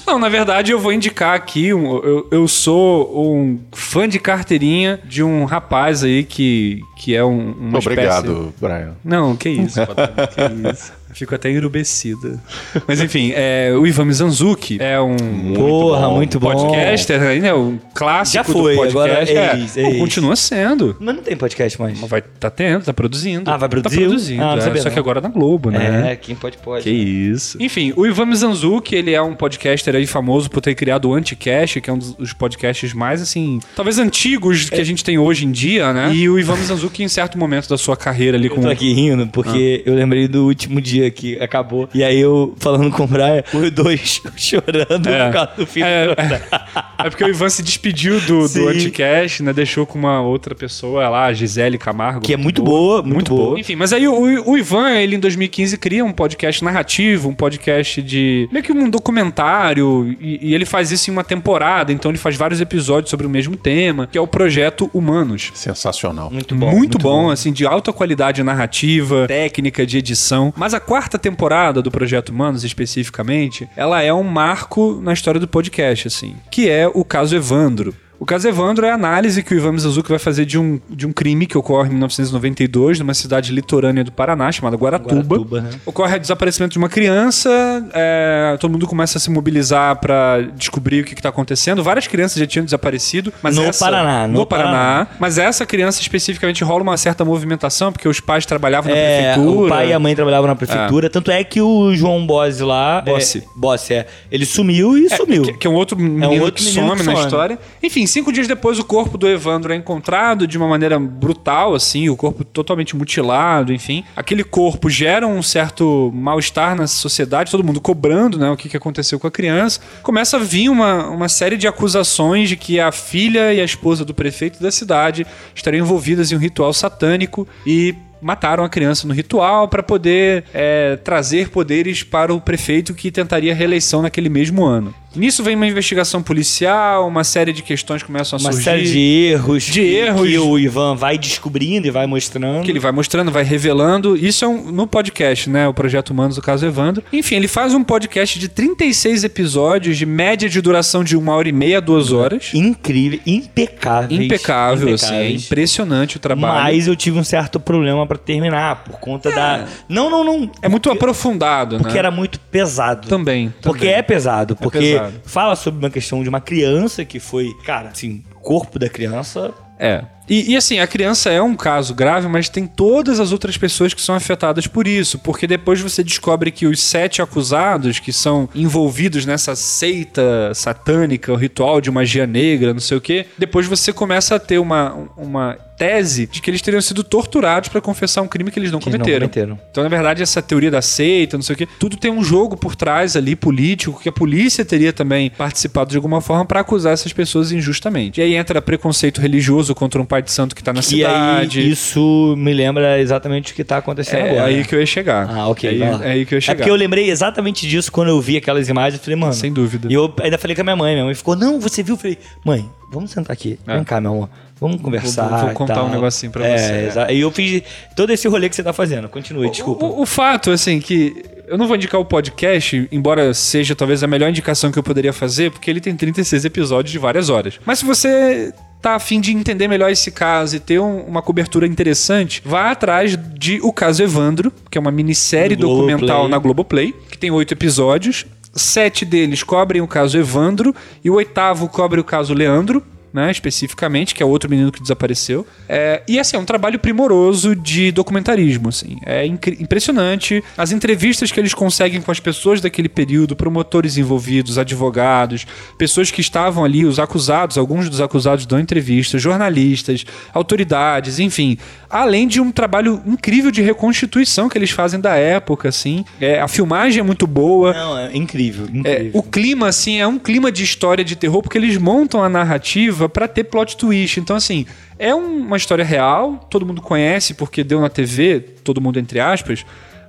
Não, 0.06 0.18
na 0.18 0.28
verdade, 0.28 0.72
eu 0.72 0.78
vou 0.78 0.92
indicar 0.92 1.34
aqui. 1.34 1.74
um- 1.74 1.96
eu, 1.98 2.28
eu 2.30 2.48
sou 2.48 3.34
um 3.34 3.58
fã 3.72 4.08
de 4.08 4.18
carteirinha 4.18 5.00
de 5.04 5.22
um 5.22 5.44
rapaz 5.44 6.02
aí 6.04 6.22
que, 6.24 6.80
que 6.96 7.14
é 7.14 7.24
um, 7.24 7.50
uma 7.52 7.78
Obrigado, 7.78 8.30
espécie... 8.32 8.54
Brian. 8.60 8.96
Não, 9.04 9.36
que 9.36 9.48
isso, 9.48 9.84
Patrícia, 9.84 10.48
que 10.48 10.68
isso. 10.70 10.92
Fico 11.12 11.34
até 11.34 11.50
enrubescida. 11.50 12.38
Mas 12.86 13.00
enfim, 13.00 13.32
é, 13.34 13.72
o 13.74 13.86
Ivan 13.86 14.04
Mizanzuki 14.04 14.78
é 14.80 15.00
um 15.00 15.16
Porra, 15.54 16.08
bom. 16.08 16.16
muito 16.16 16.38
bom. 16.38 16.52
podcaster, 16.52 17.20
né? 17.40 17.52
Um 17.54 17.78
clássico 17.94 18.34
Já 18.34 18.44
foi, 18.44 18.74
do 18.74 18.92
podcast. 18.92 18.96
agora 18.98 19.12
é 19.12 19.56
é, 19.56 19.58
ex, 19.60 19.76
é 19.76 19.82
ex. 19.90 19.98
continua 19.98 20.36
sendo. 20.36 20.96
Mas 21.00 21.16
não 21.16 21.22
tem 21.22 21.36
podcast 21.36 21.80
mais. 21.80 21.98
Mas 22.00 22.10
vai 22.10 22.22
tá 22.22 22.50
tendo, 22.50 22.84
tá 22.84 22.92
produzindo. 22.92 23.50
Ah, 23.50 23.56
vai 23.56 23.68
Tá 23.68 23.68
produzir? 23.68 24.00
produzindo. 24.00 24.42
Ah, 24.42 24.50
não 24.52 24.58
é, 24.58 24.60
sabia 24.60 24.82
só 24.82 24.88
não. 24.88 24.92
que 24.94 24.98
agora 24.98 25.20
na 25.20 25.28
Globo, 25.28 25.70
né? 25.70 26.12
É, 26.12 26.16
quem 26.16 26.34
pode, 26.36 26.58
pode. 26.58 26.84
Que 26.84 26.90
isso. 26.90 27.56
Enfim, 27.60 27.92
o 27.96 28.06
Ivan 28.06 28.26
Mizanzuki, 28.26 28.94
ele 28.94 29.12
é 29.12 29.22
um 29.22 29.34
podcaster 29.34 29.94
aí 29.94 30.06
famoso 30.06 30.50
por 30.50 30.60
ter 30.60 30.74
criado 30.74 31.08
o 31.08 31.14
Anticast, 31.14 31.80
que 31.80 31.90
é 31.90 31.92
um 31.92 31.98
dos 31.98 32.32
podcasts 32.32 32.92
mais, 32.92 33.20
assim, 33.22 33.58
talvez 33.74 33.98
antigos 33.98 34.68
que 34.70 34.80
a 34.80 34.84
gente 34.84 35.02
tem 35.02 35.18
hoje 35.18 35.44
em 35.46 35.50
dia, 35.50 35.92
né? 35.92 36.12
E 36.14 36.28
o 36.28 36.38
Ivan 36.38 36.56
Mizanzuki, 36.58 37.02
em 37.02 37.08
certo 37.08 37.38
momento 37.38 37.68
da 37.68 37.78
sua 37.78 37.96
carreira 37.96 38.36
ali 38.36 38.48
Eu 38.48 38.54
com... 38.54 38.60
tô 38.62 38.68
aqui 38.68 38.92
rindo 38.92 39.26
porque 39.28 39.82
eu 39.86 39.94
lembrei 39.94 40.28
do 40.28 40.46
último 40.46 40.80
dia 40.80 40.97
que 41.10 41.40
acabou. 41.40 41.88
E 41.94 42.02
aí 42.04 42.18
eu 42.18 42.54
falando 42.58 42.90
com 42.90 43.04
o 43.04 43.06
Brian, 43.06 43.42
os 43.52 43.70
dois 43.70 44.20
chorando 44.36 45.08
É. 45.08 45.26
por 45.26 45.32
causa 45.32 45.50
do 45.56 45.66
fim 45.66 45.82
É, 45.82 46.14
é, 46.16 46.84
é 46.98 47.10
porque 47.10 47.24
o 47.24 47.28
Ivan 47.28 47.48
se 47.48 47.62
despediu 47.62 48.20
do, 48.20 48.46
Sim. 48.48 48.60
do 48.60 48.68
Anticast, 48.68 49.42
né? 49.42 49.52
Deixou 49.52 49.86
com 49.86 49.98
uma 49.98 50.20
outra 50.20 50.54
pessoa 50.54 51.08
lá, 51.08 51.26
a 51.26 51.32
Gisele 51.32 51.78
Camargo. 51.78 52.20
Que 52.20 52.34
é 52.34 52.36
muito 52.36 52.62
boa, 52.62 53.02
muito 53.02 53.34
boa. 53.34 53.58
Enfim, 53.58 53.76
mas 53.76 53.92
aí 53.92 54.06
o, 54.08 54.50
o 54.50 54.58
Ivan, 54.58 54.90
ele 54.90 55.16
em 55.16 55.20
2015 55.20 55.76
cria 55.78 56.04
um 56.04 56.12
podcast 56.12 56.62
narrativo, 56.64 57.28
um 57.28 57.34
podcast 57.34 58.02
de. 58.02 58.48
meio 58.50 58.64
que 58.64 58.72
um 58.72 58.90
documentário, 58.90 60.16
e, 60.20 60.48
e 60.48 60.54
ele 60.54 60.64
faz 60.64 60.90
isso 60.90 61.10
em 61.10 61.12
uma 61.12 61.24
temporada, 61.24 61.92
então 61.92 62.10
ele 62.10 62.18
faz 62.18 62.36
vários 62.36 62.60
episódios 62.60 63.10
sobre 63.10 63.26
o 63.26 63.30
mesmo 63.30 63.56
tema, 63.56 64.06
que 64.10 64.18
é 64.18 64.20
o 64.20 64.26
Projeto 64.26 64.90
Humanos. 64.92 65.52
Sensacional. 65.54 66.30
Muito 66.30 66.54
Muito, 66.54 66.98
bom, 66.98 67.30
assim, 67.30 67.52
de 67.52 67.66
alta 67.66 67.92
qualidade 67.92 68.42
narrativa, 68.42 69.26
técnica 69.26 69.86
de 69.86 69.98
edição. 69.98 70.52
Mas 70.56 70.74
a 70.74 70.80
quarta 70.80 71.18
temporada 71.18 71.82
do 71.82 71.90
Projeto 71.90 72.30
Humanos, 72.30 72.64
especificamente, 72.64 73.68
ela 73.76 74.02
é 74.02 74.12
um 74.12 74.24
marco 74.24 75.00
na 75.02 75.12
história 75.12 75.40
do 75.40 75.46
podcast, 75.46 76.08
assim, 76.08 76.34
que 76.50 76.68
é 76.68 76.87
o 76.94 77.04
caso 77.04 77.34
Evandro. 77.36 77.94
O 78.20 78.26
caso 78.26 78.48
Evandro 78.48 78.84
é 78.84 78.90
a 78.90 78.94
análise 78.94 79.44
que 79.44 79.54
o 79.54 79.56
Ivan 79.56 79.72
Mizanzuki 79.72 80.08
vai 80.10 80.18
fazer 80.18 80.44
de 80.44 80.58
um, 80.58 80.80
de 80.90 81.06
um 81.06 81.12
crime 81.12 81.46
que 81.46 81.56
ocorre 81.56 81.86
em 81.88 81.92
1992 81.92 82.98
numa 82.98 83.14
cidade 83.14 83.52
litorânea 83.52 84.02
do 84.02 84.10
Paraná, 84.10 84.50
chamada 84.50 84.76
Guaratuba. 84.76 85.14
Guaratuba, 85.36 85.60
né? 85.60 85.70
Ocorre 85.86 86.16
o 86.16 86.20
desaparecimento 86.20 86.72
de 86.72 86.78
uma 86.78 86.88
criança, 86.88 87.48
é, 87.94 88.56
todo 88.60 88.72
mundo 88.72 88.88
começa 88.88 89.18
a 89.18 89.20
se 89.20 89.30
mobilizar 89.30 89.96
pra 90.00 90.40
descobrir 90.56 91.02
o 91.02 91.04
que, 91.04 91.14
que 91.14 91.22
tá 91.22 91.28
acontecendo. 91.28 91.80
Várias 91.82 92.08
crianças 92.08 92.38
já 92.38 92.46
tinham 92.46 92.64
desaparecido, 92.64 93.32
mas 93.40 93.54
No 93.54 93.62
essa, 93.64 93.84
Paraná, 93.84 94.26
no, 94.26 94.40
no 94.40 94.46
Paraná. 94.46 94.68
Paraná. 94.70 95.06
Mas 95.20 95.38
essa 95.38 95.64
criança 95.64 96.00
especificamente 96.00 96.64
rola 96.64 96.82
uma 96.82 96.96
certa 96.96 97.24
movimentação, 97.24 97.92
porque 97.92 98.08
os 98.08 98.18
pais 98.18 98.44
trabalhavam 98.44 98.90
na 98.90 98.98
É, 98.98 99.32
prefeitura. 99.34 99.66
o 99.66 99.68
pai 99.68 99.90
e 99.90 99.92
a 99.92 99.98
mãe 100.00 100.16
trabalhavam 100.16 100.48
na 100.48 100.56
prefeitura, 100.56 101.08
tanto 101.08 101.30
é 101.30 101.44
que 101.44 101.60
o 101.62 101.94
João 101.94 102.26
Bose 102.26 102.64
lá... 102.64 103.00
Bossi. 103.00 103.38
É, 103.38 103.42
Bossi, 103.54 103.94
é. 103.94 104.06
Ele 104.28 104.44
sumiu 104.44 104.98
e 104.98 105.06
É, 105.06 105.16
sumiu. 105.16 105.42
Que, 105.42 105.52
que 105.52 105.66
é 105.68 105.70
um 105.70 105.74
outro 105.74 105.96
menino 105.96 106.42
outro 106.42 106.54
que 106.64 106.64
menino 106.64 106.88
some 106.88 107.00
que 107.00 107.06
na 107.06 107.12
some. 107.12 107.24
história. 107.24 107.58
Enfim, 107.80 108.07
cinco 108.08 108.32
dias 108.32 108.48
depois 108.48 108.78
o 108.78 108.84
corpo 108.84 109.16
do 109.16 109.28
Evandro 109.28 109.72
é 109.72 109.76
encontrado 109.76 110.46
de 110.46 110.56
uma 110.56 110.66
maneira 110.66 110.98
brutal, 110.98 111.74
assim, 111.74 112.08
o 112.08 112.16
corpo 112.16 112.44
totalmente 112.44 112.96
mutilado, 112.96 113.72
enfim. 113.72 114.04
Aquele 114.16 114.42
corpo 114.42 114.90
gera 114.90 115.26
um 115.26 115.42
certo 115.42 116.10
mal-estar 116.14 116.74
na 116.74 116.86
sociedade, 116.86 117.50
todo 117.50 117.64
mundo 117.64 117.80
cobrando, 117.80 118.38
né, 118.38 118.50
o 118.50 118.56
que, 118.56 118.68
que 118.68 118.76
aconteceu 118.76 119.18
com 119.18 119.26
a 119.26 119.30
criança. 119.30 119.80
Começa 120.02 120.36
a 120.36 120.40
vir 120.40 120.68
uma, 120.68 121.08
uma 121.08 121.28
série 121.28 121.56
de 121.56 121.66
acusações 121.66 122.48
de 122.48 122.56
que 122.56 122.80
a 122.80 122.90
filha 122.90 123.52
e 123.52 123.60
a 123.60 123.64
esposa 123.64 124.04
do 124.04 124.14
prefeito 124.14 124.62
da 124.62 124.70
cidade 124.70 125.26
estariam 125.54 125.84
envolvidas 125.84 126.32
em 126.32 126.36
um 126.36 126.38
ritual 126.38 126.72
satânico 126.72 127.46
e 127.66 127.94
mataram 128.20 128.64
a 128.64 128.68
criança 128.68 129.06
no 129.06 129.14
ritual 129.14 129.68
para 129.68 129.82
poder 129.82 130.44
é, 130.52 130.96
trazer 130.96 131.50
poderes 131.50 132.02
para 132.02 132.34
o 132.34 132.40
prefeito 132.40 132.94
que 132.94 133.10
tentaria 133.10 133.54
reeleição 133.54 134.02
naquele 134.02 134.28
mesmo 134.28 134.64
ano. 134.64 134.94
Nisso 135.16 135.42
vem 135.42 135.56
uma 135.56 135.66
investigação 135.66 136.22
policial, 136.22 137.08
uma 137.08 137.24
série 137.24 137.52
de 137.52 137.62
questões 137.62 138.02
começam 138.02 138.36
a 138.38 138.40
Uma 138.40 138.52
surgir. 138.52 138.64
série 138.64 138.82
de 138.84 138.98
erros. 139.32 139.64
De 139.64 139.80
que- 139.80 139.94
erros. 139.96 140.28
Que 140.28 140.38
o 140.38 140.58
Ivan 140.58 140.94
vai 140.94 141.16
descobrindo 141.18 141.86
e 141.86 141.90
vai 141.90 142.06
mostrando. 142.06 142.62
que 142.62 142.70
ele 142.70 142.78
vai 142.78 142.92
mostrando, 142.92 143.30
vai 143.32 143.42
revelando. 143.42 144.16
Isso 144.16 144.44
é 144.44 144.48
um, 144.48 144.70
no 144.70 144.86
podcast, 144.86 145.48
né? 145.48 145.66
O 145.66 145.72
Projeto 145.74 146.10
Humanos, 146.10 146.36
do 146.36 146.42
caso 146.42 146.64
Evandro. 146.66 147.02
Enfim, 147.12 147.36
ele 147.36 147.48
faz 147.48 147.74
um 147.74 147.82
podcast 147.82 148.38
de 148.38 148.48
36 148.48 149.24
episódios, 149.24 149.96
de 149.96 150.04
média 150.06 150.48
de 150.48 150.60
duração 150.60 151.02
de 151.02 151.16
uma 151.16 151.34
hora 151.34 151.48
e 151.48 151.52
meia, 151.52 151.80
duas 151.80 152.12
horas. 152.12 152.50
Incrível, 152.52 153.18
impecáveis. 153.26 154.20
Impecável, 154.20 154.94
assim. 154.94 155.14
É 155.14 155.30
impressionante 155.30 156.16
o 156.16 156.20
trabalho. 156.20 156.64
Mas 156.64 156.86
eu 156.86 156.94
tive 156.94 157.18
um 157.18 157.24
certo 157.24 157.58
problema 157.58 158.06
pra 158.06 158.18
terminar, 158.18 158.84
por 158.84 159.00
conta 159.00 159.30
da... 159.30 159.64
Não, 159.88 160.10
não, 160.10 160.22
não. 160.22 160.50
é 160.60 160.68
muito 160.68 160.90
aprofundado, 160.90 161.78
Porque 161.78 161.94
né? 161.94 161.98
era 161.98 162.10
muito 162.10 162.38
pesado. 162.38 163.08
Também. 163.08 163.52
Porque 163.62 163.80
também. 163.86 163.94
é 163.94 164.02
pesado, 164.02 164.54
porque 164.54 164.78
pesado. 164.78 164.97
Fala 165.24 165.56
sobre 165.56 165.84
uma 165.84 165.90
questão 165.90 166.22
de 166.22 166.28
uma 166.28 166.40
criança 166.40 167.04
que 167.04 167.18
foi, 167.20 167.52
cara, 167.64 167.90
assim, 167.90 168.22
corpo 168.42 168.78
da 168.78 168.88
criança. 168.88 169.52
É. 169.78 170.04
E, 170.28 170.52
e, 170.52 170.56
assim, 170.56 170.78
a 170.78 170.86
criança 170.86 171.30
é 171.30 171.40
um 171.40 171.54
caso 171.54 171.94
grave, 171.94 172.28
mas 172.28 172.48
tem 172.48 172.66
todas 172.66 173.20
as 173.20 173.32
outras 173.32 173.56
pessoas 173.56 173.94
que 173.94 174.00
são 174.00 174.14
afetadas 174.14 174.66
por 174.66 174.86
isso. 174.86 175.18
Porque 175.18 175.46
depois 175.46 175.80
você 175.80 176.04
descobre 176.04 176.50
que 176.50 176.66
os 176.66 176.80
sete 176.82 177.22
acusados 177.22 177.98
que 177.98 178.12
são 178.12 178.48
envolvidos 178.54 179.24
nessa 179.24 179.54
seita 179.56 180.52
satânica, 180.54 181.32
o 181.32 181.36
ritual 181.36 181.80
de 181.80 181.90
magia 181.90 182.26
negra, 182.26 182.72
não 182.72 182.80
sei 182.80 182.96
o 182.96 183.00
quê, 183.00 183.26
depois 183.36 183.66
você 183.66 183.92
começa 183.92 184.34
a 184.34 184.38
ter 184.38 184.58
uma, 184.58 185.10
uma 185.16 185.56
tese 185.78 186.26
de 186.26 186.42
que 186.42 186.50
eles 186.50 186.60
teriam 186.60 186.82
sido 186.82 187.04
torturados 187.04 187.68
para 187.68 187.80
confessar 187.80 188.20
um 188.20 188.28
crime 188.28 188.50
que 188.50 188.58
eles 188.58 188.72
não 188.72 188.80
Que 188.80 188.88
eles 188.88 188.98
não 188.98 189.04
cometeram. 189.04 189.28
cometeram. 189.28 189.60
Então, 189.70 189.84
na 189.84 189.88
verdade, 189.88 190.22
essa 190.22 190.42
teoria 190.42 190.70
da 190.70 190.82
seita, 190.82 191.36
não 191.36 191.42
sei 191.42 191.54
o 191.54 191.56
quê, 191.56 191.68
tudo 191.78 191.96
tem 191.96 192.10
um 192.10 192.22
jogo 192.22 192.56
por 192.56 192.74
trás 192.74 193.16
ali, 193.16 193.36
político, 193.36 194.00
que 194.00 194.08
a 194.08 194.12
polícia 194.12 194.64
teria 194.64 194.92
também 194.92 195.30
participado 195.30 195.90
de 195.90 195.96
alguma 195.96 196.20
forma 196.20 196.44
para 196.44 196.60
acusar 196.60 196.92
essas 196.92 197.12
pessoas 197.12 197.52
injustamente. 197.52 198.20
E 198.20 198.24
aí 198.24 198.34
entra 198.34 198.60
preconceito 198.60 199.20
religioso 199.20 199.74
contra 199.74 200.02
um 200.02 200.04
pai 200.04 200.17
de 200.20 200.30
santo 200.30 200.54
que 200.54 200.62
tá 200.62 200.72
na 200.72 200.80
E 200.80 200.82
cidade. 200.82 201.60
aí, 201.60 201.70
isso 201.70 202.34
me 202.36 202.52
lembra 202.52 203.00
exatamente 203.00 203.52
o 203.52 203.54
que 203.54 203.64
tá 203.64 203.78
acontecendo 203.78 204.20
é 204.26 204.30
agora. 204.30 204.44
aí 204.46 204.64
que 204.64 204.74
eu 204.74 204.80
ia 204.80 204.86
chegar. 204.86 205.28
Ah, 205.30 205.48
ok. 205.48 205.68
É 205.68 205.72
aí, 205.72 205.82
é 206.02 206.10
aí 206.12 206.26
que 206.26 206.34
eu 206.34 206.36
ia 206.36 206.38
É 206.38 206.40
chegar. 206.40 206.56
porque 206.56 206.70
eu 206.70 206.74
lembrei 206.76 207.10
exatamente 207.10 207.66
disso 207.66 207.90
quando 207.92 208.08
eu 208.08 208.20
vi 208.20 208.36
aquelas 208.36 208.68
imagens. 208.68 209.00
Eu 209.00 209.04
falei, 209.04 209.16
mano. 209.16 209.32
Sem 209.32 209.52
dúvida. 209.52 209.88
E 209.90 209.94
eu 209.94 210.12
ainda 210.20 210.38
falei 210.38 210.54
com 210.54 210.62
a 210.62 210.64
minha 210.64 210.76
mãe. 210.76 210.92
Minha 210.94 211.04
mãe 211.04 211.14
ficou, 211.14 211.34
não, 211.36 211.60
você 211.60 211.82
viu? 211.82 211.94
Eu 211.94 211.98
falei, 211.98 212.18
mãe, 212.44 212.68
vamos 212.90 213.10
sentar 213.10 213.32
aqui. 213.32 213.58
É. 213.66 213.74
Vem 213.74 213.84
cá, 213.84 214.00
meu 214.00 214.12
amor. 214.12 214.30
Vamos 214.60 214.80
conversar. 214.82 215.28
vou 215.28 215.50
e 215.50 215.54
contar 215.54 215.74
tal." 215.74 215.86
um 215.86 215.90
negocinho 215.90 216.32
pra 216.32 216.44
É, 216.44 216.58
você, 216.58 216.72
é. 216.72 216.86
exa- 216.88 217.12
E 217.12 217.20
eu 217.20 217.30
fiz 217.30 217.62
todo 217.94 218.12
esse 218.12 218.26
rolê 218.26 218.48
que 218.48 218.56
você 218.56 218.62
tá 218.62 218.72
fazendo. 218.72 219.08
Continue, 219.08 219.48
desculpa. 219.50 219.84
O, 219.86 220.02
o 220.02 220.06
fato, 220.06 220.50
assim, 220.50 220.80
que 220.80 221.14
eu 221.46 221.56
não 221.56 221.68
vou 221.68 221.76
indicar 221.76 222.00
o 222.00 222.04
podcast, 222.04 222.88
embora 222.90 223.32
seja 223.32 223.76
talvez 223.76 224.02
a 224.02 224.06
melhor 224.08 224.28
indicação 224.28 224.72
que 224.72 224.78
eu 224.78 224.82
poderia 224.82 225.12
fazer, 225.12 225.52
porque 225.52 225.70
ele 225.70 225.80
tem 225.80 225.94
36 225.94 226.44
episódios 226.44 226.90
de 226.90 226.98
várias 226.98 227.30
horas. 227.30 227.60
Mas 227.64 227.78
se 227.78 227.84
você 227.84 228.52
tá 228.80 228.94
afim 228.94 229.20
de 229.20 229.32
entender 229.32 229.66
melhor 229.68 229.90
esse 229.90 230.10
caso 230.10 230.56
e 230.56 230.60
ter 230.60 230.78
um- 230.78 231.00
uma 231.02 231.20
cobertura 231.22 231.66
interessante, 231.66 232.42
vá 232.44 232.70
atrás 232.70 233.18
de 233.36 233.58
O 233.62 233.72
Caso 233.72 234.02
Evandro, 234.02 234.52
que 234.70 234.78
é 234.78 234.80
uma 234.80 234.90
minissérie 234.90 235.56
Globoplay. 235.56 235.86
documental 235.96 236.28
na 236.28 236.38
Globoplay, 236.38 236.94
que 237.10 237.18
tem 237.18 237.30
oito 237.30 237.52
episódios. 237.54 238.24
Sete 238.54 239.04
deles 239.04 239.42
cobrem 239.42 239.82
o 239.82 239.86
caso 239.86 240.16
Evandro 240.18 240.74
e 241.04 241.10
o 241.10 241.14
oitavo 241.14 241.68
cobre 241.68 242.00
o 242.00 242.04
caso 242.04 242.32
Leandro. 242.34 242.82
Né, 243.10 243.30
especificamente, 243.30 244.14
que 244.14 244.22
é 244.22 244.26
outro 244.26 244.50
menino 244.50 244.70
que 244.70 244.82
desapareceu. 244.82 245.46
É, 245.66 246.02
e 246.06 246.18
assim, 246.18 246.36
é 246.36 246.38
um 246.38 246.44
trabalho 246.44 246.78
primoroso 246.78 247.56
de 247.56 247.90
documentarismo. 247.90 248.68
Assim. 248.68 248.98
É 249.06 249.24
impressionante. 249.26 250.42
As 250.56 250.72
entrevistas 250.72 251.32
que 251.32 251.40
eles 251.40 251.54
conseguem 251.54 252.00
com 252.02 252.10
as 252.10 252.20
pessoas 252.20 252.60
daquele 252.60 252.88
período, 252.88 253.34
promotores 253.34 253.96
envolvidos, 253.96 254.58
advogados, 254.58 255.46
pessoas 255.78 256.10
que 256.10 256.20
estavam 256.20 256.64
ali, 256.64 256.84
os 256.84 256.98
acusados, 256.98 257.56
alguns 257.56 257.88
dos 257.88 258.00
acusados 258.00 258.44
dão 258.44 258.60
entrevistas, 258.60 259.22
jornalistas, 259.22 260.04
autoridades, 260.34 261.18
enfim. 261.18 261.56
Além 261.88 262.28
de 262.28 262.40
um 262.40 262.50
trabalho 262.52 263.02
incrível 263.06 263.50
de 263.50 263.62
reconstituição 263.62 264.48
que 264.48 264.58
eles 264.58 264.70
fazem 264.70 265.00
da 265.00 265.16
época, 265.16 265.68
assim. 265.68 266.04
É, 266.20 266.40
a 266.40 266.48
filmagem 266.48 267.00
é 267.00 267.02
muito 267.02 267.26
boa. 267.26 267.72
Não, 267.72 267.98
é 267.98 268.16
incrível, 268.16 268.66
É, 268.66 268.78
incrível. 268.78 269.10
o 269.14 269.22
clima, 269.22 269.68
assim, 269.68 269.98
é 269.98 270.06
um 270.06 270.18
clima 270.18 270.52
de 270.52 270.62
história 270.62 271.04
de 271.04 271.16
terror, 271.16 271.40
porque 271.42 271.56
eles 271.56 271.76
montam 271.78 272.22
a 272.22 272.28
narrativa 272.28 272.97
pra 273.06 273.28
ter 273.28 273.44
plot 273.44 273.76
twist. 273.76 274.18
Então, 274.18 274.34
assim, 274.34 274.64
é 274.98 275.14
um- 275.14 275.40
uma 275.46 275.58
história 275.58 275.84
real, 275.84 276.46
todo 276.48 276.64
mundo 276.64 276.80
conhece 276.80 277.34
porque 277.34 277.62
deu 277.62 277.82
na 277.82 277.90
TV, 277.90 278.40
todo 278.64 278.80
mundo 278.80 278.98
entre 278.98 279.20
aspas. 279.20 279.66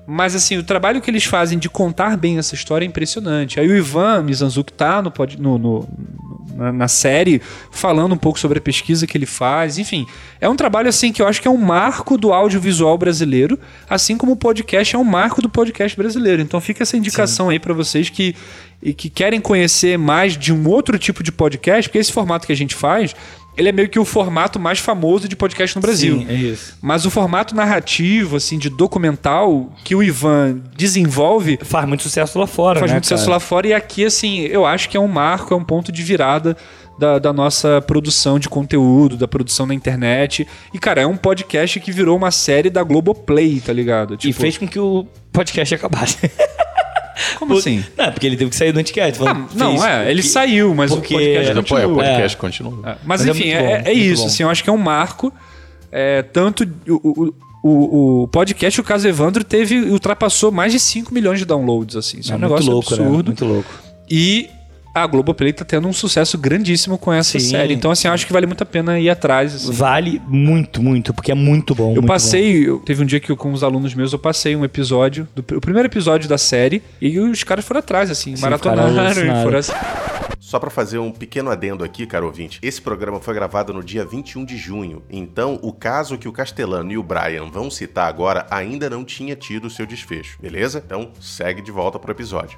Mas, 0.07 0.33
assim, 0.33 0.57
o 0.57 0.63
trabalho 0.63 1.01
que 1.01 1.11
eles 1.11 1.25
fazem 1.25 1.59
de 1.59 1.69
contar 1.69 2.17
bem 2.17 2.39
essa 2.39 2.55
história 2.55 2.83
é 2.83 2.87
impressionante. 2.87 3.59
Aí 3.59 3.67
o 3.67 3.75
Ivan 3.77 4.23
Mizanzuki 4.23 4.71
tá 4.73 5.01
no, 5.03 5.11
no- 5.37 5.57
no- 5.59 5.89
na, 6.55 6.71
na 6.73 6.87
série 6.87 7.39
falando 7.71 8.13
um 8.13 8.17
pouco 8.17 8.39
sobre 8.39 8.57
a 8.57 8.61
pesquisa 8.61 9.05
que 9.05 9.15
ele 9.15 9.27
faz. 9.27 9.77
Enfim, 9.77 10.07
é 10.41 10.49
um 10.49 10.55
trabalho, 10.55 10.89
assim, 10.89 11.11
que 11.11 11.21
eu 11.21 11.27
acho 11.27 11.39
que 11.39 11.47
é 11.47 11.51
um 11.51 11.57
marco 11.57 12.17
do 12.17 12.33
audiovisual 12.33 12.97
brasileiro, 12.97 13.59
assim 13.87 14.17
como 14.17 14.31
o 14.31 14.35
podcast 14.35 14.95
é 14.95 14.97
um 14.99 15.03
marco 15.03 15.43
do 15.43 15.49
podcast 15.49 15.95
brasileiro. 15.95 16.41
Então 16.41 16.59
fica 16.59 16.81
essa 16.81 16.97
indicação 16.97 17.49
aí 17.49 17.59
pra 17.59 17.73
vocês 17.75 18.09
que, 18.09 18.35
e 18.81 18.93
que 18.93 19.09
querem 19.09 19.41
conhecer 19.41 19.97
mais 19.97 20.37
de 20.37 20.53
um 20.53 20.67
outro 20.67 20.97
tipo 20.97 21.21
de 21.21 21.31
podcast, 21.31 21.89
porque 21.89 21.97
esse 21.97 22.11
formato 22.11 22.47
que 22.47 22.53
a 22.53 22.55
gente 22.55 22.75
faz, 22.75 23.13
ele 23.59 23.67
é 23.67 23.71
meio 23.73 23.89
que 23.89 23.99
o 23.99 24.05
formato 24.05 24.57
mais 24.57 24.79
famoso 24.79 25.27
de 25.27 25.35
podcast 25.35 25.75
no 25.75 25.81
Brasil. 25.81 26.19
Sim, 26.19 26.27
é 26.29 26.33
isso. 26.33 26.77
Mas 26.81 27.05
o 27.05 27.11
formato 27.11 27.53
narrativo, 27.53 28.37
assim, 28.37 28.57
de 28.57 28.69
documental 28.69 29.69
que 29.83 29.93
o 29.93 30.01
Ivan 30.01 30.61
desenvolve 30.77 31.59
Faz 31.61 31.85
muito 31.85 32.03
sucesso 32.03 32.39
lá 32.39 32.47
fora, 32.47 32.79
faz 32.79 32.89
né, 32.89 32.95
muito 32.95 33.05
sucesso 33.05 33.25
cara? 33.25 33.33
lá 33.33 33.39
fora. 33.39 33.67
E 33.67 33.73
aqui, 33.73 34.05
assim, 34.05 34.41
eu 34.41 34.65
acho 34.65 34.87
que 34.87 34.95
é 34.95 34.99
um 34.99 35.09
marco, 35.09 35.53
é 35.53 35.57
um 35.57 35.63
ponto 35.63 35.91
de 35.91 36.01
virada 36.03 36.55
da, 36.97 37.19
da 37.19 37.33
nossa 37.33 37.81
produção 37.81 38.39
de 38.39 38.47
conteúdo, 38.47 39.17
da 39.17 39.27
produção 39.27 39.65
na 39.65 39.73
internet. 39.73 40.47
E, 40.73 40.79
cara, 40.79 41.01
é 41.01 41.07
um 41.07 41.17
podcast 41.17 41.79
que 41.81 41.91
virou 41.91 42.15
uma 42.15 42.31
série 42.31 42.69
da 42.69 42.81
Globoplay, 42.81 43.59
tá 43.59 43.73
ligado? 43.73 44.17
E 44.23 44.31
fez 44.31 44.57
com 44.57 44.67
que 44.67 44.79
o 44.79 45.05
podcast 45.33 45.75
acabasse. 45.75 46.31
Como 47.37 47.57
assim? 47.57 47.83
Não, 47.97 48.11
porque 48.11 48.25
ele 48.27 48.37
teve 48.37 48.49
que 48.49 48.55
sair 48.55 48.71
do 48.71 48.79
Anticast. 48.79 49.21
Ah, 49.25 49.45
não, 49.55 49.85
é, 49.85 50.09
ele 50.09 50.23
saiu, 50.23 50.73
mas 50.73 50.91
porque- 50.91 51.13
o 51.13 51.17
podcast 51.17 51.53
pô, 51.69 51.77
é, 51.77 51.85
o 51.85 51.89
continua. 51.89 52.03
podcast 52.03 52.37
continua. 52.37 52.73
É, 52.89 52.95
mas, 53.03 53.21
Mas 53.21 53.27
é 53.27 53.31
enfim, 53.31 53.49
é, 53.49 53.61
bom, 53.81 53.89
é 53.89 53.93
isso. 53.93 54.21
bom. 54.23 54.27
Assim, 54.27 54.43
eu 54.43 54.49
acho 54.49 54.63
que 54.63 54.69
é 54.69 54.73
um 54.73 54.77
marco. 54.77 55.33
É, 55.91 56.21
tanto 56.21 56.63
o, 56.87 56.93
o, 57.03 57.33
o, 57.63 58.23
o 58.23 58.27
podcast, 58.27 58.79
o 58.79 58.83
caso 58.83 59.07
Evandro, 59.07 59.43
teve 59.43 59.79
ultrapassou 59.89 60.51
mais 60.51 60.71
de 60.71 60.79
5 60.79 61.13
milhões 61.13 61.39
de 61.39 61.45
downloads. 61.45 61.95
Assim. 61.95 62.19
Isso 62.19 62.31
é, 62.31 62.35
É 62.35 62.37
um 62.37 62.41
negócio 62.41 62.71
louco, 62.71 62.95
né? 62.95 63.01
absurdo. 63.01 63.25
Muito 63.27 63.45
louco. 63.45 63.69
E 64.09 64.49
a 65.03 65.07
Globoplay 65.07 65.53
tá 65.53 65.65
tendo 65.65 65.87
um 65.87 65.93
sucesso 65.93 66.37
grandíssimo 66.37 66.97
com 66.97 67.11
essa 67.13 67.39
Sim. 67.39 67.49
série. 67.49 67.73
Então, 67.73 67.91
assim, 67.91 68.07
acho 68.07 68.25
que 68.27 68.33
vale 68.33 68.45
muito 68.45 68.61
a 68.63 68.65
pena 68.65 68.99
ir 68.99 69.09
atrás. 69.09 69.53
assim. 69.55 69.71
Vale 69.71 70.21
muito, 70.27 70.81
muito, 70.81 71.13
porque 71.13 71.31
é 71.31 71.35
muito 71.35 71.73
bom. 71.75 71.89
Eu 71.89 71.95
muito 71.95 72.07
passei, 72.07 72.67
eu- 72.69 72.79
teve 72.79 73.03
um 73.03 73.05
dia 73.05 73.19
que 73.19 73.31
eu, 73.31 73.37
com 73.37 73.51
os 73.51 73.63
alunos 73.63 73.93
meus, 73.93 74.13
eu 74.13 74.19
passei 74.19 74.55
um 74.55 74.63
episódio, 74.65 75.27
do, 75.35 75.41
o 75.57 75.61
primeiro 75.61 75.87
episódio 75.87 76.27
da 76.29 76.37
série, 76.37 76.81
e 77.01 77.19
os 77.19 77.43
caras 77.43 77.65
foram 77.65 77.79
atrás, 77.79 78.09
assim, 78.11 78.35
Sim, 78.35 78.41
maratonaram 78.41 79.21
e 79.39 79.43
foram 79.43 79.59
assim. 79.59 79.73
Só 80.39 80.57
para 80.57 80.71
fazer 80.71 80.97
um 80.97 81.11
pequeno 81.11 81.51
adendo 81.51 81.83
aqui, 81.83 82.07
caro 82.07 82.25
ouvinte, 82.25 82.59
esse 82.63 82.81
programa 82.81 83.19
foi 83.19 83.35
gravado 83.35 83.71
no 83.71 83.83
dia 83.83 84.03
21 84.03 84.43
de 84.45 84.57
junho, 84.57 85.03
então 85.07 85.59
o 85.61 85.71
caso 85.71 86.17
que 86.17 86.27
o 86.27 86.31
Castelano 86.31 86.91
e 86.91 86.97
o 86.97 87.03
Brian 87.03 87.45
vão 87.51 87.69
citar 87.69 88.07
agora 88.09 88.47
ainda 88.49 88.89
não 88.89 89.03
tinha 89.03 89.35
tido 89.35 89.65
o 89.65 89.69
seu 89.69 89.85
desfecho, 89.85 90.37
beleza? 90.41 90.81
Então 90.83 91.09
segue 91.21 91.61
de 91.61 91.69
volta 91.71 91.99
pro 91.99 92.11
episódio. 92.11 92.57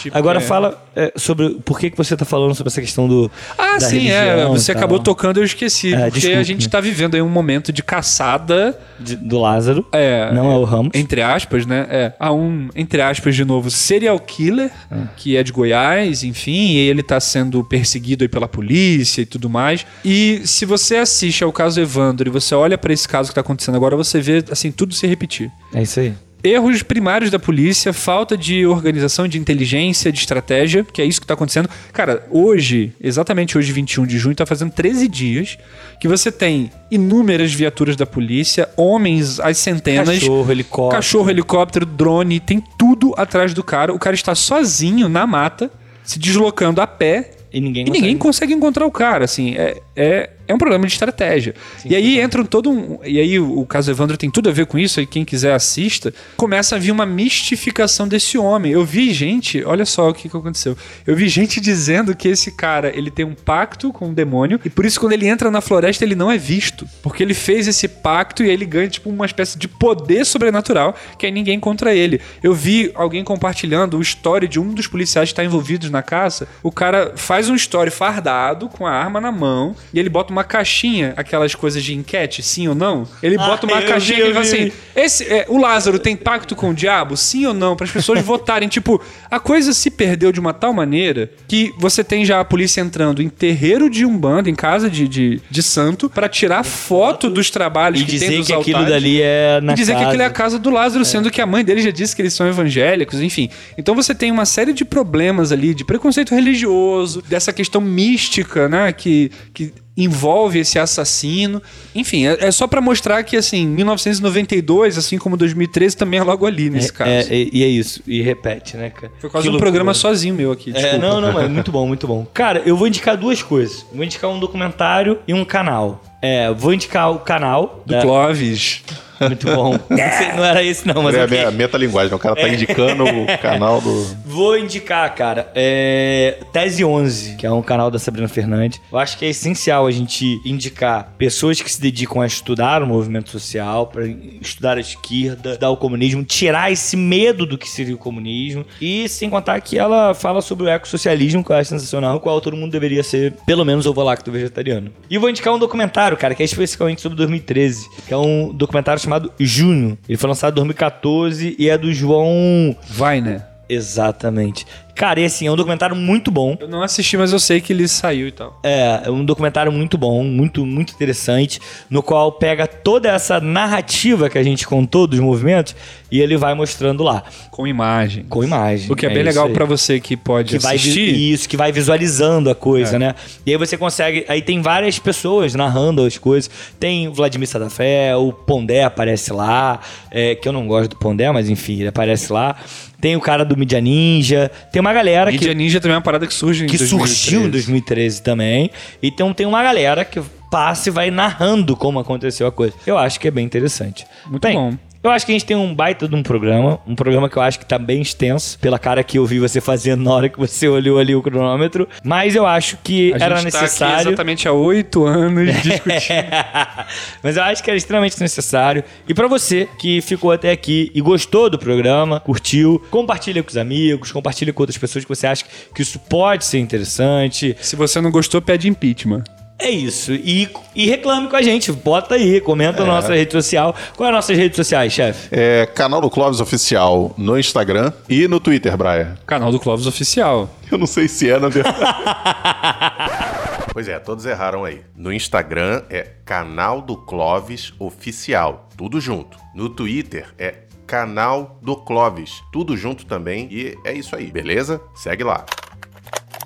Tipo, 0.00 0.16
Agora 0.16 0.38
é. 0.38 0.40
fala 0.40 0.82
é, 0.96 1.12
sobre 1.16 1.50
por 1.64 1.78
que, 1.78 1.90
que 1.90 1.96
você 1.96 2.16
tá 2.16 2.24
falando 2.24 2.54
sobre 2.54 2.68
essa 2.70 2.80
questão 2.80 3.06
do. 3.08 3.30
Ah, 3.58 3.78
sim, 3.80 4.08
é. 4.10 4.24
religião 4.30 4.52
Você 4.52 4.72
acabou 4.72 4.98
tocando, 4.98 5.38
eu 5.38 5.44
esqueci. 5.44 5.94
É, 5.94 6.10
porque 6.10 6.18
a 6.18 6.20
desculpe. 6.20 6.44
gente 6.44 6.68
tá 6.68 6.80
vivendo 6.80 7.14
aí 7.14 7.22
um 7.22 7.28
momento 7.28 7.72
de 7.72 7.82
caçada, 7.82 8.78
de- 8.98 9.16
do 9.16 9.38
Lázaro. 9.38 9.86
É, 9.92 10.32
Não 10.32 10.50
é 10.52 10.56
o 10.56 10.64
Ramos. 10.64 10.90
entre 10.94 11.22
aspas, 11.22 11.66
né? 11.66 11.86
É, 11.90 12.12
a 12.18 12.32
um, 12.32 12.68
entre 12.74 13.00
aspas, 13.02 13.34
de 13.34 13.44
novo, 13.44 13.70
serial 13.70 14.18
killer, 14.20 14.70
que 15.16 15.36
é 15.36 15.42
de 15.42 15.52
Goiás, 15.52 16.22
enfim, 16.22 16.72
e 16.72 16.76
ele 16.78 17.02
tá 17.02 17.18
sendo 17.20 17.62
perseguido 17.64 18.24
aí 18.24 18.28
pela 18.28 18.46
polícia 18.48 19.22
e 19.22 19.26
tudo 19.26 19.48
mais. 19.48 19.84
E 20.04 20.42
se 20.44 20.64
você 20.64 20.96
assiste 20.96 21.42
ao 21.44 21.52
caso 21.52 21.80
Evandro 21.80 22.28
e 22.28 22.30
você 22.32 22.54
olha 22.54 22.76
pra 22.78 22.92
esse 22.92 23.08
caso 23.08 23.28
que 23.30 23.34
tá 23.34 23.40
acontecendo 23.40 23.74
agora, 23.76 23.96
você 23.96 24.20
vê, 24.20 24.44
assim, 24.50 24.70
tudo 24.70 24.94
se 24.94 25.06
repetir. 25.06 25.50
É 25.74 25.82
isso 25.82 26.00
aí. 26.00 26.14
Erros 26.44 26.82
primários 26.82 27.30
da 27.30 27.38
polícia, 27.38 27.92
falta 27.92 28.36
de 28.36 28.66
organização, 28.66 29.28
de 29.28 29.38
inteligência, 29.38 30.10
de 30.10 30.18
estratégia, 30.18 30.84
que 30.84 31.00
é 31.00 31.04
isso 31.04 31.20
que 31.20 31.26
tá 31.26 31.34
acontecendo. 31.34 31.68
Cara, 31.92 32.26
hoje, 32.30 32.92
exatamente 33.00 33.56
hoje, 33.56 33.70
21 33.72 34.04
de 34.06 34.18
junho, 34.18 34.34
tá 34.34 34.44
fazendo 34.44 34.72
13 34.72 35.06
dias 35.06 35.56
que 36.00 36.08
você 36.08 36.32
tem 36.32 36.70
inúmeras 36.90 37.54
viaturas 37.54 37.94
da 37.94 38.04
polícia, 38.04 38.68
homens 38.76 39.38
às 39.38 39.56
centenas, 39.58 40.18
Cachorro, 40.18 40.50
helicóptero. 40.50 40.96
cachorro, 40.96 41.30
helicóptero, 41.30 41.86
drone, 41.86 42.40
tem 42.40 42.60
tudo 42.76 43.14
atrás 43.16 43.54
do 43.54 43.62
cara. 43.62 43.94
O 43.94 43.98
cara 43.98 44.14
está 44.14 44.34
sozinho 44.34 45.08
na 45.08 45.26
mata, 45.26 45.70
se 46.02 46.18
deslocando 46.18 46.80
a 46.80 46.86
pé. 46.88 47.30
E 47.52 47.60
ninguém 47.60 47.82
E 47.86 47.90
ninguém 47.90 48.16
consegue. 48.16 48.18
consegue 48.18 48.52
encontrar 48.54 48.86
o 48.86 48.90
cara, 48.90 49.26
assim, 49.26 49.54
é, 49.54 49.80
é, 49.94 50.30
é 50.52 50.54
um 50.54 50.58
problema 50.58 50.86
de 50.86 50.92
estratégia. 50.92 51.54
e 51.84 51.96
aí 51.96 52.20
entram 52.20 52.44
todo 52.44 52.70
um. 52.70 52.98
E 53.04 53.18
aí 53.18 53.38
o, 53.40 53.64
caso 53.66 53.90
Evandro 53.90 54.16
tem 54.16 54.30
tudo 54.30 54.48
a 54.48 54.52
ver 54.52 54.66
com 54.66 54.78
isso, 54.78 55.00
e 55.00 55.06
quem 55.06 55.24
quiser 55.24 55.54
assista, 55.54 56.12
começa 56.36 56.76
a 56.76 56.78
vir 56.78 56.90
uma 56.90 57.06
mistificação 57.06 58.06
desse 58.06 58.38
homem. 58.38 58.72
Eu 58.72 58.84
vi 58.84 59.12
gente, 59.12 59.64
olha 59.64 59.84
só 59.84 60.10
o 60.10 60.14
que, 60.14 60.28
que 60.28 60.36
aconteceu. 60.36 60.76
Eu 61.06 61.16
vi 61.16 61.28
gente 61.28 61.58
dizendo 61.60 62.14
que 62.14 62.28
esse 62.28 62.52
cara 62.52 62.92
ele 62.94 63.10
tem 63.10 63.24
um 63.24 63.34
pacto 63.34 63.92
com 63.92 64.10
o 64.10 64.14
demônio, 64.14 64.60
e 64.64 64.70
por 64.70 64.84
isso 64.84 65.00
quando 65.00 65.12
ele 65.12 65.26
entra 65.26 65.50
na 65.50 65.60
floresta 65.60 66.04
ele 66.04 66.14
não 66.14 66.30
é 66.30 66.38
visto. 66.38 66.86
Porque 67.02 67.22
ele 67.22 67.34
fez 67.34 67.66
esse 67.66 67.88
pacto 67.88 68.44
e 68.44 68.46
aí 68.46 68.52
ele 68.52 68.66
ganha, 68.66 68.88
tipo, 68.88 69.08
uma 69.08 69.26
espécie 69.26 69.58
de 69.58 69.66
poder 69.66 70.24
sobrenatural, 70.24 70.94
que 71.18 71.26
aí 71.26 71.32
ninguém 71.32 71.56
encontra 71.56 71.94
ele. 71.94 72.20
Eu 72.42 72.54
vi 72.54 72.90
alguém 72.94 73.24
compartilhando 73.24 73.96
o 73.96 74.02
story 74.02 74.46
de 74.46 74.60
um 74.60 74.74
dos 74.74 74.86
policiais 74.86 75.28
que 75.28 75.32
está 75.32 75.44
envolvidos 75.44 75.90
na 75.90 76.02
caça. 76.02 76.46
O 76.62 76.70
cara 76.70 77.12
faz 77.16 77.48
um 77.48 77.54
story 77.54 77.90
fardado, 77.90 78.68
com 78.68 78.86
a 78.86 78.92
arma 78.92 79.20
na 79.20 79.32
mão, 79.32 79.74
e 79.92 79.98
ele 79.98 80.08
bota 80.08 80.32
uma 80.32 80.41
uma 80.42 80.44
caixinha, 80.44 81.14
aquelas 81.16 81.54
coisas 81.54 81.82
de 81.82 81.94
enquete, 81.94 82.42
sim 82.42 82.66
ou 82.68 82.74
não. 82.74 83.06
Ele 83.22 83.36
Ah, 83.38 83.46
bota 83.46 83.66
uma 83.66 83.80
eu 83.80 83.88
caixinha 83.88 84.16
vi, 84.16 84.22
e 84.22 84.24
ele 84.26 84.32
fala 84.34 84.44
assim: 84.44 84.72
esse, 84.94 85.24
é, 85.24 85.46
o 85.48 85.56
Lázaro 85.58 85.98
tem 85.98 86.16
pacto 86.16 86.56
com 86.56 86.70
o 86.70 86.74
diabo, 86.74 87.16
sim 87.16 87.46
ou 87.46 87.54
não? 87.54 87.76
Para 87.76 87.86
as 87.86 87.92
pessoas 87.92 88.20
votarem. 88.24 88.68
Tipo, 88.68 89.00
a 89.30 89.38
coisa 89.38 89.72
se 89.72 89.90
perdeu 89.90 90.32
de 90.32 90.40
uma 90.40 90.52
tal 90.52 90.72
maneira 90.72 91.30
que 91.46 91.72
você 91.78 92.02
tem 92.02 92.24
já 92.24 92.40
a 92.40 92.44
polícia 92.44 92.80
entrando 92.80 93.22
em 93.22 93.28
terreiro 93.28 93.88
de 93.88 94.04
umbanda, 94.04 94.50
em 94.50 94.54
casa 94.54 94.90
de, 94.90 95.06
de, 95.08 95.40
de 95.48 95.62
santo, 95.62 96.10
para 96.10 96.28
tirar 96.28 96.64
foto 96.64 97.30
dos 97.30 97.50
trabalhos 97.50 98.00
E 98.00 98.04
que 98.04 98.10
tem 98.10 98.18
dizer 98.20 98.36
dos 98.38 98.46
que 98.48 98.52
aquilo 98.52 98.78
altares. 98.78 99.02
dali 99.02 99.20
é 99.22 99.60
na 99.60 99.72
E 99.72 99.76
dizer 99.76 99.92
que 99.92 99.98
casa. 99.98 100.08
aquilo 100.08 100.22
é 100.22 100.26
a 100.26 100.30
casa 100.30 100.58
do 100.58 100.70
Lázaro, 100.70 101.04
sendo 101.04 101.30
que 101.30 101.40
a 101.40 101.46
mãe 101.46 101.64
dele 101.64 101.80
já 101.82 101.90
disse 101.90 102.14
que 102.16 102.22
eles 102.22 102.32
são 102.34 102.46
evangélicos, 102.48 103.20
enfim. 103.20 103.48
Então 103.78 103.94
você 103.94 104.14
tem 104.14 104.30
uma 104.30 104.44
série 104.44 104.72
de 104.72 104.84
problemas 104.84 105.52
ali, 105.52 105.74
de 105.74 105.84
preconceito 105.84 106.34
religioso, 106.34 107.22
dessa 107.28 107.52
questão 107.52 107.80
mística, 107.80 108.68
né, 108.68 108.92
que, 108.92 109.30
que 109.54 109.72
envolve 109.96 110.58
esse 110.58 110.78
assassino. 110.78 111.62
Enfim, 111.94 112.26
é, 112.26 112.46
é 112.46 112.50
só 112.50 112.66
pra 112.66 112.80
mostrar 112.80 113.22
que, 113.24 113.36
assim, 113.36 113.66
1992, 113.66 114.96
assim 114.98 115.18
como 115.18 115.36
2013, 115.36 115.96
também 115.96 116.20
é 116.20 116.22
logo 116.22 116.46
ali 116.46 116.70
nesse 116.70 116.92
caso. 116.92 117.10
É, 117.10 117.20
é- 117.22 117.48
e 117.52 117.62
é 117.62 117.66
isso. 117.66 118.02
E 118.06 118.22
repete, 118.22 118.76
né, 118.76 118.90
cara? 118.90 119.12
Foi 119.18 119.28
quase 119.30 119.44
Que 119.44 119.48
um 119.48 119.52
loucura. 119.52 119.70
programa 119.70 119.94
sozinho 119.94 120.34
meu 120.34 120.52
aqui, 120.52 120.70
É, 120.70 120.72
desculpa. 120.74 120.98
não, 120.98 121.20
não, 121.20 121.32
mas 121.32 121.50
muito 121.50 121.70
bom, 121.70 121.86
muito 121.86 122.06
bom. 122.06 122.26
Cara, 122.32 122.62
eu 122.64 122.76
vou 122.76 122.86
indicar 122.88 123.16
duas 123.16 123.42
coisas. 123.42 123.84
Vou 123.92 124.04
indicar 124.04 124.30
um 124.30 124.38
documentário 124.38 125.18
e 125.28 125.34
um 125.34 125.44
canal. 125.44 126.02
É, 126.22 126.50
vou 126.52 126.72
indicar 126.72 127.10
o 127.10 127.18
canal 127.18 127.82
Do 127.84 127.94
da- 127.94 128.00
Clóvis. 128.02 128.82
Muito 129.26 129.46
bom. 129.46 129.78
Não, 130.36 130.44
era 130.44 130.62
esse, 130.62 130.86
não, 130.86 131.02
mas 131.02 131.14
é 131.14 131.20
a 131.22 131.24
ok. 131.24 131.44
me- 131.46 131.50
metalinguagem, 131.52 132.14
o 132.14 132.18
cara 132.18 132.34
tá 132.34 132.48
indicando 132.48 133.04
o 133.04 133.26
canal 133.40 133.80
do. 133.80 134.04
Vou 134.24 134.56
indicar, 134.58 135.14
cara, 135.14 135.50
é 135.54 136.38
Tese 136.52 136.84
11, 136.84 137.36
que 137.36 137.46
é 137.46 137.50
um 137.50 137.62
canal 137.62 137.90
da 137.90 137.98
Sabrina 137.98 138.28
Fernandes. 138.28 138.80
Eu 138.90 138.98
acho 138.98 139.18
que 139.18 139.24
é 139.24 139.28
essencial 139.28 139.86
a 139.86 139.90
gente 139.90 140.40
indicar 140.44 141.12
pessoas 141.18 141.60
que 141.60 141.70
se 141.70 141.80
dedicam 141.80 142.20
a 142.22 142.26
estudar 142.26 142.82
o 142.82 142.86
movimento 142.86 143.30
social, 143.30 143.86
para 143.86 144.06
estudar 144.40 144.76
a 144.78 144.80
esquerda, 144.80 145.50
estudar 145.50 145.70
o 145.70 145.76
comunismo, 145.76 146.24
tirar 146.24 146.72
esse 146.72 146.96
medo 146.96 147.44
do 147.44 147.58
que 147.58 147.68
seria 147.68 147.94
o 147.94 147.98
comunismo. 147.98 148.64
E 148.80 149.08
sem 149.08 149.28
contar 149.28 149.60
que 149.60 149.78
ela 149.78 150.14
fala 150.14 150.40
sobre 150.40 150.64
o 150.66 150.68
ecossocialismo, 150.68 151.44
que 151.44 151.50
eu 151.52 151.56
acho 151.56 151.70
sensacional, 151.70 152.16
o 152.16 152.20
qual 152.20 152.40
todo 152.40 152.56
mundo 152.56 152.72
deveria 152.72 153.02
ser, 153.02 153.32
pelo 153.46 153.64
menos, 153.64 153.86
ovo 153.86 154.02
lacto 154.02 154.30
vegetariano. 154.32 154.90
E 155.10 155.18
vou 155.18 155.28
indicar 155.28 155.52
um 155.52 155.58
documentário, 155.58 156.16
cara, 156.16 156.34
que 156.34 156.42
é 156.42 156.46
especificamente 156.46 157.00
sobre 157.00 157.16
2013, 157.18 157.86
que 158.06 158.14
é 158.14 158.16
um 158.16 158.52
documentário 158.52 159.00
chamado 159.02 159.11
Junho. 159.38 159.98
Ele 160.08 160.18
foi 160.18 160.28
lançado 160.28 160.52
em 160.52 160.56
2014 160.56 161.56
e 161.58 161.68
é 161.68 161.76
do 161.76 161.92
João 161.92 162.76
Vai, 162.88 163.20
né? 163.20 163.46
Exatamente. 163.72 164.66
Cara, 164.94 165.20
e 165.20 165.24
assim, 165.24 165.46
é 165.46 165.50
um 165.50 165.56
documentário 165.56 165.96
muito 165.96 166.30
bom. 166.30 166.54
Eu 166.60 166.68
não 166.68 166.82
assisti, 166.82 167.16
mas 167.16 167.32
eu 167.32 167.38
sei 167.38 167.62
que 167.62 167.72
ele 167.72 167.88
saiu 167.88 168.28
e 168.28 168.30
tal. 168.30 168.60
É, 168.62 169.00
é 169.06 169.10
um 169.10 169.24
documentário 169.24 169.72
muito 169.72 169.96
bom, 169.96 170.22
muito, 170.22 170.66
muito 170.66 170.92
interessante, 170.92 171.58
no 171.88 172.02
qual 172.02 172.30
pega 172.32 172.66
toda 172.66 173.08
essa 173.08 173.40
narrativa 173.40 174.28
que 174.28 174.36
a 174.36 174.42
gente 174.42 174.66
contou 174.66 175.06
dos 175.06 175.18
movimentos 175.18 175.74
e 176.10 176.20
ele 176.20 176.36
vai 176.36 176.52
mostrando 176.52 177.02
lá, 177.02 177.22
Com 177.50 177.66
imagem. 177.66 178.24
com 178.24 178.44
imagem. 178.44 178.92
O 178.92 178.94
que 178.94 179.06
é, 179.06 179.08
bem 179.08 179.18
isso 179.22 179.28
legal 179.28 179.48
pra 179.48 179.64
você 179.64 179.98
que 179.98 180.14
pode 180.14 180.58
que 180.58 180.62
vai 180.62 180.76
assistir. 180.76 181.14
isso, 181.32 181.48
que 181.48 181.56
vai 181.56 181.72
visualizando 181.72 182.50
a 182.50 182.54
coisa, 182.54 182.96
É. 182.96 182.98
né? 182.98 183.14
E 183.46 183.50
aí 183.50 183.56
você 183.56 183.78
consegue. 183.78 184.26
Aí 184.28 184.42
tem 184.42 184.60
várias 184.60 184.98
pessoas 184.98 185.54
narrando 185.54 186.04
as 186.04 186.18
coisas. 186.18 186.50
Tem 186.78 187.08
o 187.08 187.14
Vladimir 187.14 187.48
Sadafé, 187.48 188.14
o 188.14 188.30
Pondé 188.30 188.84
aparece 188.84 189.32
lá, 189.32 189.80
é, 190.10 190.34
que 190.34 190.46
eu 190.46 190.52
não 190.52 190.66
gosto 190.66 190.90
do 190.90 190.96
Pondé, 190.96 191.32
mas 191.32 191.48
enfim, 191.48 191.78
ele 191.80 191.88
aparece 191.88 192.30
lá. 192.30 192.56
Tem 193.02 193.16
o 193.16 193.20
cara 193.20 193.44
do 193.44 193.56
Mídia 193.56 193.80
Ninja, 193.80 194.48
tem 194.70 194.78
uma 194.78 194.92
galera 194.92 195.28
Mídia 195.32 195.48
que 195.48 195.54
Ninja 195.56 195.80
também 195.80 195.94
é 195.94 195.96
uma 195.96 196.02
parada 196.02 196.24
que 196.24 196.32
surge 196.32 196.62
em 196.62 196.68
que 196.68 196.78
2013. 196.78 197.14
surgiu 197.16 197.46
em 197.48 197.50
2013 197.50 198.22
também. 198.22 198.70
Então 199.02 199.34
tem 199.34 199.44
uma 199.44 199.60
galera 199.60 200.04
que 200.04 200.22
passa 200.48 200.88
e 200.88 200.92
vai 200.92 201.10
narrando 201.10 201.76
como 201.76 201.98
aconteceu 201.98 202.46
a 202.46 202.52
coisa. 202.52 202.74
Eu 202.86 202.96
acho 202.96 203.18
que 203.18 203.26
é 203.26 203.30
bem 203.32 203.44
interessante. 203.44 204.06
Muito 204.24 204.46
Bem, 204.46 204.54
bom. 204.54 204.74
Eu 205.04 205.10
acho 205.10 205.26
que 205.26 205.32
a 205.32 205.34
gente 205.34 205.44
tem 205.44 205.56
um 205.56 205.74
baita 205.74 206.06
de 206.06 206.14
um 206.14 206.22
programa, 206.22 206.78
um 206.86 206.94
programa 206.94 207.28
que 207.28 207.36
eu 207.36 207.42
acho 207.42 207.58
que 207.58 207.66
tá 207.66 207.76
bem 207.76 208.00
extenso, 208.00 208.56
pela 208.60 208.78
cara 208.78 209.02
que 209.02 209.18
eu 209.18 209.26
vi 209.26 209.40
você 209.40 209.60
fazendo 209.60 210.04
na 210.04 210.12
hora 210.12 210.28
que 210.28 210.38
você 210.38 210.68
olhou 210.68 210.96
ali 210.96 211.12
o 211.12 211.20
cronômetro, 211.20 211.88
mas 212.04 212.36
eu 212.36 212.46
acho 212.46 212.76
que 212.84 213.12
A 213.14 213.16
era 213.16 213.36
gente 213.36 213.50
tá 213.50 213.58
aqui 213.58 213.64
necessário. 213.64 214.08
exatamente 214.08 214.46
há 214.46 214.52
oito 214.52 215.04
anos 215.04 215.46
discutindo. 215.60 215.82
Mas 217.22 217.36
eu 217.36 217.42
acho 217.42 217.64
que 217.64 217.70
era 217.70 217.76
extremamente 217.76 218.20
necessário. 218.20 218.84
E 219.08 219.12
pra 219.14 219.26
você 219.26 219.68
que 219.78 220.00
ficou 220.00 220.30
até 220.30 220.52
aqui 220.52 220.90
e 220.94 221.00
gostou 221.00 221.50
do 221.50 221.58
programa, 221.58 222.20
curtiu, 222.20 222.80
compartilha 222.90 223.42
com 223.42 223.50
os 223.50 223.56
amigos, 223.56 224.12
compartilha 224.12 224.52
com 224.52 224.62
outras 224.62 224.78
pessoas 224.78 225.04
que 225.04 225.08
você 225.08 225.26
acha 225.26 225.44
que 225.74 225.82
isso 225.82 225.98
pode 225.98 226.44
ser 226.44 226.58
interessante. 226.58 227.56
Se 227.60 227.74
você 227.74 228.00
não 228.00 228.10
gostou, 228.10 228.40
pede 228.40 228.68
impeachment. 228.68 229.24
É 229.62 229.70
isso. 229.70 230.12
E, 230.12 230.48
e 230.74 230.90
reclame 230.90 231.28
com 231.28 231.36
a 231.36 231.42
gente. 231.42 231.70
Bota 231.70 232.16
aí, 232.16 232.40
comenta 232.40 232.84
na 232.84 232.94
nossa 232.94 233.14
rede 233.14 233.30
social. 233.30 233.74
Qual 233.96 234.08
é 234.08 234.10
as 234.10 234.16
nossas 234.16 234.36
redes 234.36 234.56
sociais, 234.56 234.92
chefe? 234.92 235.28
É, 235.30 235.66
canal 235.66 236.00
do 236.00 236.10
Clóvis 236.10 236.40
Oficial 236.40 237.14
no 237.16 237.38
Instagram 237.38 237.92
e 238.08 238.26
no 238.26 238.40
Twitter, 238.40 238.76
Brian. 238.76 239.16
Canal 239.24 239.52
do 239.52 239.60
Clóvis 239.60 239.86
Oficial. 239.86 240.50
Eu 240.68 240.78
não 240.78 240.86
sei 240.86 241.06
se 241.06 241.30
é, 241.30 241.38
na 241.38 241.48
verdade. 241.48 241.78
Pois 243.72 243.88
é, 243.88 243.98
todos 243.98 244.26
erraram 244.26 244.66
aí. 244.66 244.82
No 244.94 245.10
Instagram 245.10 245.82
é 245.88 246.02
Canal 246.26 246.82
do 246.82 246.94
Clóvis 246.94 247.72
Oficial, 247.78 248.68
tudo 248.76 249.00
junto. 249.00 249.38
No 249.54 249.70
Twitter 249.70 250.26
é 250.38 250.64
Canal 250.86 251.58
do 251.62 251.74
Clóvis, 251.76 252.42
tudo 252.52 252.76
junto 252.76 253.06
também. 253.06 253.48
E 253.50 253.74
é 253.82 253.94
isso 253.94 254.14
aí, 254.14 254.30
beleza? 254.30 254.78
Segue 254.94 255.24
lá. 255.24 255.46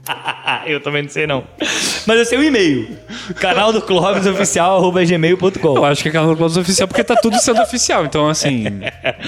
Eu 0.67 0.81
também 0.81 1.03
não 1.03 1.09
sei 1.09 1.27
não. 1.27 1.45
Mas 2.07 2.19
eu 2.19 2.25
sei 2.25 2.39
o 2.39 2.43
e-mail. 2.43 2.97
Canal 3.41 3.73
do 3.73 3.81
Clóvis 3.83 4.27
Oficial, 4.27 4.77
arroba 4.77 5.03
Eu 5.03 5.07
gmail.com. 5.09 5.85
acho 5.85 6.03
que 6.03 6.09
é 6.09 6.13
canal 6.13 6.31
do 6.31 6.37
Clóvis 6.37 6.57
Oficial 6.57 6.87
porque 6.89 7.03
tá 7.03 7.17
tudo 7.17 7.37
sendo 7.39 7.61
oficial. 7.61 8.05
Então, 8.05 8.29
assim, 8.29 8.65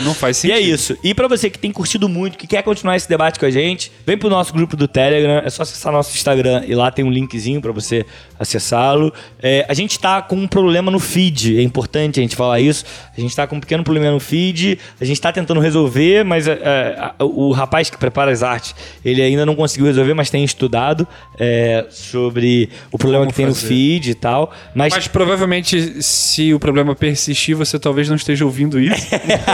não 0.04 0.14
faz 0.14 0.38
E 0.38 0.40
sentido. 0.42 0.56
é 0.56 0.60
isso. 0.60 0.96
E 1.02 1.12
pra 1.14 1.26
você 1.28 1.50
que 1.50 1.58
tem 1.58 1.72
curtido 1.72 2.08
muito, 2.08 2.38
que 2.38 2.46
quer 2.46 2.62
continuar 2.62 2.96
esse 2.96 3.08
debate 3.08 3.38
com 3.38 3.46
a 3.46 3.50
gente, 3.50 3.90
vem 4.06 4.16
pro 4.16 4.28
nosso 4.30 4.52
grupo 4.52 4.76
do 4.76 4.86
Telegram. 4.86 5.42
É 5.44 5.50
só 5.50 5.62
acessar 5.62 5.92
nosso 5.92 6.14
Instagram 6.14 6.62
e 6.66 6.74
lá 6.74 6.90
tem 6.90 7.04
um 7.04 7.10
linkzinho 7.10 7.60
pra 7.60 7.72
você 7.72 8.04
acessá-lo. 8.38 9.12
É, 9.42 9.66
a 9.68 9.74
gente 9.74 9.98
tá 9.98 10.22
com 10.22 10.36
um 10.36 10.46
problema 10.46 10.90
no 10.90 11.00
feed. 11.00 11.58
É 11.58 11.62
importante 11.62 12.20
a 12.20 12.22
gente 12.22 12.36
falar 12.36 12.60
isso. 12.60 12.84
A 13.16 13.20
gente 13.20 13.34
tá 13.34 13.46
com 13.46 13.56
um 13.56 13.60
pequeno 13.60 13.82
problema 13.82 14.10
no 14.12 14.20
feed. 14.20 14.78
A 15.00 15.04
gente 15.04 15.20
tá 15.20 15.32
tentando 15.32 15.58
resolver, 15.60 16.24
mas 16.24 16.46
é, 16.46 16.52
é, 16.52 17.12
o 17.24 17.50
rapaz 17.52 17.90
que 17.90 17.96
prepara 17.96 18.30
as 18.30 18.42
artes, 18.44 18.74
ele 19.04 19.20
ainda 19.20 19.44
não 19.44 19.56
conseguiu 19.56 19.86
resolver, 19.86 20.14
mas 20.14 20.30
tem 20.30 20.44
estudado 20.44 20.67
é, 21.38 21.86
sobre 21.90 22.68
o 22.92 22.98
problema 22.98 23.24
Como 23.24 23.30
que 23.32 23.36
tem 23.36 23.46
no 23.46 23.54
fazer. 23.54 23.68
feed 23.68 24.10
e 24.10 24.14
tal. 24.14 24.52
Mas, 24.74 24.92
Mas 24.92 25.08
provavelmente, 25.08 26.02
se 26.02 26.52
o 26.52 26.58
problema 26.58 26.94
persistir, 26.94 27.56
você 27.56 27.78
talvez 27.78 28.08
não 28.08 28.16
esteja 28.16 28.44
ouvindo 28.44 28.78
isso. 28.80 29.06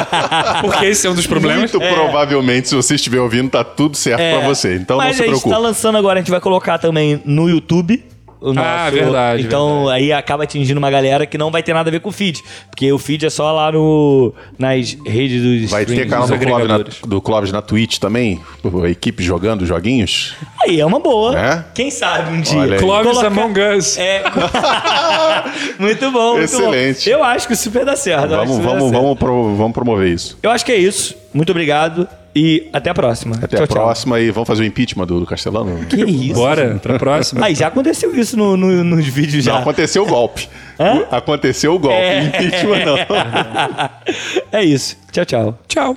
porque 0.63 0.87
esse 0.87 1.07
é 1.07 1.11
um 1.11 1.15
dos 1.15 1.27
problemas. 1.27 1.73
Muito 1.73 1.79
provavelmente, 1.79 2.69
se 2.69 2.75
você 2.75 2.95
estiver 2.95 3.21
ouvindo, 3.21 3.51
tá 3.51 3.65
tudo 3.65 3.97
certo 3.97 4.19
pra 4.19 4.47
você. 4.47 4.77
Então 4.77 4.97
Mas 4.97 5.07
não 5.07 5.15
se 5.15 5.23
a 5.23 5.25
gente 5.25 5.31
preocupe. 5.33 5.55
tá 5.55 5.59
lançando 5.59 5.99
agora, 5.99 6.19
a 6.19 6.23
gente 6.23 6.31
vai 6.31 6.41
colocar 6.41 6.79
também 6.79 7.21
no 7.25 7.49
YouTube. 7.49 8.05
O 8.45 8.53
nosso, 8.53 8.69
Ah, 8.69 8.91
verdade, 8.91 9.43
Então 9.43 9.89
aí 9.89 10.13
acaba 10.13 10.45
atingindo 10.45 10.77
uma 10.79 10.91
galera 10.91 11.25
que 11.25 11.39
não 11.39 11.51
vai 11.51 11.63
ter 11.63 11.73
nada 11.73 11.89
a 11.89 11.91
ver 11.91 12.01
com 12.01 12.11
o 12.11 12.13
feed. 12.13 12.43
Porque 12.69 12.93
o 12.93 12.99
feed 12.99 13.25
é 13.25 13.31
só 13.31 13.51
lá 13.53 13.73
no, 13.73 14.35
nas 14.59 14.95
redes 15.07 15.43
dos 15.63 15.71
Vai 15.71 15.87
ter 15.87 16.07
canal 16.07 16.27
do 16.29 16.39
Clóvis, 16.39 16.69
na, 16.69 16.79
do 17.09 17.21
Clóvis 17.23 17.53
na 17.53 17.63
Twitch 17.63 17.99
também? 17.99 18.41
A 18.85 18.89
equipe 18.91 19.23
jogando 19.23 19.65
joguinhos? 19.65 20.35
Aí 20.63 20.79
é 20.79 20.85
uma 20.85 21.01
boa. 21.01 21.39
É? 21.39 21.65
Quem 21.75 21.91
sabe 21.91 22.33
um 22.37 22.41
dia. 22.43 22.77
Clóvis 22.79 23.13
Colocar- 23.13 23.27
Among 23.29 23.61
Us. 23.79 23.97
É. 23.97 24.23
muito 25.79 26.11
bom, 26.11 26.33
muito 26.33 26.45
Excelente. 26.45 27.09
bom. 27.11 27.17
Eu 27.17 27.25
acho 27.25 27.49
que 27.49 27.57
super 27.57 27.85
dá 27.85 27.97
certo. 27.97 28.33
eu 28.33 28.41
acho 28.43 28.53
Vamos, 28.53 28.57
que 28.57 28.63
super 28.63 28.67
dá 28.75 28.79
vamos, 28.79 28.91
certo. 28.91 29.03
vamos, 29.03 29.19
pro- 29.19 29.57
vamos 29.57 29.73
promover 29.73 30.09
isso. 30.09 30.39
Eu 30.43 30.51
acho 30.51 30.65
que 30.65 30.73
é 30.73 30.77
isso. 30.77 31.15
Muito 31.33 31.51
obrigado 31.51 32.07
e 32.35 32.69
até 32.73 32.91
a 32.91 32.95
próxima. 32.95 33.37
Até 33.37 33.57
Tchau, 33.57 33.65
a 33.65 33.67
tchau. 33.67 33.77
próxima 33.77 34.21
e 34.21 34.31
vamos 34.31 34.47
fazer 34.47 34.63
o 34.63 34.67
impeachment 34.67 35.07
do, 35.07 35.21
do 35.21 35.27
Castelano? 35.27 35.85
Que 35.87 36.03
isso? 36.05 36.35
Bora 36.35 36.79
pra 36.83 36.99
próxima. 36.99 37.45
Aí 37.47 37.55
já 37.55 37.69
aconteceu 37.69 38.15
isso 38.19 38.37
no, 38.37 38.57
no- 38.57 38.83
nos 38.85 39.07
vídeos 39.07 39.45
já. 39.45 39.53
Não, 39.55 39.61
aconteceu 39.61 40.03
o 40.03 40.07
golpe. 40.07 40.49
Hã? 40.79 41.05
Aconteceu 41.11 41.75
o 41.75 41.79
golpe. 41.79 41.97
É. 41.97 42.25
Impeachment 42.25 42.85
não. 42.85 42.97
é 44.53 44.65
isso. 44.65 44.97
Tchau, 45.13 45.25
tchau. 45.25 45.59
Tchau. 45.69 45.97